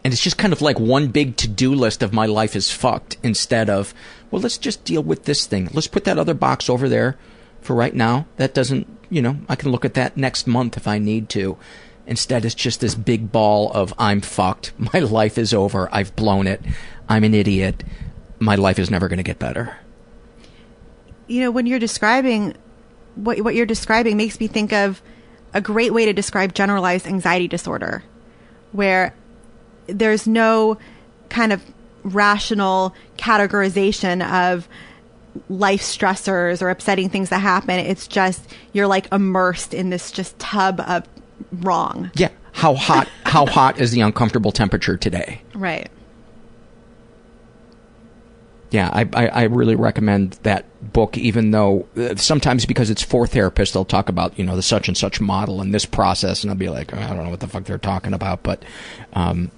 and 0.05 0.13
it's 0.13 0.23
just 0.23 0.39
kind 0.39 0.53
of 0.53 0.63
like 0.63 0.79
one 0.81 1.09
big 1.09 1.37
to 1.37 1.49
do 1.49 1.75
list 1.75 2.03
of 2.03 2.13
my 2.13 2.27
life 2.27 2.57
is 2.57 2.71
fucked 2.71 3.17
instead 3.23 3.69
of, 3.69 3.93
well, 4.31 4.41
let's 4.43 4.59
just 4.59 4.85
deal 4.85 5.03
with 5.03 5.25
this 5.25 5.47
thing. 5.47 5.69
Let's 5.73 5.87
put 5.89 6.05
that 6.05 6.19
other 6.19 6.35
box 6.35 6.71
over 6.71 6.89
there 6.89 7.17
for 7.61 7.75
right 7.77 7.95
now. 7.95 8.27
That 8.37 8.55
doesn't, 8.55 8.87
you 9.11 9.21
know, 9.21 9.37
I 9.49 9.57
can 9.57 9.71
look 9.71 9.85
at 9.85 9.95
that 9.95 10.17
next 10.17 10.47
month 10.47 10.77
if 10.77 10.89
I 10.89 10.99
need 10.99 11.29
to. 11.31 11.59
Instead, 12.07 12.45
it's 12.45 12.55
just 12.55 12.81
this 12.81 12.95
big 12.95 13.31
ball 13.31 13.71
of 13.73 13.93
I'm 13.99 14.21
fucked. 14.21 14.73
My 14.95 15.01
life 15.01 15.37
is 15.39 15.53
over. 15.53 15.89
I've 15.93 16.17
blown 16.17 16.47
it. 16.47 16.63
I'm 17.09 17.25
an 17.25 17.35
idiot. 17.35 17.85
My 18.39 18.55
life 18.55 18.79
is 18.79 18.91
never 18.91 19.07
going 19.09 19.19
to 19.19 19.23
get 19.23 19.39
better. 19.39 19.77
you 21.29 21.41
know 21.43 21.51
when 21.51 21.67
you're 21.67 21.79
describing 21.79 22.55
what 23.15 23.41
what 23.43 23.55
you're 23.55 23.67
describing 23.67 24.17
makes 24.17 24.41
me 24.41 24.47
think 24.49 24.73
of 24.73 25.03
a 25.53 25.61
great 25.61 25.93
way 25.93 26.05
to 26.07 26.13
describe 26.13 26.55
generalized 26.55 27.07
anxiety 27.07 27.47
disorder 27.49 28.03
where 28.73 29.15
there's 29.93 30.27
no 30.27 30.79
kind 31.29 31.53
of 31.53 31.63
rational 32.03 32.95
categorization 33.19 34.27
of 34.33 34.69
life 35.49 35.83
stressors 35.83 36.61
or 36.63 36.71
upsetting 36.71 37.09
things 37.09 37.29
that 37.29 37.39
happen 37.39 37.79
it's 37.79 38.09
just 38.09 38.43
you're 38.73 38.87
like 38.89 39.11
immersed 39.13 39.75
in 39.75 39.91
this 39.91 40.11
just 40.11 40.37
tub 40.39 40.81
of 40.81 41.07
wrong 41.53 42.11
Yeah. 42.15 42.31
How 42.53 42.75
hot? 42.75 43.09
How 43.25 43.47
hot 43.47 43.81
is 43.81 43.93
the 43.93 44.01
uncomfortable 44.01 44.51
temperature 44.51 44.97
today? 44.97 45.41
right 45.55 45.89
Yeah, 48.71 48.89
I, 48.93 49.09
I, 49.15 49.27
I 49.29 49.43
really 49.45 49.75
recommend 49.75 50.33
that 50.43 50.65
book, 50.93 51.19
even 51.19 51.51
though 51.51 51.87
uh, 51.97 52.15
sometimes 52.17 52.67
because 52.67 52.89
it's 52.89 53.03
for 53.03 53.27
therapists, 53.27 53.73
they'll 53.73 53.85
talk 53.85 54.09
about, 54.09 54.39
you 54.39 54.45
know, 54.45 54.55
the 54.57 54.63
such 54.63 54.89
and 54.89 54.97
such 54.97 55.21
model 55.21 55.61
and 55.61 55.75
this 55.75 55.85
process, 55.85 56.43
and 56.43 56.51
I'll 56.51 56.57
be 56.57 56.69
like, 56.69 56.95
I 56.95 57.09
don't 57.09 57.25
know 57.25 57.31
what 57.31 57.41
the 57.41 57.49
fuck 57.49 57.65
they're 57.65 57.79
talking 57.79 58.15
about. 58.15 58.43
But 58.43 58.65
um, 59.13 59.51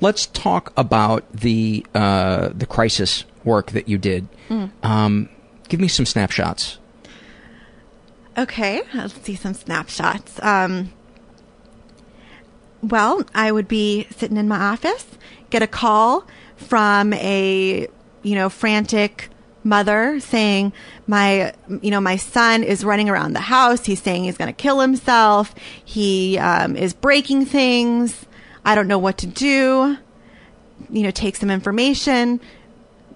let's 0.00 0.26
talk 0.26 0.72
about 0.76 1.30
the, 1.32 1.84
uh, 1.94 2.50
the 2.54 2.66
crisis 2.66 3.24
work 3.44 3.72
that 3.72 3.88
you 3.88 3.98
did. 3.98 4.28
Um, 4.82 5.28
give 5.68 5.80
me 5.80 5.88
some 5.88 6.06
snapshots. 6.06 6.78
Okay, 8.36 8.82
let's 8.94 9.20
see 9.22 9.34
some 9.34 9.54
snapshots. 9.54 10.42
Um, 10.42 10.92
well, 12.82 13.22
I 13.34 13.52
would 13.52 13.68
be 13.68 14.06
sitting 14.16 14.36
in 14.36 14.48
my 14.48 14.58
office, 14.58 15.06
get 15.50 15.62
a 15.62 15.66
call 15.66 16.26
from 16.56 17.12
a 17.14 17.88
you 18.22 18.34
know 18.34 18.48
frantic 18.48 19.30
mother 19.62 20.20
saying 20.20 20.72
my 21.06 21.52
you 21.82 21.90
know 21.90 22.00
my 22.00 22.16
son 22.16 22.62
is 22.62 22.84
running 22.84 23.10
around 23.10 23.34
the 23.34 23.40
house. 23.40 23.84
He's 23.84 24.02
saying 24.02 24.24
he's 24.24 24.36
going 24.36 24.48
to 24.48 24.56
kill 24.56 24.80
himself. 24.80 25.54
He 25.84 26.38
um, 26.38 26.76
is 26.76 26.94
breaking 26.94 27.46
things. 27.46 28.26
I 28.64 28.74
don't 28.74 28.88
know 28.88 28.98
what 28.98 29.18
to 29.18 29.26
do. 29.26 29.96
You 30.88 31.02
know, 31.02 31.10
take 31.10 31.36
some 31.36 31.50
information 31.50 32.40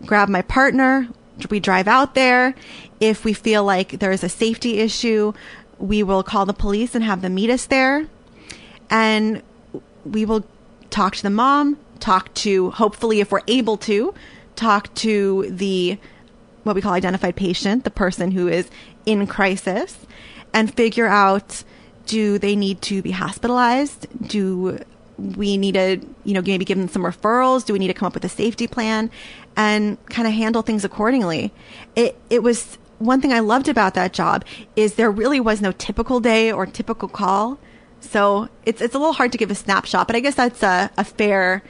grab 0.04 0.28
my 0.28 0.42
partner. 0.42 1.08
We 1.50 1.60
drive 1.60 1.88
out 1.88 2.14
there. 2.14 2.54
If 3.00 3.24
we 3.24 3.32
feel 3.32 3.64
like 3.64 3.98
there 3.98 4.12
is 4.12 4.22
a 4.22 4.28
safety 4.28 4.78
issue, 4.78 5.32
we 5.78 6.02
will 6.02 6.22
call 6.22 6.46
the 6.46 6.54
police 6.54 6.94
and 6.94 7.04
have 7.04 7.22
them 7.22 7.34
meet 7.34 7.50
us 7.50 7.66
there. 7.66 8.06
And 8.90 9.42
we 10.04 10.24
will 10.24 10.44
talk 10.90 11.16
to 11.16 11.22
the 11.22 11.30
mom, 11.30 11.78
talk 11.98 12.32
to, 12.34 12.70
hopefully, 12.70 13.20
if 13.20 13.32
we're 13.32 13.40
able 13.48 13.76
to, 13.78 14.14
talk 14.54 14.94
to 14.94 15.48
the 15.50 15.98
what 16.62 16.74
we 16.74 16.80
call 16.80 16.92
identified 16.94 17.36
patient, 17.36 17.84
the 17.84 17.90
person 17.90 18.30
who 18.30 18.48
is 18.48 18.70
in 19.04 19.26
crisis, 19.26 19.98
and 20.52 20.72
figure 20.72 21.06
out 21.06 21.62
do 22.06 22.38
they 22.38 22.54
need 22.54 22.80
to 22.82 23.02
be 23.02 23.10
hospitalized? 23.10 24.06
Do 24.28 24.78
we 25.18 25.56
need 25.56 25.74
to, 25.74 26.00
you 26.24 26.34
know, 26.34 26.42
maybe 26.42 26.64
give 26.64 26.78
them 26.78 26.88
some 26.88 27.02
referrals? 27.02 27.64
Do 27.64 27.72
we 27.72 27.78
need 27.78 27.88
to 27.88 27.94
come 27.94 28.06
up 28.06 28.14
with 28.14 28.24
a 28.24 28.28
safety 28.28 28.66
plan 28.66 29.10
and 29.56 30.04
kind 30.06 30.26
of 30.26 30.34
handle 30.34 30.62
things 30.62 30.84
accordingly? 30.84 31.52
It 31.94 32.18
it 32.30 32.42
was 32.42 32.78
one 32.98 33.20
thing 33.20 33.32
I 33.32 33.40
loved 33.40 33.68
about 33.68 33.94
that 33.94 34.12
job 34.12 34.44
is 34.76 34.94
there 34.94 35.10
really 35.10 35.40
was 35.40 35.60
no 35.60 35.72
typical 35.72 36.20
day 36.20 36.50
or 36.50 36.66
typical 36.66 37.08
call. 37.08 37.58
So 38.00 38.48
it's 38.66 38.80
it's 38.80 38.94
a 38.94 38.98
little 38.98 39.14
hard 39.14 39.32
to 39.32 39.38
give 39.38 39.50
a 39.50 39.54
snapshot, 39.54 40.06
but 40.06 40.16
I 40.16 40.20
guess 40.20 40.34
that's 40.34 40.62
a, 40.62 40.90
a 40.96 41.04
fair 41.04 41.62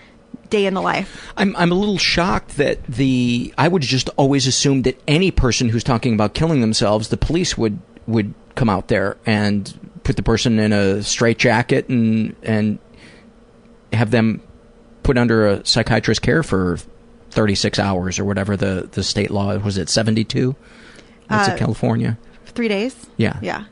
day 0.51 0.67
in 0.67 0.75
the 0.75 0.83
life. 0.83 1.33
I'm 1.37 1.55
I'm 1.57 1.73
a 1.73 1.75
little 1.75 1.99
shocked 1.99 2.57
that 2.57 2.85
the 2.87 3.55
I 3.59 3.69
would 3.69 3.83
just 3.83 4.09
always 4.17 4.47
assume 4.47 4.83
that 4.83 5.01
any 5.07 5.31
person 5.31 5.69
who's 5.69 5.85
talking 5.85 6.15
about 6.15 6.35
killing 6.35 6.61
themselves, 6.61 7.09
the 7.09 7.17
police 7.17 7.57
would 7.57 7.79
would 8.07 8.35
come 8.55 8.69
out 8.69 8.89
there 8.89 9.17
and 9.27 9.79
put 10.05 10.17
the 10.17 10.23
person 10.23 10.59
in 10.59 10.73
a 10.73 11.03
straitjacket 11.03 11.89
and 11.89 12.37
and 12.43 12.79
have 13.95 14.11
them 14.11 14.41
put 15.03 15.19
under 15.19 15.47
a 15.47 15.67
psychiatrist 15.67 16.23
care 16.23 16.43
for 16.43 16.79
36 17.31 17.79
hours 17.79 18.19
or 18.19 18.25
whatever 18.25 18.57
the 18.57 18.89
the 18.93 19.03
state 19.03 19.31
law 19.31 19.57
was 19.59 19.77
it 19.77 19.89
72 19.89 20.55
what's 21.29 21.49
Uh, 21.49 21.53
it 21.53 21.59
California 21.59 22.17
Three 22.55 22.69
days. 22.69 23.07
Yeah. 23.17 23.39
Yeah. 23.43 23.65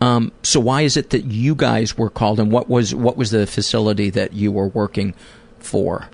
Um, 0.00 0.32
so 0.42 0.60
why 0.60 0.82
is 0.82 0.96
it 0.96 1.10
that 1.10 1.24
you 1.24 1.54
guys 1.54 1.96
were 1.96 2.10
called, 2.10 2.38
and 2.38 2.50
what 2.52 2.68
was 2.68 2.94
what 2.94 3.16
was 3.16 3.30
the 3.30 3.46
facility 3.46 4.10
that 4.10 4.32
you 4.32 4.52
were 4.52 4.68
working 4.68 5.14
for? 5.58 6.08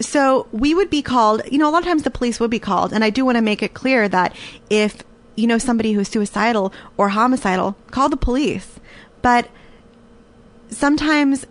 So 0.00 0.48
we 0.52 0.74
would 0.74 0.90
be 0.90 1.02
called, 1.02 1.42
you 1.50 1.58
know, 1.58 1.68
a 1.68 1.72
lot 1.72 1.82
of 1.82 1.84
times 1.84 2.02
the 2.04 2.10
police 2.10 2.40
would 2.40 2.50
be 2.50 2.58
called. 2.58 2.92
And 2.92 3.04
I 3.04 3.10
do 3.10 3.24
want 3.24 3.36
to 3.36 3.42
make 3.42 3.62
it 3.62 3.74
clear 3.74 4.08
that 4.08 4.34
if 4.70 5.02
you 5.36 5.46
know 5.46 5.58
somebody 5.58 5.92
who's 5.92 6.08
suicidal 6.08 6.72
or 6.96 7.10
homicidal, 7.10 7.76
call 7.90 8.08
the 8.08 8.16
police. 8.16 8.80
But 9.22 9.48
sometimes 10.70 11.46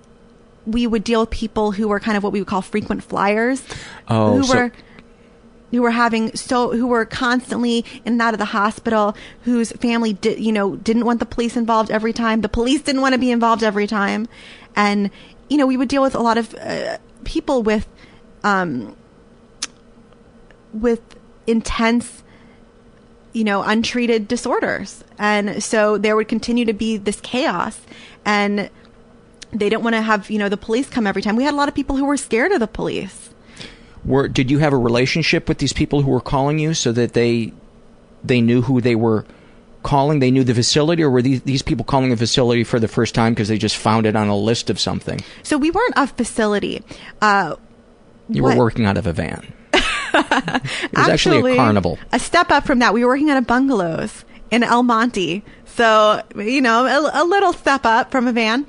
we 0.68 0.86
would 0.86 1.04
deal 1.04 1.22
with 1.22 1.30
people 1.30 1.72
who 1.72 1.88
were 1.88 2.00
kind 2.00 2.18
of 2.18 2.24
what 2.24 2.34
we 2.34 2.40
would 2.42 2.48
call 2.48 2.62
frequent 2.62 3.04
flyers. 3.04 3.64
Oh, 4.08 4.38
who 4.38 4.44
so- 4.44 4.56
were 4.56 4.72
who 5.72 5.82
were 5.82 5.92
having 5.92 6.34
so 6.36 6.72
who 6.72 6.88
were 6.88 7.06
constantly 7.06 7.80
in 8.06 8.14
and 8.14 8.22
out 8.22 8.34
of 8.34 8.40
the 8.40 8.46
hospital 8.46 9.18
whose 9.42 9.72
family 9.74 10.14
did 10.14 10.40
you 10.40 10.52
know 10.52 10.78
didn't 10.78 11.06
want 11.06 11.20
the 11.20 11.26
police 11.26 11.58
involved 11.58 11.92
every 11.92 12.14
time. 12.14 12.42
The 12.42 12.50
police 12.50 12.82
didn't 12.82 13.02
want 13.02 13.14
to 13.14 13.20
be 13.20 13.32
involved 13.32 13.64
every 13.64 13.88
time. 13.88 14.28
And 14.76 15.10
you 15.50 15.58
know 15.58 15.66
we 15.66 15.78
would 15.78 15.90
deal 15.90 16.02
with 16.02 16.16
a 16.16 16.20
lot 16.20 16.38
of 16.38 16.54
uh, 16.56 16.98
people 17.24 17.64
with 17.64 17.88
um 18.44 18.96
with 20.74 21.02
intense 21.48 22.24
you 23.34 23.44
know 23.44 23.62
untreated 23.64 24.28
disorders. 24.28 25.04
And 25.18 25.62
so 25.64 25.98
there 25.98 26.16
would 26.16 26.28
continue 26.28 26.66
to 26.66 26.74
be 26.74 26.98
this 26.98 27.20
chaos. 27.22 27.80
And 28.26 28.70
they 29.52 29.70
didn't 29.70 29.84
want 29.84 29.96
to 29.96 30.02
have 30.02 30.30
you 30.30 30.38
know 30.40 30.50
the 30.50 30.58
police 30.58 30.90
come 30.90 31.08
every 31.08 31.22
time 31.22 31.36
we 31.36 31.44
had 31.44 31.54
a 31.54 31.58
lot 31.58 31.68
of 31.70 31.76
people 31.76 31.96
who 31.96 32.06
were 32.06 32.18
scared 32.18 32.52
of 32.52 32.60
the 32.60 32.68
police 32.68 33.30
Were 34.06 34.28
did 34.28 34.52
you 34.52 34.60
have 34.60 34.74
a 34.74 34.78
relationship 34.78 35.48
with 35.48 35.58
these 35.60 35.74
people 35.74 36.02
who 36.02 36.12
were 36.12 36.22
calling 36.22 36.60
you 36.60 36.74
so 36.74 36.92
that 36.92 37.14
they 37.14 37.54
they 38.24 38.42
knew 38.42 38.62
who 38.64 38.82
they 38.82 38.96
were 38.96 39.26
calling? 39.84 40.20
They 40.20 40.32
knew 40.32 40.44
the 40.44 40.54
facility, 40.54 41.04
or 41.04 41.10
were 41.10 41.22
these 41.22 41.42
these 41.44 41.62
people 41.62 41.86
calling 41.86 42.12
a 42.12 42.18
facility 42.18 42.64
for 42.64 42.80
the 42.80 42.88
first 42.88 43.16
time 43.16 43.34
because 43.34 43.48
they 43.48 43.58
just 43.58 43.78
found 43.78 44.06
it 44.06 44.16
on 44.16 44.28
a 44.28 44.36
list 44.36 44.70
of 44.70 44.80
something? 44.80 45.20
so 45.44 45.58
we 45.58 45.72
weren't 45.72 45.94
a 45.96 46.08
facility 46.08 46.84
uh 47.22 47.56
You 48.30 48.44
what- 48.44 48.56
were 48.58 48.64
working 48.66 48.86
out 48.86 48.98
of 48.98 49.08
a 49.08 49.14
van. 49.14 49.54
it 49.74 50.92
was 50.98 51.08
actually, 51.10 51.54
a 51.54 51.56
carnival. 51.56 51.98
A 52.12 52.20
step 52.20 52.50
up 52.52 52.66
from 52.66 52.80
that, 52.80 52.94
we 52.94 53.04
were 53.04 53.12
working 53.12 53.30
out 53.30 53.38
of 53.38 53.46
bungalows 53.48 54.26
in 54.52 54.64
El 54.64 54.84
Monte. 54.84 55.44
So, 55.66 56.22
you 56.36 56.62
know, 56.62 56.86
a, 56.86 57.22
a 57.22 57.26
little 57.26 57.54
step 57.54 57.86
up 57.86 58.10
from 58.10 58.28
a 58.28 58.32
van. 58.34 58.66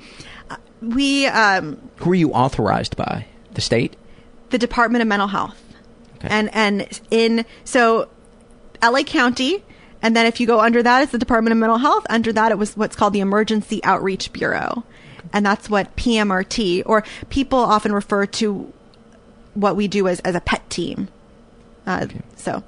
We, 0.81 1.27
um, 1.27 1.77
Who 1.97 2.11
are 2.11 2.15
you 2.15 2.31
authorized 2.31 2.95
by? 2.95 3.25
The 3.53 3.61
state? 3.61 3.95
the 4.51 4.57
Department 4.57 5.01
of 5.03 5.07
Mental 5.07 5.27
Health. 5.27 5.61
Okay. 6.17 6.27
And, 6.31 6.49
and 6.53 7.01
in, 7.11 7.45
so 7.63 8.09
LA 8.81 9.03
County, 9.03 9.63
and 10.01 10.15
then 10.15 10.25
if 10.25 10.39
you 10.39 10.47
go 10.47 10.59
under 10.59 10.81
that, 10.81 11.03
it's 11.03 11.11
the 11.11 11.19
Department 11.19 11.51
of 11.51 11.59
Mental 11.59 11.77
Health. 11.77 12.05
Under 12.09 12.33
that, 12.33 12.51
it 12.51 12.57
was 12.57 12.75
what's 12.75 12.95
called 12.95 13.13
the 13.13 13.19
Emergency 13.19 13.79
Outreach 13.83 14.33
Bureau. 14.33 14.83
And 15.31 15.45
that's 15.45 15.69
what 15.69 15.95
PMRT, 15.97 16.81
or 16.87 17.03
people 17.29 17.59
often 17.59 17.93
refer 17.93 18.25
to 18.25 18.73
what 19.53 19.75
we 19.75 19.87
do 19.87 20.07
as, 20.07 20.19
as 20.21 20.33
a 20.33 20.41
pet 20.41 20.67
team. 20.71 21.09
Uh, 21.85 22.07
So 22.35 22.63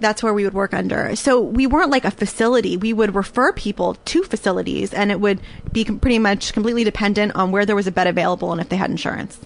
that's 0.00 0.22
where 0.22 0.34
we 0.34 0.44
would 0.44 0.54
work 0.54 0.74
under. 0.74 1.14
So 1.16 1.40
we 1.40 1.66
weren't 1.66 1.90
like 1.90 2.04
a 2.04 2.10
facility. 2.10 2.76
We 2.76 2.92
would 2.92 3.14
refer 3.14 3.52
people 3.52 3.94
to 3.94 4.22
facilities, 4.24 4.92
and 4.92 5.10
it 5.10 5.20
would 5.20 5.40
be 5.72 5.84
com- 5.84 5.98
pretty 5.98 6.18
much 6.18 6.52
completely 6.52 6.84
dependent 6.84 7.34
on 7.34 7.50
where 7.52 7.64
there 7.64 7.76
was 7.76 7.86
a 7.86 7.92
bed 7.92 8.06
available 8.06 8.52
and 8.52 8.60
if 8.60 8.68
they 8.68 8.76
had 8.76 8.90
insurance. 8.90 9.38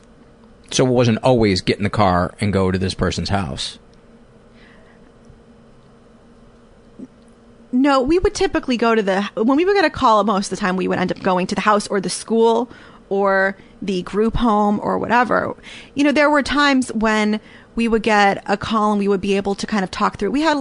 So 0.71 0.87
it 0.87 0.91
wasn't 0.91 1.19
always 1.23 1.61
get 1.61 1.79
in 1.79 1.85
the 1.85 1.91
car 1.91 2.35
and 2.41 2.53
go 2.53 2.71
to 2.71 2.79
this 2.79 2.95
person's 2.95 3.31
house. 3.31 3.79
No, 7.71 8.01
we 8.01 8.19
would 8.19 8.35
typically 8.35 8.77
go 8.77 8.95
to 8.95 9.03
the 9.03 9.23
when 9.35 9.57
we 9.57 9.65
would 9.65 9.75
get 9.75 9.85
a 9.85 9.91
call. 9.91 10.25
Most 10.25 10.47
of 10.47 10.59
the 10.59 10.61
time, 10.61 10.77
we 10.77 10.89
would 10.89 10.99
end 10.99 11.13
up 11.13 11.21
going 11.21 11.47
to 11.49 11.55
the 11.55 11.61
house 11.61 11.87
or 11.87 12.01
the 12.01 12.11
school 12.11 12.71
or 13.11 13.57
the 13.83 14.03
group 14.03 14.37
home 14.37 14.81
or 14.83 14.99
whatever. 14.99 15.55
You 15.95 16.05
know, 16.05 16.13
there 16.13 16.31
were 16.31 16.43
times 16.43 16.93
when 16.93 17.41
we 17.79 17.87
would 17.87 18.03
get 18.03 18.43
a 18.47 18.57
call 18.57 18.91
and 18.91 18.99
we 18.99 19.07
would 19.07 19.21
be 19.21 19.37
able 19.37 19.55
to 19.55 19.65
kind 19.65 19.85
of 19.85 19.91
talk 19.93 20.19
through. 20.19 20.33
We 20.33 20.41
had 20.41 20.59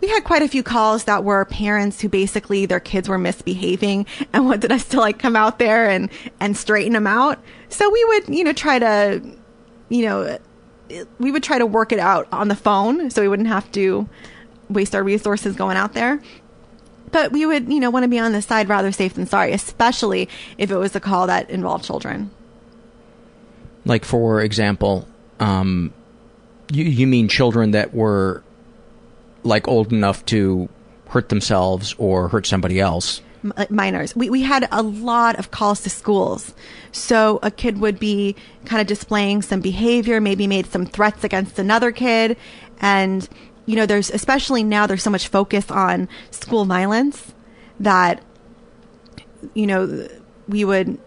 we 0.00 0.08
had 0.08 0.24
quite 0.24 0.42
a 0.42 0.48
few 0.48 0.64
calls 0.64 1.04
that 1.04 1.22
were 1.22 1.44
parents 1.44 2.00
who 2.00 2.08
basically 2.08 2.66
their 2.66 2.80
kids 2.80 3.08
were 3.08 3.18
misbehaving 3.18 4.04
and 4.32 4.46
wanted 4.46 4.72
us 4.72 4.84
to 4.88 4.98
like 4.98 5.20
come 5.20 5.36
out 5.36 5.60
there 5.60 5.88
and 5.88 6.10
and 6.40 6.56
straighten 6.56 6.94
them 6.94 7.06
out. 7.06 7.38
So 7.68 7.88
we 7.88 8.04
would 8.06 8.28
you 8.28 8.42
know 8.42 8.52
try 8.52 8.80
to 8.80 9.22
you 9.90 10.06
know 10.06 10.38
we 11.20 11.30
would 11.30 11.44
try 11.44 11.56
to 11.56 11.66
work 11.66 11.92
it 11.92 12.00
out 12.00 12.26
on 12.32 12.48
the 12.48 12.56
phone 12.56 13.10
so 13.10 13.22
we 13.22 13.28
wouldn't 13.28 13.48
have 13.48 13.70
to 13.72 14.08
waste 14.68 14.96
our 14.96 15.04
resources 15.04 15.54
going 15.54 15.76
out 15.76 15.92
there 15.94 16.20
but 17.12 17.30
we 17.30 17.46
would 17.46 17.72
you 17.72 17.80
know 17.80 17.90
want 17.90 18.02
to 18.04 18.08
be 18.08 18.18
on 18.20 18.32
the 18.32 18.42
side 18.42 18.68
rather 18.68 18.92
safe 18.92 19.14
than 19.14 19.26
sorry 19.26 19.52
especially 19.52 20.28
if 20.58 20.70
it 20.70 20.76
was 20.76 20.94
a 20.94 21.00
call 21.00 21.26
that 21.26 21.50
involved 21.50 21.84
children 21.84 22.30
Like, 23.84 24.04
for 24.04 24.40
example, 24.40 25.06
um, 25.38 25.94
you, 26.70 26.84
you 26.84 27.06
mean 27.06 27.28
children 27.28 27.72
that 27.72 27.94
were 27.94 28.42
like 29.42 29.68
old 29.68 29.92
enough 29.92 30.24
to 30.26 30.68
hurt 31.08 31.28
themselves 31.28 31.94
or 31.98 32.28
hurt 32.28 32.46
somebody 32.46 32.80
else? 32.80 33.22
Uh, 33.56 33.66
minors. 33.70 34.16
We, 34.16 34.30
we 34.30 34.42
had 34.42 34.68
a 34.72 34.82
lot 34.82 35.38
of 35.38 35.50
calls 35.50 35.82
to 35.82 35.90
schools. 35.90 36.54
So 36.90 37.38
a 37.42 37.50
kid 37.50 37.78
would 37.78 37.98
be 37.98 38.34
kind 38.64 38.80
of 38.80 38.86
displaying 38.86 39.42
some 39.42 39.60
behavior 39.60 40.20
maybe 40.20 40.46
made 40.46 40.66
some 40.66 40.86
threats 40.86 41.22
against 41.22 41.58
another 41.58 41.92
kid. 41.92 42.36
And 42.80 43.28
you 43.66 43.74
know 43.74 43.84
there's 43.84 44.10
especially 44.10 44.62
now 44.62 44.86
there's 44.86 45.02
so 45.02 45.10
much 45.10 45.28
focus 45.28 45.70
on 45.70 46.08
school 46.30 46.64
violence 46.64 47.34
that 47.80 48.22
you 49.54 49.66
know 49.66 50.08
we 50.48 50.64
would 50.64 50.98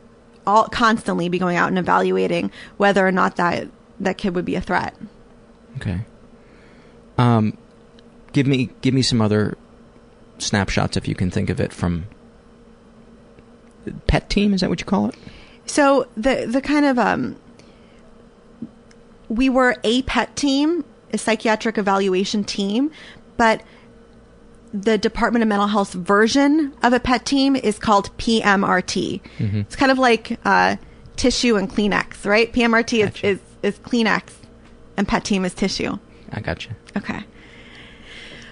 all 0.45 0.65
constantly 0.65 1.29
be 1.29 1.39
going 1.39 1.57
out 1.57 1.69
and 1.69 1.79
evaluating 1.79 2.51
whether 2.77 3.05
or 3.07 3.11
not 3.11 3.37
that 3.37 3.69
that 3.99 4.17
kid 4.17 4.35
would 4.35 4.45
be 4.45 4.55
a 4.55 4.61
threat 4.61 4.93
Okay. 5.81 5.99
Um, 7.17 7.57
give 8.33 8.47
me 8.47 8.69
give 8.81 8.93
me 8.93 9.01
some 9.01 9.21
other 9.21 9.57
snapshots 10.37 10.95
if 10.97 11.07
you 11.07 11.15
can 11.15 11.29
think 11.31 11.49
of 11.49 11.59
it 11.59 11.73
from 11.73 12.05
pet 14.07 14.29
team. 14.29 14.53
Is 14.53 14.61
that 14.61 14.69
what 14.69 14.79
you 14.79 14.85
call 14.85 15.07
it? 15.07 15.15
So 15.65 16.07
the 16.15 16.45
the 16.47 16.61
kind 16.61 16.85
of 16.85 16.97
um, 16.99 17.35
we 19.27 19.49
were 19.49 19.75
a 19.83 20.01
pet 20.03 20.35
team, 20.35 20.83
a 21.13 21.17
psychiatric 21.17 21.77
evaluation 21.77 22.43
team, 22.43 22.91
but 23.37 23.61
the 24.73 24.97
Department 24.97 25.41
of 25.43 25.49
Mental 25.49 25.67
Health 25.67 25.93
version 25.93 26.73
of 26.83 26.93
a 26.93 26.99
pet 26.99 27.25
team 27.25 27.55
is 27.55 27.79
called 27.79 28.15
PMRT. 28.17 29.21
Mhm. 29.39 29.61
It's 29.61 29.75
kind 29.75 29.91
of 29.91 29.97
like 29.99 30.39
uh, 30.45 30.75
tissue 31.15 31.55
and 31.55 31.69
Kleenex, 31.69 32.25
right? 32.25 32.51
PMRT 32.53 33.03
Gotcha. 33.03 33.27
is, 33.27 33.39
is 33.39 33.43
is 33.61 33.79
Kleenex, 33.79 34.31
and 34.99 35.07
pet 35.07 35.23
team 35.23 35.45
is 35.45 35.53
tissue. 35.53 35.97
I 36.31 36.41
got 36.41 36.65
you. 36.65 36.71
Okay. 36.97 37.23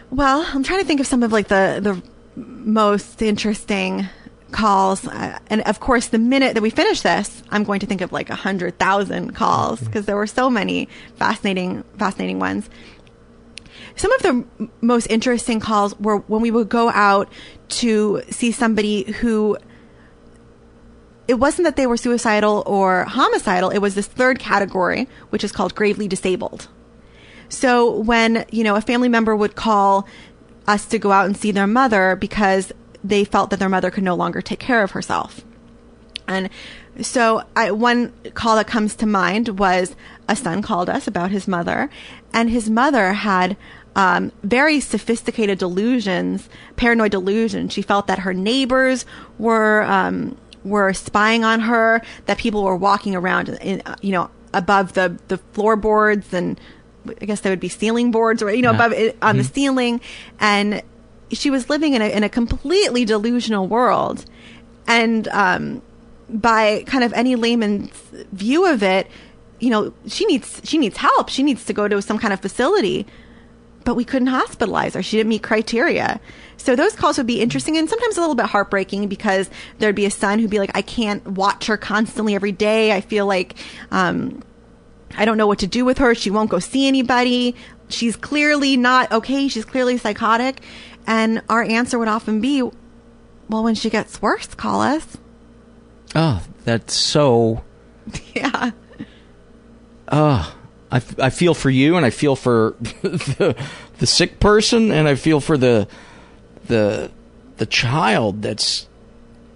Well, 0.10 0.48
I'm 0.54 0.64
trying 0.64 0.80
to 0.80 0.86
think 0.86 1.02
of 1.02 1.06
some 1.06 1.22
of 1.22 1.32
like 1.34 1.50
the 1.50 1.80
the 1.84 2.02
most 2.36 3.22
interesting 3.22 4.08
calls, 4.52 5.06
uh, 5.06 5.38
and 5.48 5.62
of 5.64 5.82
course, 5.82 6.08
the 6.08 6.18
minute 6.18 6.54
that 6.54 6.64
we 6.64 6.70
finish 6.70 7.02
this, 7.02 7.44
I'm 7.50 7.66
going 7.66 7.82
to 7.82 7.86
think 7.86 8.00
of 8.00 8.14
like 8.14 8.30
a 8.30 8.36
hundred 8.36 8.80
thousand 8.80 9.36
calls 9.36 9.82
because 9.82 10.06
there 10.06 10.16
were 10.16 10.26
so 10.26 10.50
many 10.50 10.88
fascinating, 11.16 11.84
fascinating 12.00 12.40
ones. 12.40 12.70
Some 13.98 14.14
of 14.14 14.22
the 14.22 14.30
m- 14.30 14.72
most 14.80 15.08
interesting 15.08 15.60
calls 15.60 16.00
were 16.00 16.18
when 16.18 16.42
we 16.42 16.50
would 16.50 16.70
go 16.70 16.90
out 16.90 17.30
to 17.70 18.22
see 18.30 18.54
somebody 18.54 19.12
who 19.20 19.58
it 21.28 21.36
wasn't 21.36 21.66
that 21.66 21.76
they 21.76 21.88
were 21.88 21.98
suicidal 21.98 22.64
or 22.66 23.04
homicidal. 23.04 23.70
It 23.70 23.80
was 23.80 23.96
this 23.96 24.08
third 24.08 24.40
category, 24.40 25.08
which 25.30 25.44
is 25.44 25.52
called 25.52 25.76
gravely 25.76 26.08
disabled. 26.08 26.68
So 27.50 28.00
when, 28.00 28.46
you 28.52 28.64
know, 28.64 28.76
a 28.76 28.82
family 28.82 29.10
member 29.10 29.36
would 29.36 29.56
call 29.56 30.08
us 30.68 30.86
to 30.88 31.00
go 31.00 31.12
out 31.12 31.26
and 31.26 31.36
see 31.36 31.52
their 31.52 31.68
mother 31.68 32.16
because 32.16 32.72
they 33.04 33.24
felt 33.24 33.50
that 33.50 33.60
their 33.60 33.70
mother 33.70 33.90
could 33.90 34.04
no 34.04 34.16
longer 34.16 34.42
take 34.42 34.60
care 34.60 34.84
of 34.84 34.92
herself. 34.92 35.44
And 36.28 36.50
so 37.02 37.44
I, 37.56 37.72
one 37.72 38.12
call 38.34 38.58
that 38.58 38.68
comes 38.68 38.96
to 38.98 39.06
mind 39.06 39.60
was 39.60 39.96
a 40.28 40.36
son 40.36 40.62
called 40.62 40.90
us 40.90 41.08
about 41.08 41.32
his 41.32 41.48
mother 41.48 41.90
and 42.34 42.50
his 42.50 42.70
mother 42.70 43.14
had 43.14 43.56
um, 43.96 44.32
very 44.44 44.80
sophisticated 44.80 45.58
delusions, 45.58 46.50
paranoid 46.76 47.12
delusions. 47.12 47.74
She 47.74 47.82
felt 47.82 48.08
that 48.08 48.20
her 48.20 48.34
neighbors 48.34 49.06
were, 49.40 49.84
um, 49.84 50.38
were 50.68 50.94
spying 50.94 51.44
on 51.44 51.60
her, 51.62 52.02
that 52.26 52.38
people 52.38 52.64
were 52.64 52.76
walking 52.76 53.16
around, 53.16 53.50
in, 53.50 53.82
you 54.02 54.12
know, 54.12 54.30
above 54.54 54.94
the, 54.94 55.18
the 55.28 55.38
floorboards 55.54 56.34
and 56.34 56.60
I 57.22 57.26
guess 57.26 57.42
they 57.42 57.50
would 57.50 57.60
be 57.60 57.70
ceiling 57.70 58.12
boards 58.12 58.42
or, 58.42 58.52
you 58.54 58.62
know, 58.62 58.72
Yeah. 58.72 58.76
above 58.86 58.92
it, 58.94 59.18
on 59.22 59.38
the 59.38 59.44
ceiling. 59.44 60.02
And 60.40 60.82
she 61.32 61.50
was 61.50 61.70
living 61.70 61.94
in 61.94 62.02
a, 62.02 62.06
in 62.10 62.24
a 62.24 62.30
completely 62.30 63.06
delusional 63.06 63.68
world. 63.68 64.26
And, 64.88 65.28
um, 65.30 65.82
by 66.30 66.84
kind 66.88 67.04
of 67.04 67.14
any 67.14 67.36
layman's 67.36 67.92
view 68.34 68.66
of 68.66 68.84
it, 68.84 69.08
you 69.60 69.70
know, 69.70 69.94
she 70.08 70.26
needs, 70.26 70.62
she 70.66 70.78
needs 70.78 70.98
help. 70.98 71.30
She 71.30 71.44
needs 71.44 71.64
to 71.66 71.74
go 71.74 71.88
to 71.88 72.02
some 72.02 72.18
kind 72.20 72.34
of 72.34 72.40
facility. 72.42 73.06
but 73.86 73.96
we 73.96 74.04
couldn't 74.04 74.28
hospitalize 74.28 74.94
her. 74.96 75.02
She 75.02 75.16
didn't 75.18 75.30
meet 75.30 75.44
criteria. 75.44 76.20
So 76.58 76.76
those 76.76 76.96
calls 76.96 77.18
would 77.18 77.28
be 77.28 77.40
interesting 77.40 77.78
and 77.78 77.90
sometimes 77.90 78.18
a 78.18 78.20
little 78.20 78.36
bit 78.36 78.48
heartbreaking 78.48 79.08
because 79.08 79.50
there'd 79.78 79.96
be 79.96 80.06
a 80.06 80.12
son 80.12 80.40
who'd 80.40 80.50
be 80.50 80.60
like, 80.60 80.72
I 80.76 80.82
can't 80.82 81.26
watch 81.26 81.68
her 81.68 81.78
constantly 81.78 82.36
every 82.36 82.52
day. 82.52 82.92
I 82.92 83.02
feel 83.02 83.26
like, 83.26 83.56
um, 83.92 84.44
I 85.16 85.26
don't 85.26 85.38
know 85.38 85.48
what 85.48 85.60
to 85.60 85.68
do 85.68 85.86
with 85.86 86.00
her. 86.00 86.14
She 86.16 86.30
won't 86.30 86.50
go 86.50 86.60
see 86.60 86.88
anybody. 86.88 87.56
She's 87.90 88.16
clearly 88.16 88.76
not 88.76 89.12
okay. 89.12 89.48
She's 89.48 89.66
clearly 89.66 89.98
psychotic. 89.98 90.62
And 91.06 91.42
our 91.48 91.64
answer 91.64 91.98
would 91.98 92.10
often 92.10 92.42
be, 92.42 92.62
well, 92.62 93.64
when 93.64 93.76
she 93.76 93.90
gets 93.90 94.22
worse, 94.22 94.54
call 94.54 94.82
us. 94.82 95.18
Oh, 96.16 96.44
that's 96.66 96.94
so. 96.94 97.64
Yeah. 98.34 98.72
Oh, 100.10 100.56
I, 100.90 101.02
I 101.20 101.30
feel 101.30 101.54
for 101.54 101.70
you, 101.70 101.98
and 101.98 102.06
I 102.06 102.10
feel 102.10 102.38
for 102.38 102.76
the, 103.02 103.62
the 104.00 104.08
sick 104.08 104.40
person, 104.40 104.92
and 104.92 105.08
I 105.08 105.16
feel 105.16 105.42
for 105.42 105.58
the 105.58 105.88
the 106.68 107.12
the 107.58 107.66
child. 107.66 108.42
That's 108.42 108.88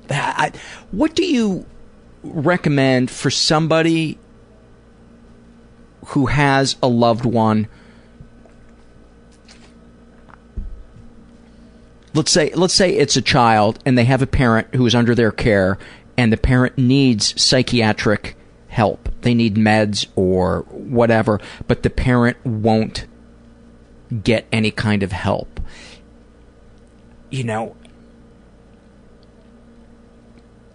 that. 0.07 0.35
I, 0.37 0.51
what 0.91 1.15
do 1.15 1.23
you 1.23 1.65
recommend 2.23 3.09
for 3.09 3.29
somebody 3.29 4.17
who 6.07 6.27
has 6.27 6.75
a 6.81 6.87
loved 6.87 7.25
one? 7.25 7.67
Let's 12.13 12.31
say 12.31 12.51
let's 12.53 12.73
say 12.73 12.95
it's 12.95 13.15
a 13.15 13.21
child, 13.21 13.79
and 13.85 13.97
they 13.97 14.05
have 14.05 14.21
a 14.21 14.27
parent 14.27 14.75
who 14.75 14.85
is 14.85 14.95
under 14.95 15.15
their 15.15 15.31
care, 15.31 15.77
and 16.17 16.33
the 16.33 16.37
parent 16.37 16.77
needs 16.77 17.41
psychiatric 17.41 18.35
help. 18.67 19.09
They 19.21 19.33
need 19.33 19.55
meds 19.55 20.07
or 20.15 20.61
whatever, 20.69 21.39
but 21.67 21.83
the 21.83 21.89
parent 21.89 22.37
won't 22.45 23.05
get 24.23 24.45
any 24.51 24.71
kind 24.71 25.03
of 25.03 25.11
help. 25.11 25.60
You 27.31 27.43
know, 27.43 27.75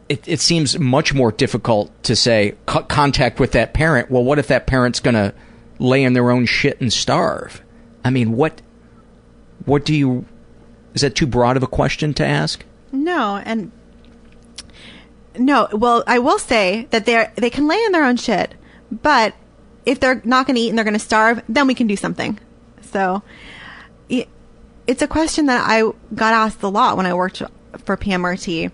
it, 0.09 0.27
it 0.27 0.41
seems 0.41 0.78
much 0.78 1.12
more 1.15 1.33
difficult 1.33 1.91
to 2.05 2.16
say 2.16 2.55
co- 2.66 2.83
contact 2.83 3.41
with 3.41 3.53
that 3.53 3.74
parent. 3.74 4.11
Well, 4.11 4.24
what 4.24 4.39
if 4.39 4.49
that 4.49 4.66
parent's 4.66 5.01
going 5.01 5.15
to 5.15 5.35
lay 5.78 6.03
in 6.03 6.12
their 6.12 6.31
own 6.31 6.47
shit 6.47 6.81
and 6.81 6.93
starve? 6.93 7.62
I 8.05 8.11
mean, 8.11 8.33
what 8.33 8.62
what 9.65 9.85
do 9.85 9.95
you 9.95 10.27
is 10.95 11.03
that 11.03 11.15
too 11.15 11.27
broad 11.27 11.57
of 11.57 11.62
a 11.62 11.66
question 11.66 12.15
to 12.15 12.24
ask? 12.24 12.65
No, 12.93 13.37
and 13.45 13.73
no. 15.37 15.69
Well, 15.73 16.05
I 16.07 16.20
will 16.20 16.39
say 16.39 16.87
that 16.91 17.05
they 17.05 17.28
they 17.35 17.51
can 17.51 17.66
lay 17.66 17.83
in 17.85 17.93
their 17.93 18.05
own 18.05 18.16
shit, 18.16 18.55
but 18.91 19.35
if 19.85 20.01
they're 20.01 20.20
not 20.24 20.47
going 20.47 20.55
to 20.55 20.61
eat 20.61 20.69
and 20.69 20.78
they're 20.78 20.85
going 20.85 20.95
to 20.95 21.01
starve, 21.01 21.43
then 21.49 21.66
we 21.66 21.74
can 21.74 21.87
do 21.87 21.97
something. 21.97 22.39
So 22.81 23.23
it's 24.86 25.02
a 25.02 25.08
question 25.08 25.46
that 25.46 25.64
I 25.66 25.90
got 26.14 26.32
asked 26.32 26.62
a 26.62 26.68
lot 26.68 26.96
when 26.96 27.06
I 27.06 27.14
worked 27.14 27.42
for 27.84 27.96
PMRT, 27.96 28.70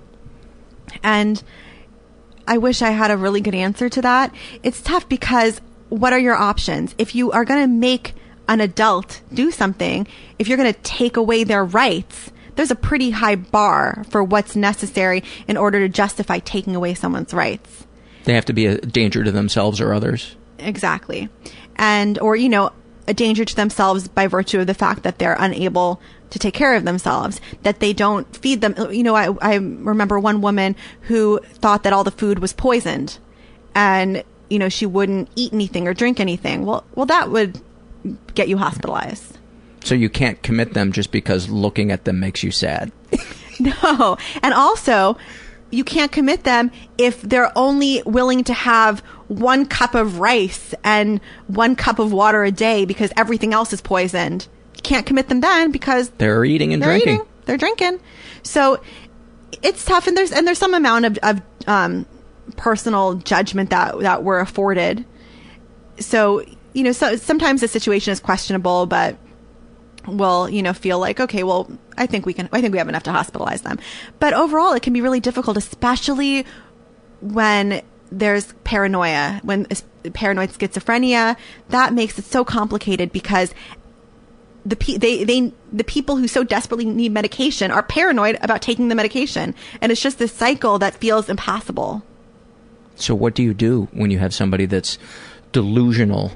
and 1.02 1.42
I 2.46 2.58
wish 2.58 2.82
I 2.82 2.90
had 2.90 3.10
a 3.10 3.16
really 3.16 3.40
good 3.40 3.54
answer 3.54 3.88
to 3.88 4.02
that. 4.02 4.34
It's 4.62 4.80
tough 4.80 5.08
because 5.08 5.60
what 5.88 6.12
are 6.12 6.18
your 6.18 6.34
options 6.34 6.94
if 6.98 7.14
you 7.14 7.32
are 7.32 7.44
going 7.44 7.62
to 7.62 7.68
make 7.68 8.14
an 8.48 8.60
adult 8.60 9.22
do 9.32 9.50
something? 9.50 10.06
If 10.38 10.48
you're 10.48 10.58
going 10.58 10.72
to 10.72 10.80
take 10.80 11.16
away 11.16 11.44
their 11.44 11.64
rights 11.64 12.30
there's 12.56 12.70
a 12.70 12.76
pretty 12.76 13.10
high 13.10 13.36
bar 13.36 14.04
for 14.10 14.22
what's 14.22 14.54
necessary 14.56 15.22
in 15.48 15.56
order 15.56 15.80
to 15.80 15.88
justify 15.88 16.38
taking 16.38 16.76
away 16.76 16.94
someone's 16.94 17.32
rights. 17.32 17.86
They 18.24 18.34
have 18.34 18.44
to 18.46 18.52
be 18.52 18.66
a 18.66 18.78
danger 18.78 19.24
to 19.24 19.30
themselves 19.30 19.80
or 19.80 19.92
others. 19.92 20.36
Exactly. 20.58 21.28
And, 21.76 22.18
or, 22.18 22.36
you 22.36 22.48
know, 22.48 22.70
a 23.06 23.14
danger 23.14 23.44
to 23.44 23.56
themselves 23.56 24.08
by 24.08 24.26
virtue 24.26 24.60
of 24.60 24.66
the 24.66 24.74
fact 24.74 25.02
that 25.02 25.18
they're 25.18 25.36
unable 25.38 26.00
to 26.30 26.38
take 26.38 26.54
care 26.54 26.74
of 26.74 26.84
themselves, 26.84 27.40
that 27.62 27.80
they 27.80 27.92
don't 27.92 28.34
feed 28.36 28.60
them. 28.60 28.74
You 28.90 29.02
know, 29.02 29.14
I, 29.14 29.34
I 29.40 29.54
remember 29.56 30.18
one 30.18 30.40
woman 30.40 30.76
who 31.02 31.40
thought 31.54 31.82
that 31.82 31.92
all 31.92 32.04
the 32.04 32.10
food 32.10 32.38
was 32.38 32.52
poisoned 32.52 33.18
and, 33.74 34.22
you 34.48 34.58
know, 34.58 34.68
she 34.68 34.86
wouldn't 34.86 35.28
eat 35.36 35.52
anything 35.52 35.88
or 35.88 35.94
drink 35.94 36.20
anything. 36.20 36.64
Well, 36.64 36.84
well, 36.94 37.06
that 37.06 37.30
would 37.30 37.60
get 38.34 38.48
you 38.48 38.56
hospitalized. 38.56 39.38
So 39.84 39.94
you 39.94 40.08
can't 40.08 40.40
commit 40.42 40.74
them 40.74 40.92
just 40.92 41.10
because 41.10 41.48
looking 41.48 41.90
at 41.90 42.04
them 42.04 42.20
makes 42.20 42.42
you 42.42 42.50
sad. 42.50 42.92
No. 43.60 44.16
And 44.42 44.54
also, 44.54 45.16
you 45.70 45.84
can't 45.84 46.10
commit 46.10 46.44
them 46.44 46.70
if 46.98 47.22
they're 47.22 47.56
only 47.56 48.02
willing 48.04 48.44
to 48.44 48.54
have 48.54 49.02
one 49.32 49.66
cup 49.66 49.94
of 49.94 50.18
rice 50.18 50.74
and 50.84 51.20
one 51.46 51.74
cup 51.74 51.98
of 51.98 52.12
water 52.12 52.44
a 52.44 52.50
day 52.50 52.84
because 52.84 53.12
everything 53.16 53.54
else 53.54 53.72
is 53.72 53.80
poisoned. 53.80 54.46
You 54.76 54.82
can't 54.82 55.06
commit 55.06 55.28
them 55.28 55.40
then 55.40 55.72
because 55.72 56.10
they're 56.10 56.44
eating 56.44 56.72
and 56.72 56.82
they're 56.82 56.90
drinking. 56.90 57.14
Eating, 57.14 57.26
they're 57.46 57.56
drinking. 57.56 58.00
So 58.42 58.82
it's 59.62 59.84
tough 59.84 60.06
and 60.06 60.16
there's 60.16 60.32
and 60.32 60.46
there's 60.46 60.58
some 60.58 60.74
amount 60.74 61.06
of, 61.06 61.18
of 61.22 61.40
um, 61.66 62.06
personal 62.56 63.14
judgment 63.14 63.70
that 63.70 63.98
that 64.00 64.22
we're 64.22 64.40
afforded. 64.40 65.04
So, 65.98 66.44
you 66.74 66.82
know, 66.82 66.92
so 66.92 67.16
sometimes 67.16 67.60
the 67.60 67.68
situation 67.68 68.12
is 68.12 68.20
questionable, 68.20 68.86
but 68.86 69.16
will 70.06 70.50
you 70.50 70.64
know 70.64 70.72
feel 70.72 70.98
like 70.98 71.20
okay 71.20 71.44
well 71.44 71.70
i 71.96 72.06
think 72.06 72.26
we 72.26 72.32
can 72.34 72.48
i 72.50 72.60
think 72.60 72.72
we 72.72 72.78
have 72.78 72.88
enough 72.88 73.04
to 73.04 73.10
hospitalize 73.10 73.62
them 73.62 73.78
but 74.18 74.32
overall 74.32 74.72
it 74.72 74.82
can 74.82 74.92
be 74.92 75.00
really 75.00 75.20
difficult 75.20 75.56
especially 75.56 76.44
when 77.20 77.80
there's 78.18 78.52
paranoia 78.64 79.40
when 79.42 79.66
paranoid 80.12 80.50
schizophrenia 80.50 81.36
that 81.68 81.92
makes 81.92 82.18
it 82.18 82.24
so 82.24 82.44
complicated 82.44 83.12
because 83.12 83.54
the 84.64 84.76
pe- 84.76 84.96
they 84.96 85.24
they 85.24 85.52
the 85.72 85.84
people 85.84 86.16
who 86.16 86.28
so 86.28 86.44
desperately 86.44 86.84
need 86.84 87.12
medication 87.12 87.70
are 87.70 87.82
paranoid 87.82 88.38
about 88.42 88.62
taking 88.62 88.88
the 88.88 88.94
medication 88.94 89.54
and 89.80 89.90
it's 89.90 90.00
just 90.00 90.18
this 90.18 90.32
cycle 90.32 90.78
that 90.78 90.94
feels 90.94 91.28
impossible 91.28 92.02
so 92.94 93.14
what 93.14 93.34
do 93.34 93.42
you 93.42 93.54
do 93.54 93.88
when 93.92 94.10
you 94.10 94.18
have 94.18 94.34
somebody 94.34 94.66
that's 94.66 94.98
delusional 95.52 96.32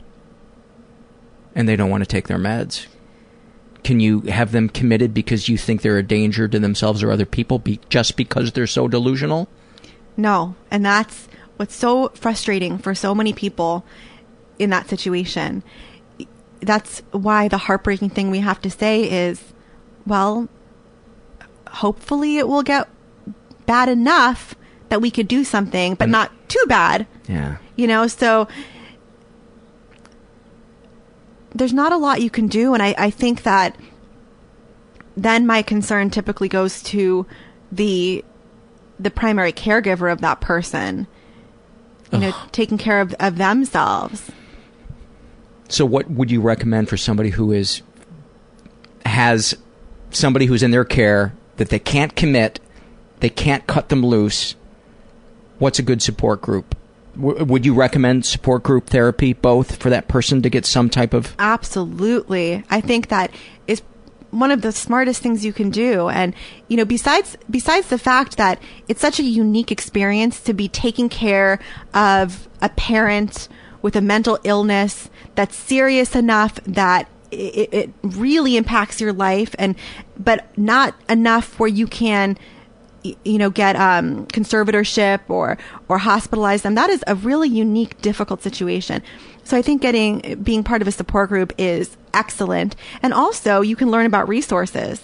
and 1.55 1.69
they 1.69 1.77
don't 1.77 1.91
want 1.91 2.03
to 2.03 2.09
take 2.09 2.27
their 2.27 2.39
meds 2.39 2.87
can 3.87 4.01
you 4.01 4.23
have 4.23 4.51
them 4.51 4.69
committed 4.69 5.15
because 5.15 5.49
you 5.49 5.57
think 5.57 5.81
they're 5.81 5.97
a 5.97 6.03
danger 6.03 6.49
to 6.49 6.59
themselves 6.59 7.05
or 7.05 7.13
other 7.13 7.25
people 7.25 7.61
be, 7.61 7.79
just 7.89 8.17
because 8.17 8.51
they're 8.51 8.67
so 8.67 8.89
delusional? 8.89 9.47
No. 10.17 10.57
And 10.73 10.85
that's 10.85 11.29
what's 11.57 11.75
so 11.75 12.11
frustrating 12.11 12.79
for 12.79 12.95
so 12.95 13.15
many 13.15 13.33
people 13.33 13.85
in 14.59 14.71
that 14.71 14.89
situation. 14.89 15.63
That's 16.61 17.03
why 17.13 17.49
the 17.49 17.59
heartbreaking 17.59 18.11
thing 18.11 18.31
we 18.31 18.41
have 18.41 18.61
to 18.63 18.71
say 18.71 19.11
is, 19.11 19.53
well, 20.07 20.49
hopefully 21.69 22.39
it 22.39 22.49
will 22.49 22.63
get 22.63 22.89
bad 23.67 23.89
enough 23.89 24.55
that 24.89 25.01
we 25.01 25.11
could 25.11 25.29
do 25.29 25.45
something, 25.45 25.95
but 25.95 26.09
not 26.09 26.31
too 26.49 26.65
bad. 26.69 27.07
Yeah. 27.29 27.57
You 27.75 27.87
know, 27.87 28.07
so 28.07 28.49
there's 31.55 31.73
not 31.73 31.93
a 31.93 31.97
lot 31.97 32.23
you 32.23 32.31
can 32.31 32.47
do. 32.47 32.75
And 32.75 32.83
I, 32.83 32.95
I 32.97 33.11
think 33.11 33.43
that 33.43 33.77
then 35.17 35.47
my 35.47 35.63
concern 35.63 36.11
typically 36.11 36.49
goes 36.49 36.83
to 36.85 37.27
the 37.73 38.25
the 38.99 39.11
primary 39.11 39.53
caregiver 39.53 40.11
of 40.11 40.21
that 40.23 40.41
person. 40.41 41.07
You 42.13 42.19
know, 42.19 42.35
taking 42.53 42.79
care 42.79 43.01
of, 43.01 43.15
of 43.19 43.37
themselves. 43.37 44.31
So 45.69 45.85
what 45.85 46.11
would 46.11 46.31
you 46.31 46.41
recommend 46.41 46.89
for 46.89 46.97
somebody 46.97 47.31
who 47.31 47.53
is 47.53 47.83
has 49.05 49.57
somebody 50.11 50.47
who's 50.47 50.63
in 50.63 50.71
their 50.71 50.85
care 50.85 51.35
that 51.57 51.69
they 51.71 51.79
can't 51.79 52.15
commit, 52.15 52.61
they 53.21 53.29
can't 53.29 53.67
cut 53.67 53.89
them 53.89 54.05
loose? 54.05 54.55
What's 55.59 55.79
a 55.79 55.83
good 55.83 56.03
support 56.03 56.43
group? 56.43 56.77
W- 57.17 57.45
would 57.45 57.65
you 57.65 57.75
recommend 57.75 58.27
support 58.27 58.63
group 58.63 58.89
therapy 58.89 59.33
both 59.33 59.77
for 59.77 59.91
that 59.91 60.07
person 60.07 60.43
to 60.43 60.51
get 60.51 60.67
some 60.67 60.91
type 60.91 61.15
of 61.15 61.35
Absolutely. 61.39 62.63
I 62.71 62.81
think 62.81 63.09
that 63.09 63.31
is 63.67 63.83
one 64.39 64.51
of 64.51 64.63
the 64.63 64.73
smartest 64.73 65.23
things 65.23 65.45
you 65.45 65.53
can 65.53 65.71
do. 65.71 66.09
And 66.09 66.35
you 66.69 66.77
know 66.77 66.85
besides 66.85 67.37
besides 67.51 67.89
the 67.89 67.99
fact 67.99 68.37
that 68.37 68.61
it's 68.89 69.01
such 69.01 69.19
a 69.19 69.23
unique 69.23 69.73
experience 69.73 70.41
to 70.43 70.53
be 70.53 70.69
taking 70.69 71.09
care 71.09 71.59
of 71.95 72.49
a 72.61 72.69
parent 72.71 73.49
with 73.83 73.97
a 73.97 74.01
mental 74.01 74.39
illness 74.45 75.11
that's 75.35 75.57
serious 75.57 76.17
enough 76.17 76.57
that 76.65 77.09
it, 77.31 77.69
it 77.73 77.91
really 78.03 78.57
impacts 78.57 79.01
your 79.01 79.13
life 79.13 79.55
and 79.59 79.77
but 80.19 80.47
not 80.59 80.95
enough 81.09 81.59
where 81.59 81.69
you 81.69 81.87
can 81.87 82.39
you 83.25 83.39
know 83.39 83.51
get 83.51 83.77
um, 83.77 84.27
conservatorship 84.27 85.21
or 85.29 85.59
or 85.89 85.99
hospitalize 85.99 86.63
them 86.63 86.75
that 86.75 86.91
is 86.91 87.05
a 87.07 87.15
really 87.15 87.49
unique 87.49 88.01
difficult 88.01 88.43
situation. 88.43 89.03
So 89.45 89.57
i 89.57 89.63
think 89.63 89.83
getting 89.83 90.43
being 90.43 90.65
part 90.65 90.83
of 90.83 90.89
a 90.89 90.93
support 90.93 91.29
group 91.29 91.53
is 91.59 91.97
excellent. 92.15 92.77
And 93.03 93.13
also 93.13 93.61
you 93.61 93.77
can 93.77 93.91
learn 93.91 94.07
about 94.07 94.29
resources. 94.29 95.03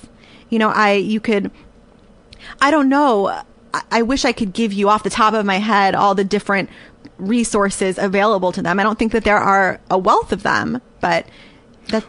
You 0.51 0.59
know 0.59 0.69
i 0.69 0.93
you 0.93 1.21
could 1.21 1.51
i 2.61 2.71
don't 2.71 2.89
know 2.89 3.29
I, 3.75 3.83
I 3.91 4.03
wish 4.03 4.25
i 4.25 4.33
could 4.33 4.53
give 4.53 4.73
you 4.73 4.89
off 4.89 5.03
the 5.03 5.11
top 5.11 5.35
of 5.35 5.47
my 5.47 5.59
head 5.59 5.95
all 5.95 6.15
the 6.15 6.25
different 6.25 6.69
resources 7.19 7.99
available 7.99 8.53
to 8.53 8.63
them. 8.63 8.81
I 8.81 8.83
don't 8.83 8.99
think 8.99 9.13
that 9.13 9.25
there 9.25 9.39
are 9.39 9.81
a 9.91 9.99
wealth 9.99 10.33
of 10.33 10.43
them 10.43 10.81
but 11.01 11.27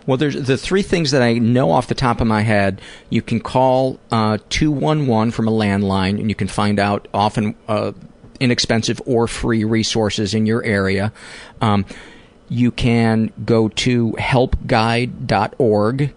Well, 0.06 0.18
there's 0.18 0.36
the 0.36 0.58
three 0.58 0.82
things 0.82 1.12
that 1.12 1.22
I 1.22 1.34
know 1.34 1.72
off 1.72 1.88
the 1.88 1.96
top 1.96 2.22
of 2.22 2.28
my 2.28 2.42
head. 2.42 2.82
You 3.10 3.22
can 3.22 3.40
call 3.40 4.00
uh, 4.12 4.38
211 4.50 5.32
from 5.32 5.48
a 5.48 5.52
landline, 5.52 6.20
and 6.20 6.30
you 6.30 6.36
can 6.36 6.48
find 6.48 6.80
out 6.80 7.08
often 7.14 7.56
uh, 7.68 7.94
inexpensive 8.40 9.02
or 9.06 9.28
free 9.28 9.64
resources 9.64 10.34
in 10.34 10.46
your 10.46 10.64
area. 10.64 11.12
Um, 11.62 11.86
you 12.50 12.72
can 12.72 13.32
go 13.46 13.70
to 13.70 14.12
helpguide.org, 14.14 16.14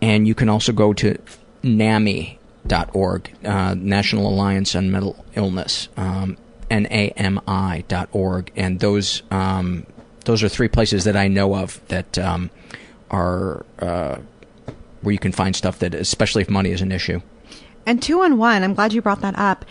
and 0.00 0.28
you 0.28 0.34
can 0.34 0.48
also 0.48 0.72
go 0.72 0.92
to 0.94 1.18
NAMI.org, 1.62 3.34
uh, 3.44 3.74
National 3.74 4.28
Alliance 4.28 4.74
on 4.74 4.90
Mental 4.90 5.24
Illness, 5.34 5.88
um, 5.96 6.36
N-A-M-I.org, 6.70 8.52
and 8.56 8.80
those 8.80 9.22
um, 9.30 9.86
those 10.24 10.42
are 10.42 10.48
three 10.48 10.68
places 10.68 11.04
that 11.04 11.16
I 11.16 11.28
know 11.28 11.54
of 11.54 11.80
that 11.88 12.18
um, 12.18 12.50
are 13.10 13.64
uh, 13.78 14.18
where 15.02 15.12
you 15.12 15.18
can 15.18 15.32
find 15.32 15.54
stuff 15.54 15.78
that, 15.80 15.94
especially 15.94 16.42
if 16.42 16.50
money 16.50 16.70
is 16.70 16.82
an 16.82 16.92
issue. 16.92 17.20
And 17.86 18.00
2-1 18.00 18.40
I'm 18.42 18.74
glad 18.74 18.92
you 18.92 19.02
brought 19.02 19.20
that 19.20 19.38
up. 19.38 19.64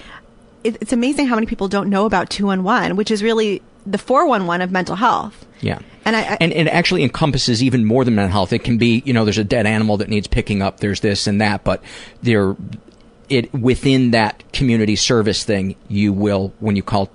It, 0.64 0.78
it's 0.82 0.94
amazing 0.94 1.28
how 1.28 1.36
many 1.36 1.48
people 1.48 1.68
don't 1.68 1.90
know 1.90 2.06
about 2.06 2.30
2-1 2.30 2.96
which 2.96 3.12
is 3.12 3.24
really 3.24 3.62
the 3.86 3.98
411 3.98 4.62
of 4.62 4.72
mental 4.72 4.96
health. 4.96 5.46
Yeah. 5.62 5.80
And 6.06 6.16
I, 6.16 6.22
I 6.22 6.38
and, 6.40 6.54
and 6.54 6.68
it 6.68 6.72
actually 6.72 7.04
encompasses 7.04 7.64
even 7.64 7.86
more 7.86 8.06
than 8.06 8.16
mental 8.16 8.32
health. 8.32 8.54
It 8.54 8.64
can 8.64 8.78
be, 8.78 9.02
you 9.06 9.14
know, 9.14 9.26
there's 9.26 9.38
a 9.38 9.44
dead 9.44 9.66
animal 9.66 9.98
that 9.98 10.10
needs 10.10 10.28
picking 10.28 10.62
up. 10.62 10.80
There's 10.80 11.00
this 11.00 11.28
and 11.28 11.42
that, 11.42 11.64
but 11.64 11.82
there, 12.22 12.56
it 13.30 13.54
within 13.54 14.12
that 14.12 14.44
community 14.54 14.96
service 14.96 15.44
thing, 15.44 15.76
you 15.88 16.14
will 16.14 16.54
when 16.60 16.76
you 16.76 16.84
call 16.84 17.10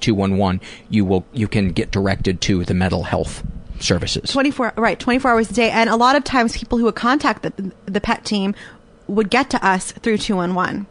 211, 0.00 0.60
you 0.90 1.04
will 1.04 1.24
you 1.32 1.48
can 1.48 1.68
get 1.68 1.90
directed 1.90 2.40
to 2.42 2.64
the 2.64 2.74
mental 2.74 3.04
health 3.04 3.44
services. 3.82 4.30
24 4.30 4.74
right 4.76 4.98
24 4.98 5.30
hours 5.30 5.50
a 5.50 5.54
day 5.54 5.70
and 5.70 5.90
a 5.90 5.96
lot 5.96 6.16
of 6.16 6.24
times 6.24 6.56
people 6.56 6.78
who 6.78 6.84
would 6.84 6.94
contact 6.94 7.42
the, 7.42 7.72
the 7.86 8.00
pet 8.00 8.24
team 8.24 8.54
would 9.08 9.28
get 9.30 9.50
to 9.50 9.64
us 9.66 9.92
through 9.92 10.16
211 10.18 10.86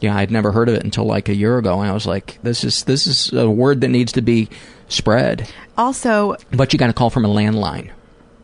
Yeah, 0.00 0.16
I'd 0.16 0.30
never 0.30 0.52
heard 0.52 0.68
of 0.68 0.74
it 0.74 0.84
until 0.84 1.04
like 1.04 1.28
a 1.28 1.34
year 1.34 1.56
ago, 1.58 1.80
and 1.80 1.88
I 1.90 1.94
was 1.94 2.06
like, 2.06 2.38
this 2.42 2.62
is 2.64 2.84
this 2.84 3.06
is 3.06 3.32
a 3.32 3.48
word 3.50 3.80
that 3.80 3.88
needs 3.88 4.12
to 4.12 4.22
be 4.22 4.48
spread. 4.88 5.48
also 5.78 6.36
But 6.52 6.72
you 6.72 6.78
got 6.78 6.88
to 6.88 6.92
call 6.92 7.10
from 7.10 7.24
a 7.24 7.28
landline. 7.28 7.90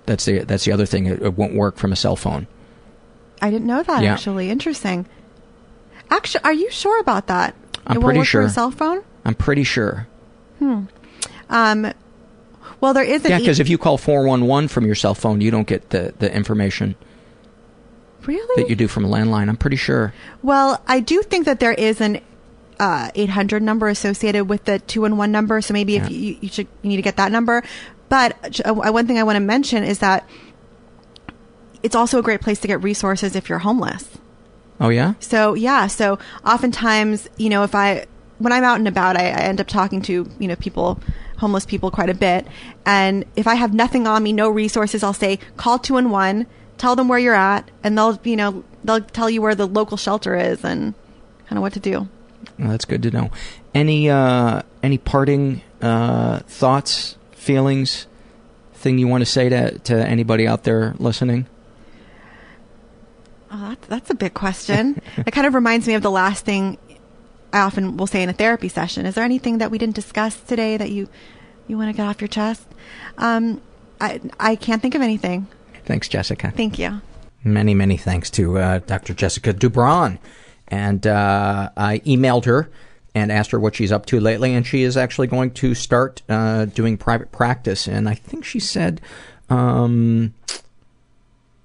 That's 0.07 0.25
the 0.25 0.41
that's 0.41 0.65
the 0.65 0.73
other 0.73 0.87
thing. 0.87 1.07
It, 1.07 1.23
it 1.23 1.35
won't 1.37 1.55
work 1.55 1.77
from 1.77 1.93
a 1.93 1.97
cell 1.97 2.17
phone. 2.17 2.47
i 3.43 3.51
didn't 3.51 3.67
know 3.67 3.83
that 3.83 4.03
Yeah. 4.03 4.15
actually 4.15 4.51
interesting 4.51 5.07
actually 6.11 6.43
are 6.45 6.53
you 6.53 6.71
sure 6.71 6.99
about 7.01 7.27
that 7.29 7.55
I'm 7.87 7.97
it 7.97 7.99
won't 8.01 8.05
pretty 8.07 8.19
work 8.21 8.29
for 8.29 8.41
a 8.41 8.45
sure. 8.45 8.49
cell 8.49 8.71
phone 8.71 9.03
I'm 9.25 9.35
pretty 9.35 9.65
sure. 9.65 10.07
Hmm. 10.59 10.85
Um 11.51 11.93
well 12.81 12.95
there 12.95 13.05
is 13.05 13.25
an 13.25 13.31
Yeah, 13.31 13.37
e- 13.39 13.41
because 13.41 13.61
if 13.61 13.69
you 13.69 13.79
call 13.79 13.99
411 13.99 14.69
from 14.69 14.87
your 14.87 14.95
cell 14.95 15.15
phone, 15.15 15.41
you 15.41 15.51
don't 15.51 15.67
get 15.67 15.91
the, 15.91 16.15
the 16.19 16.35
information 16.35 16.95
really 18.27 18.63
that 18.63 18.69
you 18.69 18.77
do 18.77 18.89
from 18.89 19.05
a 19.05 19.09
landline. 19.09 19.49
I'm 19.49 19.57
pretty 19.57 19.77
sure. 19.77 20.13
Well, 20.43 20.83
I 20.87 21.01
do 21.01 21.23
think 21.23 21.47
that 21.47 21.61
there 21.61 21.73
is 21.73 22.01
an 22.01 22.21
uh, 22.79 23.11
800 23.15 23.63
number 23.63 23.89
associated 23.89 24.45
with 24.49 24.65
the 24.65 24.79
211 24.79 25.31
number, 25.33 25.61
so 25.61 25.73
maybe 25.75 25.97
if 25.97 26.11
you, 26.11 26.39
you 26.41 26.49
should 26.49 26.67
you 26.83 26.89
need 26.91 26.97
to 26.97 27.03
get 27.03 27.17
that 27.17 27.31
number. 27.33 27.63
But 28.09 28.61
uh, 28.67 28.75
one 28.75 29.07
thing 29.07 29.19
I 29.19 29.23
want 29.23 29.37
to 29.37 29.41
mention 29.41 29.85
is 29.85 30.01
that 30.01 30.29
it's 31.83 31.95
also 31.95 32.19
a 32.19 32.23
great 32.23 32.41
place 32.41 32.59
to 32.61 32.69
get 32.69 32.83
resources 32.83 33.37
if 33.37 33.49
you're 33.49 33.61
homeless. 33.61 34.09
Oh 34.81 34.89
yeah. 34.89 35.15
So 35.21 35.55
yeah, 35.55 35.87
so 35.87 36.19
oftentimes, 36.45 37.29
you 37.37 37.49
know, 37.51 37.63
if 37.65 37.75
I 37.75 38.07
when 38.39 38.53
I'm 38.53 38.65
out 38.65 38.79
and 38.79 38.89
about, 38.89 39.17
I, 39.17 39.25
I 39.29 39.41
end 39.43 39.61
up 39.61 39.67
talking 39.67 40.01
to 40.03 40.29
you 40.39 40.49
know 40.49 40.57
people, 40.57 40.99
homeless 41.41 41.65
people, 41.65 41.91
quite 41.91 42.11
a 42.11 42.15
bit. 42.15 42.47
And 42.87 43.25
if 43.35 43.47
I 43.47 43.55
have 43.55 43.75
nothing 43.75 44.07
on 44.07 44.23
me, 44.23 44.33
no 44.33 44.49
resources, 44.49 45.03
I'll 45.03 45.13
say 45.13 45.39
call 45.57 45.79
two 45.79 45.97
and 45.97 46.13
one, 46.13 46.47
tell 46.79 46.95
them 46.95 47.09
where 47.09 47.19
you're 47.19 47.35
at, 47.35 47.71
and 47.83 47.99
they'll 47.99 48.21
you 48.23 48.37
know 48.37 48.63
they'll 48.85 49.01
tell 49.01 49.29
you 49.29 49.43
where 49.43 49.55
the 49.55 49.67
local 49.67 49.97
shelter 49.97 50.37
is 50.37 50.65
and 50.65 50.95
kind 51.49 51.59
of 51.59 51.63
what 51.63 51.73
to 51.73 51.81
do. 51.81 52.09
Well, 52.59 52.71
that's 52.71 52.85
good 52.85 53.03
to 53.03 53.11
know. 53.11 53.31
Any 53.75 54.09
uh, 54.09 54.63
any 54.83 54.99
parting 54.99 55.63
uh, 55.81 56.41
thoughts, 56.41 57.17
feelings, 57.33 58.07
thing 58.75 58.99
you 58.99 59.09
want 59.09 59.23
to 59.23 59.27
say 59.27 59.49
to 59.49 59.79
to 59.79 59.95
anybody 59.95 60.47
out 60.47 60.65
there 60.65 60.95
listening? 60.99 61.47
Oh, 63.53 63.71
that's, 63.71 63.87
that's 63.89 64.11
a 64.11 64.15
big 64.15 64.33
question. 64.33 65.03
it 65.27 65.33
kind 65.33 65.47
of 65.47 65.55
reminds 65.55 65.89
me 65.89 65.95
of 65.95 66.03
the 66.03 66.11
last 66.11 66.45
thing 66.45 66.79
I 67.53 67.61
often 67.61 67.97
will 67.97 68.07
say 68.07 68.23
in 68.23 68.29
a 68.29 68.33
therapy 68.33 68.69
session. 68.69 69.07
Is 69.07 69.15
there 69.15 69.25
anything 69.25 69.59
that 69.59 69.71
we 69.71 69.79
didn't 69.79 69.95
discuss 69.95 70.41
today 70.41 70.77
that 70.77 70.91
you 70.91 71.09
you 71.67 71.77
want 71.77 71.91
to 71.91 71.97
get 71.97 72.07
off 72.07 72.21
your 72.21 72.29
chest? 72.29 72.67
Um, 73.19 73.61
I 74.01 74.21
I 74.39 74.57
can't 74.57 74.81
think 74.83 74.95
of 74.95 75.03
anything. 75.03 75.47
Thanks, 75.85 76.09
Jessica. 76.09 76.53
Thank 76.53 76.79
you. 76.79 77.01
Many, 77.43 77.75
many 77.75 77.97
thanks 77.97 78.31
to 78.31 78.59
uh, 78.59 78.79
Dr. 78.81 79.15
Jessica 79.15 79.55
DuBron. 79.55 80.19
And 80.69 81.07
uh, 81.07 81.71
I 81.77 81.99
emailed 82.01 82.45
her 82.45 82.71
and 83.15 83.33
asked 83.33 83.51
her 83.51 83.59
what 83.59 83.75
she's 83.75 83.91
up 83.91 84.07
to 84.07 84.21
lately, 84.21 84.55
and 84.55 84.65
she 84.67 84.83
is 84.83 84.97
actually 84.97 85.27
going 85.27 85.51
to 85.53 85.75
start 85.75 86.23
uh, 86.29 86.67
doing 86.67 86.97
private 86.97 87.33
practice. 87.33 87.89
And 87.89 88.09
I 88.09 88.15
think 88.15 88.45
she 88.45 88.61
said 88.61 89.01
um, 89.49 90.35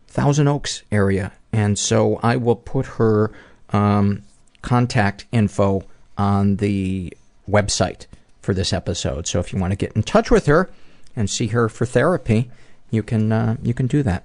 Thousand 0.07 0.47
Oaks 0.47 0.83
area. 0.91 1.33
And 1.51 1.77
so 1.77 2.19
I 2.23 2.35
will 2.37 2.55
put 2.55 2.85
her 2.85 3.31
um, 3.69 4.23
contact 4.65 5.25
info 5.31 5.83
on 6.17 6.57
the 6.57 7.13
website 7.49 8.07
for 8.41 8.53
this 8.53 8.73
episode. 8.73 9.27
So 9.27 9.39
if 9.39 9.53
you 9.53 9.59
want 9.59 9.71
to 9.71 9.77
get 9.77 9.93
in 9.93 10.03
touch 10.03 10.29
with 10.29 10.47
her 10.47 10.69
and 11.15 11.29
see 11.29 11.47
her 11.47 11.69
for 11.69 11.85
therapy, 11.85 12.49
you 12.91 13.03
can 13.03 13.31
uh, 13.31 13.55
you 13.61 13.73
can 13.73 13.87
do 13.87 14.03
that. 14.03 14.23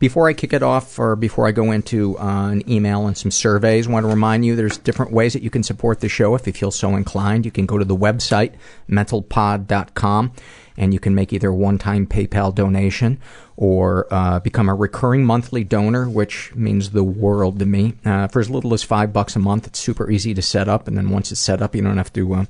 Before 0.00 0.30
I 0.30 0.32
kick 0.32 0.54
it 0.54 0.62
off, 0.62 0.98
or 0.98 1.14
before 1.14 1.46
I 1.46 1.52
go 1.52 1.72
into 1.72 2.18
uh, 2.18 2.48
an 2.48 2.68
email 2.68 3.06
and 3.06 3.14
some 3.18 3.30
surveys, 3.30 3.86
I 3.86 3.90
want 3.90 4.04
to 4.04 4.08
remind 4.08 4.46
you 4.46 4.56
there's 4.56 4.78
different 4.78 5.12
ways 5.12 5.34
that 5.34 5.42
you 5.42 5.50
can 5.50 5.62
support 5.62 6.00
the 6.00 6.08
show 6.08 6.34
if 6.34 6.46
you 6.46 6.54
feel 6.54 6.70
so 6.70 6.96
inclined. 6.96 7.44
You 7.44 7.50
can 7.50 7.66
go 7.66 7.76
to 7.76 7.84
the 7.84 7.94
website, 7.94 8.54
mentalpod.com, 8.88 10.32
and 10.78 10.94
you 10.94 11.00
can 11.00 11.14
make 11.14 11.34
either 11.34 11.50
a 11.50 11.54
one 11.54 11.76
time 11.76 12.06
PayPal 12.06 12.54
donation 12.54 13.20
or 13.58 14.06
uh, 14.10 14.40
become 14.40 14.70
a 14.70 14.74
recurring 14.74 15.26
monthly 15.26 15.64
donor, 15.64 16.08
which 16.08 16.54
means 16.54 16.92
the 16.92 17.04
world 17.04 17.58
to 17.58 17.66
me. 17.66 17.92
Uh, 18.02 18.26
for 18.26 18.40
as 18.40 18.48
little 18.48 18.72
as 18.72 18.82
five 18.82 19.12
bucks 19.12 19.36
a 19.36 19.38
month, 19.38 19.66
it's 19.66 19.78
super 19.78 20.10
easy 20.10 20.32
to 20.32 20.40
set 20.40 20.66
up, 20.66 20.88
and 20.88 20.96
then 20.96 21.10
once 21.10 21.30
it's 21.30 21.42
set 21.42 21.60
up, 21.60 21.76
you 21.76 21.82
don't 21.82 21.98
have 21.98 22.12
to 22.14 22.32
uh, 22.32 22.44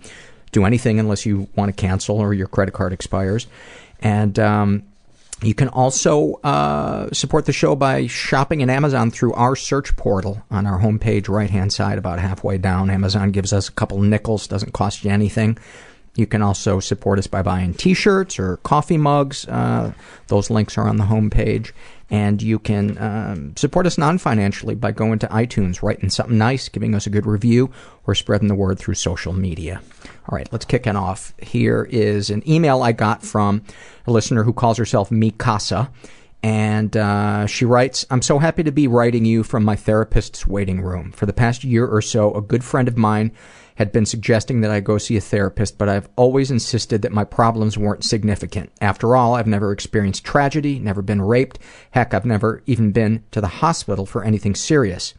do 0.52 0.64
anything 0.64 1.00
unless 1.00 1.26
you 1.26 1.48
want 1.56 1.68
to 1.68 1.80
cancel 1.80 2.20
or 2.20 2.32
your 2.32 2.46
credit 2.46 2.74
card 2.74 2.92
expires. 2.92 3.48
And 3.98 4.38
um, 4.38 4.84
you 5.42 5.54
can 5.54 5.68
also 5.68 6.34
uh, 6.44 7.08
support 7.12 7.46
the 7.46 7.52
show 7.52 7.74
by 7.74 8.06
shopping 8.06 8.62
at 8.62 8.68
Amazon 8.68 9.10
through 9.10 9.32
our 9.34 9.56
search 9.56 9.96
portal 9.96 10.42
on 10.50 10.66
our 10.66 10.78
homepage, 10.78 11.28
right 11.28 11.48
hand 11.48 11.72
side, 11.72 11.98
about 11.98 12.18
halfway 12.18 12.58
down. 12.58 12.90
Amazon 12.90 13.30
gives 13.30 13.52
us 13.52 13.68
a 13.68 13.72
couple 13.72 14.00
nickels, 14.00 14.46
doesn't 14.46 14.72
cost 14.72 15.04
you 15.04 15.10
anything. 15.10 15.56
You 16.16 16.26
can 16.26 16.42
also 16.42 16.80
support 16.80 17.18
us 17.18 17.26
by 17.26 17.42
buying 17.42 17.72
t 17.72 17.94
shirts 17.94 18.38
or 18.38 18.58
coffee 18.58 18.98
mugs. 18.98 19.46
Uh, 19.46 19.92
those 20.26 20.50
links 20.50 20.76
are 20.76 20.86
on 20.86 20.96
the 20.96 21.04
homepage. 21.04 21.72
And 22.10 22.42
you 22.42 22.58
can 22.58 22.98
um, 22.98 23.56
support 23.56 23.86
us 23.86 23.96
non 23.96 24.18
financially 24.18 24.74
by 24.74 24.90
going 24.90 25.20
to 25.20 25.28
iTunes, 25.28 25.80
writing 25.80 26.10
something 26.10 26.36
nice, 26.36 26.68
giving 26.68 26.94
us 26.96 27.06
a 27.06 27.10
good 27.10 27.24
review, 27.24 27.70
or 28.04 28.16
spreading 28.16 28.48
the 28.48 28.56
word 28.56 28.80
through 28.80 28.94
social 28.94 29.32
media. 29.32 29.80
All 30.30 30.36
right, 30.36 30.48
let's 30.52 30.64
kick 30.64 30.86
it 30.86 30.94
off. 30.94 31.34
Here 31.42 31.88
is 31.90 32.30
an 32.30 32.48
email 32.48 32.82
I 32.82 32.92
got 32.92 33.24
from 33.24 33.62
a 34.06 34.12
listener 34.12 34.44
who 34.44 34.52
calls 34.52 34.78
herself 34.78 35.10
Mikasa. 35.10 35.90
And 36.42 36.96
uh, 36.96 37.46
she 37.46 37.64
writes, 37.64 38.06
I'm 38.10 38.22
so 38.22 38.38
happy 38.38 38.62
to 38.62 38.70
be 38.70 38.86
writing 38.86 39.24
you 39.24 39.42
from 39.42 39.64
my 39.64 39.74
therapist's 39.74 40.46
waiting 40.46 40.80
room. 40.82 41.10
For 41.10 41.26
the 41.26 41.32
past 41.32 41.64
year 41.64 41.84
or 41.84 42.00
so, 42.00 42.32
a 42.32 42.40
good 42.40 42.62
friend 42.62 42.86
of 42.86 42.96
mine 42.96 43.32
had 43.74 43.90
been 43.90 44.06
suggesting 44.06 44.60
that 44.60 44.70
I 44.70 44.78
go 44.78 44.98
see 44.98 45.16
a 45.16 45.20
therapist, 45.20 45.78
but 45.78 45.88
I've 45.88 46.08
always 46.14 46.50
insisted 46.50 47.02
that 47.02 47.12
my 47.12 47.24
problems 47.24 47.76
weren't 47.76 48.04
significant. 48.04 48.70
After 48.80 49.16
all, 49.16 49.34
I've 49.34 49.46
never 49.48 49.72
experienced 49.72 50.24
tragedy, 50.24 50.78
never 50.78 51.02
been 51.02 51.22
raped. 51.22 51.58
Heck, 51.90 52.14
I've 52.14 52.24
never 52.24 52.62
even 52.66 52.92
been 52.92 53.24
to 53.32 53.40
the 53.40 53.48
hospital 53.48 54.06
for 54.06 54.22
anything 54.22 54.54
serious. 54.54 55.12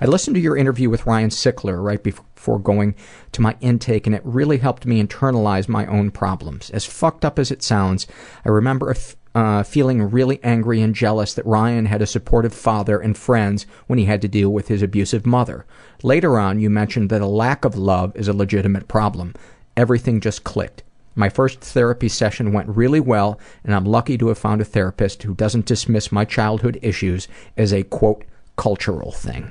I 0.00 0.04
listened 0.04 0.34
to 0.36 0.40
your 0.40 0.56
interview 0.56 0.90
with 0.90 1.06
Ryan 1.06 1.30
Sickler 1.30 1.82
right 1.82 2.02
before 2.02 2.58
going 2.58 2.94
to 3.32 3.40
my 3.40 3.56
intake, 3.60 4.06
and 4.06 4.14
it 4.14 4.22
really 4.24 4.58
helped 4.58 4.84
me 4.84 5.02
internalize 5.02 5.68
my 5.68 5.86
own 5.86 6.10
problems. 6.10 6.70
As 6.70 6.84
fucked 6.84 7.24
up 7.24 7.38
as 7.38 7.50
it 7.50 7.62
sounds, 7.62 8.06
I 8.44 8.50
remember 8.50 8.94
uh, 9.34 9.62
feeling 9.62 10.02
really 10.02 10.38
angry 10.42 10.80
and 10.82 10.94
jealous 10.94 11.34
that 11.34 11.46
Ryan 11.46 11.86
had 11.86 12.02
a 12.02 12.06
supportive 12.06 12.54
father 12.54 12.98
and 12.98 13.16
friends 13.16 13.66
when 13.86 13.98
he 13.98 14.04
had 14.04 14.20
to 14.22 14.28
deal 14.28 14.50
with 14.50 14.68
his 14.68 14.82
abusive 14.82 15.24
mother. 15.24 15.64
Later 16.02 16.38
on, 16.38 16.60
you 16.60 16.68
mentioned 16.68 17.10
that 17.10 17.22
a 17.22 17.26
lack 17.26 17.64
of 17.64 17.76
love 17.76 18.14
is 18.16 18.28
a 18.28 18.32
legitimate 18.32 18.88
problem. 18.88 19.34
Everything 19.76 20.20
just 20.20 20.44
clicked. 20.44 20.82
My 21.14 21.30
first 21.30 21.60
therapy 21.60 22.10
session 22.10 22.52
went 22.52 22.68
really 22.68 23.00
well, 23.00 23.40
and 23.64 23.74
I'm 23.74 23.86
lucky 23.86 24.18
to 24.18 24.28
have 24.28 24.38
found 24.38 24.60
a 24.60 24.64
therapist 24.64 25.22
who 25.22 25.34
doesn't 25.34 25.64
dismiss 25.64 26.12
my 26.12 26.26
childhood 26.26 26.78
issues 26.82 27.28
as 27.56 27.72
a 27.72 27.82
quote, 27.82 28.24
cultural 28.56 29.12
thing. 29.12 29.50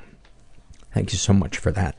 Thank 0.95 1.11
you 1.11 1.17
so 1.17 1.33
much 1.33 1.57
for 1.57 1.71
that. 1.73 1.97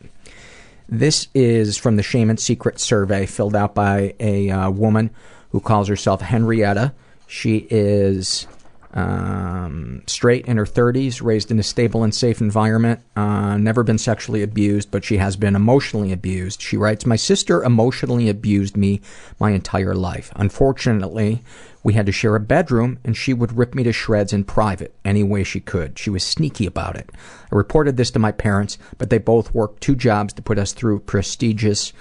This 0.88 1.28
is 1.34 1.76
from 1.76 1.96
the 1.96 2.02
Shame 2.02 2.30
and 2.30 2.40
Secret 2.40 2.80
survey 2.80 3.26
filled 3.26 3.54
out 3.54 3.74
by 3.74 4.14
a 4.18 4.48
uh, 4.48 4.70
woman 4.70 5.10
who 5.50 5.60
calls 5.60 5.88
herself 5.88 6.22
Henrietta. 6.22 6.94
She 7.26 7.66
is 7.70 8.46
Um, 8.94 10.02
straight 10.06 10.46
in 10.46 10.56
her 10.56 10.64
30s, 10.64 11.20
raised 11.22 11.50
in 11.50 11.58
a 11.58 11.62
stable 11.62 12.02
and 12.02 12.14
safe 12.14 12.40
environment, 12.40 13.00
uh, 13.14 13.58
never 13.58 13.82
been 13.82 13.98
sexually 13.98 14.42
abused, 14.42 14.90
but 14.90 15.04
she 15.04 15.18
has 15.18 15.36
been 15.36 15.54
emotionally 15.54 16.12
abused. 16.12 16.62
She 16.62 16.78
writes, 16.78 17.04
My 17.04 17.16
sister 17.16 17.62
emotionally 17.62 18.30
abused 18.30 18.74
me 18.74 19.02
my 19.38 19.50
entire 19.50 19.94
life. 19.94 20.32
Unfortunately, 20.34 21.42
we 21.86 21.94
had 21.94 22.06
to 22.06 22.10
share 22.10 22.34
a 22.34 22.40
bedroom, 22.40 22.98
and 23.04 23.16
she 23.16 23.32
would 23.32 23.56
rip 23.56 23.72
me 23.72 23.84
to 23.84 23.92
shreds 23.92 24.32
in 24.32 24.42
private 24.42 24.92
any 25.04 25.22
way 25.22 25.44
she 25.44 25.60
could. 25.60 25.96
She 25.96 26.10
was 26.10 26.24
sneaky 26.24 26.66
about 26.66 26.96
it. 26.96 27.10
I 27.14 27.54
reported 27.54 27.96
this 27.96 28.10
to 28.10 28.18
my 28.18 28.32
parents, 28.32 28.76
but 28.98 29.08
they 29.08 29.18
both 29.18 29.54
worked 29.54 29.82
two 29.82 29.94
jobs 29.94 30.32
to 30.32 30.42
put 30.42 30.58
us 30.58 30.72
through 30.72 30.98
prestigious 30.98 31.92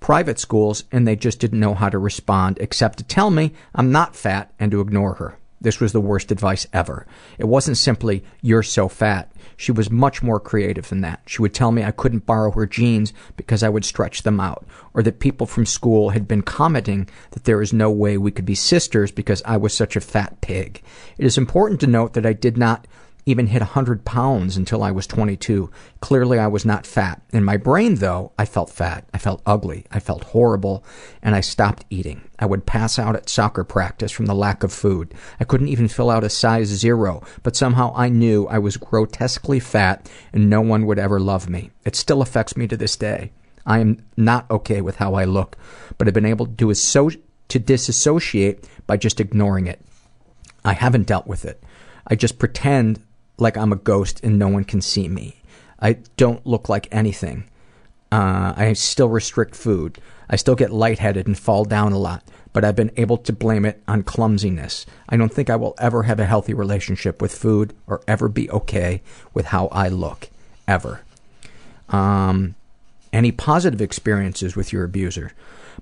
private 0.00 0.40
schools, 0.40 0.82
and 0.90 1.06
they 1.06 1.14
just 1.14 1.38
didn't 1.38 1.60
know 1.60 1.74
how 1.74 1.88
to 1.88 2.00
respond 2.00 2.58
except 2.60 2.98
to 2.98 3.04
tell 3.04 3.30
me 3.30 3.52
I'm 3.76 3.92
not 3.92 4.16
fat 4.16 4.52
and 4.58 4.72
to 4.72 4.80
ignore 4.80 5.14
her. 5.14 5.38
This 5.60 5.80
was 5.80 5.92
the 5.92 6.00
worst 6.00 6.30
advice 6.30 6.66
ever. 6.72 7.06
It 7.38 7.46
wasn't 7.46 7.76
simply, 7.76 8.24
you're 8.42 8.62
so 8.62 8.88
fat. 8.88 9.32
She 9.56 9.72
was 9.72 9.90
much 9.90 10.22
more 10.22 10.38
creative 10.38 10.88
than 10.88 11.00
that. 11.00 11.22
She 11.26 11.42
would 11.42 11.52
tell 11.52 11.72
me 11.72 11.82
I 11.82 11.90
couldn't 11.90 12.26
borrow 12.26 12.52
her 12.52 12.66
jeans 12.66 13.12
because 13.36 13.64
I 13.64 13.68
would 13.68 13.84
stretch 13.84 14.22
them 14.22 14.38
out, 14.38 14.64
or 14.94 15.02
that 15.02 15.18
people 15.18 15.46
from 15.46 15.66
school 15.66 16.10
had 16.10 16.28
been 16.28 16.42
commenting 16.42 17.08
that 17.32 17.44
there 17.44 17.60
is 17.60 17.72
no 17.72 17.90
way 17.90 18.16
we 18.16 18.30
could 18.30 18.44
be 18.44 18.54
sisters 18.54 19.10
because 19.10 19.42
I 19.44 19.56
was 19.56 19.74
such 19.74 19.96
a 19.96 20.00
fat 20.00 20.40
pig. 20.40 20.82
It 21.16 21.26
is 21.26 21.36
important 21.36 21.80
to 21.80 21.88
note 21.88 22.12
that 22.12 22.26
I 22.26 22.34
did 22.34 22.56
not 22.56 22.86
even 23.26 23.48
hit 23.48 23.60
100 23.60 24.04
pounds 24.04 24.56
until 24.56 24.82
I 24.82 24.90
was 24.90 25.06
22. 25.06 25.70
Clearly, 26.00 26.38
I 26.38 26.46
was 26.46 26.64
not 26.64 26.86
fat. 26.86 27.20
In 27.30 27.44
my 27.44 27.56
brain, 27.56 27.96
though, 27.96 28.32
I 28.38 28.46
felt 28.46 28.70
fat. 28.70 29.06
I 29.12 29.18
felt 29.18 29.42
ugly. 29.44 29.84
I 29.90 30.00
felt 30.00 30.24
horrible. 30.24 30.82
And 31.20 31.34
I 31.34 31.40
stopped 31.40 31.84
eating. 31.90 32.22
I 32.38 32.46
would 32.46 32.66
pass 32.66 32.98
out 32.98 33.16
at 33.16 33.28
soccer 33.28 33.64
practice 33.64 34.12
from 34.12 34.26
the 34.26 34.34
lack 34.34 34.62
of 34.62 34.72
food. 34.72 35.12
I 35.40 35.44
couldn't 35.44 35.68
even 35.68 35.88
fill 35.88 36.10
out 36.10 36.24
a 36.24 36.30
size 36.30 36.68
zero, 36.68 37.22
but 37.42 37.56
somehow 37.56 37.92
I 37.96 38.08
knew 38.08 38.46
I 38.46 38.58
was 38.58 38.76
grotesquely 38.76 39.60
fat 39.60 40.08
and 40.32 40.48
no 40.48 40.60
one 40.60 40.86
would 40.86 40.98
ever 40.98 41.18
love 41.18 41.48
me. 41.48 41.70
It 41.84 41.96
still 41.96 42.22
affects 42.22 42.56
me 42.56 42.68
to 42.68 42.76
this 42.76 42.96
day. 42.96 43.32
I 43.66 43.80
am 43.80 44.04
not 44.16 44.50
okay 44.50 44.80
with 44.80 44.96
how 44.96 45.14
I 45.14 45.24
look, 45.24 45.56
but 45.98 46.06
I've 46.06 46.14
been 46.14 46.24
able 46.24 46.46
to, 46.46 47.10
to 47.48 47.58
disassociate 47.58 48.68
by 48.86 48.96
just 48.96 49.20
ignoring 49.20 49.66
it. 49.66 49.80
I 50.64 50.72
haven't 50.74 51.06
dealt 51.06 51.26
with 51.26 51.44
it. 51.44 51.62
I 52.06 52.14
just 52.14 52.38
pretend 52.38 53.02
like 53.38 53.56
I'm 53.56 53.72
a 53.72 53.76
ghost 53.76 54.20
and 54.24 54.38
no 54.38 54.48
one 54.48 54.64
can 54.64 54.80
see 54.80 55.08
me. 55.08 55.42
I 55.80 55.98
don't 56.16 56.46
look 56.46 56.68
like 56.68 56.88
anything. 56.90 57.48
Uh, 58.10 58.54
I 58.56 58.72
still 58.72 59.08
restrict 59.08 59.54
food. 59.54 59.98
I 60.30 60.36
still 60.36 60.54
get 60.54 60.72
lightheaded 60.72 61.26
and 61.26 61.38
fall 61.38 61.64
down 61.64 61.92
a 61.92 61.98
lot, 61.98 62.22
but 62.52 62.64
I've 62.64 62.76
been 62.76 62.92
able 62.96 63.18
to 63.18 63.32
blame 63.32 63.64
it 63.64 63.82
on 63.88 64.02
clumsiness. 64.02 64.86
I 65.08 65.16
don't 65.16 65.32
think 65.32 65.50
I 65.50 65.56
will 65.56 65.74
ever 65.78 66.04
have 66.04 66.20
a 66.20 66.26
healthy 66.26 66.54
relationship 66.54 67.20
with 67.20 67.34
food 67.34 67.74
or 67.86 68.02
ever 68.06 68.28
be 68.28 68.50
okay 68.50 69.02
with 69.34 69.46
how 69.46 69.66
I 69.68 69.88
look. 69.88 70.28
Ever. 70.66 71.00
Um, 71.88 72.54
any 73.12 73.32
positive 73.32 73.80
experiences 73.80 74.54
with 74.54 74.72
your 74.72 74.84
abuser? 74.84 75.32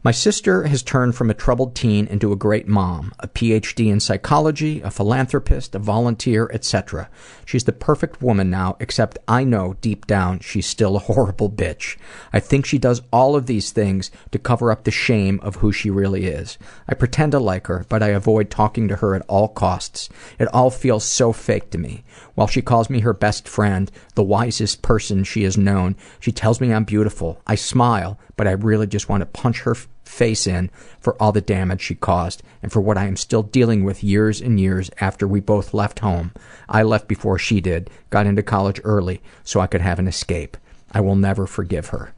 My 0.02 0.12
sister 0.12 0.64
has 0.64 0.82
turned 0.82 1.16
from 1.16 1.31
a 1.31 1.35
troubled 1.35 1.74
teen 1.74 2.06
into 2.06 2.31
a 2.31 2.36
great 2.36 2.68
mom, 2.68 3.12
a 3.18 3.27
PhD 3.27 3.90
in 3.90 3.98
psychology, 3.98 4.81
a 4.82 4.90
philanthropist, 4.90 5.74
a 5.74 5.78
volunteer, 5.78 6.51
etc. 6.52 7.09
She's 7.44 7.64
the 7.64 7.73
perfect 7.73 8.23
woman 8.23 8.51
now, 8.51 8.77
except 8.78 9.18
I 9.27 9.43
know 9.43 9.77
deep 9.81 10.06
down 10.06 10.40
she's 10.40 10.66
still 10.66 10.97
a 10.97 11.01
horrible 11.06 11.51
bitch. 11.51 11.97
I 12.32 12.40
think 12.40 12.66
she 12.66 12.78
does 12.78 13.02
all 13.12 13.35
of 13.35 13.47
these 13.47 13.73
things 13.73 14.10
to 14.31 14.39
cover 14.39 14.70
up 14.70 14.85
the 14.85 14.90
shame 14.90 15.40
of 15.43 15.56
who 15.56 15.73
she 15.73 15.90
really 15.90 16.27
is. 16.27 16.59
I 16.86 16.94
pretend 16.94 17.32
to 17.32 17.40
like 17.40 17.66
her, 17.66 17.86
but 17.89 18.02
I 18.02 18.09
avoid 18.09 18.51
talking 18.51 18.89
to 18.89 18.97
her 18.97 19.14
at 19.14 19.24
all 19.28 19.48
costs. 19.48 20.09
It 20.39 20.52
all 20.55 20.70
feels 20.70 21.05
so 21.05 21.32
fake 21.32 21.70
to 21.70 21.78
me. 21.78 22.05
While 22.35 22.48
she 22.48 22.62
calls 22.62 22.90
me 22.90 23.01
her 23.01 23.14
best 23.14 23.48
friend, 23.48 23.90
the 24.14 24.23
wisest 24.23 24.82
person 24.82 25.24
she 25.24 25.44
has 25.44 25.56
known, 25.56 25.97
she 26.20 26.32
tells 26.32 26.60
me 26.60 26.73
I'm 26.73 26.85
beautiful. 26.85 27.40
I 27.47 27.55
smile, 27.55 28.20
but 28.36 28.47
I 28.47 28.52
really 28.52 28.86
just 28.86 29.09
want 29.09 29.23
to 29.23 29.27
punch 29.27 29.62
her 29.62 29.74
face 30.08 30.46
in 30.46 30.70
for 31.00 31.20
all 31.20 31.32
the 31.32 31.40
damage 31.40 31.80
she 31.80 31.94
caused 31.94 32.42
and 32.62 32.72
for 32.72 32.80
what 32.80 32.96
I 32.96 33.06
am 33.06 33.16
still 33.16 33.42
dealing 33.42 33.84
with 33.84 34.04
years 34.04 34.40
and 34.40 34.58
years 34.58 34.90
after 35.00 35.26
we 35.26 35.40
both 35.40 35.74
left 35.74 35.98
home. 35.98 36.32
I 36.68 36.82
left 36.82 37.08
before 37.08 37.38
she 37.38 37.60
did, 37.60 37.90
got 38.10 38.26
into 38.26 38.42
college 38.42 38.80
early 38.84 39.20
so 39.44 39.60
I 39.60 39.66
could 39.66 39.80
have 39.80 39.98
an 39.98 40.08
escape. 40.08 40.56
I 40.92 41.00
will 41.00 41.16
never 41.16 41.46
forgive 41.46 41.88
her. 41.88 42.12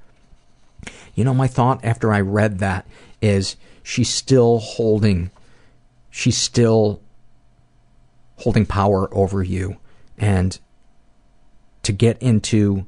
You 1.15 1.25
know, 1.25 1.35
my 1.35 1.49
thought 1.49 1.85
after 1.85 2.13
I 2.13 2.21
read 2.21 2.59
that 2.59 2.87
is 3.21 3.57
she's 3.83 4.09
still 4.09 4.59
holding, 4.59 5.31
she's 6.11 6.37
still 6.37 7.01
holding 8.37 8.67
power 8.67 9.13
over 9.13 9.43
you. 9.43 9.79
And 10.17 10.59
to 11.83 11.93
get 11.93 12.21
into 12.23 12.87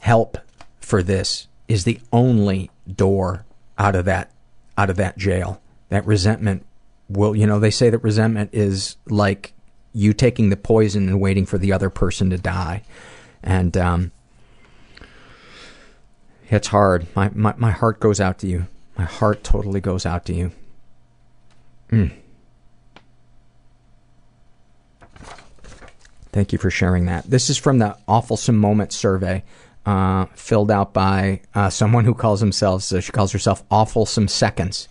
help 0.00 0.38
for 0.80 1.02
this 1.02 1.48
is 1.72 1.84
the 1.84 1.98
only 2.12 2.70
door 2.94 3.46
out 3.78 3.96
of 3.96 4.04
that 4.04 4.30
out 4.76 4.90
of 4.90 4.96
that 4.96 5.16
jail. 5.16 5.60
That 5.88 6.06
resentment 6.06 6.66
will 7.08 7.34
you 7.34 7.46
know, 7.46 7.58
they 7.58 7.70
say 7.70 7.88
that 7.88 7.98
resentment 7.98 8.50
is 8.52 8.96
like 9.06 9.54
you 9.94 10.12
taking 10.12 10.50
the 10.50 10.56
poison 10.56 11.08
and 11.08 11.18
waiting 11.18 11.46
for 11.46 11.56
the 11.56 11.72
other 11.72 11.88
person 11.88 12.28
to 12.28 12.36
die. 12.36 12.82
And 13.42 13.74
um 13.78 14.12
it's 16.50 16.68
hard. 16.68 17.06
My, 17.16 17.30
my 17.34 17.54
my 17.56 17.70
heart 17.70 18.00
goes 18.00 18.20
out 18.20 18.38
to 18.40 18.46
you. 18.46 18.66
My 18.98 19.04
heart 19.04 19.42
totally 19.42 19.80
goes 19.80 20.04
out 20.04 20.26
to 20.26 20.34
you. 20.34 20.52
Mm. 21.90 22.12
Thank 26.32 26.52
you 26.52 26.58
for 26.58 26.70
sharing 26.70 27.06
that. 27.06 27.30
This 27.30 27.48
is 27.48 27.56
from 27.56 27.78
the 27.78 27.96
Awfulsome 28.06 28.56
Moment 28.56 28.92
survey, 28.92 29.42
uh, 29.86 30.26
filled 30.34 30.70
out 30.70 30.92
by 30.92 31.40
uh, 31.54 31.70
someone 31.70 32.04
who 32.04 32.14
calls 32.14 32.40
themselves, 32.40 32.92
uh, 32.92 33.00
she 33.00 33.12
calls 33.12 33.32
herself 33.32 33.68
Awfulsome 33.68 34.30
Seconds. 34.30 34.88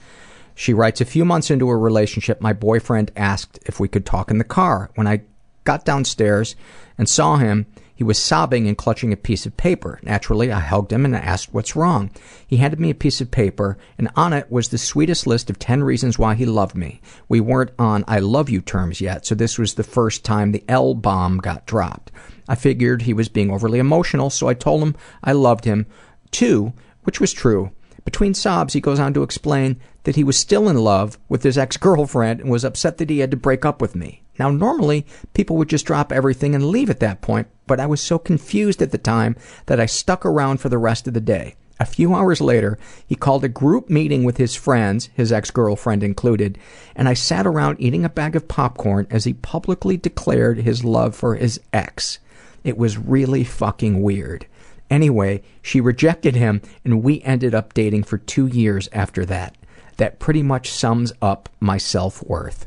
She 0.55 0.73
writes, 0.73 1.01
A 1.01 1.05
few 1.05 1.25
months 1.25 1.49
into 1.49 1.69
a 1.69 1.77
relationship, 1.77 2.41
my 2.41 2.53
boyfriend 2.53 3.11
asked 3.15 3.59
if 3.65 3.79
we 3.79 3.87
could 3.87 4.05
talk 4.05 4.29
in 4.29 4.37
the 4.37 4.43
car. 4.43 4.91
When 4.95 5.07
I 5.07 5.21
got 5.63 5.85
downstairs 5.85 6.55
and 6.97 7.07
saw 7.07 7.37
him, 7.37 7.67
he 8.01 8.03
was 8.03 8.17
sobbing 8.17 8.67
and 8.67 8.75
clutching 8.75 9.13
a 9.13 9.15
piece 9.15 9.45
of 9.45 9.57
paper. 9.57 9.99
Naturally, 10.01 10.51
I 10.51 10.59
hugged 10.59 10.91
him 10.91 11.05
and 11.05 11.15
asked 11.15 11.53
what's 11.53 11.75
wrong. 11.75 12.09
He 12.47 12.57
handed 12.57 12.79
me 12.79 12.89
a 12.89 12.95
piece 12.95 13.21
of 13.21 13.29
paper, 13.29 13.77
and 13.95 14.09
on 14.15 14.33
it 14.33 14.51
was 14.51 14.69
the 14.69 14.79
sweetest 14.79 15.27
list 15.27 15.51
of 15.51 15.59
10 15.59 15.83
reasons 15.83 16.17
why 16.17 16.33
he 16.33 16.47
loved 16.47 16.75
me. 16.75 16.99
We 17.29 17.39
weren't 17.39 17.69
on 17.77 18.03
I 18.07 18.17
love 18.17 18.49
you 18.49 18.59
terms 18.59 19.01
yet, 19.01 19.27
so 19.27 19.35
this 19.35 19.59
was 19.59 19.75
the 19.75 19.83
first 19.83 20.25
time 20.25 20.51
the 20.51 20.63
L 20.67 20.95
bomb 20.95 21.37
got 21.37 21.67
dropped. 21.67 22.11
I 22.51 22.55
figured 22.55 23.03
he 23.03 23.13
was 23.13 23.29
being 23.29 23.49
overly 23.49 23.79
emotional, 23.79 24.29
so 24.29 24.49
I 24.49 24.55
told 24.55 24.83
him 24.83 24.93
I 25.23 25.31
loved 25.31 25.63
him 25.63 25.85
too, 26.31 26.73
which 27.03 27.21
was 27.21 27.31
true. 27.31 27.71
Between 28.03 28.33
sobs, 28.33 28.73
he 28.73 28.81
goes 28.81 28.99
on 28.99 29.13
to 29.13 29.23
explain 29.23 29.79
that 30.03 30.17
he 30.17 30.25
was 30.25 30.35
still 30.35 30.67
in 30.67 30.75
love 30.75 31.17
with 31.29 31.43
his 31.43 31.57
ex 31.57 31.77
girlfriend 31.77 32.41
and 32.41 32.49
was 32.49 32.65
upset 32.65 32.97
that 32.97 33.09
he 33.09 33.19
had 33.19 33.31
to 33.31 33.37
break 33.37 33.63
up 33.63 33.79
with 33.81 33.95
me. 33.95 34.23
Now, 34.37 34.49
normally, 34.49 35.05
people 35.33 35.55
would 35.55 35.69
just 35.69 35.85
drop 35.85 36.11
everything 36.11 36.53
and 36.53 36.65
leave 36.65 36.89
at 36.89 36.99
that 36.99 37.21
point, 37.21 37.47
but 37.67 37.79
I 37.79 37.85
was 37.85 38.01
so 38.01 38.19
confused 38.19 38.81
at 38.81 38.91
the 38.91 38.97
time 38.97 39.37
that 39.67 39.79
I 39.79 39.85
stuck 39.85 40.25
around 40.25 40.57
for 40.57 40.67
the 40.67 40.77
rest 40.77 41.07
of 41.07 41.13
the 41.13 41.21
day. 41.21 41.55
A 41.79 41.85
few 41.85 42.13
hours 42.13 42.41
later, 42.41 42.77
he 43.07 43.15
called 43.15 43.45
a 43.45 43.47
group 43.47 43.89
meeting 43.89 44.25
with 44.25 44.35
his 44.35 44.55
friends, 44.55 45.09
his 45.13 45.31
ex 45.31 45.51
girlfriend 45.51 46.03
included, 46.03 46.57
and 46.97 47.07
I 47.07 47.13
sat 47.13 47.47
around 47.47 47.77
eating 47.79 48.03
a 48.03 48.09
bag 48.09 48.35
of 48.35 48.49
popcorn 48.49 49.07
as 49.09 49.23
he 49.23 49.35
publicly 49.35 49.95
declared 49.95 50.57
his 50.57 50.83
love 50.83 51.15
for 51.15 51.35
his 51.35 51.61
ex. 51.71 52.19
It 52.63 52.77
was 52.77 52.97
really 52.97 53.43
fucking 53.43 54.01
weird. 54.01 54.45
Anyway, 54.89 55.41
she 55.61 55.79
rejected 55.79 56.35
him, 56.35 56.61
and 56.83 57.01
we 57.01 57.21
ended 57.21 57.55
up 57.55 57.73
dating 57.73 58.03
for 58.03 58.17
two 58.17 58.47
years 58.47 58.89
after 58.91 59.25
that. 59.25 59.55
That 59.97 60.19
pretty 60.19 60.43
much 60.43 60.71
sums 60.71 61.13
up 61.21 61.49
my 61.59 61.77
self 61.77 62.23
worth. 62.23 62.65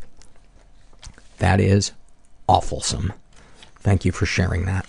That 1.39 1.61
is 1.61 1.93
awfulsome. 2.49 3.13
Thank 3.77 4.05
you 4.05 4.13
for 4.13 4.25
sharing 4.25 4.65
that. 4.67 4.87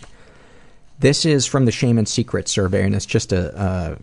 This 1.00 1.26
is 1.26 1.46
from 1.46 1.66
the 1.66 1.72
Shame 1.72 1.98
and 1.98 2.08
Secret 2.08 2.48
survey, 2.48 2.84
and 2.84 2.96
it's 2.96 3.06
just 3.06 3.34
a, 3.34 3.62
a 3.62 3.98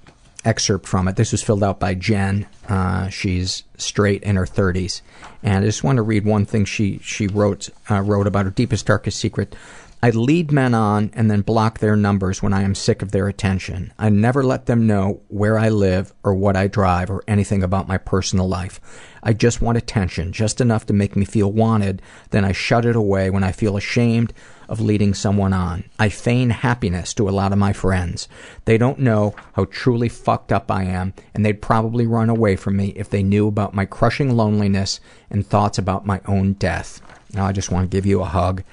excerpt 0.45 0.87
from 0.87 1.09
it. 1.09 1.17
This 1.17 1.33
was 1.33 1.43
filled 1.43 1.63
out 1.63 1.81
by 1.81 1.95
Jen. 1.95 2.47
Uh, 2.69 3.09
she's 3.09 3.63
straight 3.77 4.23
in 4.23 4.37
her 4.37 4.47
30s, 4.47 5.01
and 5.43 5.65
I 5.65 5.67
just 5.67 5.85
want 5.85 5.97
to 5.97 6.03
read 6.03 6.25
one 6.25 6.45
thing 6.45 6.65
she 6.65 6.99
she 6.99 7.27
wrote 7.27 7.69
uh, 7.91 8.01
wrote 8.01 8.27
about 8.27 8.45
her 8.45 8.51
deepest 8.51 8.87
darkest 8.87 9.19
secret. 9.19 9.57
I 10.05 10.11
lead 10.11 10.51
men 10.51 10.75
on 10.75 11.13
and 11.15 11.31
then 11.31 11.43
block 11.43 11.79
their 11.79 11.95
numbers 11.95 12.43
when 12.43 12.53
I 12.53 12.63
am 12.63 12.75
sick 12.75 13.03
of 13.03 13.13
their 13.13 13.29
attention. 13.29 13.93
I 14.01 14.09
never 14.09 14.43
let 14.43 14.67
them 14.67 14.85
know 14.85 15.21
where 15.29 15.57
I 15.57 15.69
live 15.69 16.13
or 16.25 16.35
what 16.35 16.57
I 16.57 16.67
drive 16.67 17.09
or 17.09 17.23
anything 17.29 17.63
about 17.63 17.87
my 17.87 17.99
personal 17.99 18.49
life. 18.49 18.81
I 19.23 19.33
just 19.33 19.63
want 19.63 19.79
attention, 19.79 20.33
just 20.33 20.61
enough 20.61 20.87
to 20.87 20.93
make 20.93 21.15
me 21.15 21.25
feel 21.25 21.53
wanted, 21.53 22.03
then 22.31 22.45
I 22.45 22.51
shut 22.51 22.85
it 22.85 22.97
away 22.97 23.31
when 23.31 23.45
I 23.45 23.53
feel 23.53 23.77
ashamed 23.77 24.33
of 24.69 24.81
leading 24.81 25.15
someone 25.15 25.53
on. 25.53 25.85
I 26.01 26.09
feign 26.09 26.51
happiness 26.51 27.15
to 27.15 27.29
a 27.29 27.31
lot 27.31 27.53
of 27.53 27.59
my 27.59 27.73
friends. 27.73 28.27
They 28.65 28.79
don't 28.79 28.99
know 28.99 29.37
how 29.53 29.67
truly 29.67 30.09
fucked 30.09 30.51
up 30.51 30.69
I 30.69 30.83
am, 30.83 31.15
and 31.33 31.47
they'd 31.47 31.63
probably 31.63 32.09
run 32.09 32.29
away 32.29 32.57
from 32.57 32.77
me 32.77 32.89
if 32.97 33.09
they 33.09 33.23
knew 33.23 33.47
about 33.47 33.73
my 33.73 33.85
crushing 33.85 34.37
loneliness 34.37 34.99
and 35.31 35.47
thoughts 35.47 35.79
about 35.79 36.07
my 36.07 36.21
own 36.27 36.55
death. 36.55 37.01
Now 37.33 37.47
I 37.47 37.53
just 37.53 37.71
want 37.71 37.89
to 37.89 37.97
give 37.97 38.05
you 38.05 38.21
a 38.21 38.25
hug 38.25 38.65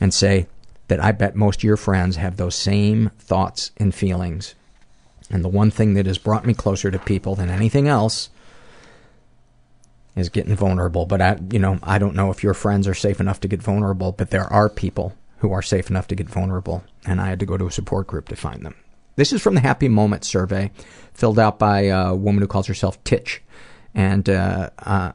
and 0.00 0.14
say 0.14 0.46
that 0.88 1.02
I 1.02 1.12
bet 1.12 1.34
most 1.34 1.60
of 1.60 1.64
your 1.64 1.76
friends 1.76 2.16
have 2.16 2.36
those 2.36 2.54
same 2.54 3.10
thoughts 3.18 3.70
and 3.76 3.94
feelings. 3.94 4.54
And 5.30 5.42
the 5.42 5.48
one 5.48 5.70
thing 5.70 5.94
that 5.94 6.06
has 6.06 6.18
brought 6.18 6.46
me 6.46 6.54
closer 6.54 6.90
to 6.90 6.98
people 6.98 7.34
than 7.34 7.50
anything 7.50 7.88
else 7.88 8.28
is 10.14 10.28
getting 10.28 10.54
vulnerable. 10.54 11.06
But 11.06 11.20
I, 11.20 11.38
you 11.50 11.58
know, 11.58 11.78
I 11.82 11.98
don't 11.98 12.14
know 12.14 12.30
if 12.30 12.42
your 12.42 12.54
friends 12.54 12.86
are 12.86 12.94
safe 12.94 13.20
enough 13.20 13.40
to 13.40 13.48
get 13.48 13.62
vulnerable, 13.62 14.12
but 14.12 14.30
there 14.30 14.52
are 14.52 14.68
people 14.68 15.14
who 15.38 15.52
are 15.52 15.62
safe 15.62 15.90
enough 15.90 16.06
to 16.08 16.14
get 16.14 16.28
vulnerable, 16.28 16.84
and 17.04 17.20
I 17.20 17.26
had 17.26 17.40
to 17.40 17.46
go 17.46 17.56
to 17.56 17.66
a 17.66 17.72
support 17.72 18.06
group 18.06 18.28
to 18.28 18.36
find 18.36 18.64
them. 18.64 18.74
This 19.16 19.32
is 19.32 19.42
from 19.42 19.54
the 19.54 19.60
Happy 19.60 19.88
Moment 19.88 20.24
survey, 20.24 20.70
filled 21.12 21.38
out 21.38 21.58
by 21.58 21.82
a 21.82 22.14
woman 22.14 22.42
who 22.42 22.48
calls 22.48 22.66
herself 22.66 23.02
Titch, 23.04 23.42
and 23.94 24.28
uh, 24.28 24.70
uh, 24.78 25.12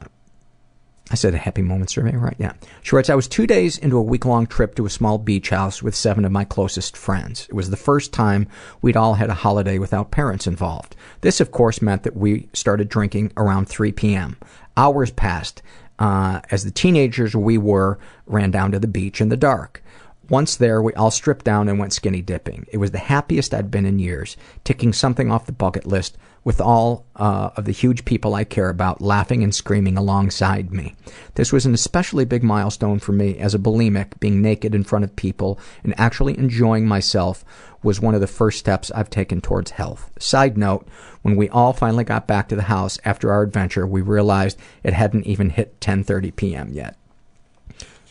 I 1.11 1.15
said 1.15 1.33
a 1.33 1.39
happy 1.39 1.63
moment 1.63 1.89
survey, 1.89 2.15
right? 2.15 2.35
Yeah. 2.37 2.53
She 2.83 2.95
writes, 2.95 3.09
I 3.09 3.15
was 3.15 3.27
two 3.27 3.47
days 3.47 3.77
into 3.77 3.97
a 3.97 4.03
week 4.03 4.25
long 4.25 4.45
trip 4.45 4.75
to 4.75 4.85
a 4.85 4.91
small 4.91 5.17
beach 5.17 5.49
house 5.49 5.81
with 5.81 5.95
seven 5.95 6.23
of 6.23 6.31
my 6.31 6.43
closest 6.43 6.95
friends. 6.95 7.47
It 7.49 7.55
was 7.55 7.71
the 7.71 7.77
first 7.77 8.13
time 8.13 8.47
we'd 8.81 8.97
all 8.97 9.15
had 9.15 9.29
a 9.29 9.35
holiday 9.35 9.79
without 9.79 10.11
parents 10.11 10.45
involved. 10.45 10.95
This, 11.21 11.41
of 11.41 11.51
course, 11.51 11.81
meant 11.81 12.03
that 12.03 12.15
we 12.15 12.47
started 12.53 12.89
drinking 12.89 13.31
around 13.37 13.67
3 13.67 13.91
p.m. 13.93 14.37
Hours 14.77 15.09
passed 15.09 15.63
uh, 15.97 16.41
as 16.51 16.63
the 16.63 16.71
teenagers 16.71 17.35
we 17.35 17.57
were 17.57 17.97
ran 18.27 18.51
down 18.51 18.71
to 18.71 18.79
the 18.79 18.87
beach 18.87 19.19
in 19.19 19.29
the 19.29 19.37
dark. 19.37 19.83
Once 20.29 20.55
there, 20.55 20.79
we 20.79 20.93
all 20.93 21.09
stripped 21.09 21.43
down 21.43 21.67
and 21.67 21.79
went 21.79 21.91
skinny 21.91 22.21
dipping. 22.21 22.67
It 22.71 22.77
was 22.77 22.91
the 22.91 22.99
happiest 22.99 23.51
I'd 23.51 23.71
been 23.71 23.87
in 23.87 23.97
years, 23.97 24.37
ticking 24.63 24.93
something 24.93 25.31
off 25.31 25.47
the 25.47 25.51
bucket 25.51 25.87
list 25.87 26.19
with 26.43 26.61
all 26.61 27.05
uh, 27.15 27.49
of 27.55 27.65
the 27.65 27.71
huge 27.71 28.05
people 28.05 28.33
I 28.33 28.43
care 28.43 28.69
about 28.69 29.01
laughing 29.01 29.43
and 29.43 29.53
screaming 29.53 29.97
alongside 29.97 30.71
me. 30.71 30.95
This 31.35 31.51
was 31.51 31.65
an 31.65 31.73
especially 31.73 32.25
big 32.25 32.43
milestone 32.43 32.99
for 32.99 33.11
me 33.11 33.37
as 33.37 33.53
a 33.53 33.59
bulimic. 33.59 34.19
Being 34.19 34.41
naked 34.41 34.73
in 34.73 34.83
front 34.83 35.05
of 35.05 35.15
people 35.15 35.59
and 35.83 35.93
actually 35.97 36.37
enjoying 36.37 36.87
myself 36.87 37.43
was 37.83 37.99
one 37.99 38.15
of 38.15 38.21
the 38.21 38.27
first 38.27 38.59
steps 38.59 38.91
I've 38.91 39.09
taken 39.09 39.41
towards 39.41 39.71
health. 39.71 40.11
Side 40.19 40.57
note, 40.57 40.87
when 41.21 41.35
we 41.35 41.49
all 41.49 41.73
finally 41.73 42.03
got 42.03 42.27
back 42.27 42.47
to 42.49 42.55
the 42.55 42.63
house 42.63 42.99
after 43.05 43.31
our 43.31 43.41
adventure, 43.41 43.85
we 43.85 44.01
realized 44.01 44.57
it 44.83 44.93
hadn't 44.93 45.27
even 45.27 45.51
hit 45.51 45.79
10:30 45.79 46.35
p.m. 46.35 46.73
yet. 46.73 46.95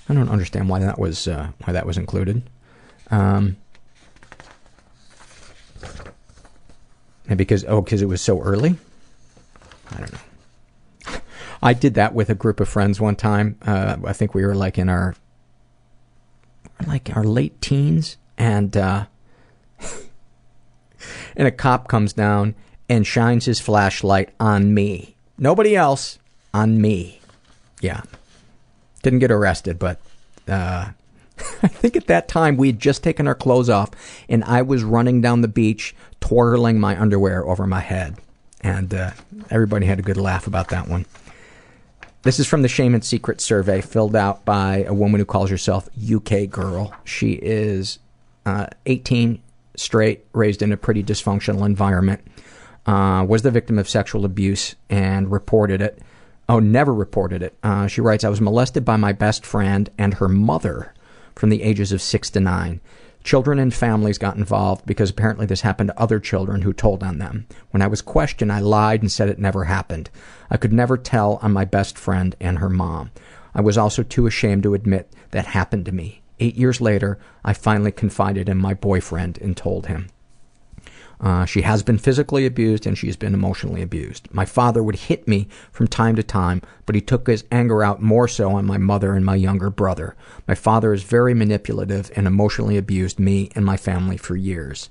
I 0.09 0.14
don't 0.14 0.30
understand 0.30 0.68
why 0.68 0.78
that 0.80 0.98
was 0.98 1.28
uh, 1.28 1.50
why 1.64 1.72
that 1.72 1.86
was 1.86 1.98
included. 1.98 2.42
Um, 3.10 3.56
and 7.28 7.38
because 7.38 7.64
oh, 7.66 7.82
because 7.82 8.02
it 8.02 8.09
was 8.09 8.20
so 8.20 8.40
early. 8.40 8.76
I 9.90 9.98
don't 9.98 10.12
know. 10.12 10.18
I 11.62 11.72
did 11.72 11.94
that 11.94 12.14
with 12.14 12.30
a 12.30 12.34
group 12.34 12.60
of 12.60 12.68
friends 12.68 13.00
one 13.00 13.16
time. 13.16 13.59
Uh, 13.62 13.96
I 14.05 14.12
think 14.12 14.34
we 14.34 14.44
were 14.44 14.55
like 14.55 14.78
in 14.78 14.88
our 14.88 15.14
like 16.86 17.14
our 17.16 17.24
late 17.24 17.60
teens, 17.60 18.16
and 18.36 18.76
uh, 18.76 19.06
and 21.36 21.48
a 21.48 21.52
cop 21.52 21.88
comes 21.88 22.12
down 22.12 22.55
and 22.88 23.06
shines 23.06 23.44
his 23.44 23.60
flashlight 23.60 24.30
on 24.40 24.72
me. 24.72 25.16
Nobody 25.36 25.76
else, 25.76 26.18
on 26.55 26.80
me. 26.80 27.20
Yeah. 27.80 28.02
Didn't 29.02 29.20
get 29.20 29.30
arrested, 29.30 29.78
but 29.78 30.00
uh, 30.48 30.90
I 31.62 31.69
think 31.69 31.97
at 31.97 32.06
that 32.06 32.28
time 32.28 32.56
we 32.56 32.69
had 32.69 32.78
just 32.78 33.02
taken 33.02 33.27
our 33.27 33.35
clothes 33.35 33.69
off, 33.70 33.90
and 34.28 34.44
I 34.44 34.62
was 34.62 34.82
running 34.82 35.20
down 35.20 35.40
the 35.40 35.48
beach, 35.48 35.94
twirling 36.20 36.81
my 36.81 37.01
underwear 37.01 37.47
over 37.47 37.66
my 37.66 37.81
head. 37.81 38.16
And 38.60 38.93
uh, 38.93 39.12
everybody 39.51 39.86
had 39.86 39.98
a 39.98 40.02
good 40.02 40.16
laugh 40.16 40.47
about 40.47 40.69
that 40.69 40.89
one. 40.89 41.06
This 42.23 42.40
is 42.40 42.47
from 42.47 42.62
the 42.62 42.69
Shame 42.69 42.94
and 42.94 43.05
Secret 43.05 43.40
survey 43.40 43.81
filled 43.81 44.16
out 44.16 44.44
by 44.44 44.85
a 44.85 44.93
woman 44.93 45.20
who 45.20 45.24
calls 45.24 45.51
herself 45.51 45.89
UK 46.12 46.51
Girl. 46.51 46.93
She 47.05 47.32
is 47.32 48.01
uh, 48.44 48.66
18, 48.86 49.40
straight, 49.77 50.24
raised 50.32 50.60
in 50.60 50.73
a 50.73 50.77
pretty 50.77 51.05
dysfunctional 51.05 51.65
environment, 51.65 52.20
uh, 52.86 53.24
was 53.28 53.43
the 53.43 53.51
victim 53.51 53.78
of 53.78 53.89
sexual 53.89 54.24
abuse 54.24 54.74
and 54.90 55.31
reported 55.31 55.81
it. 55.81 56.01
Oh, 56.48 56.59
never 56.59 56.93
reported 56.93 57.43
it. 57.43 57.56
Uh, 57.62 57.86
she 57.86 58.01
writes, 58.01 58.24
I 58.24 58.31
was 58.31 58.40
molested 58.40 58.85
by 58.85 58.97
my 58.97 59.12
best 59.12 59.47
friend 59.47 59.89
and 59.97 60.15
her 60.15 60.28
mother 60.28 60.93
from 61.39 61.51
the 61.51 61.62
ages 61.62 61.93
of 61.93 62.02
six 62.02 62.28
to 62.31 62.40
nine. 62.40 62.81
Children 63.23 63.60
and 63.60 63.73
families 63.73 64.19
got 64.19 64.36
involved 64.36 64.85
because 64.86 65.10
apparently 65.10 65.47
this 65.47 65.60
happened 65.60 65.89
to 65.89 66.01
other 66.01 66.19
children 66.19 66.62
who 66.62 66.73
told 66.73 67.02
on 67.02 67.19
them. 67.19 67.47
When 67.70 67.81
I 67.81 67.86
was 67.86 68.02
questioned, 68.02 68.52
I 68.52 68.59
lied 68.59 69.02
and 69.02 69.12
said 69.12 69.28
it 69.28 69.39
never 69.39 69.65
happened. 69.65 70.10
I 70.51 70.56
could 70.56 70.73
never 70.73 70.97
tell 70.97 71.39
on 71.40 71.52
my 71.52 71.65
best 71.65 71.97
friend 71.97 72.35
and 72.40 72.59
her 72.59 72.69
mom. 72.69 73.12
I 73.55 73.60
was 73.60 73.78
also 73.78 74.02
too 74.02 74.27
ashamed 74.27 74.65
to 74.65 74.74
admit 74.74 75.12
that 75.31 75.47
happened 75.47 75.85
to 75.86 75.93
me. 75.93 76.23
Eight 76.40 76.56
years 76.56 76.81
later, 76.81 77.19
I 77.44 77.52
finally 77.52 77.93
confided 77.93 78.48
in 78.48 78.59
my 78.59 78.74
boyfriend 78.74 79.39
and 79.39 79.56
told 79.56 79.86
him. 79.86 80.09
Uh, 81.20 81.45
she 81.45 81.62
has 81.62 81.82
been 81.82 81.99
physically 81.99 82.47
abused 82.47 82.86
and 82.86 82.97
she's 82.97 83.16
been 83.16 83.35
emotionally 83.35 83.82
abused. 83.82 84.32
My 84.32 84.45
father 84.45 84.82
would 84.82 84.97
hit 84.97 85.27
me 85.27 85.49
from 85.73 85.89
time 85.89 86.15
to 86.16 86.23
time, 86.23 86.62
but 86.86 86.95
he 86.95 87.01
took 87.01 87.27
his 87.27 87.45
anger 87.51 87.82
out 87.82 88.01
more 88.01 88.28
so 88.28 88.53
on 88.53 88.66
my 88.66 88.78
mother 88.78 89.15
and 89.15 89.24
my 89.24 89.35
younger 89.35 89.70
brother. 89.70 90.15
My 90.47 90.55
father 90.55 90.93
is 90.93 91.03
very 91.03 91.35
manipulative 91.35 92.11
and 92.15 92.27
emotionally 92.27 92.77
abused 92.77 93.19
me 93.19 93.51
and 93.55 93.65
my 93.65 93.77
family 93.77 94.16
for 94.16 94.36
years. 94.36 94.90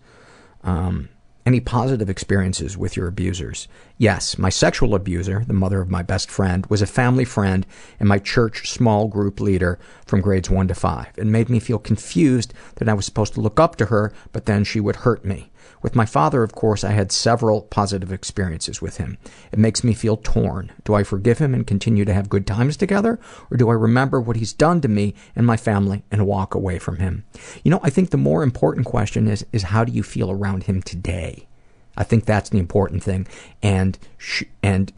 Um, 0.63 1.09
any 1.47 1.61
positive 1.61 2.09
experiences 2.09 2.77
with 2.77 2.97
your 2.97 3.07
abusers? 3.07 3.69
Yes, 3.97 4.37
my 4.37 4.49
sexual 4.49 4.93
abuser, 4.93 5.45
the 5.47 5.53
mother 5.53 5.79
of 5.79 5.89
my 5.89 6.03
best 6.03 6.29
friend, 6.29 6.65
was 6.65 6.81
a 6.81 6.85
family 6.85 7.23
friend 7.23 7.65
and 8.01 8.09
my 8.09 8.19
church 8.19 8.69
small 8.69 9.07
group 9.07 9.39
leader 9.39 9.79
from 10.05 10.19
grades 10.19 10.49
1 10.49 10.67
to 10.67 10.75
5. 10.75 11.07
It 11.15 11.25
made 11.25 11.47
me 11.47 11.61
feel 11.61 11.79
confused 11.79 12.53
that 12.75 12.89
I 12.89 12.93
was 12.93 13.05
supposed 13.05 13.33
to 13.35 13.39
look 13.39 13.61
up 13.61 13.77
to 13.77 13.85
her, 13.85 14.11
but 14.33 14.45
then 14.45 14.65
she 14.65 14.81
would 14.81 14.97
hurt 14.97 15.23
me. 15.23 15.49
With 15.81 15.95
my 15.95 16.05
father, 16.05 16.43
of 16.43 16.53
course, 16.53 16.83
I 16.83 16.91
had 16.91 17.11
several 17.11 17.61
positive 17.61 18.11
experiences 18.11 18.81
with 18.81 18.97
him. 18.97 19.17
It 19.51 19.59
makes 19.59 19.83
me 19.83 19.93
feel 19.93 20.17
torn. 20.17 20.71
Do 20.83 20.93
I 20.95 21.03
forgive 21.03 21.37
him 21.37 21.53
and 21.53 21.67
continue 21.67 22.05
to 22.05 22.13
have 22.13 22.29
good 22.29 22.47
times 22.47 22.77
together? 22.77 23.19
Or 23.51 23.57
do 23.57 23.69
I 23.69 23.73
remember 23.73 24.19
what 24.19 24.37
he's 24.37 24.53
done 24.53 24.81
to 24.81 24.87
me 24.87 25.13
and 25.35 25.45
my 25.45 25.57
family 25.57 26.03
and 26.11 26.25
walk 26.25 26.55
away 26.55 26.79
from 26.79 26.97
him? 26.97 27.25
You 27.63 27.71
know, 27.71 27.79
I 27.83 27.89
think 27.89 28.09
the 28.09 28.17
more 28.17 28.43
important 28.43 28.85
question 28.85 29.27
is, 29.27 29.45
is 29.51 29.63
how 29.63 29.83
do 29.83 29.91
you 29.91 30.03
feel 30.03 30.31
around 30.31 30.63
him 30.63 30.81
today? 30.81 31.47
I 31.95 32.03
think 32.03 32.25
that's 32.25 32.49
the 32.49 32.59
important 32.59 33.03
thing. 33.03 33.27
And, 33.61 33.97
sh- 34.17 34.43
and 34.63 34.91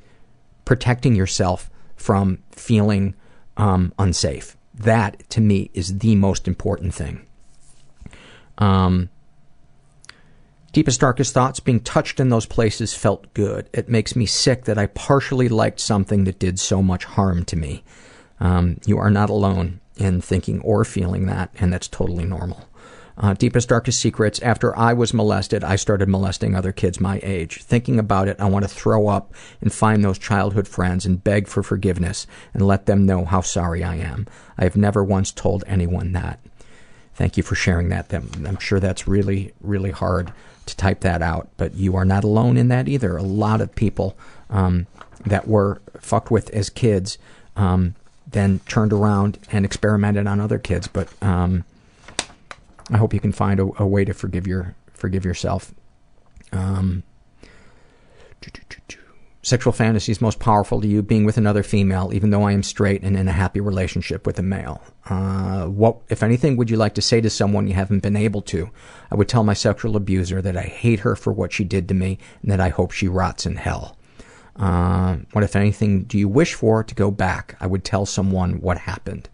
protecting 0.65 1.15
yourself 1.15 1.69
from 1.95 2.39
feeling 2.51 3.15
um, 3.57 3.93
unsafe. 3.99 4.55
That, 4.73 5.29
to 5.31 5.41
me, 5.41 5.69
is 5.73 5.99
the 5.99 6.15
most 6.15 6.47
important 6.47 6.93
thing. 6.93 7.25
Um, 8.57 9.09
Deepest, 10.71 10.99
darkest 10.99 11.33
thoughts, 11.33 11.59
being 11.59 11.79
touched 11.79 12.19
in 12.19 12.29
those 12.29 12.45
places 12.45 12.93
felt 12.93 13.33
good. 13.33 13.67
It 13.73 13.89
makes 13.89 14.15
me 14.15 14.27
sick 14.27 14.65
that 14.65 14.77
I 14.77 14.85
partially 14.85 15.49
liked 15.49 15.79
something 15.79 16.25
that 16.25 16.37
did 16.37 16.59
so 16.59 16.83
much 16.83 17.05
harm 17.05 17.43
to 17.45 17.55
me. 17.55 17.83
Um, 18.39 18.79
you 18.85 18.99
are 18.99 19.09
not 19.09 19.31
alone 19.31 19.79
in 19.97 20.21
thinking 20.21 20.61
or 20.61 20.85
feeling 20.85 21.25
that, 21.25 21.49
and 21.59 21.73
that's 21.73 21.87
totally 21.87 22.23
normal. 22.23 22.69
Uh, 23.17 23.33
deepest, 23.33 23.67
darkest 23.67 23.99
secrets. 23.99 24.39
After 24.41 24.77
I 24.77 24.93
was 24.93 25.13
molested, 25.13 25.63
I 25.63 25.75
started 25.75 26.07
molesting 26.07 26.55
other 26.55 26.71
kids 26.71 27.01
my 27.01 27.19
age. 27.23 27.63
Thinking 27.63 27.97
about 27.97 28.27
it, 28.27 28.39
I 28.39 28.45
want 28.45 28.63
to 28.63 28.69
throw 28.69 29.07
up 29.07 29.33
and 29.61 29.73
find 29.73 30.03
those 30.03 30.19
childhood 30.19 30.67
friends 30.67 31.05
and 31.05 31.21
beg 31.21 31.47
for 31.47 31.63
forgiveness 31.63 32.27
and 32.53 32.65
let 32.65 32.85
them 32.85 33.07
know 33.07 33.25
how 33.25 33.41
sorry 33.41 33.83
I 33.83 33.95
am. 33.95 34.27
I 34.57 34.63
have 34.65 34.77
never 34.77 35.03
once 35.03 35.31
told 35.31 35.63
anyone 35.67 36.13
that. 36.13 36.39
Thank 37.15 37.35
you 37.35 37.43
for 37.43 37.55
sharing 37.55 37.89
that. 37.89 38.13
I'm 38.13 38.59
sure 38.59 38.79
that's 38.79 39.07
really, 39.07 39.51
really 39.59 39.91
hard 39.91 40.31
to 40.69 40.77
type 40.77 41.01
that 41.01 41.21
out, 41.21 41.49
but 41.57 41.75
you 41.75 41.95
are 41.95 42.05
not 42.05 42.23
alone 42.23 42.57
in 42.57 42.67
that 42.69 42.87
either. 42.87 43.17
A 43.17 43.23
lot 43.23 43.61
of 43.61 43.73
people 43.75 44.17
um, 44.49 44.87
that 45.25 45.47
were 45.47 45.81
fucked 45.99 46.31
with 46.31 46.49
as 46.51 46.69
kids 46.69 47.17
um, 47.55 47.95
then 48.27 48.59
turned 48.67 48.93
around 48.93 49.37
and 49.51 49.65
experimented 49.65 50.27
on 50.27 50.39
other 50.39 50.59
kids. 50.59 50.87
But 50.87 51.09
um, 51.21 51.65
I 52.91 52.97
hope 52.97 53.13
you 53.13 53.19
can 53.19 53.31
find 53.31 53.59
a, 53.59 53.69
a, 53.77 53.85
way 53.85 54.05
to 54.05 54.13
forgive 54.13 54.47
your 54.47 54.75
forgive 54.93 55.25
yourself. 55.25 55.73
Um, 56.51 57.03
Sexual 59.49 59.73
fantasies 59.73 60.21
most 60.21 60.37
powerful 60.37 60.79
to 60.79 60.87
you 60.87 61.01
being 61.01 61.25
with 61.25 61.35
another 61.35 61.63
female, 61.63 62.11
even 62.13 62.29
though 62.29 62.43
I 62.43 62.51
am 62.51 62.61
straight 62.61 63.01
and 63.01 63.17
in 63.17 63.27
a 63.27 63.31
happy 63.31 63.59
relationship 63.59 64.27
with 64.27 64.37
a 64.37 64.43
male. 64.43 64.79
Uh, 65.09 65.65
what, 65.65 65.97
if 66.07 66.21
anything, 66.21 66.55
would 66.55 66.69
you 66.69 66.77
like 66.77 66.93
to 66.93 67.01
say 67.01 67.19
to 67.19 67.31
someone 67.31 67.67
you 67.67 67.73
haven't 67.73 68.03
been 68.03 68.15
able 68.15 68.43
to? 68.43 68.69
I 69.09 69.15
would 69.15 69.27
tell 69.27 69.43
my 69.43 69.55
sexual 69.55 69.95
abuser 69.95 70.39
that 70.39 70.55
I 70.55 70.61
hate 70.61 70.99
her 70.99 71.15
for 71.15 71.33
what 71.33 71.51
she 71.51 71.63
did 71.63 71.87
to 71.87 71.95
me 71.95 72.19
and 72.43 72.51
that 72.51 72.59
I 72.59 72.69
hope 72.69 72.91
she 72.91 73.07
rots 73.07 73.47
in 73.47 73.55
hell. 73.55 73.97
Uh, 74.55 75.17
what, 75.31 75.43
if 75.43 75.55
anything, 75.55 76.03
do 76.03 76.19
you 76.19 76.27
wish 76.27 76.53
for 76.53 76.83
to 76.83 76.93
go 76.93 77.09
back? 77.09 77.55
I 77.59 77.65
would 77.65 77.83
tell 77.83 78.05
someone 78.05 78.61
what 78.61 78.77
happened. 78.77 79.29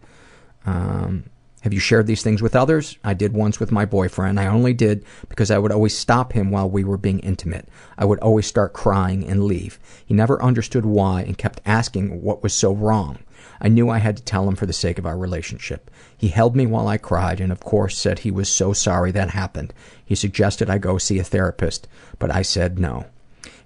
Um, 0.64 1.24
have 1.66 1.74
you 1.74 1.80
shared 1.80 2.06
these 2.06 2.22
things 2.22 2.40
with 2.40 2.54
others? 2.54 2.96
I 3.02 3.12
did 3.12 3.32
once 3.32 3.58
with 3.58 3.72
my 3.72 3.84
boyfriend. 3.84 4.38
I 4.38 4.46
only 4.46 4.72
did 4.72 5.04
because 5.28 5.50
I 5.50 5.58
would 5.58 5.72
always 5.72 5.98
stop 5.98 6.32
him 6.32 6.52
while 6.52 6.70
we 6.70 6.84
were 6.84 6.96
being 6.96 7.18
intimate. 7.18 7.68
I 7.98 8.04
would 8.04 8.20
always 8.20 8.46
start 8.46 8.72
crying 8.72 9.26
and 9.26 9.42
leave. 9.42 9.80
He 10.06 10.14
never 10.14 10.40
understood 10.40 10.86
why 10.86 11.22
and 11.22 11.36
kept 11.36 11.60
asking 11.66 12.22
what 12.22 12.44
was 12.44 12.54
so 12.54 12.72
wrong. 12.72 13.18
I 13.60 13.66
knew 13.66 13.90
I 13.90 13.98
had 13.98 14.16
to 14.16 14.22
tell 14.22 14.48
him 14.48 14.54
for 14.54 14.66
the 14.66 14.72
sake 14.72 14.96
of 14.96 15.06
our 15.06 15.18
relationship. 15.18 15.90
He 16.16 16.28
held 16.28 16.54
me 16.54 16.66
while 16.66 16.86
I 16.86 16.98
cried 16.98 17.40
and, 17.40 17.50
of 17.50 17.58
course, 17.58 17.98
said 17.98 18.20
he 18.20 18.30
was 18.30 18.48
so 18.48 18.72
sorry 18.72 19.10
that 19.10 19.30
happened. 19.30 19.74
He 20.04 20.14
suggested 20.14 20.70
I 20.70 20.78
go 20.78 20.98
see 20.98 21.18
a 21.18 21.24
therapist, 21.24 21.88
but 22.20 22.32
I 22.32 22.42
said 22.42 22.78
no. 22.78 23.06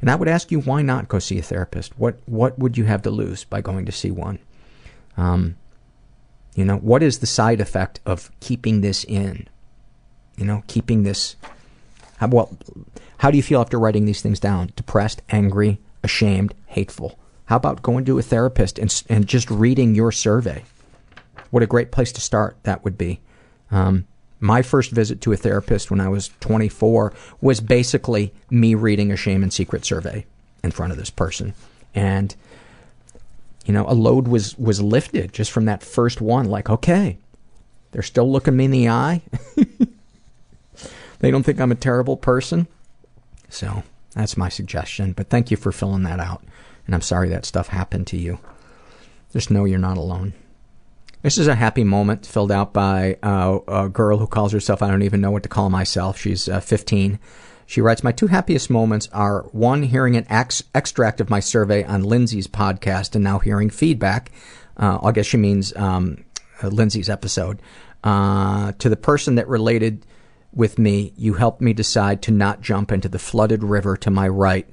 And 0.00 0.10
I 0.10 0.14
would 0.14 0.26
ask 0.26 0.50
you, 0.50 0.62
why 0.62 0.80
not 0.80 1.08
go 1.08 1.18
see 1.18 1.38
a 1.38 1.42
therapist? 1.42 1.98
What 1.98 2.18
what 2.24 2.58
would 2.58 2.78
you 2.78 2.84
have 2.84 3.02
to 3.02 3.10
lose 3.10 3.44
by 3.44 3.60
going 3.60 3.84
to 3.84 3.92
see 3.92 4.10
one? 4.10 4.38
Um, 5.18 5.56
you 6.54 6.64
know, 6.64 6.76
what 6.76 7.02
is 7.02 7.18
the 7.18 7.26
side 7.26 7.60
effect 7.60 8.00
of 8.04 8.30
keeping 8.40 8.80
this 8.80 9.04
in? 9.04 9.48
You 10.36 10.44
know, 10.44 10.62
keeping 10.66 11.02
this. 11.02 11.36
How, 12.18 12.28
well, 12.28 12.56
how 13.18 13.30
do 13.30 13.36
you 13.36 13.42
feel 13.42 13.60
after 13.60 13.78
writing 13.78 14.04
these 14.04 14.22
things 14.22 14.40
down? 14.40 14.72
Depressed, 14.76 15.22
angry, 15.30 15.78
ashamed, 16.02 16.54
hateful. 16.66 17.18
How 17.46 17.56
about 17.56 17.82
going 17.82 18.04
to 18.04 18.18
a 18.18 18.22
therapist 18.22 18.78
and 18.78 19.02
and 19.08 19.26
just 19.26 19.50
reading 19.50 19.94
your 19.94 20.12
survey? 20.12 20.64
What 21.50 21.62
a 21.62 21.66
great 21.66 21.90
place 21.90 22.12
to 22.12 22.20
start 22.20 22.56
that 22.62 22.84
would 22.84 22.96
be. 22.96 23.20
Um, 23.70 24.06
my 24.38 24.62
first 24.62 24.90
visit 24.90 25.20
to 25.20 25.32
a 25.32 25.36
therapist 25.36 25.90
when 25.90 26.00
I 26.00 26.08
was 26.08 26.30
24 26.40 27.12
was 27.40 27.60
basically 27.60 28.32
me 28.48 28.74
reading 28.74 29.12
a 29.12 29.16
shame 29.16 29.42
and 29.42 29.52
secret 29.52 29.84
survey 29.84 30.24
in 30.64 30.70
front 30.70 30.92
of 30.92 30.98
this 30.98 31.10
person. 31.10 31.54
And, 31.94 32.34
you 33.66 33.74
know, 33.74 33.86
a 33.86 33.94
load 33.94 34.28
was, 34.28 34.58
was 34.58 34.80
lifted 34.80 35.32
just 35.32 35.50
from 35.50 35.66
that 35.66 35.82
first 35.82 36.20
one. 36.20 36.46
Like, 36.46 36.70
okay, 36.70 37.18
they're 37.92 38.02
still 38.02 38.30
looking 38.30 38.56
me 38.56 38.66
in 38.66 38.70
the 38.70 38.88
eye. 38.88 39.22
they 41.20 41.30
don't 41.30 41.42
think 41.42 41.60
I'm 41.60 41.72
a 41.72 41.76
terrible 41.76 42.16
person. 42.16 42.66
So 43.48 43.82
that's 44.14 44.36
my 44.36 44.48
suggestion. 44.48 45.12
But 45.12 45.28
thank 45.28 45.50
you 45.50 45.56
for 45.56 45.72
filling 45.72 46.04
that 46.04 46.20
out. 46.20 46.44
And 46.86 46.94
I'm 46.94 47.02
sorry 47.02 47.28
that 47.28 47.44
stuff 47.44 47.68
happened 47.68 48.06
to 48.08 48.16
you. 48.16 48.38
Just 49.32 49.50
know 49.50 49.64
you're 49.64 49.78
not 49.78 49.96
alone. 49.96 50.32
This 51.22 51.36
is 51.36 51.48
a 51.48 51.54
happy 51.54 51.84
moment 51.84 52.24
filled 52.24 52.50
out 52.50 52.72
by 52.72 53.18
uh, 53.22 53.58
a 53.68 53.88
girl 53.88 54.18
who 54.18 54.26
calls 54.26 54.52
herself, 54.52 54.82
I 54.82 54.90
don't 54.90 55.02
even 55.02 55.20
know 55.20 55.30
what 55.30 55.42
to 55.42 55.50
call 55.50 55.68
myself. 55.68 56.18
She's 56.18 56.48
uh, 56.48 56.60
15. 56.60 57.18
She 57.70 57.80
writes, 57.80 58.02
My 58.02 58.10
two 58.10 58.26
happiest 58.26 58.68
moments 58.68 59.08
are 59.12 59.42
one, 59.52 59.84
hearing 59.84 60.16
an 60.16 60.26
ex- 60.28 60.64
extract 60.74 61.20
of 61.20 61.30
my 61.30 61.38
survey 61.38 61.84
on 61.84 62.02
Lindsay's 62.02 62.48
podcast 62.48 63.14
and 63.14 63.22
now 63.22 63.38
hearing 63.38 63.70
feedback. 63.70 64.32
Uh, 64.76 64.98
I 65.00 65.12
guess 65.12 65.26
she 65.26 65.36
means 65.36 65.72
um, 65.76 66.24
uh, 66.64 66.66
Lindsay's 66.66 67.08
episode. 67.08 67.62
Uh, 68.02 68.72
to 68.80 68.88
the 68.88 68.96
person 68.96 69.36
that 69.36 69.46
related 69.46 70.04
with 70.52 70.80
me, 70.80 71.12
you 71.16 71.34
helped 71.34 71.60
me 71.60 71.72
decide 71.72 72.22
to 72.22 72.32
not 72.32 72.60
jump 72.60 72.90
into 72.90 73.08
the 73.08 73.20
flooded 73.20 73.62
river 73.62 73.96
to 73.98 74.10
my 74.10 74.26
right 74.26 74.68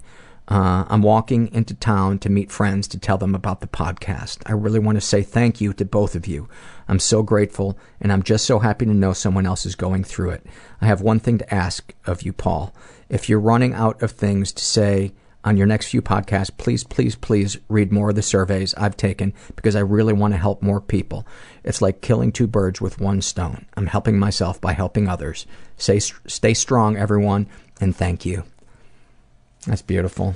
Uh, 0.48 0.86
I'm 0.88 1.02
walking 1.02 1.53
into 1.53 1.74
town 1.74 2.19
to 2.19 2.30
meet 2.30 2.52
friends 2.52 2.88
to 2.90 2.99
tell 2.99 3.18
them 3.18 3.36
about 3.36 3.60
the 3.60 3.68
podcast. 3.68 4.40
I 4.45 4.53
really 4.53 4.80
want 4.80 4.95
to 4.95 5.02
say 5.02 5.22
thank 5.22 5.60
you 5.60 5.74
to 5.74 5.84
both 5.84 6.15
of 6.15 6.26
you. 6.26 6.48
I'm 6.88 6.99
so 6.99 7.22
grateful, 7.22 7.78
and 7.99 8.14
I'm 8.14 8.24
just 8.24 8.45
so 8.45 8.60
happy 8.60 8.86
to 8.86 8.94
know 8.94 9.11
someone 9.11 9.45
else 9.45 9.65
is 9.65 9.76
going 9.76 10.06
through 10.06 10.30
it. 10.32 10.45
I 10.80 10.86
have 10.86 11.02
one 11.02 11.19
thing 11.19 11.38
to 11.40 11.53
ask 11.53 11.94
of 12.06 12.22
you, 12.22 12.32
Paul. 12.32 12.74
If 13.10 13.28
you're 13.28 13.40
running 13.40 13.74
out 13.74 14.02
of 14.02 14.11
things 14.11 14.53
to 14.53 14.64
say 14.64 15.11
on 15.44 15.57
your 15.57 15.68
next 15.68 15.88
few 15.88 16.02
podcasts, 16.02 16.56
please, 16.56 16.84
please, 16.86 17.15
please 17.15 17.57
read 17.68 17.91
more 17.91 18.10
of 18.10 18.15
the 18.15 18.22
surveys 18.22 18.74
I've 18.76 18.98
taken 18.98 19.34
because 19.56 19.76
I 19.76 19.82
really 19.82 20.14
want 20.14 20.34
to 20.34 20.40
help 20.40 20.61
more 20.61 20.82
people. 20.82 21.28
It's 21.65 21.82
like 21.82 22.02
killing 22.02 22.32
two 22.32 22.48
birds 22.48 22.80
with 22.80 23.02
one 23.02 23.22
stone. 23.22 23.65
I'm 23.76 23.88
helping 23.88 24.18
myself 24.18 24.61
by 24.61 24.74
helping 24.74 25.10
others. 25.10 25.45
Stay, 25.76 25.99
stay 25.99 26.53
strong, 26.53 26.95
everyone, 26.95 27.48
and 27.82 27.95
thank 27.95 28.26
you. 28.26 28.44
That's 29.68 29.81
beautiful. 29.81 30.34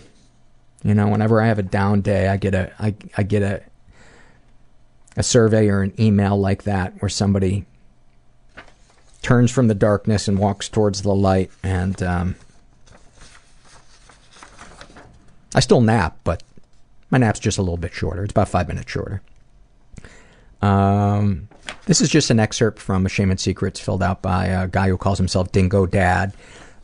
You 0.84 0.94
know, 0.94 1.08
whenever 1.08 1.42
I 1.42 1.48
have 1.48 1.58
a 1.58 1.64
down 1.64 2.02
day, 2.02 2.28
I 2.28 2.38
get 2.38 2.54
a 2.54 2.72
I, 2.78 2.94
I 3.18 3.24
get 3.24 3.42
a 3.42 3.64
a 5.18 5.24
survey 5.24 5.70
or 5.70 5.82
an 5.82 5.94
email 6.00 6.40
like 6.40 6.64
that 6.64 7.02
where 7.02 7.10
somebody 7.10 7.66
turns 9.22 9.52
from 9.52 9.68
the 9.68 9.76
darkness 9.76 10.28
and 10.28 10.38
walks 10.38 10.68
towards 10.68 11.02
the 11.02 11.14
light 11.14 11.52
and 11.64 12.02
um, 12.02 12.36
I 15.54 15.60
still 15.60 15.82
nap, 15.82 16.18
but 16.24 16.44
my 17.10 17.18
nap's 17.18 17.40
just 17.40 17.58
a 17.58 17.62
little 17.62 17.78
bit 17.78 17.94
shorter. 17.94 18.24
It's 18.24 18.32
about 18.32 18.48
five 18.48 18.68
minutes 18.68 18.92
shorter. 18.92 19.22
Um, 20.62 21.50
this 21.86 22.02
is 22.02 22.10
just 22.10 22.30
an 22.30 22.40
excerpt 22.40 22.80
from 22.80 23.06
A 23.06 23.10
Shame 23.10 23.32
and 23.32 23.40
Secrets 23.40 23.80
filled 23.80 24.02
out 24.02 24.22
by 24.22 24.46
a 24.46 24.68
guy 24.68 24.88
who 24.88 24.98
calls 24.98 25.18
himself 25.18 25.52
Dingo 25.52 25.86
Dad. 25.86 26.34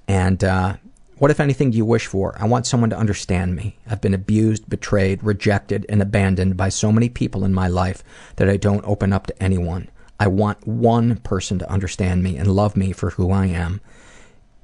And 0.08 0.44
uh, 0.44 0.76
what, 1.20 1.32
if 1.32 1.40
anything, 1.40 1.72
do 1.72 1.78
you 1.78 1.86
wish 1.86 2.06
for? 2.06 2.36
I 2.40 2.46
want 2.46 2.68
someone 2.68 2.90
to 2.92 2.98
understand 2.98 3.56
me. 3.56 3.78
I've 3.90 4.02
been 4.02 4.14
abused, 4.14 4.70
betrayed, 4.70 5.24
rejected, 5.24 5.86
and 5.90 6.02
abandoned 6.02 6.58
by 6.58 6.70
so 6.70 6.92
many 6.92 7.10
people 7.10 7.44
in 7.44 7.54
my 7.54 7.68
life 7.68 8.04
that 8.36 8.50
I 8.50 8.58
don't 8.58 8.86
open 8.86 9.14
up 9.14 9.28
to 9.28 9.44
anyone. 9.44 9.90
I 10.20 10.28
want 10.28 10.68
one 10.68 11.18
person 11.18 11.60
to 11.60 11.72
understand 11.72 12.24
me 12.24 12.38
and 12.38 12.48
love 12.48 12.76
me 12.76 12.92
for 12.92 13.12
who 13.12 13.32
I 13.32 13.48
am, 13.48 13.82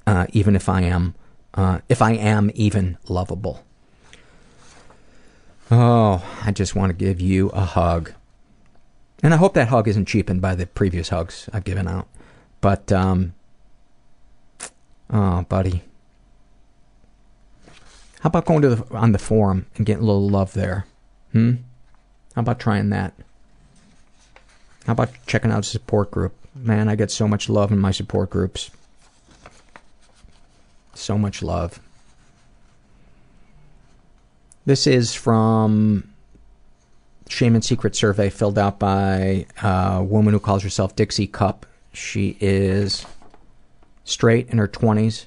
uh, 0.06 0.28
even 0.32 0.56
if 0.56 0.70
I 0.70 0.82
am, 0.82 1.16
uh, 1.54 1.80
if 1.90 2.02
I 2.02 2.14
am 2.14 2.52
even 2.54 2.98
lovable. 3.08 3.64
Oh, 5.72 6.24
I 6.44 6.52
just 6.52 6.76
want 6.76 6.92
to 6.92 6.94
give 6.94 7.20
you 7.20 7.50
a 7.50 7.62
hug. 7.62 8.14
And 9.24 9.34
I 9.34 9.38
hope 9.38 9.54
that 9.54 9.70
hug 9.70 9.88
isn't 9.88 10.08
cheapened 10.08 10.42
by 10.42 10.54
the 10.54 10.68
previous 10.68 11.10
hugs 11.10 11.50
I've 11.54 11.64
given 11.64 11.88
out. 11.88 12.08
But, 12.62 12.92
um, 12.92 13.34
oh, 15.10 15.44
buddy. 15.44 15.84
How 18.24 18.28
about 18.28 18.46
going 18.46 18.62
to 18.62 18.76
the, 18.76 18.96
on 18.96 19.12
the 19.12 19.20
forum 19.20 19.66
and 19.76 19.86
getting 19.86 20.02
a 20.02 20.06
little 20.06 20.30
love 20.30 20.54
there? 20.54 20.86
Hmm? 21.34 21.56
How 22.36 22.40
about 22.40 22.58
trying 22.58 22.90
that? 22.90 23.14
How 24.86 24.94
about 24.94 25.10
checking 25.28 25.52
out 25.52 25.60
a 25.60 25.64
support 25.64 26.10
group? 26.10 26.34
Man, 26.56 26.88
I 26.88 26.96
get 26.96 27.12
so 27.12 27.28
much 27.28 27.50
love 27.50 27.70
in 27.70 27.80
my 27.80 27.92
support 27.92 28.30
groups. 28.30 28.72
So 30.94 31.18
much 31.18 31.44
love. 31.44 31.82
This 34.66 34.88
is 34.88 35.14
from 35.14 36.08
Shame 37.28 37.56
and 37.56 37.66
Secret 37.66 37.94
survey 37.94 38.30
filled 38.30 38.58
out 38.58 38.80
by 38.80 39.48
a 39.62 40.02
woman 40.02 40.34
who 40.34 40.40
calls 40.40 40.64
herself 40.64 40.96
Dixie 40.96 41.28
Cup. 41.28 41.66
She 41.92 42.38
is 42.40 43.06
straight 44.06 44.48
in 44.48 44.60
her 44.60 44.68
20s, 44.70 45.26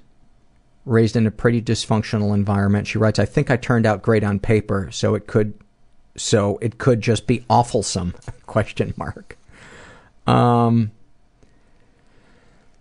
raised 0.86 1.16
in 1.16 1.26
a 1.26 1.30
pretty 1.30 1.60
dysfunctional 1.60 2.32
environment. 2.32 2.86
She 2.86 2.96
writes, 2.96 3.18
I 3.18 3.26
think 3.26 3.50
I 3.50 3.56
turned 3.56 3.84
out 3.84 4.02
great 4.02 4.24
on 4.24 4.38
paper, 4.38 4.88
so 4.90 5.14
it 5.14 5.26
could 5.26 5.52
so 6.16 6.58
it 6.62 6.78
could 6.78 7.02
just 7.02 7.26
be 7.26 7.40
awfulsome. 7.50 8.14
Question 8.46 8.94
mark. 8.96 9.36
Um 10.26 10.92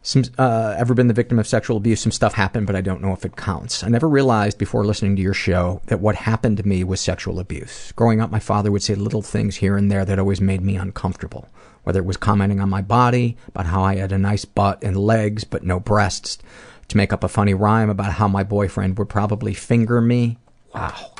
some 0.03 0.23
uh, 0.37 0.75
ever 0.77 0.93
been 0.93 1.07
the 1.07 1.15
victim 1.15 1.39
of 1.39 1.47
sexual 1.47 1.77
abuse? 1.77 1.99
Some 1.99 2.11
stuff 2.11 2.35
happened 2.35 2.67
but 2.67 2.75
i 2.75 2.81
don't 2.81 3.01
know 3.01 3.11
if 3.11 3.25
it 3.25 3.35
counts. 3.35 3.83
I 3.83 3.89
never 3.89 4.07
realized 4.07 4.59
before 4.59 4.85
listening 4.85 5.15
to 5.15 5.21
your 5.21 5.33
show 5.33 5.81
that 5.87 5.99
what 5.99 6.15
happened 6.15 6.57
to 6.57 6.67
me 6.67 6.83
was 6.83 7.01
sexual 7.01 7.39
abuse. 7.39 7.91
Growing 7.93 8.21
up 8.21 8.29
my 8.29 8.39
father 8.39 8.71
would 8.71 8.83
say 8.83 8.93
little 8.93 9.23
things 9.23 9.57
here 9.57 9.75
and 9.75 9.91
there 9.91 10.05
that 10.05 10.19
always 10.19 10.39
made 10.39 10.61
me 10.61 10.75
uncomfortable 10.75 11.49
whether 11.85 11.99
it 11.99 12.05
was 12.05 12.17
commenting 12.17 12.59
on 12.59 12.69
my 12.69 12.81
body 12.81 13.37
about 13.47 13.67
how 13.67 13.83
i 13.83 13.95
had 13.95 14.11
a 14.11 14.17
nice 14.17 14.43
butt 14.43 14.83
and 14.83 14.97
legs 14.97 15.43
but 15.43 15.63
no 15.63 15.79
breasts 15.79 16.39
to 16.87 16.97
make 16.97 17.13
up 17.13 17.23
a 17.23 17.27
funny 17.27 17.53
rhyme 17.53 17.89
about 17.89 18.13
how 18.13 18.27
my 18.27 18.43
boyfriend 18.43 18.97
would 18.97 19.09
probably 19.09 19.53
finger 19.53 20.01
me. 20.01 20.37
Wow. 20.73 21.13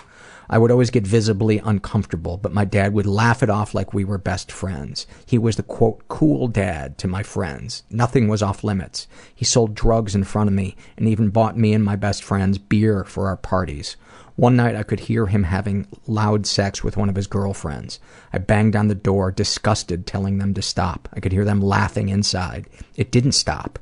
I 0.49 0.57
would 0.57 0.69
always 0.69 0.91
get 0.91 1.07
visibly 1.07 1.57
uncomfortable, 1.59 2.37
but 2.37 2.53
my 2.53 2.65
dad 2.65 2.93
would 2.93 3.07
laugh 3.07 3.41
it 3.41 3.49
off 3.49 3.73
like 3.73 3.93
we 3.93 4.05
were 4.05 4.17
best 4.17 4.51
friends. 4.51 5.07
He 5.25 5.37
was 5.37 5.55
the 5.55 5.63
quote, 5.63 6.07
cool 6.07 6.47
dad 6.47 6.97
to 6.99 7.07
my 7.07 7.23
friends. 7.23 7.83
Nothing 7.89 8.27
was 8.27 8.43
off 8.43 8.63
limits. 8.63 9.07
He 9.33 9.43
sold 9.43 9.73
drugs 9.73 10.13
in 10.13 10.23
front 10.23 10.49
of 10.49 10.53
me 10.53 10.75
and 10.97 11.07
even 11.07 11.29
bought 11.29 11.57
me 11.57 11.73
and 11.73 11.83
my 11.83 11.95
best 11.95 12.23
friends 12.23 12.57
beer 12.57 13.03
for 13.03 13.27
our 13.27 13.37
parties. 13.37 13.95
One 14.35 14.57
night 14.57 14.75
I 14.75 14.83
could 14.83 14.99
hear 14.99 15.27
him 15.27 15.43
having 15.43 15.87
loud 16.07 16.45
sex 16.45 16.83
with 16.83 16.97
one 16.97 17.09
of 17.09 17.15
his 17.15 17.25
girlfriends. 17.25 17.99
I 18.33 18.37
banged 18.37 18.75
on 18.75 18.89
the 18.89 18.95
door, 18.95 19.31
disgusted, 19.31 20.05
telling 20.05 20.37
them 20.37 20.53
to 20.55 20.61
stop. 20.61 21.07
I 21.13 21.21
could 21.21 21.31
hear 21.31 21.45
them 21.45 21.61
laughing 21.61 22.09
inside. 22.09 22.67
It 22.95 23.11
didn't 23.11 23.31
stop. 23.31 23.79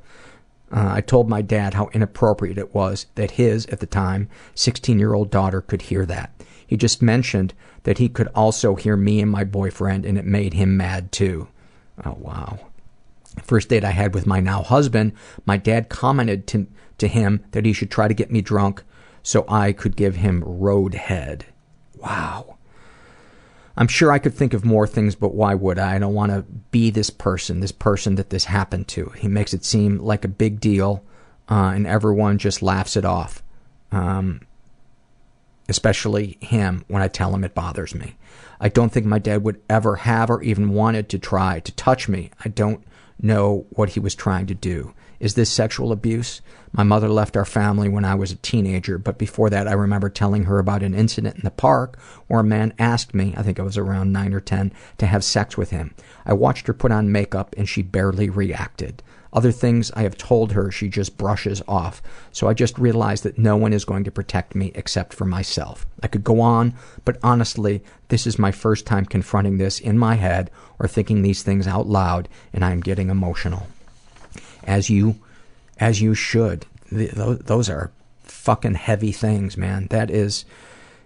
Uh, 0.73 0.93
I 0.95 1.01
told 1.01 1.29
my 1.29 1.43
dad 1.43 1.75
how 1.75 1.89
inappropriate 1.93 2.57
it 2.57 2.73
was 2.73 3.05
that 3.13 3.31
his, 3.31 3.67
at 3.67 3.79
the 3.79 3.85
time, 3.85 4.27
16 4.55 4.97
year 4.97 5.13
old 5.13 5.29
daughter 5.29 5.61
could 5.61 5.83
hear 5.83 6.05
that. 6.07 6.31
He 6.65 6.75
just 6.75 7.01
mentioned 7.01 7.53
that 7.83 7.99
he 7.99 8.09
could 8.09 8.27
also 8.33 8.75
hear 8.75 8.97
me 8.97 9.21
and 9.21 9.29
my 9.29 9.43
boyfriend, 9.43 10.05
and 10.05 10.17
it 10.17 10.25
made 10.25 10.53
him 10.53 10.75
mad 10.75 11.11
too. 11.11 11.47
Oh, 12.03 12.17
wow. 12.19 12.59
First 13.43 13.69
date 13.69 13.83
I 13.83 13.91
had 13.91 14.15
with 14.15 14.25
my 14.25 14.39
now 14.39 14.63
husband, 14.63 15.13
my 15.45 15.57
dad 15.57 15.89
commented 15.89 16.47
to, 16.47 16.67
to 16.97 17.07
him 17.07 17.43
that 17.51 17.65
he 17.65 17.73
should 17.73 17.91
try 17.91 18.07
to 18.07 18.13
get 18.13 18.31
me 18.31 18.41
drunk 18.41 18.83
so 19.21 19.45
I 19.47 19.73
could 19.73 19.95
give 19.95 20.15
him 20.15 20.43
road 20.43 20.95
head. 20.95 21.45
Wow. 21.97 22.57
I'm 23.75 23.87
sure 23.87 24.11
I 24.11 24.19
could 24.19 24.33
think 24.33 24.53
of 24.53 24.63
more 24.63 24.85
things, 24.85 25.15
but 25.15 25.33
why 25.33 25.55
would 25.55 25.79
I? 25.79 25.95
I 25.95 25.99
don't 25.99 26.13
want 26.13 26.31
to 26.31 26.43
be 26.71 26.91
this 26.91 27.09
person, 27.09 27.59
this 27.59 27.71
person 27.71 28.15
that 28.15 28.29
this 28.29 28.45
happened 28.45 28.87
to. 28.89 29.09
He 29.17 29.27
makes 29.27 29.53
it 29.53 29.65
seem 29.65 29.97
like 29.97 30.23
a 30.23 30.29
big 30.29 30.59
deal, 30.59 31.03
uh, 31.49 31.71
and 31.75 31.87
everyone 31.87 32.37
just 32.37 32.61
laughs 32.61 32.95
it 32.95 33.05
off. 33.05 33.41
Um, 33.91 34.41
especially 35.69 36.37
him 36.41 36.83
when 36.87 37.01
I 37.01 37.07
tell 37.07 37.33
him 37.33 37.43
it 37.43 37.55
bothers 37.55 37.95
me. 37.95 38.15
I 38.59 38.69
don't 38.69 38.91
think 38.91 39.05
my 39.05 39.19
dad 39.19 39.43
would 39.43 39.61
ever 39.69 39.97
have 39.97 40.29
or 40.29 40.41
even 40.43 40.69
wanted 40.69 41.09
to 41.09 41.19
try 41.19 41.59
to 41.61 41.71
touch 41.73 42.07
me. 42.07 42.31
I 42.43 42.49
don't 42.49 42.83
know 43.21 43.65
what 43.71 43.89
he 43.89 43.99
was 43.99 44.15
trying 44.15 44.47
to 44.47 44.53
do. 44.53 44.93
Is 45.23 45.35
this 45.35 45.49
sexual 45.49 45.93
abuse? 45.93 46.41
My 46.73 46.83
mother 46.83 47.07
left 47.07 47.37
our 47.37 47.45
family 47.45 47.87
when 47.87 48.03
I 48.03 48.13
was 48.13 48.33
a 48.33 48.35
teenager, 48.35 48.97
but 48.97 49.17
before 49.17 49.49
that, 49.51 49.69
I 49.69 49.71
remember 49.71 50.09
telling 50.09 50.43
her 50.43 50.59
about 50.59 50.83
an 50.83 50.93
incident 50.93 51.37
in 51.37 51.43
the 51.43 51.49
park 51.49 51.97
where 52.27 52.41
a 52.41 52.43
man 52.43 52.73
asked 52.77 53.13
me, 53.13 53.33
I 53.37 53.41
think 53.41 53.57
I 53.57 53.63
was 53.63 53.77
around 53.77 54.11
9 54.11 54.33
or 54.33 54.41
10, 54.41 54.73
to 54.97 55.05
have 55.05 55.23
sex 55.23 55.55
with 55.55 55.69
him. 55.69 55.95
I 56.25 56.33
watched 56.33 56.67
her 56.67 56.73
put 56.73 56.91
on 56.91 57.13
makeup 57.13 57.55
and 57.57 57.69
she 57.69 57.81
barely 57.81 58.29
reacted. 58.29 59.01
Other 59.31 59.53
things 59.53 59.91
I 59.91 60.01
have 60.01 60.17
told 60.17 60.51
her 60.51 60.71
she 60.71 60.89
just 60.89 61.17
brushes 61.17 61.61
off. 61.69 62.01
So 62.33 62.49
I 62.49 62.53
just 62.53 62.77
realized 62.77 63.23
that 63.23 63.37
no 63.37 63.55
one 63.55 63.71
is 63.71 63.85
going 63.85 64.03
to 64.03 64.11
protect 64.11 64.55
me 64.55 64.73
except 64.75 65.13
for 65.13 65.23
myself. 65.23 65.85
I 66.03 66.07
could 66.07 66.25
go 66.25 66.41
on, 66.41 66.73
but 67.05 67.17
honestly, 67.23 67.81
this 68.09 68.27
is 68.27 68.37
my 68.37 68.51
first 68.51 68.85
time 68.85 69.05
confronting 69.05 69.57
this 69.57 69.79
in 69.79 69.97
my 69.97 70.15
head 70.15 70.51
or 70.79 70.89
thinking 70.89 71.21
these 71.21 71.43
things 71.43 71.65
out 71.65 71.87
loud, 71.87 72.27
and 72.51 72.65
I 72.65 72.73
am 72.73 72.81
getting 72.81 73.09
emotional. 73.09 73.67
As 74.65 74.89
you, 74.89 75.15
as 75.79 76.01
you 76.01 76.13
should. 76.13 76.65
Those 76.91 77.69
are 77.69 77.91
fucking 78.23 78.75
heavy 78.75 79.11
things, 79.11 79.57
man. 79.57 79.87
That 79.89 80.11
is, 80.11 80.45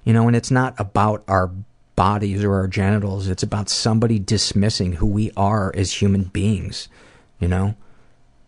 you 0.04 0.14
know, 0.14 0.28
and 0.28 0.36
it's 0.36 0.52
not 0.52 0.76
about 0.80 1.24
our 1.28 1.52
bodies 1.96 2.44
or 2.44 2.56
our 2.56 2.68
genitals. 2.68 3.28
It's 3.28 3.44
about 3.44 3.70
somebody 3.70 4.20
dismissing 4.20 4.94
who 4.94 5.08
we 5.08 5.32
are 5.38 5.72
as 5.76 6.02
human 6.02 6.26
beings, 6.26 6.88
you 7.40 7.48
know? 7.48 7.76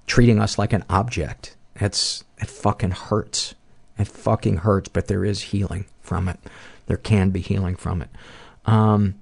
treating 0.10 0.40
us 0.40 0.58
like 0.58 0.74
an 0.74 0.84
object. 0.90 1.56
It's 1.76 2.26
it 2.40 2.50
fucking 2.50 2.92
hurts. 2.92 3.56
It 3.98 4.08
fucking 4.08 4.58
hurts, 4.58 4.90
but 4.90 5.08
there 5.08 5.24
is 5.24 5.42
healing 5.44 5.86
from 6.02 6.28
it. 6.28 6.40
There 6.88 6.98
can 6.98 7.30
be 7.30 7.40
healing 7.40 7.76
from 7.76 8.02
it. 8.02 8.10
Um, 8.66 9.16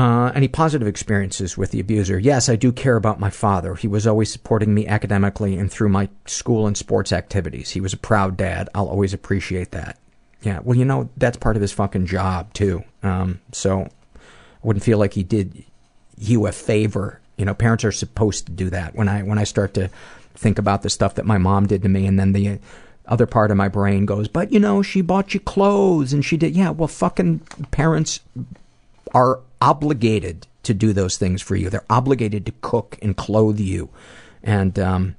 uh, 0.00 0.32
any 0.34 0.48
positive 0.48 0.88
experiences 0.88 1.56
with 1.56 1.70
the 1.70 1.80
abuser? 1.80 2.18
Yes, 2.18 2.48
I 2.48 2.56
do 2.56 2.72
care 2.72 2.96
about 2.96 3.20
my 3.20 3.30
father. 3.30 3.74
He 3.74 3.88
was 3.88 4.06
always 4.06 4.32
supporting 4.32 4.72
me 4.72 4.86
academically 4.86 5.56
and 5.56 5.70
through 5.70 5.90
my 5.90 6.08
school 6.26 6.66
and 6.66 6.76
sports 6.76 7.12
activities. 7.12 7.70
He 7.70 7.80
was 7.80 7.92
a 7.92 7.98
proud 7.98 8.36
dad. 8.36 8.68
I'll 8.74 8.88
always 8.88 9.12
appreciate 9.12 9.72
that. 9.72 9.98
Yeah, 10.42 10.60
well, 10.62 10.76
you 10.76 10.84
know, 10.84 11.10
that's 11.16 11.36
part 11.36 11.56
of 11.56 11.62
his 11.62 11.72
fucking 11.72 12.06
job, 12.06 12.52
too. 12.54 12.82
Um, 13.02 13.40
so 13.52 13.82
I 13.82 13.88
wouldn't 14.62 14.84
feel 14.84 14.98
like 14.98 15.12
he 15.14 15.22
did 15.22 15.64
you 16.16 16.46
a 16.46 16.52
favor 16.52 17.20
you 17.40 17.46
know, 17.46 17.54
parents 17.54 17.84
are 17.84 17.92
supposed 17.92 18.44
to 18.46 18.52
do 18.52 18.68
that. 18.68 18.94
When 18.94 19.08
I 19.08 19.22
when 19.22 19.38
I 19.38 19.44
start 19.44 19.72
to 19.74 19.88
think 20.34 20.58
about 20.58 20.82
the 20.82 20.90
stuff 20.90 21.14
that 21.14 21.24
my 21.24 21.38
mom 21.38 21.66
did 21.66 21.82
to 21.82 21.88
me, 21.88 22.06
and 22.06 22.18
then 22.18 22.32
the 22.32 22.58
other 23.06 23.24
part 23.24 23.50
of 23.50 23.56
my 23.56 23.66
brain 23.66 24.04
goes, 24.04 24.28
but 24.28 24.52
you 24.52 24.60
know, 24.60 24.82
she 24.82 25.00
bought 25.00 25.32
you 25.32 25.40
clothes 25.40 26.12
and 26.12 26.22
she 26.22 26.36
did. 26.36 26.54
Yeah, 26.54 26.68
well, 26.68 26.86
fucking 26.86 27.38
parents 27.70 28.20
are 29.14 29.40
obligated 29.60 30.46
to 30.62 30.74
do 30.74 30.92
those 30.92 31.16
things 31.16 31.42
for 31.42 31.56
you. 31.56 31.70
They're 31.70 31.84
obligated 31.90 32.46
to 32.46 32.52
cook 32.60 32.98
and 33.02 33.16
clothe 33.16 33.60
you, 33.60 33.90
and 34.42 34.78
um, 34.78 35.16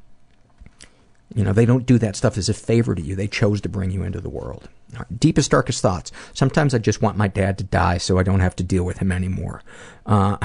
you 1.33 1.43
know 1.43 1.53
they 1.53 1.65
don't 1.65 1.85
do 1.85 1.97
that 1.97 2.15
stuff 2.15 2.37
as 2.37 2.49
a 2.49 2.53
favor 2.53 2.95
to 2.95 3.01
you. 3.01 3.15
They 3.15 3.27
chose 3.27 3.61
to 3.61 3.69
bring 3.69 3.91
you 3.91 4.03
into 4.03 4.21
the 4.21 4.29
world. 4.29 4.69
Deepest, 5.17 5.51
darkest 5.51 5.81
thoughts. 5.81 6.11
Sometimes 6.33 6.73
I 6.73 6.77
just 6.77 7.01
want 7.01 7.17
my 7.17 7.29
dad 7.29 7.57
to 7.59 7.63
die 7.63 7.97
so 7.97 8.17
I 8.17 8.23
don't 8.23 8.41
have 8.41 8.55
to 8.57 8.63
deal 8.63 8.83
with 8.83 8.97
him 8.97 9.11
anymore. 9.11 9.63
Uh, 10.05 10.37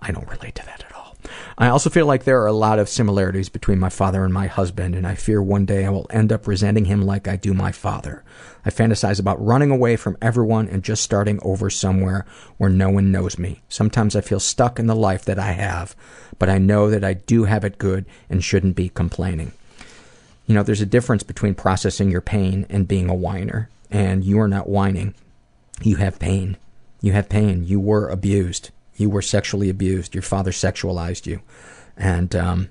I 0.00 0.12
don't 0.12 0.28
relate 0.28 0.54
to 0.54 0.64
that. 0.66 0.84
I 1.56 1.68
also 1.68 1.90
feel 1.90 2.06
like 2.06 2.24
there 2.24 2.40
are 2.42 2.46
a 2.46 2.52
lot 2.52 2.78
of 2.78 2.88
similarities 2.88 3.48
between 3.48 3.78
my 3.78 3.88
father 3.88 4.24
and 4.24 4.32
my 4.32 4.46
husband, 4.46 4.94
and 4.94 5.06
I 5.06 5.14
fear 5.14 5.42
one 5.42 5.66
day 5.66 5.84
I 5.84 5.90
will 5.90 6.06
end 6.10 6.32
up 6.32 6.46
resenting 6.46 6.84
him 6.84 7.02
like 7.02 7.26
I 7.26 7.36
do 7.36 7.52
my 7.52 7.72
father. 7.72 8.22
I 8.64 8.70
fantasize 8.70 9.18
about 9.18 9.44
running 9.44 9.70
away 9.70 9.96
from 9.96 10.16
everyone 10.20 10.68
and 10.68 10.82
just 10.82 11.02
starting 11.02 11.38
over 11.42 11.70
somewhere 11.70 12.26
where 12.58 12.70
no 12.70 12.90
one 12.90 13.10
knows 13.10 13.38
me. 13.38 13.62
Sometimes 13.68 14.14
I 14.14 14.20
feel 14.20 14.40
stuck 14.40 14.78
in 14.78 14.86
the 14.86 14.94
life 14.94 15.24
that 15.24 15.38
I 15.38 15.52
have, 15.52 15.96
but 16.38 16.48
I 16.48 16.58
know 16.58 16.90
that 16.90 17.04
I 17.04 17.14
do 17.14 17.44
have 17.44 17.64
it 17.64 17.78
good 17.78 18.04
and 18.28 18.44
shouldn't 18.44 18.76
be 18.76 18.88
complaining. 18.88 19.52
You 20.46 20.54
know, 20.54 20.62
there's 20.62 20.80
a 20.80 20.86
difference 20.86 21.22
between 21.22 21.54
processing 21.54 22.10
your 22.10 22.20
pain 22.20 22.66
and 22.68 22.88
being 22.88 23.10
a 23.10 23.14
whiner, 23.14 23.68
and 23.90 24.24
you 24.24 24.40
are 24.40 24.48
not 24.48 24.68
whining. 24.68 25.14
You 25.82 25.96
have 25.96 26.18
pain. 26.18 26.56
You 27.00 27.12
have 27.12 27.28
pain. 27.28 27.64
You 27.64 27.80
were 27.80 28.08
abused 28.08 28.70
you 28.98 29.08
were 29.08 29.22
sexually 29.22 29.70
abused. 29.70 30.14
Your 30.14 30.22
father 30.22 30.50
sexualized 30.50 31.26
you. 31.26 31.40
And 31.96 32.34
um, 32.36 32.68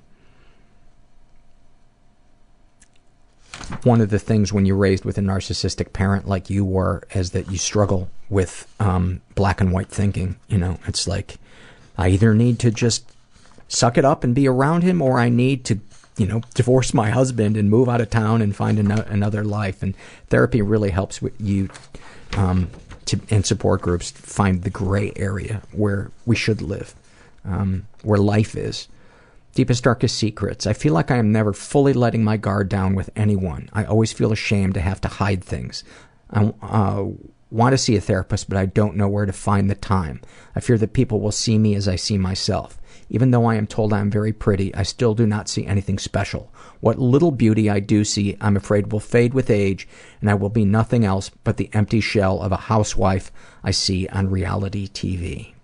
one 3.82 4.00
of 4.00 4.10
the 4.10 4.18
things 4.18 4.52
when 4.52 4.66
you're 4.66 4.76
raised 4.76 5.04
with 5.04 5.18
a 5.18 5.22
narcissistic 5.22 5.92
parent 5.92 6.26
like 6.28 6.50
you 6.50 6.64
were 6.64 7.02
is 7.14 7.30
that 7.32 7.50
you 7.50 7.58
struggle 7.58 8.08
with 8.28 8.72
um, 8.80 9.20
black 9.34 9.60
and 9.60 9.72
white 9.72 9.88
thinking. 9.88 10.36
You 10.48 10.58
know, 10.58 10.78
it's 10.86 11.06
like 11.06 11.36
I 11.96 12.08
either 12.08 12.34
need 12.34 12.58
to 12.60 12.70
just 12.70 13.10
suck 13.68 13.98
it 13.98 14.04
up 14.04 14.24
and 14.24 14.34
be 14.34 14.48
around 14.48 14.82
him, 14.82 15.02
or 15.02 15.18
I 15.18 15.28
need 15.28 15.64
to, 15.66 15.80
you 16.16 16.26
know, 16.26 16.42
divorce 16.54 16.94
my 16.94 17.10
husband 17.10 17.56
and 17.56 17.68
move 17.68 17.88
out 17.88 18.00
of 18.00 18.10
town 18.10 18.40
and 18.40 18.56
find 18.56 18.78
an- 18.78 18.90
another 18.90 19.44
life. 19.44 19.82
And 19.82 19.94
therapy 20.28 20.62
really 20.62 20.90
helps 20.90 21.20
with 21.20 21.38
you 21.40 21.68
um, 22.36 22.70
to, 23.08 23.20
and 23.30 23.44
support 23.44 23.82
groups 23.82 24.10
find 24.10 24.62
the 24.62 24.70
gray 24.70 25.12
area 25.16 25.62
where 25.72 26.10
we 26.26 26.36
should 26.36 26.62
live, 26.62 26.94
um, 27.44 27.86
where 28.02 28.18
life 28.18 28.56
is. 28.56 28.88
Deepest, 29.54 29.82
darkest 29.82 30.16
secrets. 30.16 30.66
I 30.66 30.72
feel 30.72 30.92
like 30.94 31.10
I 31.10 31.16
am 31.16 31.32
never 31.32 31.52
fully 31.52 31.92
letting 31.92 32.22
my 32.22 32.36
guard 32.36 32.68
down 32.68 32.94
with 32.94 33.10
anyone. 33.16 33.68
I 33.72 33.84
always 33.84 34.12
feel 34.12 34.30
ashamed 34.30 34.74
to 34.74 34.80
have 34.80 35.00
to 35.00 35.08
hide 35.08 35.42
things. 35.42 35.82
I 36.30 36.52
uh, 36.62 37.06
want 37.50 37.72
to 37.72 37.78
see 37.78 37.96
a 37.96 38.00
therapist, 38.00 38.48
but 38.48 38.58
I 38.58 38.66
don't 38.66 38.96
know 38.96 39.08
where 39.08 39.26
to 39.26 39.32
find 39.32 39.68
the 39.68 39.74
time. 39.74 40.20
I 40.54 40.60
fear 40.60 40.78
that 40.78 40.92
people 40.92 41.20
will 41.20 41.32
see 41.32 41.58
me 41.58 41.74
as 41.74 41.88
I 41.88 41.96
see 41.96 42.18
myself. 42.18 42.78
Even 43.10 43.30
though 43.30 43.46
I 43.46 43.56
am 43.56 43.66
told 43.66 43.92
I 43.92 44.00
am 44.00 44.10
very 44.10 44.32
pretty, 44.32 44.74
I 44.74 44.82
still 44.82 45.14
do 45.14 45.26
not 45.26 45.48
see 45.48 45.66
anything 45.66 45.98
special. 45.98 46.52
What 46.80 46.98
little 46.98 47.32
beauty 47.32 47.68
I 47.68 47.80
do 47.80 48.04
see, 48.04 48.36
I'm 48.40 48.56
afraid 48.56 48.92
will 48.92 49.00
fade 49.00 49.34
with 49.34 49.50
age, 49.50 49.88
and 50.20 50.30
I 50.30 50.34
will 50.34 50.48
be 50.48 50.64
nothing 50.64 51.04
else 51.04 51.30
but 51.42 51.56
the 51.56 51.70
empty 51.72 52.00
shell 52.00 52.40
of 52.40 52.52
a 52.52 52.56
housewife 52.56 53.32
I 53.64 53.72
see 53.72 54.06
on 54.08 54.30
reality 54.30 54.88
TV. 54.88 55.54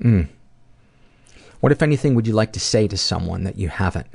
Mm. 0.00 0.28
What, 1.60 1.72
if 1.72 1.82
anything, 1.82 2.14
would 2.14 2.26
you 2.26 2.34
like 2.34 2.52
to 2.52 2.60
say 2.60 2.86
to 2.88 2.96
someone 2.96 3.44
that 3.44 3.58
you 3.58 3.68
haven't? 3.68 4.06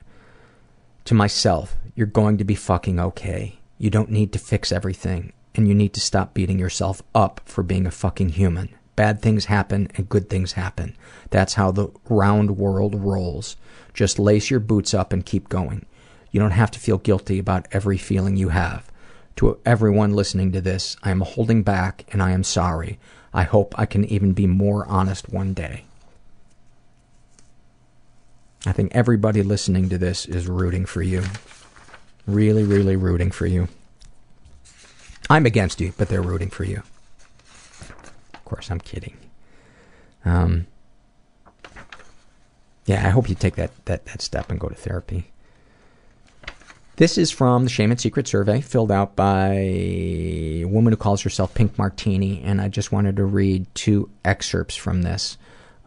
To 1.06 1.14
myself, 1.14 1.76
you're 1.96 2.08
going 2.08 2.38
to 2.38 2.46
be 2.46 2.56
fucking 2.56 3.00
okay. 3.00 3.60
You 3.78 3.90
don't 3.90 4.12
need 4.12 4.32
to 4.34 4.40
fix 4.40 4.72
everything, 4.72 5.34
and 5.56 5.68
you 5.68 5.74
need 5.74 5.94
to 5.94 6.00
stop 6.00 6.34
beating 6.34 6.60
yourself 6.60 7.02
up 7.14 7.42
for 7.44 7.64
being 7.64 7.86
a 7.86 7.92
fucking 7.92 8.30
human. 8.30 8.70
Bad 8.96 9.22
things 9.22 9.46
happen 9.46 9.90
and 9.96 10.08
good 10.08 10.30
things 10.30 10.54
happen. 10.54 10.96
That's 11.32 11.56
how 11.56 11.72
the 11.72 11.90
round 12.08 12.58
world 12.58 12.96
rolls. 12.96 13.58
Just 13.94 14.20
lace 14.20 14.50
your 14.50 14.60
boots 14.60 14.94
up 14.94 15.14
and 15.14 15.26
keep 15.26 15.50
going. 15.50 15.86
You 16.32 16.40
don't 16.40 16.52
have 16.52 16.72
to 16.72 16.80
feel 16.80 16.98
guilty 16.98 17.40
about 17.40 17.68
every 17.72 17.98
feeling 17.98 18.36
you 18.36 18.50
have. 18.50 18.90
To 19.38 19.60
everyone 19.66 20.14
listening 20.14 20.52
to 20.52 20.62
this, 20.62 20.98
I 21.04 21.12
am 21.12 21.22
holding 21.22 21.64
back 21.64 22.06
and 22.12 22.22
I 22.22 22.32
am 22.32 22.44
sorry. 22.44 23.00
I 23.34 23.44
hope 23.44 23.74
I 23.78 23.86
can 23.86 24.06
even 24.06 24.34
be 24.34 24.48
more 24.48 24.86
honest 24.88 25.30
one 25.30 25.54
day. 25.54 25.86
I 28.66 28.72
think 28.72 28.96
everybody 28.96 29.44
listening 29.44 29.90
to 29.90 29.98
this 29.98 30.26
is 30.26 30.48
rooting 30.48 30.86
for 30.86 31.02
you. 31.02 31.24
Really, 32.26 32.64
really 32.64 32.96
rooting 32.96 33.32
for 33.32 33.46
you. 33.46 33.68
I'm 35.30 35.46
against 35.46 35.82
you, 35.82 35.94
but 35.98 36.10
they're 36.10 36.22
rooting 36.22 36.50
for 36.50 36.64
you. 36.64 36.84
Of 38.34 38.46
course, 38.46 38.72
I'm 38.72 38.80
kidding. 38.80 39.18
Um, 40.24 40.68
yeah, 42.86 43.06
I 43.06 43.10
hope 43.10 43.30
you 43.30 43.36
take 43.36 43.56
that, 43.56 43.72
that, 43.86 44.06
that 44.06 44.22
step 44.22 44.50
and 44.50 44.60
go 44.60 44.70
to 44.70 44.76
therapy. 44.76 45.32
This 46.96 47.18
is 47.18 47.32
from 47.32 47.64
the 47.64 47.70
Shame 47.72 47.90
and 47.90 48.00
Secret 48.00 48.28
survey, 48.28 48.62
filled 48.62 48.92
out 48.92 49.16
by 49.16 49.54
a 49.54 50.66
woman 50.66 50.94
who 50.94 50.98
calls 50.98 51.22
herself 51.22 51.54
Pink 51.56 51.78
Martini, 51.78 52.42
and 52.44 52.62
I 52.62 52.68
just 52.68 52.92
wanted 52.92 53.16
to 53.16 53.26
read 53.26 53.66
two 53.74 54.12
excerpts 54.24 54.76
from 54.76 55.02
this. 55.02 55.38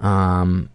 Um, 0.00 0.68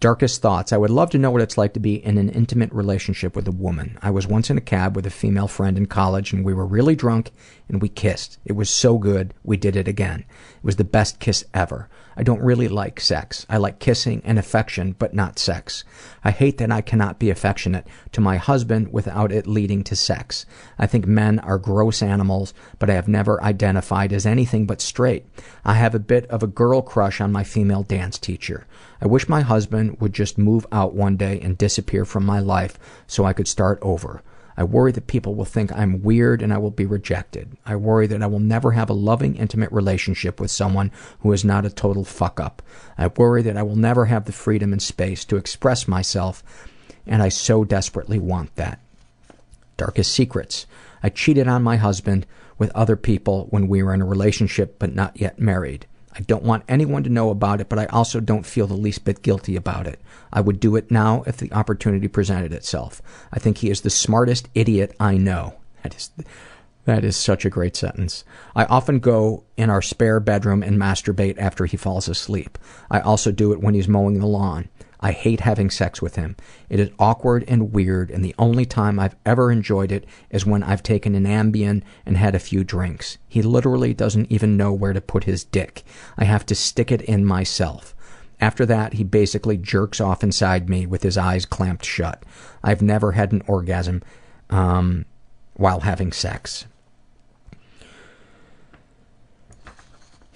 Darkest 0.00 0.40
thoughts. 0.40 0.72
I 0.72 0.76
would 0.76 0.90
love 0.90 1.10
to 1.10 1.18
know 1.18 1.32
what 1.32 1.42
it's 1.42 1.58
like 1.58 1.72
to 1.74 1.80
be 1.80 1.94
in 2.04 2.18
an 2.18 2.28
intimate 2.28 2.72
relationship 2.72 3.34
with 3.34 3.48
a 3.48 3.52
woman. 3.52 3.98
I 4.00 4.10
was 4.10 4.28
once 4.28 4.48
in 4.48 4.56
a 4.56 4.60
cab 4.60 4.94
with 4.94 5.04
a 5.06 5.10
female 5.10 5.48
friend 5.48 5.76
in 5.76 5.86
college 5.86 6.32
and 6.32 6.44
we 6.44 6.54
were 6.54 6.64
really 6.64 6.94
drunk 6.94 7.32
and 7.68 7.82
we 7.82 7.88
kissed. 7.88 8.38
It 8.44 8.52
was 8.52 8.70
so 8.70 8.96
good, 8.96 9.34
we 9.42 9.56
did 9.56 9.74
it 9.74 9.88
again. 9.88 10.20
It 10.20 10.64
was 10.64 10.76
the 10.76 10.84
best 10.84 11.18
kiss 11.18 11.44
ever. 11.52 11.88
I 12.16 12.22
don't 12.22 12.42
really 12.42 12.68
like 12.68 13.00
sex. 13.00 13.44
I 13.48 13.56
like 13.56 13.80
kissing 13.80 14.22
and 14.24 14.38
affection, 14.38 14.94
but 14.98 15.14
not 15.14 15.38
sex. 15.38 15.82
I 16.22 16.30
hate 16.30 16.58
that 16.58 16.70
I 16.70 16.80
cannot 16.80 17.18
be 17.18 17.30
affectionate 17.30 17.86
to 18.12 18.20
my 18.20 18.36
husband 18.36 18.92
without 18.92 19.32
it 19.32 19.48
leading 19.48 19.82
to 19.84 19.96
sex. 19.96 20.46
I 20.78 20.86
think 20.86 21.06
men 21.06 21.40
are 21.40 21.58
gross 21.58 22.02
animals, 22.02 22.54
but 22.78 22.88
I 22.88 22.94
have 22.94 23.08
never 23.08 23.42
identified 23.42 24.12
as 24.12 24.26
anything 24.26 24.64
but 24.64 24.80
straight. 24.80 25.26
I 25.64 25.74
have 25.74 25.96
a 25.96 26.00
bit 26.00 26.26
of 26.26 26.44
a 26.44 26.48
girl 26.48 26.82
crush 26.82 27.20
on 27.20 27.32
my 27.32 27.42
female 27.42 27.82
dance 27.82 28.18
teacher. 28.18 28.64
I 29.00 29.06
wish 29.06 29.28
my 29.28 29.42
husband 29.42 30.00
would 30.00 30.12
just 30.12 30.38
move 30.38 30.66
out 30.72 30.94
one 30.94 31.16
day 31.16 31.40
and 31.40 31.56
disappear 31.56 32.04
from 32.04 32.24
my 32.24 32.40
life 32.40 32.78
so 33.06 33.24
I 33.24 33.32
could 33.32 33.48
start 33.48 33.78
over. 33.80 34.22
I 34.58 34.64
worry 34.64 34.90
that 34.90 35.06
people 35.06 35.36
will 35.36 35.44
think 35.44 35.70
I'm 35.70 36.02
weird 36.02 36.42
and 36.42 36.52
I 36.52 36.58
will 36.58 36.72
be 36.72 36.84
rejected. 36.84 37.56
I 37.64 37.76
worry 37.76 38.08
that 38.08 38.24
I 38.24 38.26
will 38.26 38.40
never 38.40 38.72
have 38.72 38.90
a 38.90 38.94
loving, 38.94 39.36
intimate 39.36 39.70
relationship 39.70 40.40
with 40.40 40.50
someone 40.50 40.90
who 41.20 41.32
is 41.32 41.44
not 41.44 41.64
a 41.64 41.70
total 41.70 42.02
fuck 42.02 42.40
up. 42.40 42.60
I 42.98 43.06
worry 43.06 43.42
that 43.42 43.56
I 43.56 43.62
will 43.62 43.76
never 43.76 44.06
have 44.06 44.24
the 44.24 44.32
freedom 44.32 44.72
and 44.72 44.82
space 44.82 45.24
to 45.26 45.36
express 45.36 45.86
myself, 45.86 46.42
and 47.06 47.22
I 47.22 47.28
so 47.28 47.62
desperately 47.62 48.18
want 48.18 48.56
that. 48.56 48.80
Darkest 49.76 50.10
secrets. 50.10 50.66
I 51.04 51.10
cheated 51.10 51.46
on 51.46 51.62
my 51.62 51.76
husband 51.76 52.26
with 52.58 52.72
other 52.74 52.96
people 52.96 53.46
when 53.50 53.68
we 53.68 53.84
were 53.84 53.94
in 53.94 54.02
a 54.02 54.06
relationship 54.06 54.76
but 54.80 54.92
not 54.92 55.20
yet 55.20 55.38
married. 55.38 55.86
I 56.18 56.22
don't 56.22 56.42
want 56.42 56.64
anyone 56.68 57.04
to 57.04 57.10
know 57.10 57.30
about 57.30 57.60
it, 57.60 57.68
but 57.68 57.78
I 57.78 57.86
also 57.86 58.18
don't 58.18 58.44
feel 58.44 58.66
the 58.66 58.74
least 58.74 59.04
bit 59.04 59.22
guilty 59.22 59.54
about 59.54 59.86
it. 59.86 60.00
I 60.32 60.40
would 60.40 60.58
do 60.58 60.74
it 60.74 60.90
now 60.90 61.22
if 61.28 61.36
the 61.36 61.52
opportunity 61.52 62.08
presented 62.08 62.52
itself. 62.52 63.00
I 63.32 63.38
think 63.38 63.58
he 63.58 63.70
is 63.70 63.82
the 63.82 63.90
smartest 63.90 64.48
idiot 64.54 64.94
I 64.98 65.16
know. 65.16 65.54
That 65.84 65.94
is, 65.94 66.10
that 66.86 67.04
is 67.04 67.16
such 67.16 67.44
a 67.44 67.50
great 67.50 67.76
sentence. 67.76 68.24
I 68.56 68.64
often 68.64 68.98
go 68.98 69.44
in 69.56 69.70
our 69.70 69.80
spare 69.80 70.18
bedroom 70.18 70.64
and 70.64 70.76
masturbate 70.76 71.38
after 71.38 71.66
he 71.66 71.76
falls 71.76 72.08
asleep. 72.08 72.58
I 72.90 72.98
also 72.98 73.30
do 73.30 73.52
it 73.52 73.60
when 73.60 73.74
he's 73.74 73.86
mowing 73.86 74.18
the 74.18 74.26
lawn. 74.26 74.68
I 75.00 75.12
hate 75.12 75.40
having 75.40 75.70
sex 75.70 76.02
with 76.02 76.16
him. 76.16 76.36
It 76.68 76.80
is 76.80 76.90
awkward 76.98 77.44
and 77.46 77.72
weird, 77.72 78.10
and 78.10 78.24
the 78.24 78.34
only 78.38 78.64
time 78.64 78.98
I've 78.98 79.16
ever 79.24 79.50
enjoyed 79.50 79.92
it 79.92 80.06
is 80.30 80.44
when 80.44 80.62
I've 80.62 80.82
taken 80.82 81.14
an 81.14 81.24
Ambien 81.24 81.82
and 82.04 82.16
had 82.16 82.34
a 82.34 82.40
few 82.40 82.64
drinks. 82.64 83.18
He 83.28 83.42
literally 83.42 83.94
doesn't 83.94 84.30
even 84.30 84.56
know 84.56 84.72
where 84.72 84.92
to 84.92 85.00
put 85.00 85.24
his 85.24 85.44
dick. 85.44 85.84
I 86.16 86.24
have 86.24 86.44
to 86.46 86.54
stick 86.54 86.90
it 86.90 87.02
in 87.02 87.24
myself. 87.24 87.94
After 88.40 88.64
that, 88.66 88.94
he 88.94 89.04
basically 89.04 89.56
jerks 89.56 90.00
off 90.00 90.22
inside 90.22 90.68
me 90.68 90.86
with 90.86 91.02
his 91.02 91.18
eyes 91.18 91.44
clamped 91.44 91.84
shut. 91.84 92.24
I've 92.62 92.82
never 92.82 93.12
had 93.12 93.32
an 93.32 93.42
orgasm 93.46 94.02
um, 94.50 95.04
while 95.54 95.80
having 95.80 96.12
sex. 96.12 96.66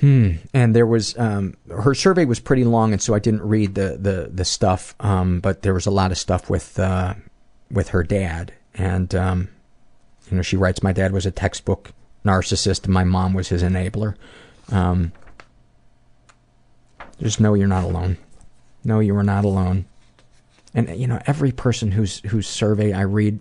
Hmm. 0.03 0.33
And 0.53 0.75
there 0.75 0.85
was 0.85 1.17
um, 1.17 1.55
her 1.71 1.95
survey 1.95 2.25
was 2.25 2.41
pretty 2.41 2.65
long, 2.65 2.93
and 2.93 3.01
so 3.01 3.15
I 3.15 3.21
didn't 3.21 3.43
read 3.43 3.77
the 3.77 3.97
the 4.01 4.31
the 4.35 4.45
stuff. 4.45 4.97
Um, 4.99 5.39
but 5.39 5.63
there 5.63 5.73
was 5.73 5.87
a 5.87 5.93
lot 5.93 6.11
of 6.11 6.19
stuff 6.19 6.51
with 6.51 6.77
uh, 6.77 7.15
with 7.71 7.91
her 7.91 8.03
dad, 8.03 8.53
and 8.75 9.15
um, 9.15 9.49
you 10.29 10.37
know 10.37 10.43
she 10.43 10.57
writes, 10.57 10.83
"My 10.83 10.93
dad 10.93 11.13
was 11.13 11.25
a 11.25 11.31
textbook 11.31 11.93
narcissist, 12.25 12.85
and 12.85 12.93
my 12.93 13.05
mom 13.05 13.33
was 13.33 13.51
his 13.51 13.63
enabler." 13.63 14.17
Um, 14.73 15.13
just 17.21 17.39
know 17.39 17.55
you're 17.55 17.69
not 17.69 17.85
alone. 17.85 18.19
Know 18.83 18.99
you 18.99 19.17
are 19.17 19.23
not 19.23 19.45
alone. 19.45 19.85
And 20.75 20.99
you 20.99 21.07
know 21.07 21.23
every 21.27 21.53
person 21.53 21.93
whose 21.93 22.19
whose 22.21 22.49
survey 22.49 22.93
I 22.93 23.03
read 23.03 23.39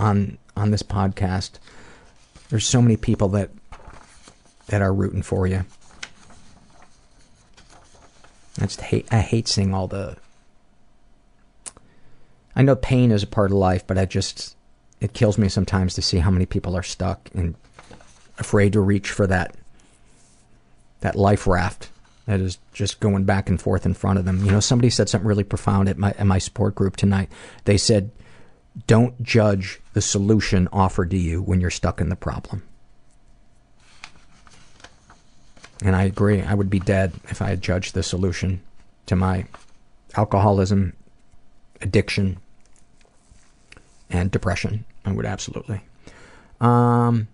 on 0.00 0.38
on 0.56 0.72
this 0.72 0.82
podcast, 0.82 1.60
there's 2.48 2.66
so 2.66 2.82
many 2.82 2.96
people 2.96 3.28
that 3.28 3.50
that 4.66 4.82
are 4.82 4.92
rooting 4.92 5.22
for 5.22 5.46
you. 5.46 5.64
I 8.58 8.62
just 8.66 8.80
hate 8.80 9.12
I 9.12 9.20
hate 9.20 9.48
seeing 9.48 9.74
all 9.74 9.88
the 9.88 10.16
I 12.56 12.62
know 12.62 12.76
pain 12.76 13.10
is 13.10 13.22
a 13.22 13.26
part 13.26 13.50
of 13.50 13.56
life, 13.56 13.86
but 13.86 13.98
I 13.98 14.04
just 14.04 14.56
it 15.00 15.12
kills 15.12 15.38
me 15.38 15.48
sometimes 15.48 15.94
to 15.94 16.02
see 16.02 16.18
how 16.18 16.30
many 16.30 16.46
people 16.46 16.76
are 16.76 16.82
stuck 16.82 17.28
and 17.34 17.54
afraid 18.38 18.72
to 18.72 18.80
reach 18.80 19.10
for 19.10 19.26
that 19.26 19.56
that 21.00 21.16
life 21.16 21.46
raft 21.46 21.90
that 22.26 22.40
is 22.40 22.58
just 22.72 23.00
going 23.00 23.24
back 23.24 23.48
and 23.48 23.60
forth 23.60 23.84
in 23.84 23.92
front 23.92 24.18
of 24.18 24.24
them. 24.24 24.44
You 24.44 24.52
know, 24.52 24.60
somebody 24.60 24.88
said 24.88 25.08
something 25.08 25.28
really 25.28 25.44
profound 25.44 25.88
at 25.88 25.98
my 25.98 26.12
at 26.12 26.26
my 26.26 26.38
support 26.38 26.74
group 26.74 26.96
tonight. 26.96 27.30
They 27.64 27.76
said, 27.76 28.10
"Don't 28.86 29.22
judge 29.22 29.80
the 29.92 30.00
solution 30.00 30.68
offered 30.72 31.10
to 31.10 31.18
you 31.18 31.42
when 31.42 31.60
you're 31.60 31.70
stuck 31.70 32.00
in 32.00 32.08
the 32.08 32.16
problem." 32.16 32.62
And 35.84 35.94
I 35.94 36.04
agree. 36.04 36.40
I 36.40 36.54
would 36.54 36.70
be 36.70 36.80
dead 36.80 37.12
if 37.28 37.42
I 37.42 37.50
had 37.50 37.60
judged 37.60 37.92
the 37.92 38.02
solution 38.02 38.62
to 39.04 39.14
my 39.14 39.44
alcoholism, 40.16 40.94
addiction, 41.82 42.38
and 44.08 44.30
depression. 44.30 44.86
I 45.04 45.12
would 45.12 45.26
absolutely. 45.26 45.82
Um, 46.58 47.28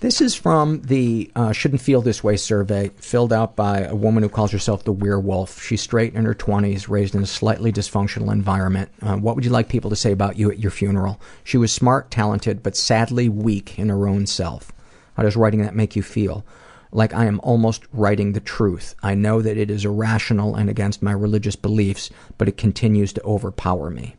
this 0.00 0.22
is 0.22 0.34
from 0.34 0.80
the 0.80 1.30
uh, 1.36 1.52
Shouldn't 1.52 1.82
Feel 1.82 2.00
This 2.00 2.24
Way 2.24 2.38
survey, 2.38 2.88
filled 2.96 3.32
out 3.32 3.54
by 3.54 3.80
a 3.80 3.94
woman 3.94 4.22
who 4.22 4.30
calls 4.30 4.52
herself 4.52 4.84
the 4.84 4.92
Werewolf. 4.92 5.60
She's 5.62 5.82
straight 5.82 6.14
in 6.14 6.24
her 6.24 6.34
20s, 6.34 6.88
raised 6.88 7.14
in 7.14 7.22
a 7.22 7.26
slightly 7.26 7.70
dysfunctional 7.70 8.32
environment. 8.32 8.90
Uh, 9.02 9.16
what 9.16 9.34
would 9.34 9.44
you 9.44 9.50
like 9.50 9.68
people 9.68 9.90
to 9.90 9.96
say 9.96 10.12
about 10.12 10.38
you 10.38 10.50
at 10.50 10.60
your 10.60 10.70
funeral? 10.70 11.20
She 11.44 11.58
was 11.58 11.70
smart, 11.70 12.10
talented, 12.10 12.62
but 12.62 12.76
sadly 12.76 13.28
weak 13.28 13.78
in 13.78 13.90
her 13.90 14.08
own 14.08 14.26
self. 14.26 14.72
How 15.18 15.24
does 15.24 15.36
writing 15.36 15.62
that 15.62 15.74
make 15.74 15.96
you 15.96 16.02
feel? 16.02 16.46
Like 16.92 17.12
I 17.12 17.24
am 17.24 17.40
almost 17.42 17.82
writing 17.92 18.32
the 18.32 18.40
truth. 18.40 18.94
I 19.02 19.16
know 19.16 19.42
that 19.42 19.56
it 19.56 19.68
is 19.68 19.84
irrational 19.84 20.54
and 20.54 20.70
against 20.70 21.02
my 21.02 21.10
religious 21.10 21.56
beliefs, 21.56 22.08
but 22.38 22.46
it 22.46 22.56
continues 22.56 23.12
to 23.14 23.24
overpower 23.24 23.90
me. 23.90 24.14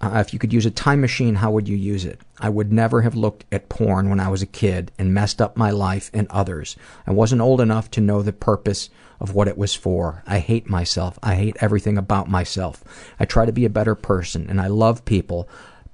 Uh, 0.00 0.12
if 0.14 0.32
you 0.32 0.38
could 0.38 0.54
use 0.54 0.64
a 0.64 0.70
time 0.70 1.02
machine, 1.02 1.34
how 1.34 1.50
would 1.50 1.68
you 1.68 1.76
use 1.76 2.06
it? 2.06 2.22
I 2.40 2.48
would 2.48 2.72
never 2.72 3.02
have 3.02 3.14
looked 3.14 3.44
at 3.52 3.68
porn 3.68 4.08
when 4.08 4.18
I 4.18 4.28
was 4.28 4.40
a 4.40 4.46
kid 4.46 4.90
and 4.98 5.12
messed 5.12 5.42
up 5.42 5.54
my 5.54 5.70
life 5.70 6.10
and 6.14 6.26
others. 6.28 6.76
I 7.06 7.10
wasn't 7.10 7.42
old 7.42 7.60
enough 7.60 7.90
to 7.90 8.00
know 8.00 8.22
the 8.22 8.32
purpose 8.32 8.88
of 9.20 9.34
what 9.34 9.48
it 9.48 9.58
was 9.58 9.74
for. 9.74 10.22
I 10.26 10.38
hate 10.38 10.66
myself. 10.66 11.18
I 11.22 11.34
hate 11.34 11.58
everything 11.60 11.98
about 11.98 12.30
myself. 12.30 12.82
I 13.20 13.26
try 13.26 13.44
to 13.44 13.52
be 13.52 13.66
a 13.66 13.70
better 13.70 13.94
person 13.94 14.48
and 14.48 14.62
I 14.62 14.68
love 14.68 15.04
people, 15.04 15.46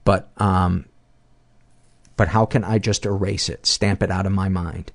but 0.05 0.31
um, 0.37 0.85
but 2.17 2.29
how 2.29 2.47
can 2.47 2.65
I 2.65 2.79
just 2.79 3.07
erase 3.07 3.49
it, 3.49 3.67
stamp 3.67 4.03
it 4.03 4.11
out 4.11 4.27
of 4.27 4.33
my 4.33 4.49
mind? 4.49 4.93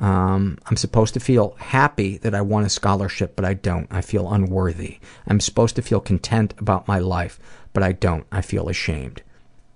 Um, 0.00 0.58
I'm 0.66 0.76
supposed 0.76 1.14
to 1.14 1.20
feel 1.20 1.56
happy 1.58 2.18
that 2.18 2.34
I 2.34 2.40
won 2.40 2.64
a 2.64 2.70
scholarship, 2.70 3.34
but 3.34 3.44
I 3.44 3.54
don't. 3.54 3.88
I 3.90 4.00
feel 4.00 4.32
unworthy. 4.32 4.98
I'm 5.26 5.40
supposed 5.40 5.76
to 5.76 5.82
feel 5.82 6.00
content 6.00 6.54
about 6.58 6.86
my 6.86 7.00
life, 7.00 7.40
but 7.72 7.82
I 7.82 7.92
don't. 7.92 8.26
I 8.30 8.42
feel 8.42 8.68
ashamed. 8.68 9.22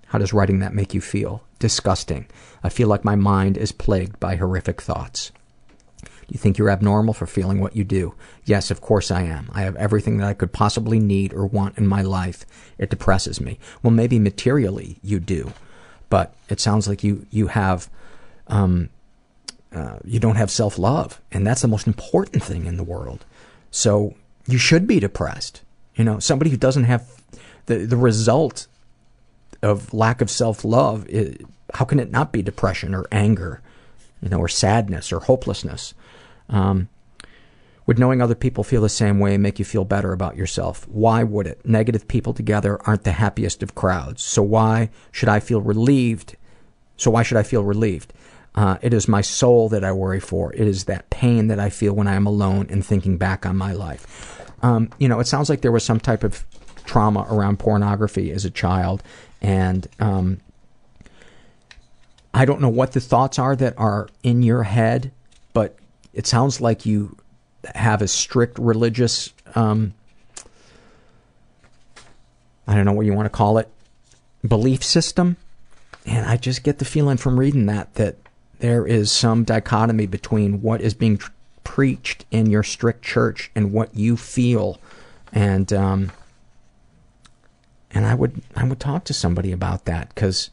How 0.07 0.19
does 0.19 0.33
writing 0.33 0.59
that 0.59 0.73
make 0.73 0.93
you 0.93 1.01
feel? 1.01 1.43
Disgusting. 1.59 2.27
I 2.63 2.69
feel 2.69 2.87
like 2.87 3.03
my 3.03 3.15
mind 3.15 3.57
is 3.57 3.71
plagued 3.71 4.19
by 4.19 4.37
horrific 4.37 4.81
thoughts. 4.81 5.31
You 6.29 6.37
think 6.37 6.57
you're 6.57 6.69
abnormal 6.69 7.13
for 7.13 7.25
feeling 7.25 7.59
what 7.59 7.75
you 7.75 7.83
do? 7.83 8.15
Yes, 8.45 8.71
of 8.71 8.79
course 8.79 9.11
I 9.11 9.23
am. 9.23 9.49
I 9.53 9.63
have 9.63 9.75
everything 9.75 10.17
that 10.17 10.27
I 10.27 10.33
could 10.33 10.53
possibly 10.53 10.99
need 10.99 11.33
or 11.33 11.45
want 11.45 11.77
in 11.77 11.85
my 11.85 12.01
life. 12.01 12.45
It 12.77 12.89
depresses 12.89 13.41
me. 13.41 13.59
Well, 13.81 13.91
maybe 13.91 14.19
materially 14.19 14.99
you 15.01 15.19
do 15.19 15.51
but 16.13 16.31
it 16.47 16.59
sounds 16.59 16.87
like 16.87 17.03
you 17.03 17.25
you 17.31 17.47
have 17.47 17.89
um, 18.45 18.89
uh, 19.73 19.97
you 20.05 20.19
don't 20.19 20.35
have 20.35 20.51
self 20.51 20.77
love, 20.77 21.19
and 21.31 21.47
that's 21.47 21.63
the 21.63 21.67
most 21.67 21.87
important 21.87 22.43
thing 22.43 22.67
in 22.67 22.77
the 22.77 22.83
world. 22.83 23.25
So 23.71 24.13
you 24.45 24.59
should 24.59 24.85
be 24.85 24.99
depressed. 24.99 25.63
You 25.95 26.03
know, 26.03 26.19
somebody 26.19 26.51
who 26.51 26.57
doesn't 26.57 26.83
have 26.83 27.09
the 27.65 27.77
the 27.77 27.97
result 27.97 28.67
of 29.63 29.91
lack 29.91 30.21
of 30.21 30.29
self 30.29 30.63
love. 30.63 31.07
How 31.73 31.85
can 31.85 31.99
it 31.99 32.11
not 32.11 32.31
be 32.31 32.43
depression 32.43 32.93
or 32.93 33.07
anger, 33.11 33.59
you 34.21 34.29
know, 34.29 34.37
or 34.37 34.47
sadness 34.47 35.11
or 35.11 35.19
hopelessness? 35.19 35.95
Um, 36.47 36.89
would 37.85 37.99
knowing 37.99 38.21
other 38.21 38.35
people 38.35 38.63
feel 38.63 38.81
the 38.81 38.89
same 38.89 39.19
way 39.19 39.37
make 39.37 39.59
you 39.59 39.65
feel 39.65 39.85
better 39.85 40.13
about 40.13 40.37
yourself? 40.37 40.87
Why 40.87 41.23
would 41.23 41.47
it? 41.47 41.65
Negative 41.65 42.07
people 42.07 42.33
together 42.33 42.79
aren't 42.85 43.03
the 43.03 43.11
happiest 43.11 43.61
of 43.61 43.75
crowds. 43.75 44.23
So 44.23 44.41
why 44.41 44.89
should 45.11 45.29
I 45.29 45.39
feel 45.39 45.61
relieved? 45.61 46.35
So 46.97 47.11
why 47.11 47.23
should 47.23 47.37
I 47.37 47.43
feel 47.43 47.63
relieved? 47.63 48.13
Uh, 48.55 48.77
it 48.81 48.93
is 48.93 49.07
my 49.07 49.21
soul 49.21 49.67
that 49.69 49.83
I 49.83 49.91
worry 49.91 50.19
for. 50.19 50.53
It 50.53 50.67
is 50.67 50.85
that 50.85 51.09
pain 51.09 51.47
that 51.47 51.59
I 51.59 51.69
feel 51.69 51.93
when 51.93 52.07
I 52.07 52.13
am 52.13 52.27
alone 52.27 52.67
and 52.69 52.85
thinking 52.85 53.17
back 53.17 53.45
on 53.45 53.57
my 53.57 53.73
life. 53.73 54.39
Um, 54.61 54.89
you 54.99 55.09
know, 55.09 55.19
it 55.19 55.27
sounds 55.27 55.49
like 55.49 55.61
there 55.61 55.71
was 55.71 55.83
some 55.83 55.99
type 55.99 56.23
of 56.23 56.45
trauma 56.85 57.25
around 57.29 57.59
pornography 57.59 58.31
as 58.31 58.45
a 58.45 58.51
child, 58.51 59.01
and 59.41 59.87
um, 59.99 60.39
I 62.33 62.45
don't 62.45 62.61
know 62.61 62.69
what 62.69 62.93
the 62.93 63.01
thoughts 63.01 63.39
are 63.39 63.55
that 63.55 63.73
are 63.77 64.07
in 64.21 64.43
your 64.43 64.63
head, 64.63 65.11
but 65.53 65.77
it 66.13 66.27
sounds 66.27 66.61
like 66.61 66.85
you 66.85 67.17
have 67.75 68.01
a 68.01 68.07
strict 68.07 68.59
religious, 68.59 69.33
um, 69.55 69.93
I 72.67 72.75
don't 72.75 72.85
know 72.85 72.93
what 72.93 73.05
you 73.05 73.13
want 73.13 73.25
to 73.25 73.29
call 73.29 73.57
it, 73.57 73.69
belief 74.47 74.83
system. 74.83 75.37
And 76.05 76.25
I 76.25 76.37
just 76.37 76.63
get 76.63 76.79
the 76.79 76.85
feeling 76.85 77.17
from 77.17 77.39
reading 77.39 77.65
that 77.67 77.93
that 77.95 78.17
there 78.59 78.85
is 78.85 79.11
some 79.11 79.43
dichotomy 79.43 80.05
between 80.05 80.61
what 80.61 80.81
is 80.81 80.93
being 80.93 81.17
tr- 81.17 81.31
preached 81.63 82.25
in 82.29 82.49
your 82.49 82.63
strict 82.63 83.03
church 83.03 83.51
and 83.55 83.71
what 83.71 83.95
you 83.95 84.17
feel. 84.17 84.79
And 85.31 85.71
um, 85.71 86.11
and 87.91 88.05
I 88.05 88.15
would 88.15 88.41
I 88.55 88.65
would 88.65 88.79
talk 88.79 89.05
to 89.05 89.13
somebody 89.13 89.51
about 89.51 89.85
that 89.85 90.13
because 90.13 90.49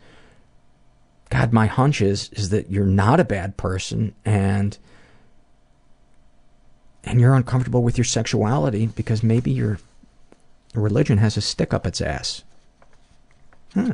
God, 1.30 1.52
my 1.52 1.66
hunch 1.66 2.00
is 2.00 2.28
is 2.32 2.50
that 2.50 2.70
you're 2.70 2.86
not 2.86 3.20
a 3.20 3.24
bad 3.24 3.56
person 3.56 4.14
and 4.24 4.76
and 7.04 7.20
you're 7.20 7.34
uncomfortable 7.34 7.82
with 7.82 7.98
your 7.98 8.04
sexuality 8.04 8.86
because 8.86 9.22
maybe 9.22 9.50
your 9.50 9.78
religion 10.74 11.18
has 11.18 11.36
a 11.36 11.40
stick 11.40 11.74
up 11.74 11.86
its 11.86 12.00
ass. 12.00 12.42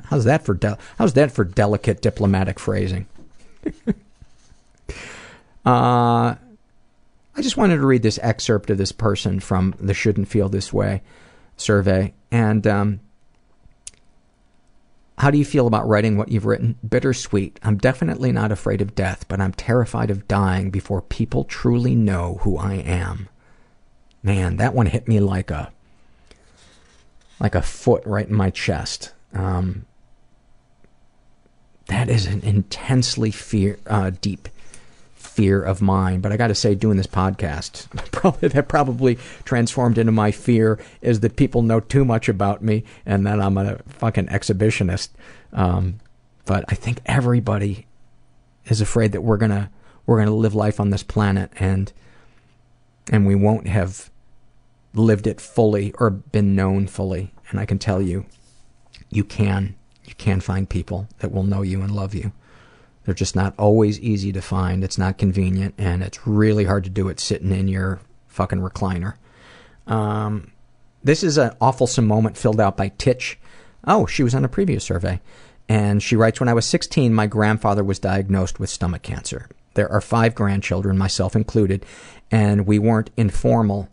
How's 0.05 0.25
that 0.25 0.45
for 0.45 0.55
del- 0.55 0.79
how's 0.99 1.13
that 1.15 1.31
for 1.31 1.45
delicate 1.45 2.01
diplomatic 2.01 2.59
phrasing? 2.59 3.07
uh, 5.67 6.35
I 7.37 7.43
just 7.43 7.59
wanted 7.59 7.77
to 7.77 7.87
read 7.87 8.03
this 8.03 8.19
excerpt 8.23 8.71
of 8.71 8.79
this 8.79 8.93
person 8.93 9.41
from 9.41 9.75
the 9.79 9.93
Shouldn't 9.93 10.29
Feel 10.29 10.49
This 10.49 10.73
Way 10.73 11.03
survey. 11.59 12.15
And 12.31 12.67
um, 12.67 13.01
how 15.19 15.31
do 15.31 15.39
you 15.39 15.45
feel 15.45 15.67
about 15.67 15.89
writing 15.89 16.17
what 16.17 16.31
you've 16.31 16.45
written? 16.45 16.79
Bittersweet. 16.87 17.59
I'm 17.63 17.79
definitely 17.79 18.33
not 18.33 18.53
afraid 18.53 18.83
of 18.83 18.95
death, 18.95 19.27
but 19.29 19.41
I'm 19.41 19.53
terrified 19.53 20.11
of 20.11 20.29
dying 20.29 20.71
before 20.71 21.01
people 21.01 21.45
truly 21.45 21.95
know 21.95 22.39
who 22.43 22.59
I 22.59 22.75
am. 22.75 23.29
Man, 24.23 24.57
that 24.59 24.75
one 24.75 24.87
hit 24.87 25.09
me 25.09 25.21
like 25.21 25.51
a 25.51 25.73
like 27.39 27.55
a 27.55 27.63
foot 27.63 28.05
right 28.05 28.29
in 28.29 28.35
my 28.35 28.51
chest. 28.51 29.13
Um, 29.33 29.87
that 31.87 32.09
is 32.09 32.27
an 32.27 32.41
intensely 32.41 33.31
fear, 33.31 33.79
uh, 33.87 34.11
deep 34.21 34.49
fear 35.37 35.63
of 35.63 35.83
mine. 35.83 36.21
But 36.23 36.33
I 36.33 36.39
got 36.39 36.47
to 36.47 36.55
say, 36.55 36.75
doing 36.75 36.97
this 36.97 37.07
podcast, 37.07 37.89
probably 38.11 38.49
that 38.49 38.69
probably 38.69 39.19
transformed 39.45 39.99
into 39.99 40.13
my 40.13 40.31
fear 40.31 40.81
is 41.03 41.21
that 41.21 41.37
people 41.37 41.61
know 41.61 41.79
too 41.79 42.05
much 42.07 42.29
about 42.29 42.63
me 42.63 42.85
and 43.05 43.27
that 43.27 43.39
I'm 43.39 43.59
a 43.59 43.79
fucking 43.87 44.29
exhibitionist. 44.29 45.11
Um, 45.53 46.01
but 46.47 46.65
I 46.69 46.75
think 46.75 47.01
everybody 47.05 47.87
is 48.65 48.81
afraid 48.81 49.13
that 49.13 49.21
we're 49.21 49.37
gonna 49.37 49.71
we're 50.07 50.19
gonna 50.19 50.35
live 50.35 50.55
life 50.55 50.81
on 50.81 50.91
this 50.91 51.03
planet 51.03 51.51
and 51.59 51.93
and 53.13 53.27
we 53.27 53.35
won't 53.35 53.69
have 53.69 54.11
lived 54.95 55.27
it 55.27 55.41
fully 55.41 55.93
or 55.99 56.09
been 56.09 56.57
known 56.57 56.87
fully. 56.87 57.33
And 57.51 57.61
I 57.61 57.67
can 57.67 57.79
tell 57.79 58.01
you, 58.01 58.25
you 59.11 59.23
can 59.23 59.75
you 60.05 60.15
can 60.15 60.41
find 60.41 60.67
people 60.67 61.09
that 61.19 61.31
will 61.31 61.43
know 61.43 61.61
you 61.61 61.83
and 61.83 61.91
love 61.91 62.15
you. 62.15 62.33
They're 63.07 63.15
just 63.15 63.37
not 63.37 63.55
always 63.57 64.01
easy 64.01 64.33
to 64.33 64.43
find. 64.43 64.83
It's 64.83 64.99
not 64.99 65.17
convenient, 65.17 65.75
and 65.79 66.03
it's 66.03 66.27
really 66.27 66.65
hard 66.65 66.83
to 66.85 66.91
do 66.91 67.09
it 67.09 67.21
sitting 67.21 67.53
in 67.53 67.69
your 67.69 68.01
fucking 68.27 68.61
recliner. 68.61 69.15
Um, 69.87 70.51
this 71.05 71.23
is 71.23 71.39
an 71.39 71.53
awful 71.61 71.89
moment 72.03 72.37
filled 72.37 72.61
out 72.61 72.77
by 72.77 72.89
Titch. 72.89 73.39
Oh, 73.87 74.07
she 74.07 74.25
was 74.25 74.35
on 74.35 74.45
a 74.45 74.49
previous 74.49 74.83
survey. 74.83 75.21
And 75.69 76.03
she 76.03 76.17
writes 76.17 76.41
When 76.41 76.49
I 76.49 76.55
was 76.55 76.67
16, 76.67 77.15
my 77.15 77.29
grandfather 77.29 77.85
was 77.85 78.01
diagnosed 78.01 78.59
with 78.59 78.71
stomach 78.71 79.03
cancer. 79.03 79.49
There 79.75 79.91
are 79.91 80.01
five 80.01 80.35
grandchildren, 80.35 80.99
myself 80.99 81.37
included, 81.37 81.87
and 82.31 82.67
we 82.67 82.81
weren't 82.81 83.11
informal 83.17 83.89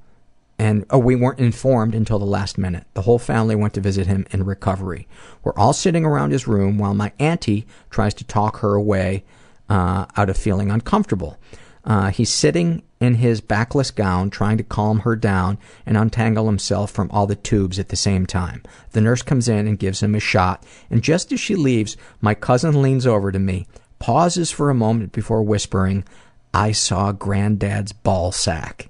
and 0.63 0.85
oh, 0.91 0.97
we 0.97 1.13
weren't 1.13 1.41
informed 1.41 1.93
until 1.93 2.19
the 2.19 2.25
last 2.25 2.57
minute. 2.57 2.85
The 2.93 3.01
whole 3.01 3.19
family 3.19 3.53
went 3.53 3.73
to 3.73 3.81
visit 3.81 4.07
him 4.07 4.25
in 4.31 4.45
recovery. 4.45 5.09
We're 5.43 5.57
all 5.57 5.73
sitting 5.73 6.05
around 6.05 6.31
his 6.31 6.47
room 6.47 6.77
while 6.77 6.93
my 6.93 7.11
auntie 7.19 7.67
tries 7.89 8.13
to 8.13 8.23
talk 8.23 8.59
her 8.59 8.73
away 8.73 9.25
uh, 9.67 10.05
out 10.15 10.29
of 10.29 10.37
feeling 10.37 10.71
uncomfortable. 10.71 11.37
Uh, 11.83 12.11
he's 12.11 12.29
sitting 12.29 12.81
in 13.01 13.15
his 13.15 13.41
backless 13.41 13.91
gown, 13.91 14.29
trying 14.29 14.57
to 14.57 14.63
calm 14.63 14.99
her 14.99 15.17
down 15.17 15.57
and 15.85 15.97
untangle 15.97 16.45
himself 16.45 16.89
from 16.91 17.11
all 17.11 17.27
the 17.27 17.35
tubes 17.35 17.77
at 17.77 17.89
the 17.89 17.97
same 17.97 18.25
time. 18.25 18.63
The 18.91 19.01
nurse 19.01 19.21
comes 19.21 19.49
in 19.49 19.67
and 19.67 19.77
gives 19.77 20.01
him 20.01 20.15
a 20.15 20.21
shot, 20.21 20.65
and 20.89 21.03
just 21.03 21.33
as 21.33 21.41
she 21.41 21.57
leaves, 21.57 21.97
my 22.21 22.33
cousin 22.33 22.81
leans 22.81 23.05
over 23.05 23.33
to 23.33 23.39
me, 23.39 23.67
pauses 23.99 24.49
for 24.49 24.69
a 24.69 24.73
moment 24.73 25.11
before 25.11 25.43
whispering, 25.43 26.05
I 26.53 26.71
saw 26.71 27.11
Granddad's 27.11 27.91
ball 27.91 28.31
sack. 28.31 28.87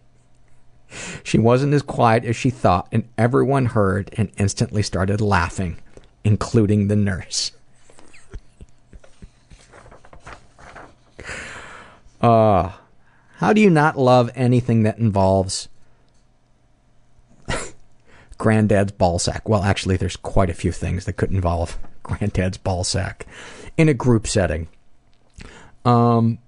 She 1.24 1.38
wasn't 1.38 1.74
as 1.74 1.82
quiet 1.82 2.26
as 2.26 2.36
she 2.36 2.50
thought, 2.50 2.88
and 2.92 3.08
everyone 3.18 3.68
heard 3.68 4.14
and 4.18 4.32
instantly 4.38 4.84
started 4.84 5.22
laughing, 5.22 5.78
including 6.24 6.88
the 6.88 6.96
nurse. 6.96 7.52
uh, 12.22 12.72
how 13.38 13.54
do 13.54 13.62
you 13.62 13.70
not 13.70 13.98
love 13.98 14.30
anything 14.36 14.84
that 14.84 15.00
involves 15.00 15.68
granddad's 18.38 18.92
ball 18.92 19.20
sack? 19.20 19.50
Well, 19.50 19.64
actually, 19.64 19.98
there's 19.98 20.16
quite 20.16 20.50
a 20.50 20.54
few 20.54 20.72
things 20.72 21.06
that 21.06 21.14
could 21.14 21.32
involve 21.32 21.78
granddad's 22.04 22.58
ball 22.58 22.84
sack 22.84 23.26
in 23.78 23.90
a 23.90 23.94
group 23.94 24.28
setting. 24.28 24.68
Um, 25.86 26.40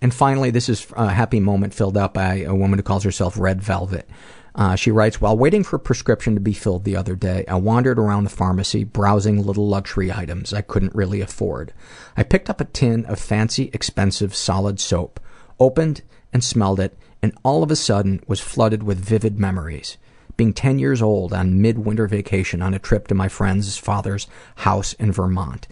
and 0.00 0.12
finally, 0.12 0.50
this 0.50 0.68
is 0.68 0.86
a 0.96 1.10
happy 1.10 1.40
moment 1.40 1.74
filled 1.74 1.96
out 1.96 2.12
by 2.12 2.40
a 2.40 2.54
woman 2.54 2.78
who 2.78 2.82
calls 2.82 3.04
herself 3.04 3.38
Red 3.38 3.62
Velvet. 3.62 4.08
Uh, 4.54 4.74
she 4.74 4.90
writes, 4.90 5.20
While 5.20 5.36
waiting 5.36 5.62
for 5.62 5.76
a 5.76 5.80
prescription 5.80 6.34
to 6.34 6.40
be 6.40 6.54
filled 6.54 6.84
the 6.84 6.96
other 6.96 7.14
day, 7.14 7.44
I 7.46 7.56
wandered 7.56 7.98
around 7.98 8.24
the 8.24 8.30
pharmacy 8.30 8.84
browsing 8.84 9.44
little 9.44 9.68
luxury 9.68 10.10
items 10.10 10.52
I 10.54 10.62
couldn't 10.62 10.94
really 10.94 11.20
afford. 11.20 11.72
I 12.16 12.22
picked 12.22 12.48
up 12.48 12.60
a 12.60 12.64
tin 12.64 13.04
of 13.06 13.18
fancy, 13.18 13.70
expensive, 13.74 14.34
solid 14.34 14.80
soap, 14.80 15.20
opened 15.60 16.02
and 16.32 16.42
smelled 16.42 16.80
it, 16.80 16.96
and 17.22 17.36
all 17.42 17.62
of 17.62 17.70
a 17.70 17.76
sudden 17.76 18.22
was 18.26 18.40
flooded 18.40 18.82
with 18.82 18.98
vivid 18.98 19.38
memories. 19.38 19.98
Being 20.36 20.52
10 20.52 20.78
years 20.78 21.00
old 21.00 21.32
on 21.32 21.60
midwinter 21.60 22.06
vacation 22.06 22.60
on 22.60 22.74
a 22.74 22.78
trip 22.78 23.08
to 23.08 23.14
my 23.14 23.28
friend's 23.28 23.76
father's 23.76 24.26
house 24.56 24.92
in 24.94 25.12
Vermont 25.12 25.66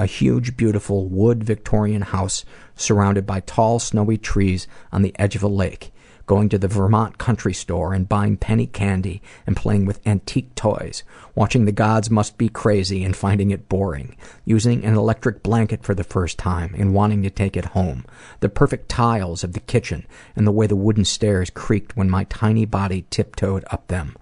a 0.00 0.06
huge, 0.06 0.56
beautiful 0.56 1.06
wood 1.08 1.44
Victorian 1.44 2.00
house 2.00 2.42
surrounded 2.74 3.26
by 3.26 3.40
tall, 3.40 3.78
snowy 3.78 4.16
trees 4.16 4.66
on 4.90 5.02
the 5.02 5.14
edge 5.18 5.36
of 5.36 5.42
a 5.42 5.48
lake, 5.48 5.92
going 6.24 6.48
to 6.48 6.56
the 6.56 6.68
Vermont 6.68 7.18
country 7.18 7.52
store 7.52 7.92
and 7.92 8.08
buying 8.08 8.38
penny 8.38 8.66
candy 8.66 9.20
and 9.46 9.56
playing 9.56 9.84
with 9.84 10.00
antique 10.06 10.54
toys, 10.54 11.02
watching 11.34 11.66
The 11.66 11.72
Gods 11.72 12.08
Must 12.08 12.38
Be 12.38 12.48
Crazy 12.48 13.04
and 13.04 13.14
finding 13.14 13.50
it 13.50 13.68
boring, 13.68 14.16
using 14.46 14.86
an 14.86 14.94
electric 14.94 15.42
blanket 15.42 15.84
for 15.84 15.94
the 15.94 16.02
first 16.02 16.38
time 16.38 16.74
and 16.78 16.94
wanting 16.94 17.22
to 17.24 17.30
take 17.30 17.54
it 17.54 17.66
home, 17.66 18.06
the 18.40 18.48
perfect 18.48 18.88
tiles 18.88 19.44
of 19.44 19.52
the 19.52 19.60
kitchen 19.60 20.06
and 20.34 20.46
the 20.46 20.52
way 20.52 20.66
the 20.66 20.76
wooden 20.76 21.04
stairs 21.04 21.50
creaked 21.50 21.94
when 21.94 22.08
my 22.08 22.24
tiny 22.24 22.64
body 22.64 23.04
tiptoed 23.10 23.66
up 23.70 23.86
them, 23.88 24.16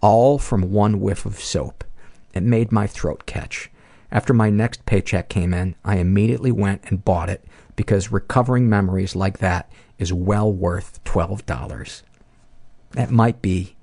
all 0.00 0.38
from 0.40 0.72
one 0.72 0.98
whiff 0.98 1.24
of 1.24 1.38
soap. 1.38 1.84
It 2.34 2.42
made 2.42 2.72
my 2.72 2.88
throat 2.88 3.26
catch. 3.26 3.70
After 4.12 4.32
my 4.32 4.50
next 4.50 4.86
paycheck 4.86 5.28
came 5.28 5.54
in, 5.54 5.76
I 5.84 5.96
immediately 5.96 6.50
went 6.50 6.82
and 6.86 7.04
bought 7.04 7.30
it 7.30 7.44
because 7.76 8.12
recovering 8.12 8.68
memories 8.68 9.14
like 9.14 9.38
that 9.38 9.70
is 9.98 10.12
well 10.12 10.52
worth 10.52 11.02
$12. 11.04 12.02
That 12.92 13.10
might 13.10 13.40
be 13.40 13.76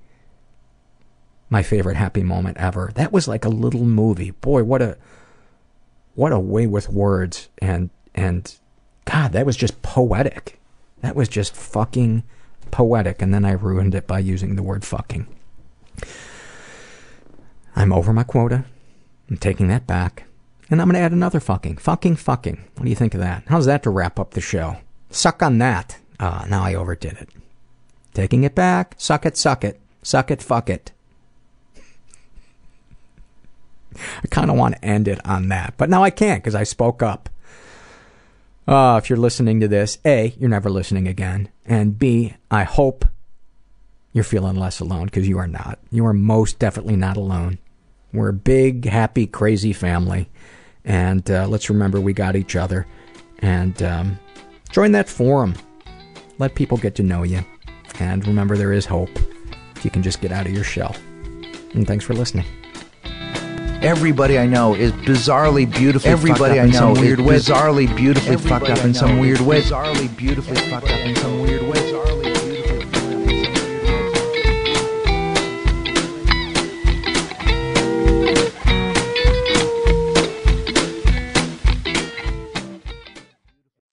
my 1.50 1.64
favorite 1.64 1.96
happy 1.96 2.24
moment 2.24 2.58
ever. 2.58 2.92
That 2.96 3.14
was 3.14 3.28
like 3.28 3.46
a 3.46 3.50
little 3.50 3.86
movie. 3.86 4.32
Boy, 4.32 4.64
what 4.64 4.82
a 4.82 4.98
what 6.16 6.34
a 6.34 6.40
way 6.40 6.68
with 6.68 6.90
words 6.90 7.48
and 7.60 7.90
and 8.14 8.54
god, 9.06 9.32
that 9.32 9.46
was 9.46 9.56
just 9.56 9.82
poetic. 9.82 10.60
That 11.02 11.16
was 11.16 11.30
just 11.30 11.56
fucking 11.56 12.24
poetic 12.70 13.22
and 13.22 13.34
then 13.34 13.46
I 13.46 13.52
ruined 13.52 13.96
it 13.96 14.08
by 14.08 14.20
using 14.20 14.56
the 14.56 14.64
word 14.64 14.84
fucking. 14.84 15.28
I'm 17.76 17.94
over 17.94 18.12
my 18.12 18.24
quota. 18.24 18.66
I'm 19.30 19.38
taking 19.38 19.68
that 19.68 19.88
back. 19.88 20.26
And 20.70 20.82
I'm 20.82 20.88
going 20.88 20.96
to 20.96 21.02
add 21.02 21.14
another 21.14 21.40
fucking. 21.40 21.78
Fucking 21.78 22.18
fucking. 22.18 22.64
What 22.76 22.84
do 22.84 22.90
you 22.90 22.96
think 22.96 23.14
of 23.14 23.22
that? 23.22 23.44
How's 23.48 23.66
that 23.66 23.84
to 23.84 23.90
wrap 23.90 24.20
up 24.20 24.32
the 24.32 24.42
show? 24.42 24.78
Suck 25.10 25.42
on 25.42 25.60
that. 25.60 25.98
Ah, 26.20 26.46
now 26.50 26.64
I 26.64 26.76
overdid 26.76 27.14
it. 27.14 27.30
Taking 28.14 28.44
it 28.44 28.56
back. 28.56 28.96
Suck 28.98 29.26
it, 29.26 29.38
suck 29.38 29.64
it. 29.64 29.80
Suck 30.04 30.32
it, 30.32 30.42
fuck 30.42 30.70
it. 30.70 30.92
I 33.96 34.28
kind 34.30 34.50
of 34.50 34.58
want 34.58 34.76
to 34.76 34.86
end 34.86 35.08
it 35.08 35.26
on 35.26 35.50
that. 35.50 35.76
But 35.78 35.90
now 35.90 36.04
I 36.04 36.10
can't 36.10 36.44
because 36.44 36.56
I 36.56 36.64
spoke 36.64 37.02
up. 37.02 37.30
Uh, 38.68 39.00
if 39.02 39.10
you're 39.10 39.18
listening 39.18 39.62
to 39.62 39.68
this, 39.68 39.98
A, 40.04 40.34
you're 40.38 40.50
never 40.50 40.70
listening 40.70 41.08
again. 41.08 41.50
And 41.66 41.98
B, 41.98 42.36
I 42.52 42.64
hope 42.64 43.06
you're 44.12 44.26
feeling 44.26 44.58
less 44.58 44.80
alone 44.80 45.06
because 45.06 45.28
you 45.28 45.38
are 45.38 45.48
not. 45.48 45.80
You 45.92 46.06
are 46.06 46.14
most 46.14 46.60
definitely 46.60 46.98
not 46.98 47.16
alone. 47.16 47.60
We're 48.14 48.30
a 48.30 48.34
big, 48.34 48.86
happy, 48.86 49.28
crazy 49.28 49.74
family. 49.74 50.30
And 50.86 51.30
uh, 51.30 51.48
let's 51.48 51.70
remember 51.70 52.00
we 52.00 52.14
got 52.14 52.36
each 52.36 52.56
other. 52.56 52.88
And 53.40 53.82
um, 53.84 54.20
join 54.72 54.92
that 54.94 55.10
forum. 55.10 55.56
Let 56.40 56.56
people 56.56 56.78
get 56.78 56.96
to 56.96 57.04
know 57.04 57.24
you. 57.24 57.44
And 58.00 58.26
remember, 58.28 58.56
there 58.58 58.74
is 58.74 58.86
hope 58.86 59.10
if 59.76 59.84
you 59.84 59.92
can 59.92 60.04
just 60.04 60.22
get 60.22 60.32
out 60.32 60.46
of 60.46 60.52
your 60.52 60.64
shell. 60.64 60.96
And 61.74 61.86
thanks 61.86 62.06
for 62.06 62.14
listening. 62.14 62.46
Everybody 63.82 64.40
I 64.40 64.48
know 64.48 64.74
is 64.74 64.92
bizarrely 64.92 65.72
beautifully 65.72 66.10
Everybody 66.10 66.60
I 66.60 66.66
know 66.66 66.94
weird 66.94 67.20
is 67.20 67.26
way. 67.26 67.36
bizarrely 67.36 67.96
beautifully 67.96 68.34
Everybody 68.34 68.66
fucked 68.66 68.80
up 68.80 68.86
in 68.86 68.94
some 68.94 69.20
weird 69.20 69.40
way. 69.40 69.62
Bizarrely 69.62 70.18
beautifully 70.18 70.56
fucked 70.56 70.90
up 70.90 71.00
in 71.00 71.16
some 71.16 71.42
weird 71.42 71.62
way. 71.62 71.67